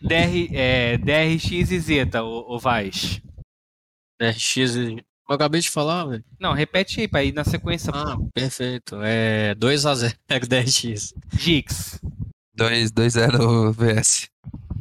DR, 0.00 0.48
é, 0.52 0.98
DRX 0.98 1.70
e 1.70 1.80
Zeta, 1.80 2.22
o, 2.22 2.54
o 2.54 2.58
Vaz. 2.58 3.20
DRX 4.20 4.56
e... 4.76 5.04
Eu 5.30 5.36
acabei 5.36 5.60
de 5.60 5.70
falar, 5.70 6.06
velho. 6.06 6.24
Não, 6.40 6.52
repete 6.52 7.00
aí 7.00 7.06
pra 7.06 7.22
ir 7.22 7.32
na 7.32 7.44
sequência. 7.44 7.92
Ah, 7.94 8.16
pô. 8.16 8.28
perfeito. 8.34 8.96
É 9.00 9.54
2x0 9.54 10.16
DRX. 10.48 11.14
Dix. 11.32 12.00
2-0 12.58 13.72
VS. 13.72 14.28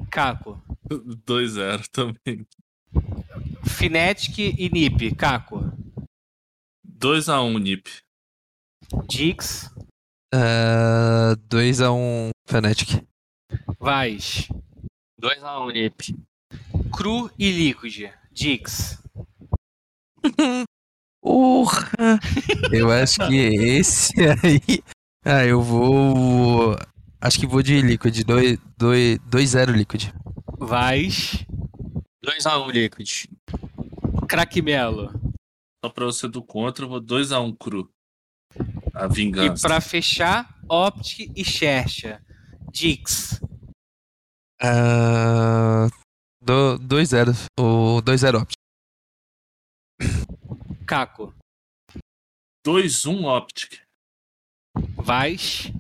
Caco. 0.09 0.59
2-0 0.89 1.87
também. 1.91 2.47
Finetic 3.63 4.39
e 4.39 4.69
Nip, 4.73 5.13
Caco. 5.15 5.71
2x1 6.97 7.59
Nip. 7.61 7.87
Dix. 9.07 9.69
Uh, 10.33 11.37
2x1 11.47 12.31
Fnatic. 12.47 13.05
Vais. 13.79 14.49
2x1 15.21 15.73
Nip. 15.73 16.15
Cru 16.91 17.29
e 17.37 17.51
Liquid. 17.51 18.11
Dix. 18.31 18.99
Porra! 21.21 22.19
eu 22.71 22.89
acho 22.91 23.27
que 23.27 23.35
esse 23.35 24.13
aí. 24.21 24.81
Ah, 25.25 25.45
eu 25.45 25.61
vou. 25.61 26.77
Acho 27.19 27.39
que 27.39 27.45
vou 27.45 27.61
de 27.61 27.81
Liquid. 27.81 28.23
2-0 28.23 29.71
Liquid. 29.71 30.13
Vais. 30.57 31.45
2x1 32.25 32.71
Liquid. 32.71 33.25
Crackmelo. 34.27 35.11
Só 35.83 35.91
pra 35.91 36.05
você 36.05 36.27
do 36.27 36.41
contra, 36.41 36.85
eu 36.85 36.89
vou 36.89 37.01
2x1 37.01 37.57
cru. 37.57 37.89
A 38.93 39.07
vingança. 39.07 39.65
E 39.65 39.67
pra 39.67 39.81
fechar, 39.81 40.57
Optic 40.69 41.31
e 41.35 41.43
Xerxa. 41.43 42.21
Dix. 42.71 43.41
Uh, 44.61 45.89
2-0. 46.43 47.35
O 47.59 48.01
2-0 48.01 48.41
Optic. 48.41 48.58
Caco. 50.89 51.31
2-1 52.65 53.23
Optic. 53.23 53.77
Vais. 54.95 55.71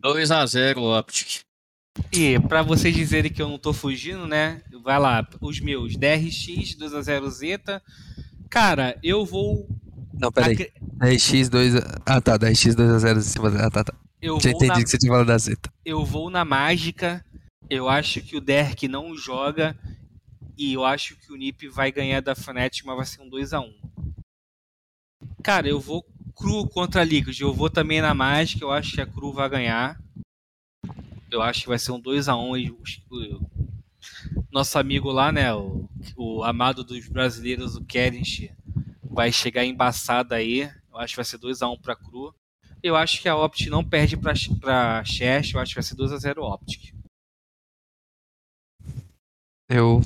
2x0 0.00 0.98
Optic. 0.98 1.42
E 2.10 2.40
pra 2.40 2.62
vocês 2.62 2.94
dizerem 2.94 3.30
que 3.30 3.42
eu 3.42 3.50
não 3.50 3.58
tô 3.58 3.74
fugindo, 3.74 4.26
né? 4.26 4.62
Vai 4.82 4.98
lá, 4.98 5.28
os 5.42 5.60
meus. 5.60 5.94
DRX, 5.94 6.74
2x0 6.74 7.28
Zeta. 7.28 7.82
Cara, 8.48 8.98
eu 9.02 9.26
vou. 9.26 9.68
Não, 10.18 10.32
peraí. 10.32 10.54
Ac... 10.54 10.72
DRX2. 11.02 12.00
Ah, 12.06 12.18
tá. 12.18 12.38
DRX2x0 12.38 13.18
em 13.18 13.20
cima 13.20 13.50
da. 13.50 13.66
Ah, 13.66 13.70
tá, 13.70 13.84
tá. 13.84 13.94
Eu 14.22 14.40
Já 14.40 14.52
entendi 14.52 14.68
na... 14.68 14.82
que 14.82 14.88
você 14.88 14.96
tinha 14.96 15.12
falado 15.12 15.26
da 15.26 15.36
Zeta. 15.36 15.70
Eu 15.84 16.02
vou 16.02 16.30
na 16.30 16.46
mágica. 16.46 17.22
Eu 17.68 17.90
acho 17.90 18.22
que 18.22 18.38
o 18.38 18.40
Derek 18.40 18.88
não 18.88 19.14
joga. 19.14 19.76
E 20.56 20.72
eu 20.72 20.84
acho 20.84 21.16
que 21.16 21.32
o 21.32 21.36
Nip 21.36 21.68
vai 21.68 21.90
ganhar 21.90 22.20
da 22.20 22.34
Fnatic, 22.34 22.84
mas 22.84 22.96
vai 22.96 23.06
ser 23.06 23.22
um 23.22 23.30
2x1. 23.30 23.72
Cara, 25.42 25.68
eu 25.68 25.80
vou 25.80 26.04
cru 26.34 26.66
contra 26.68 27.00
a 27.00 27.04
Liquid. 27.04 27.38
Eu 27.40 27.52
vou 27.52 27.68
também 27.68 28.00
na 28.00 28.14
mágica. 28.14 28.64
Eu 28.64 28.70
acho 28.70 28.94
que 28.94 29.00
a 29.00 29.06
cru 29.06 29.32
vai 29.32 29.48
ganhar. 29.48 30.00
Eu 31.30 31.42
acho 31.42 31.62
que 31.62 31.68
vai 31.68 31.78
ser 31.78 31.92
um 31.92 32.00
2x1. 32.00 32.74
Nosso 34.50 34.78
amigo 34.78 35.10
lá, 35.10 35.32
né? 35.32 35.52
O, 35.52 35.88
o 36.16 36.44
amado 36.44 36.84
dos 36.84 37.08
brasileiros, 37.08 37.74
o 37.76 37.84
Kerish, 37.84 38.50
vai 39.02 39.32
chegar 39.32 39.64
embaçado 39.64 40.34
aí. 40.34 40.70
Eu 40.92 40.98
acho 40.98 41.14
que 41.14 41.16
vai 41.16 41.24
ser 41.24 41.38
2x1 41.38 41.80
pra 41.80 41.96
Cru. 41.96 42.34
Eu 42.82 42.94
acho 42.94 43.20
que 43.20 43.28
a 43.28 43.36
Optic 43.36 43.68
não 43.68 43.82
perde 43.82 44.16
pra 44.16 45.04
Chest. 45.04 45.54
Eu 45.54 45.60
acho 45.60 45.74
que 45.74 45.80
vai 45.80 45.82
ser 45.82 45.96
2x0 45.96 46.38
Optic. 46.38 46.93
Eu 49.68 50.02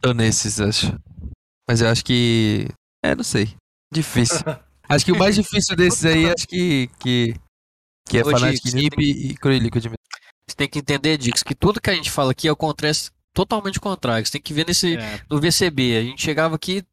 tô 0.00 0.12
nesses, 0.12 0.60
acho. 0.60 0.98
Mas 1.68 1.80
eu 1.80 1.88
acho 1.88 2.04
que. 2.04 2.68
É, 3.04 3.14
não 3.14 3.24
sei. 3.24 3.54
Difícil. 3.92 4.38
acho 4.88 5.04
que 5.04 5.12
o 5.12 5.18
mais 5.18 5.34
difícil 5.34 5.76
desses 5.76 6.04
aí, 6.04 6.26
acho 6.30 6.46
que. 6.46 6.88
que, 6.98 7.34
que 8.08 8.18
é 8.18 8.22
Ô, 8.22 8.30
Fnatic 8.30 8.72
Nip 8.74 8.96
tem... 8.96 9.30
e 9.30 9.34
Cru 9.36 9.52
Liquid. 9.52 9.86
Você 9.86 10.56
tem 10.56 10.68
que 10.68 10.78
entender, 10.78 11.18
Dix, 11.18 11.42
que 11.42 11.54
tudo 11.54 11.80
que 11.80 11.90
a 11.90 11.94
gente 11.94 12.10
fala 12.10 12.30
aqui 12.30 12.46
é 12.46 12.52
o 12.52 12.56
contrário, 12.56 12.96
totalmente 13.34 13.80
contrário. 13.80 14.24
Você 14.24 14.32
tem 14.32 14.40
que 14.40 14.54
ver 14.54 14.66
nesse 14.66 14.96
é. 14.96 15.20
no 15.28 15.40
VCB. 15.40 15.96
A 15.96 16.02
gente 16.02 16.22
chegava 16.22 16.54
aqui, 16.54 16.84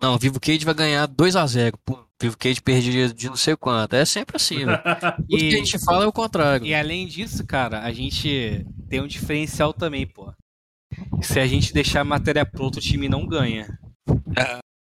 não, 0.00 0.16
Vivo 0.16 0.40
Cage 0.40 0.64
vai 0.64 0.74
ganhar 0.74 1.06
2 1.06 1.36
a 1.36 1.46
0 1.46 1.78
Pum, 1.84 1.98
Vivo 2.20 2.36
Cage 2.38 2.62
perdia 2.62 3.12
de 3.12 3.28
não 3.28 3.36
sei 3.36 3.54
quanto. 3.54 3.94
É 3.94 4.04
sempre 4.04 4.36
assim, 4.36 4.64
velho. 4.64 4.80
Tudo 5.28 5.42
e, 5.42 5.50
que 5.50 5.54
a 5.54 5.58
gente 5.58 5.78
fala 5.84 6.04
é 6.04 6.06
o 6.06 6.12
contrário. 6.12 6.66
E 6.66 6.74
além 6.74 7.06
disso, 7.06 7.46
cara, 7.46 7.82
a 7.82 7.92
gente 7.92 8.66
tem 8.88 9.00
um 9.00 9.06
diferencial 9.06 9.74
também, 9.74 10.06
pô. 10.06 10.32
Se 11.22 11.38
a 11.38 11.46
gente 11.46 11.72
deixar 11.72 12.00
a 12.00 12.04
matéria 12.04 12.44
pronta, 12.44 12.78
o 12.78 12.82
time 12.82 13.08
não 13.08 13.26
ganha. 13.26 13.66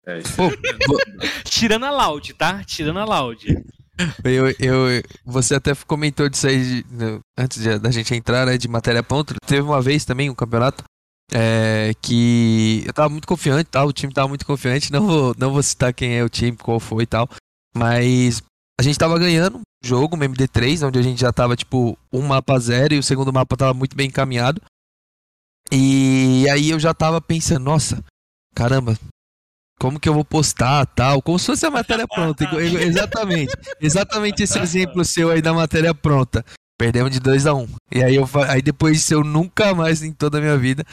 É 0.07 0.19
isso. 0.19 0.35
Pô, 0.37 0.49
Tirando 1.45 1.85
a 1.85 1.91
Loud, 1.91 2.33
tá? 2.35 2.65
Tirando 2.65 2.99
a 2.99 3.05
Loud. 3.05 3.47
Eu, 4.25 4.49
eu, 4.59 5.03
você 5.27 5.55
até 5.55 5.75
comentou 5.87 6.27
disso 6.29 6.47
aí 6.47 6.83
de- 6.83 6.87
no- 6.91 7.21
antes 7.37 7.63
de- 7.63 7.79
da 7.79 7.91
gente 7.91 8.15
entrar, 8.15 8.47
né, 8.47 8.57
de 8.57 8.67
matéria 8.67 9.03
pronta. 9.03 9.35
Teve 9.47 9.61
uma 9.63 9.83
vez 9.83 10.05
também 10.07 10.31
um 10.31 10.35
campeonato 10.35 10.83
é, 11.33 11.93
que 12.01 12.83
eu 12.87 12.93
tava 12.95 13.09
muito 13.11 13.29
confiante, 13.29 13.65
tal, 13.71 13.89
o 13.89 13.93
time 13.93 14.13
tava 14.13 14.27
muito 14.29 14.47
confiante. 14.47 14.91
Não 14.91 15.07
vou, 15.07 15.35
não 15.39 15.53
vou 15.53 15.63
citar 15.63 15.93
quem 15.93 16.17
é 16.17 16.25
o 16.25 16.31
time, 16.31 16.57
qual 16.57 16.81
foi 16.81 17.03
e 17.03 17.07
tal, 17.07 17.29
mas 17.75 18.43
a 18.81 18.83
gente 18.83 18.99
tava 18.99 19.19
ganhando 19.19 19.59
um 19.59 19.63
jogo, 19.85 20.17
um 20.17 20.21
MD3, 20.21 20.87
onde 20.87 20.99
a 20.99 21.03
gente 21.03 21.21
já 21.21 21.31
tava 21.33 21.55
tipo 21.55 21.97
um 22.11 22.23
mapa 22.23 22.55
a 22.55 22.59
zero 22.59 22.95
e 22.95 22.99
o 22.99 23.03
segundo 23.03 23.33
mapa 23.33 23.55
tava 23.57 23.75
muito 23.75 23.95
bem 23.95 24.09
encaminhado. 24.09 24.63
E 25.73 26.47
aí 26.51 26.71
eu 26.71 26.79
já 26.81 26.93
tava 26.95 27.21
pensando, 27.21 27.65
nossa, 27.65 28.03
caramba. 28.55 28.97
Como 29.79 29.99
que 29.99 30.09
eu 30.09 30.13
vou 30.15 30.25
postar, 30.25 30.85
tal, 30.85 31.23
como 31.23 31.39
se 31.39 31.47
fosse 31.47 31.65
a 31.65 31.71
matéria 31.71 32.07
pronta, 32.07 32.45
exatamente. 32.87 33.57
Exatamente 33.81 34.43
esse 34.43 34.59
exemplo 34.59 35.03
seu 35.07 35.31
aí 35.31 35.41
da 35.41 35.55
matéria 35.55 35.95
pronta. 35.95 36.45
Perdemos 36.79 37.11
de 37.11 37.19
2 37.21 37.47
a 37.47 37.55
1 37.55 37.61
um. 37.63 37.69
E 37.91 38.03
aí, 38.05 38.17
eu, 38.17 38.29
aí 38.49 38.61
depois 38.61 38.99
disso 38.99 39.15
eu 39.15 39.25
nunca 39.25 39.75
mais 39.75 40.03
em 40.03 40.13
toda 40.13 40.37
a 40.37 40.41
minha 40.41 40.57
vida 40.59 40.85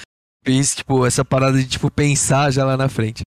fiz, 0.46 0.74
tipo, 0.76 1.06
essa 1.06 1.26
parada 1.26 1.58
de, 1.58 1.68
tipo, 1.68 1.92
pensar 1.92 2.50
já 2.52 2.64
lá 2.64 2.78
na 2.78 2.88
frente. 2.88 3.24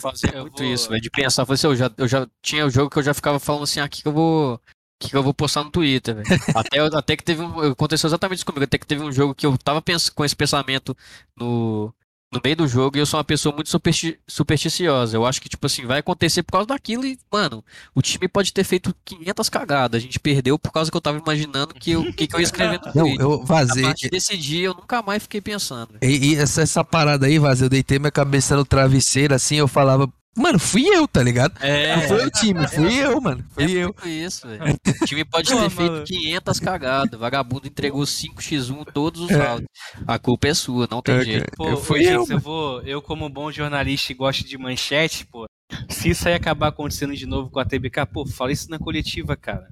Fazer 0.00 0.32
Eu 0.32 0.42
muito 0.42 0.62
vou- 0.62 0.72
isso, 0.72 0.88
velho. 0.88 1.02
De 1.02 1.10
pensar, 1.10 1.44
falei 1.44 1.54
assim, 1.56 1.66
eu 1.66 1.76
já, 1.76 1.90
eu 1.98 2.06
já 2.06 2.28
tinha 2.40 2.64
o 2.64 2.70
jogo 2.70 2.88
que 2.88 2.98
eu 3.00 3.02
já 3.02 3.12
ficava 3.12 3.40
falando 3.40 3.64
assim, 3.64 3.80
ah, 3.80 3.86
o 3.86 3.88
que, 3.88 4.02
que 4.02 4.06
eu 4.08 4.12
vou. 4.12 4.60
Que, 5.00 5.16
eu 5.16 5.22
vou 5.22 5.32
postar 5.32 5.64
no 5.64 5.70
Twitter, 5.70 6.14
velho? 6.14 6.26
até, 6.54 6.78
até 6.78 7.16
que 7.16 7.24
teve 7.24 7.40
um. 7.42 7.70
Aconteceu 7.72 8.06
exatamente 8.06 8.36
isso 8.38 8.46
comigo. 8.46 8.64
Até 8.64 8.76
que 8.76 8.86
teve 8.86 9.02
um 9.02 9.10
jogo 9.10 9.34
que 9.34 9.46
eu 9.46 9.56
tava 9.56 9.80
pens 9.80 10.10
com 10.10 10.22
esse 10.24 10.36
pensamento 10.36 10.94
no, 11.34 11.90
no 12.30 12.38
meio 12.44 12.54
do 12.54 12.68
jogo 12.68 12.98
e 12.98 13.00
eu 13.00 13.06
sou 13.06 13.16
uma 13.18 13.24
pessoa 13.24 13.54
muito 13.54 13.70
supersti- 13.70 14.20
supersticiosa. 14.28 15.16
Eu 15.16 15.24
acho 15.24 15.40
que, 15.40 15.48
tipo 15.48 15.64
assim, 15.66 15.86
vai 15.86 16.00
acontecer 16.00 16.42
por 16.42 16.52
causa 16.52 16.66
daquilo 16.68 17.06
e, 17.06 17.18
mano, 17.32 17.64
o 17.94 18.02
time 18.02 18.28
pode 18.28 18.52
ter 18.52 18.62
feito 18.62 18.94
500 19.04 19.48
cagadas. 19.48 19.98
A 19.98 20.02
gente 20.02 20.20
perdeu 20.20 20.58
por 20.58 20.70
causa 20.70 20.90
que 20.90 20.96
eu 20.98 21.00
tava 21.00 21.16
imaginando 21.18 21.72
que 21.74 21.92
eu- 21.92 22.02
o 22.02 22.12
que, 22.12 22.26
que 22.26 22.34
eu 22.36 22.40
ia 22.40 22.44
escrever 22.44 22.78
no 22.84 22.92
Não, 22.94 23.14
eu 23.18 23.40
A 23.42 23.44
vazei. 23.46 23.82
partir 23.84 24.10
desse 24.10 24.36
dia 24.36 24.66
eu 24.66 24.74
nunca 24.74 25.00
mais 25.00 25.22
fiquei 25.22 25.40
pensando. 25.40 25.94
E, 26.02 26.32
e 26.32 26.36
essa, 26.36 26.60
essa 26.60 26.84
parada 26.84 27.24
aí, 27.26 27.38
vazei, 27.38 27.64
eu 27.64 27.70
deitei 27.70 27.98
minha 27.98 28.12
cabeça 28.12 28.54
no 28.54 28.66
travesseiro, 28.66 29.34
assim, 29.34 29.56
eu 29.56 29.66
falava, 29.66 30.12
mano, 30.36 30.58
fui 30.58 30.84
eu, 30.86 31.06
tá 31.08 31.22
ligado? 31.22 31.54
É, 31.62 31.96
Não 31.96 32.02
foi 32.02 32.26
o 32.26 32.30
time, 32.30 32.66
fui 32.68 32.94
eu, 32.94 33.20
mano. 33.20 33.44
É 33.56 33.64
Fui 33.64 33.72
eu. 33.72 33.84
muito 33.88 34.08
isso, 34.08 34.46
velho. 34.48 34.62
O 35.02 35.06
time 35.06 35.24
pode 35.24 35.50
Pô, 35.50 35.56
ter 35.58 35.70
feito 35.70 35.92
mano. 35.92 36.04
500 36.04 36.60
cagadas. 36.60 37.18
Vagabundo 37.20 37.66
entregou 37.66 38.02
5x1 38.06 38.84
todos 38.92 39.22
os 39.22 39.30
É. 39.30 39.36
rounds. 39.36 39.66
A 40.06 40.18
culpa 40.18 40.48
é 40.48 40.54
sua, 40.54 40.86
não 40.90 41.00
tem 41.02 41.16
É, 41.16 41.24
jeito. 41.24 41.52
Pô, 41.56 41.68
Eu 41.68 41.76
fui 41.76 42.04
eu, 42.06 42.26
eu, 42.28 42.38
vou, 42.38 42.82
eu 42.82 43.02
como 43.02 43.28
bom 43.28 43.50
jornalista 43.50 44.12
e 44.12 44.14
gosto 44.14 44.44
de 44.44 44.56
manchete, 44.58 45.26
pô, 45.26 45.46
se 45.88 46.10
isso 46.10 46.28
aí 46.28 46.34
acabar 46.34 46.68
acontecendo 46.68 47.14
de 47.16 47.26
novo 47.26 47.50
com 47.50 47.58
a 47.60 47.64
TBK, 47.64 48.06
pô, 48.06 48.26
fala 48.26 48.52
isso 48.52 48.70
na 48.70 48.78
coletiva, 48.78 49.36
cara. 49.36 49.66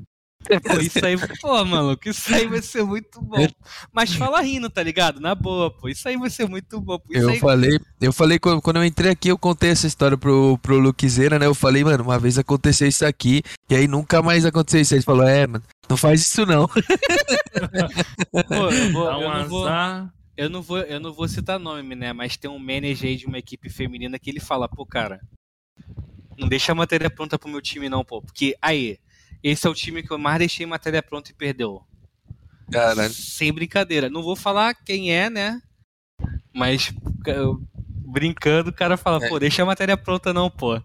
Pô, 0.62 0.80
isso 0.80 1.04
aí, 1.04 1.16
pô, 1.40 1.64
maluco, 1.64 2.08
isso 2.08 2.34
aí 2.34 2.46
vai 2.46 2.62
ser 2.62 2.82
muito 2.82 3.20
bom. 3.20 3.46
Mas 3.92 4.14
fala 4.14 4.40
rindo, 4.40 4.70
tá 4.70 4.82
ligado? 4.82 5.20
Na 5.20 5.34
boa, 5.34 5.70
pô, 5.70 5.88
isso 5.88 6.08
aí 6.08 6.16
vai 6.16 6.30
ser 6.30 6.48
muito 6.48 6.80
bom. 6.80 6.98
Eu 7.10 7.30
aí... 7.30 7.38
falei, 7.38 7.78
eu 8.00 8.12
falei 8.12 8.38
quando, 8.38 8.62
quando 8.62 8.76
eu 8.76 8.84
entrei 8.84 9.12
aqui, 9.12 9.28
eu 9.28 9.38
contei 9.38 9.70
essa 9.70 9.86
história 9.86 10.16
pro, 10.16 10.58
pro 10.58 10.78
Luquezeira, 10.78 11.38
né? 11.38 11.46
Eu 11.46 11.54
falei, 11.54 11.84
mano, 11.84 12.04
uma 12.04 12.18
vez 12.18 12.38
aconteceu 12.38 12.88
isso 12.88 13.04
aqui, 13.04 13.42
e 13.68 13.74
aí 13.74 13.86
nunca 13.86 14.22
mais 14.22 14.44
aconteceu 14.46 14.80
isso. 14.80 14.94
Ele 14.94 15.02
falou, 15.02 15.26
é, 15.26 15.46
mano, 15.46 15.64
não 15.88 15.96
faz 15.96 16.22
isso 16.22 16.46
não. 16.46 16.68
Pô, 18.48 18.70
eu, 18.70 18.92
vou, 18.92 19.04
Dá 19.04 19.12
eu 19.12 19.18
um 19.18 19.30
não 19.30 19.48
vou, 19.48 19.68
eu, 20.36 20.50
não 20.50 20.62
vou, 20.62 20.78
eu 20.78 21.00
não 21.00 21.12
vou 21.12 21.28
citar 21.28 21.58
nome, 21.58 21.94
né? 21.94 22.12
Mas 22.12 22.36
tem 22.36 22.50
um 22.50 22.58
manager 22.58 23.10
aí 23.10 23.16
de 23.16 23.26
uma 23.26 23.38
equipe 23.38 23.68
feminina 23.68 24.18
que 24.18 24.30
ele 24.30 24.40
fala, 24.40 24.68
pô, 24.68 24.86
cara, 24.86 25.20
não 26.38 26.48
deixa 26.48 26.72
a 26.72 26.74
matéria 26.74 27.10
pronta 27.10 27.38
pro 27.38 27.48
meu 27.48 27.60
time, 27.60 27.88
não, 27.88 28.04
pô. 28.04 28.22
Porque 28.22 28.56
aí, 28.62 28.98
esse 29.43 29.66
é 29.66 29.70
o 29.70 29.74
time 29.74 30.02
que 30.02 30.10
eu 30.10 30.19
mais 30.19 30.39
deixei 30.39 30.66
matéria 30.66 31.02
pronta 31.02 31.31
e 31.31 31.35
perdeu. 31.35 31.82
Caralho. 32.70 33.12
Sem 33.12 33.52
brincadeira. 33.52 34.10
Não 34.10 34.23
vou 34.23 34.36
falar 34.36 34.74
quem 34.74 35.12
é, 35.12 35.31
né? 35.31 35.60
Mas 36.55 36.93
eu- 37.27 37.62
brincando, 38.10 38.70
o 38.70 38.73
cara 38.73 38.97
fala, 38.97 39.24
É. 39.24 39.28
pô, 39.28 39.39
deixa 39.39 39.62
a 39.62 39.66
matéria 39.66 39.97
pronta 39.97 40.32
não, 40.32 40.51
pô. 40.51 40.81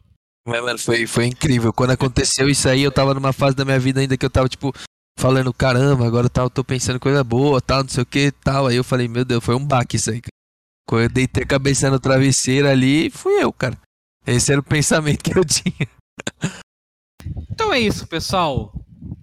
Mas, 0.45 0.61
mano, 0.61 0.77
foi, 0.79 1.07
foi 1.07 1.25
incrível. 1.27 1.71
Quando 1.71 1.91
aconteceu 1.91 2.49
isso 2.49 2.67
aí, 2.67 2.81
eu 2.81 2.91
tava 2.91 3.13
numa 3.13 3.31
fase 3.31 3.55
da 3.55 3.63
minha 3.63 3.79
vida 3.79 4.01
ainda 4.01 4.17
que 4.17 4.25
eu 4.25 4.29
tava, 4.29 4.49
tipo, 4.49 4.73
falando, 5.17 5.53
caramba, 5.53 6.05
agora 6.05 6.29
tal, 6.29 6.49
tô 6.49 6.63
pensando 6.65 6.99
coisa 6.99 7.23
boa, 7.23 7.61
tal, 7.61 7.83
não 7.83 7.89
sei 7.89 8.03
o 8.03 8.05
que, 8.05 8.31
tal. 8.43 8.67
Aí 8.67 8.75
eu 8.75 8.83
falei, 8.83 9.07
meu 9.07 9.23
Deus, 9.23 9.43
foi 9.43 9.55
um 9.55 9.65
baque 9.65 9.95
isso 9.95 10.11
aí, 10.11 10.19
cara. 10.19 10.31
Quando 10.87 11.03
eu 11.03 11.09
deitei 11.09 11.43
a 11.43 11.47
cabeça 11.47 11.89
no 11.89 11.97
travesseiro 11.99 12.67
ali, 12.67 13.09
fui 13.09 13.41
eu, 13.41 13.53
cara. 13.53 13.77
Esse 14.27 14.51
era 14.51 14.59
o 14.59 14.63
pensamento 15.17 15.23
que 15.23 15.37
eu 15.37 15.45
tinha. 15.45 15.87
Então 17.51 17.73
é 17.73 17.79
isso, 17.79 18.07
pessoal. 18.07 18.73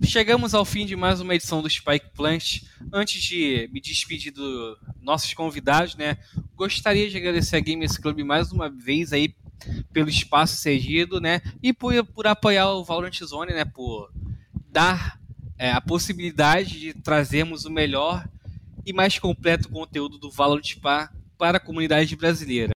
Chegamos 0.02 0.55
ao 0.55 0.64
fim 0.64 0.86
de 0.86 0.97
mais 0.97 1.20
uma 1.20 1.35
edição 1.35 1.60
do 1.62 1.68
Spike 1.68 2.10
Plant. 2.14 2.62
Antes 2.93 3.22
de 3.22 3.68
me 3.72 3.81
despedir 3.81 4.32
dos 4.32 4.78
nossos 5.01 5.32
convidados, 5.35 5.94
né? 5.94 6.16
Gostaria 6.55 7.09
de 7.09 7.16
agradecer 7.16 7.56
a 7.56 7.60
Gamers 7.60 7.98
Club 7.98 8.20
mais 8.20 8.51
uma 8.52 8.68
vez 8.68 9.12
aí 9.12 9.35
pelo 9.93 10.09
espaço 10.09 10.56
cedido, 10.56 11.20
né? 11.20 11.40
E 11.62 11.72
por, 11.72 11.93
por 12.06 12.27
apoiar 12.27 12.70
o 12.70 12.85
Valorant 12.85 13.18
Zone, 13.22 13.52
né? 13.52 13.64
Por 13.64 14.10
dar 14.70 15.20
é, 15.59 15.70
a 15.70 15.81
possibilidade 15.81 16.81
de 16.81 16.94
trazermos 16.94 17.64
o 17.64 17.70
melhor 17.70 18.27
e 18.86 18.93
mais 18.93 19.18
completo 19.18 19.68
conteúdo 19.68 20.18
do 20.18 20.31
Valorant 20.31 20.77
para, 20.81 21.12
para 21.36 21.59
a 21.59 21.60
comunidade 21.60 22.16
brasileira. 22.16 22.72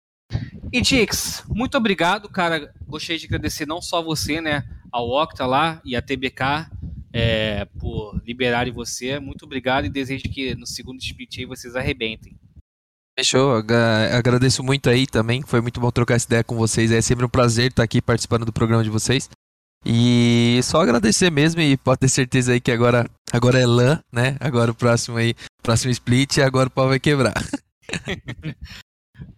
E 0.74 0.80
Dix, 0.80 1.44
muito 1.48 1.78
obrigado, 1.78 2.28
cara. 2.28 2.74
Gostaria 2.84 3.16
de 3.16 3.26
agradecer 3.26 3.64
não 3.64 3.80
só 3.80 4.02
você, 4.02 4.40
né? 4.40 4.64
Ao 4.90 5.08
Octa 5.08 5.46
lá 5.46 5.80
e 5.84 5.94
a 5.94 6.02
TBK 6.02 6.66
é, 7.12 7.64
por 7.78 8.20
liberarem 8.26 8.72
você. 8.72 9.20
Muito 9.20 9.44
obrigado 9.44 9.84
e 9.84 9.88
desejo 9.88 10.24
que 10.24 10.52
no 10.56 10.66
segundo 10.66 10.98
split 11.00 11.38
aí 11.38 11.44
vocês 11.46 11.76
arrebentem. 11.76 12.36
Fechou, 13.16 13.54
agra- 13.54 14.16
agradeço 14.18 14.64
muito 14.64 14.90
aí 14.90 15.06
também. 15.06 15.42
Foi 15.42 15.60
muito 15.60 15.80
bom 15.80 15.92
trocar 15.92 16.14
essa 16.16 16.26
ideia 16.26 16.42
com 16.42 16.56
vocês. 16.56 16.90
É 16.90 17.00
sempre 17.00 17.24
um 17.24 17.28
prazer 17.28 17.70
estar 17.70 17.84
aqui 17.84 18.02
participando 18.02 18.44
do 18.44 18.52
programa 18.52 18.82
de 18.82 18.90
vocês. 18.90 19.30
E 19.86 20.58
só 20.64 20.80
agradecer 20.80 21.30
mesmo 21.30 21.60
e 21.60 21.76
pode 21.76 22.00
ter 22.00 22.08
certeza 22.08 22.52
aí 22.52 22.60
que 22.60 22.72
agora, 22.72 23.08
agora 23.32 23.60
é 23.60 23.66
LAN, 23.66 24.00
né? 24.12 24.36
Agora 24.40 24.72
o 24.72 24.74
próximo 24.74 25.18
aí, 25.18 25.36
próximo 25.62 25.92
split, 25.92 26.38
e 26.38 26.42
agora 26.42 26.66
o 26.66 26.70
pau 26.72 26.88
vai 26.88 26.98
quebrar. 26.98 27.34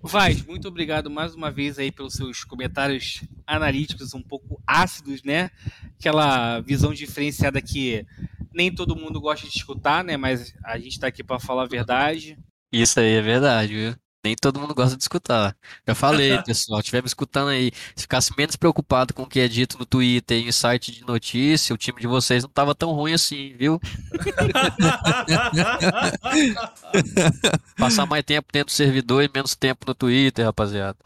Vaz, 0.03 0.45
muito 0.45 0.69
obrigado 0.69 1.11
mais 1.11 1.35
uma 1.35 1.51
vez 1.51 1.79
aí 1.79 1.91
pelos 1.91 2.15
seus 2.15 2.45
comentários 2.45 3.23
analíticos 3.47 4.15
um 4.15 4.23
pouco 4.23 4.63
ácidos, 4.67 5.23
né? 5.23 5.51
Aquela 5.99 6.61
visão 6.61 6.95
diferenciada 6.95 7.61
que 7.61 8.07
nem 8.53 8.73
todo 8.73 8.97
mundo 8.97 9.21
gosta 9.21 9.47
de 9.47 9.57
escutar, 9.57 10.05
né? 10.05 10.17
Mas 10.17 10.55
a 10.65 10.79
gente 10.79 10.99
tá 10.99 11.09
aqui 11.09 11.23
para 11.23 11.41
falar 11.41 11.65
a 11.65 11.69
verdade. 11.69 12.39
Isso 12.73 13.01
aí 13.01 13.15
é 13.15 13.23
verdade, 13.23 13.75
viu? 13.75 13.95
Nem 14.27 14.35
todo 14.35 14.59
mundo 14.59 14.75
gosta 14.75 14.97
de 14.97 15.03
escutar. 15.05 15.57
Já 15.87 15.95
falei, 15.95 16.37
pessoal, 16.43 16.81
estiver 16.81 17.01
me 17.01 17.07
escutando 17.07 17.51
aí, 17.51 17.71
se 17.95 18.03
ficasse 18.03 18.33
menos 18.37 18.57
preocupado 18.57 19.15
com 19.15 19.23
o 19.23 19.27
que 19.27 19.39
é 19.39 19.47
dito 19.47 19.79
no 19.79 19.87
Twitter 19.87 20.37
e 20.37 20.49
em 20.49 20.53
site 20.53 20.91
de 20.91 21.07
notícia, 21.07 21.73
o 21.73 21.79
time 21.79 22.01
de 22.01 22.09
vocês 22.09 22.43
não 22.43 22.51
tava 22.51 22.75
tão 22.75 22.91
ruim 22.91 23.13
assim, 23.13 23.55
viu? 23.57 23.81
Passar 27.79 28.05
mais 28.05 28.25
tempo 28.25 28.49
dentro 28.53 28.73
do 28.73 28.77
servidor 28.77 29.23
e 29.23 29.31
menos 29.33 29.55
tempo 29.55 29.87
no 29.87 29.95
Twitter, 29.95 30.45
rapaziada. 30.45 30.99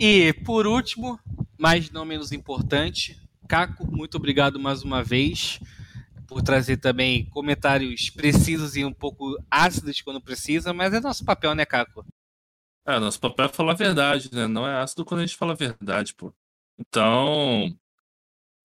E 0.00 0.32
por 0.44 0.66
último, 0.66 1.20
mas 1.56 1.88
não 1.92 2.04
menos 2.04 2.32
importante, 2.32 3.16
Caco, 3.46 3.88
muito 3.88 4.16
obrigado 4.16 4.58
mais 4.58 4.82
uma 4.82 5.04
vez 5.04 5.60
por 6.26 6.42
trazer 6.42 6.76
também 6.78 7.24
comentários 7.30 8.10
precisos 8.10 8.76
e 8.76 8.84
um 8.84 8.92
pouco 8.92 9.36
ácidos 9.50 10.00
quando 10.02 10.20
precisa, 10.20 10.72
mas 10.72 10.92
é 10.92 11.00
nosso 11.00 11.24
papel, 11.24 11.54
né, 11.54 11.64
Caco? 11.64 12.04
É, 12.86 12.98
nosso 12.98 13.18
papel 13.20 13.46
é 13.46 13.48
falar 13.48 13.72
a 13.72 13.76
verdade, 13.76 14.28
né? 14.32 14.46
Não 14.46 14.66
é 14.66 14.80
ácido 14.80 15.04
quando 15.04 15.20
a 15.20 15.26
gente 15.26 15.36
fala 15.36 15.52
a 15.52 15.56
verdade, 15.56 16.14
pô. 16.14 16.32
Então, 16.78 17.74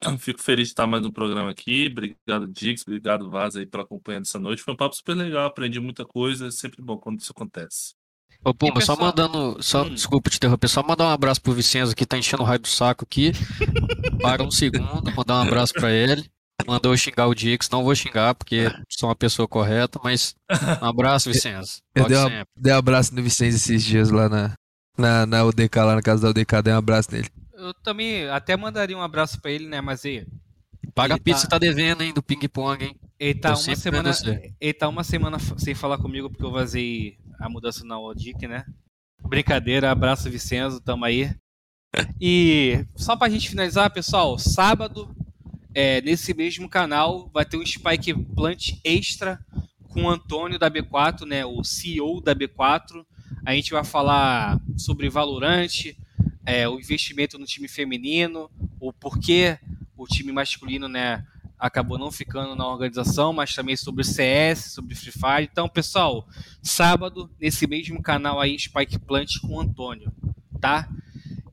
eu 0.03 0.17
fico 0.19 0.41
feliz 0.41 0.67
de 0.67 0.73
estar 0.73 0.85
mais 0.85 1.01
no 1.01 1.11
programa 1.11 1.49
aqui. 1.51 1.87
Obrigado, 1.91 2.47
Dix. 2.47 2.83
Obrigado, 2.83 3.29
Vaz, 3.29 3.55
aí, 3.55 3.65
pela 3.65 3.85
companhia 3.85 4.19
dessa 4.21 4.37
noite. 4.39 4.61
Foi 4.61 4.73
um 4.73 4.77
papo 4.77 4.95
super 4.95 5.15
legal, 5.15 5.45
aprendi 5.45 5.79
muita 5.79 6.05
coisa. 6.05 6.47
É 6.47 6.51
sempre 6.51 6.81
bom 6.81 6.97
quando 6.97 7.19
isso 7.19 7.31
acontece. 7.31 7.93
Ô, 8.43 8.53
Pumba, 8.53 8.81
só 8.81 8.93
pessoal- 8.95 8.99
mandando. 8.99 9.61
Só, 9.63 9.83
Hum. 9.83 9.89
Desculpa 9.93 10.29
te 10.29 10.37
interromper, 10.37 10.67
só 10.67 10.81
mandar 10.83 11.05
um 11.05 11.09
abraço 11.11 11.41
pro 11.41 11.53
Vicenzo 11.53 11.95
que 11.95 12.05
tá 12.05 12.17
enchendo 12.17 12.43
o 12.43 12.45
raio 12.45 12.59
do 12.59 12.67
saco 12.67 13.03
aqui. 13.05 13.31
Para 14.21 14.43
um 14.43 14.51
segundo, 14.51 15.11
mandar 15.15 15.37
um 15.37 15.47
abraço 15.47 15.73
pra 15.73 15.91
ele. 15.91 16.29
Mandou 16.67 16.95
xingar 16.97 17.27
o 17.27 17.35
Dix, 17.35 17.69
não 17.69 17.83
vou 17.83 17.95
xingar 17.95 18.35
porque 18.35 18.71
sou 18.89 19.09
uma 19.09 19.15
pessoa 19.15 19.47
correta, 19.47 19.99
mas 20.03 20.35
um 20.81 20.85
abraço, 20.85 21.31
Vicenzo. 21.31 21.81
Eu 21.95 22.03
Pode 22.03 22.13
dei, 22.15 22.23
uma- 22.23 22.45
dei 22.55 22.73
um 22.73 22.77
abraço 22.77 23.13
no 23.15 23.21
Vicente 23.23 23.55
esses 23.55 23.83
dias 23.83 24.09
lá 24.09 24.27
na, 24.29 24.53
na, 24.97 25.25
na 25.25 25.43
UDK, 25.45 25.75
lá 25.77 25.95
na 25.95 26.01
casa 26.01 26.21
da 26.23 26.29
UDK, 26.29 26.61
dei 26.63 26.73
um 26.73 26.77
abraço 26.77 27.11
nele. 27.11 27.29
Eu 27.53 27.73
também 27.75 28.27
até 28.29 28.55
mandaria 28.57 28.97
um 28.97 29.01
abraço 29.01 29.39
pra 29.41 29.51
ele, 29.51 29.67
né, 29.67 29.81
mas 29.81 30.03
aí, 30.05 30.25
Paga 30.95 31.13
a 31.13 31.15
Ele 31.15 31.23
pizza, 31.23 31.43
tá- 31.43 31.51
tá 31.51 31.57
devendo, 31.59 32.01
hein, 32.01 32.13
do 32.13 32.23
ping-pong, 32.23 32.83
hein? 32.83 32.95
ele 33.19 33.35
tá 33.39 33.49
Eu 33.49 33.55
uma 33.55 33.75
semana, 33.75 34.11
ele 34.59 34.73
tá 34.73 34.89
uma 34.89 35.03
semana 35.03 35.37
sem 35.57 35.75
falar 35.75 35.97
comigo 35.99 36.27
porque 36.29 36.43
eu 36.43 36.51
vazei 36.51 37.17
a 37.39 37.47
mudança 37.47 37.85
na 37.85 37.99
ODIC, 37.99 38.47
né? 38.47 38.65
Brincadeira, 39.23 39.91
abraço 39.91 40.29
Vicenzo, 40.29 40.81
tamo 40.81 41.05
aí. 41.05 41.31
E 42.19 42.85
só 42.95 43.15
pra 43.15 43.29
gente 43.29 43.49
finalizar, 43.49 43.91
pessoal, 43.91 44.39
sábado, 44.39 45.13
é, 45.73 46.01
nesse 46.01 46.33
mesmo 46.33 46.67
canal, 46.69 47.29
vai 47.33 47.45
ter 47.45 47.57
um 47.57 47.65
Spike 47.65 48.13
Plant 48.35 48.73
extra 48.83 49.39
com 49.87 50.03
o 50.03 50.09
Antônio 50.09 50.59
da 50.59 50.69
B4, 50.69 51.25
né, 51.25 51.45
o 51.45 51.63
CEO 51.63 52.21
da 52.21 52.35
B4. 52.35 53.05
A 53.45 53.53
gente 53.53 53.71
vai 53.71 53.83
falar 53.83 54.59
sobre 54.77 55.09
Valorante, 55.09 55.97
é, 56.45 56.67
o 56.67 56.79
investimento 56.79 57.37
no 57.37 57.45
time 57.45 57.67
feminino, 57.67 58.49
o 58.79 58.91
porquê 58.91 59.57
o 59.97 60.07
time 60.07 60.31
masculino 60.31 60.87
né, 60.87 61.23
acabou 61.59 61.97
não 61.97 62.11
ficando 62.11 62.55
na 62.55 62.67
organização, 62.67 63.31
mas 63.31 63.53
também 63.53 63.77
sobre 63.77 64.03
CS, 64.03 64.73
sobre 64.73 64.95
Free 64.95 65.11
Fire. 65.11 65.49
Então, 65.51 65.69
pessoal, 65.69 66.27
sábado, 66.61 67.29
nesse 67.39 67.67
mesmo 67.67 68.01
canal 68.01 68.39
aí, 68.39 68.57
Spike 68.57 68.97
Plant 68.97 69.39
com 69.41 69.55
o 69.55 69.61
Antônio, 69.61 70.11
tá? 70.59 70.89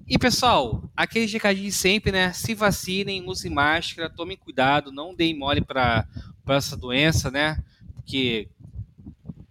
E, 0.09 0.19
pessoal, 0.19 0.91
aqueles 0.97 1.31
recadinhos 1.31 1.75
sempre, 1.75 2.11
né? 2.11 2.33
Se 2.33 2.55
vacinem, 2.55 3.29
usem 3.29 3.53
máscara, 3.53 4.09
tomem 4.09 4.39
cuidado, 4.39 4.91
não 4.91 5.15
deem 5.15 5.37
mole 5.37 5.61
para 5.61 6.07
essa 6.49 6.75
doença, 6.75 7.31
né? 7.31 7.63
Porque 7.95 8.49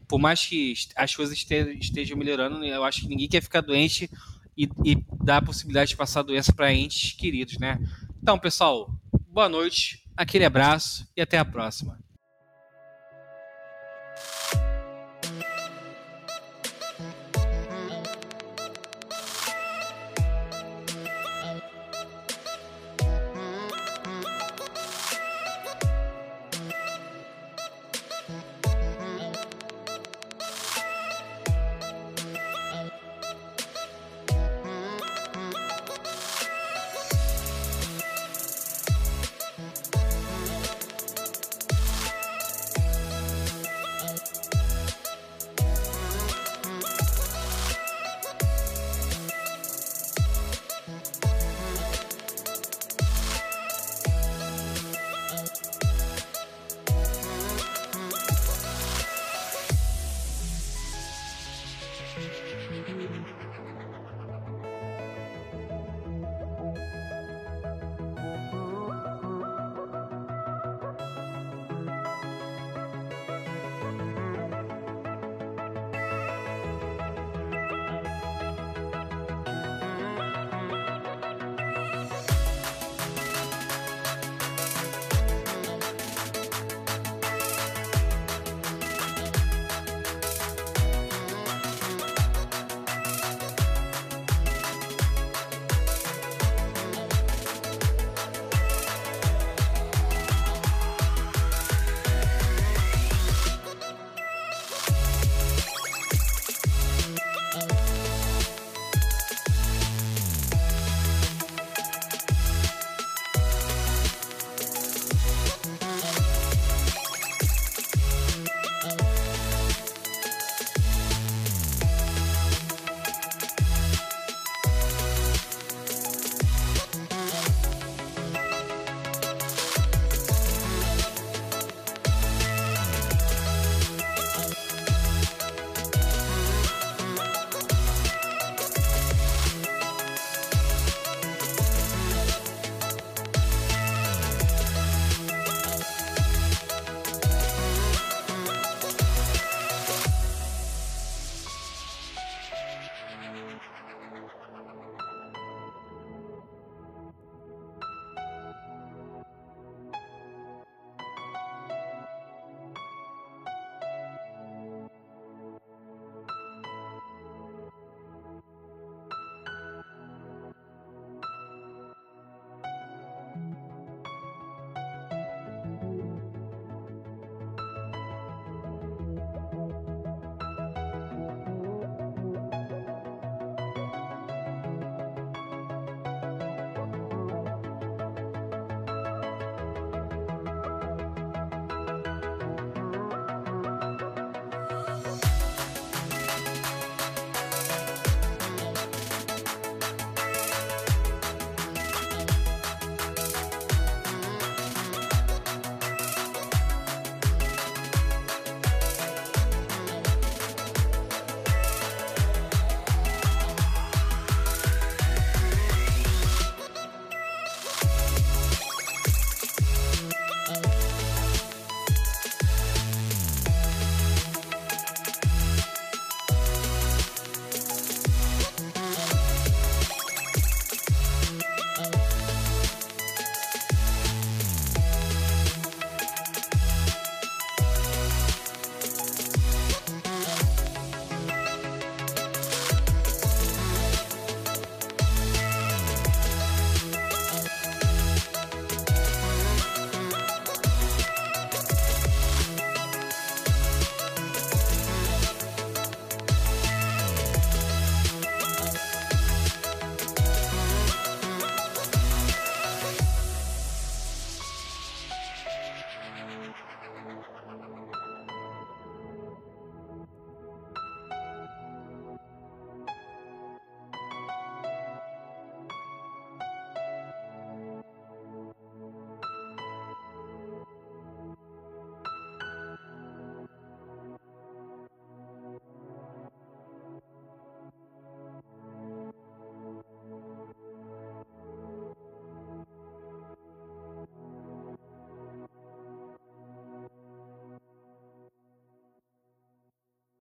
por 0.07 0.17
mais 0.17 0.43
que 0.45 0.73
as 0.95 1.15
coisas 1.15 1.37
estejam 1.37 2.17
melhorando, 2.17 2.63
eu 2.65 2.83
acho 2.83 3.01
que 3.01 3.07
ninguém 3.07 3.27
quer 3.27 3.43
ficar 3.43 3.61
doente 3.61 4.09
e, 4.57 4.67
e 4.83 5.05
dar 5.23 5.37
a 5.37 5.41
possibilidade 5.41 5.89
de 5.91 5.97
passar 5.97 6.21
a 6.21 6.23
doença 6.23 6.51
para 6.51 6.73
entes 6.73 7.11
queridos, 7.11 7.59
né? 7.59 7.79
Então, 8.19 8.39
pessoal, 8.39 8.91
boa 9.29 9.47
noite, 9.47 10.03
aquele 10.15 10.45
abraço 10.45 11.07
e 11.15 11.21
até 11.21 11.37
a 11.37 11.45
próxima. 11.45 11.99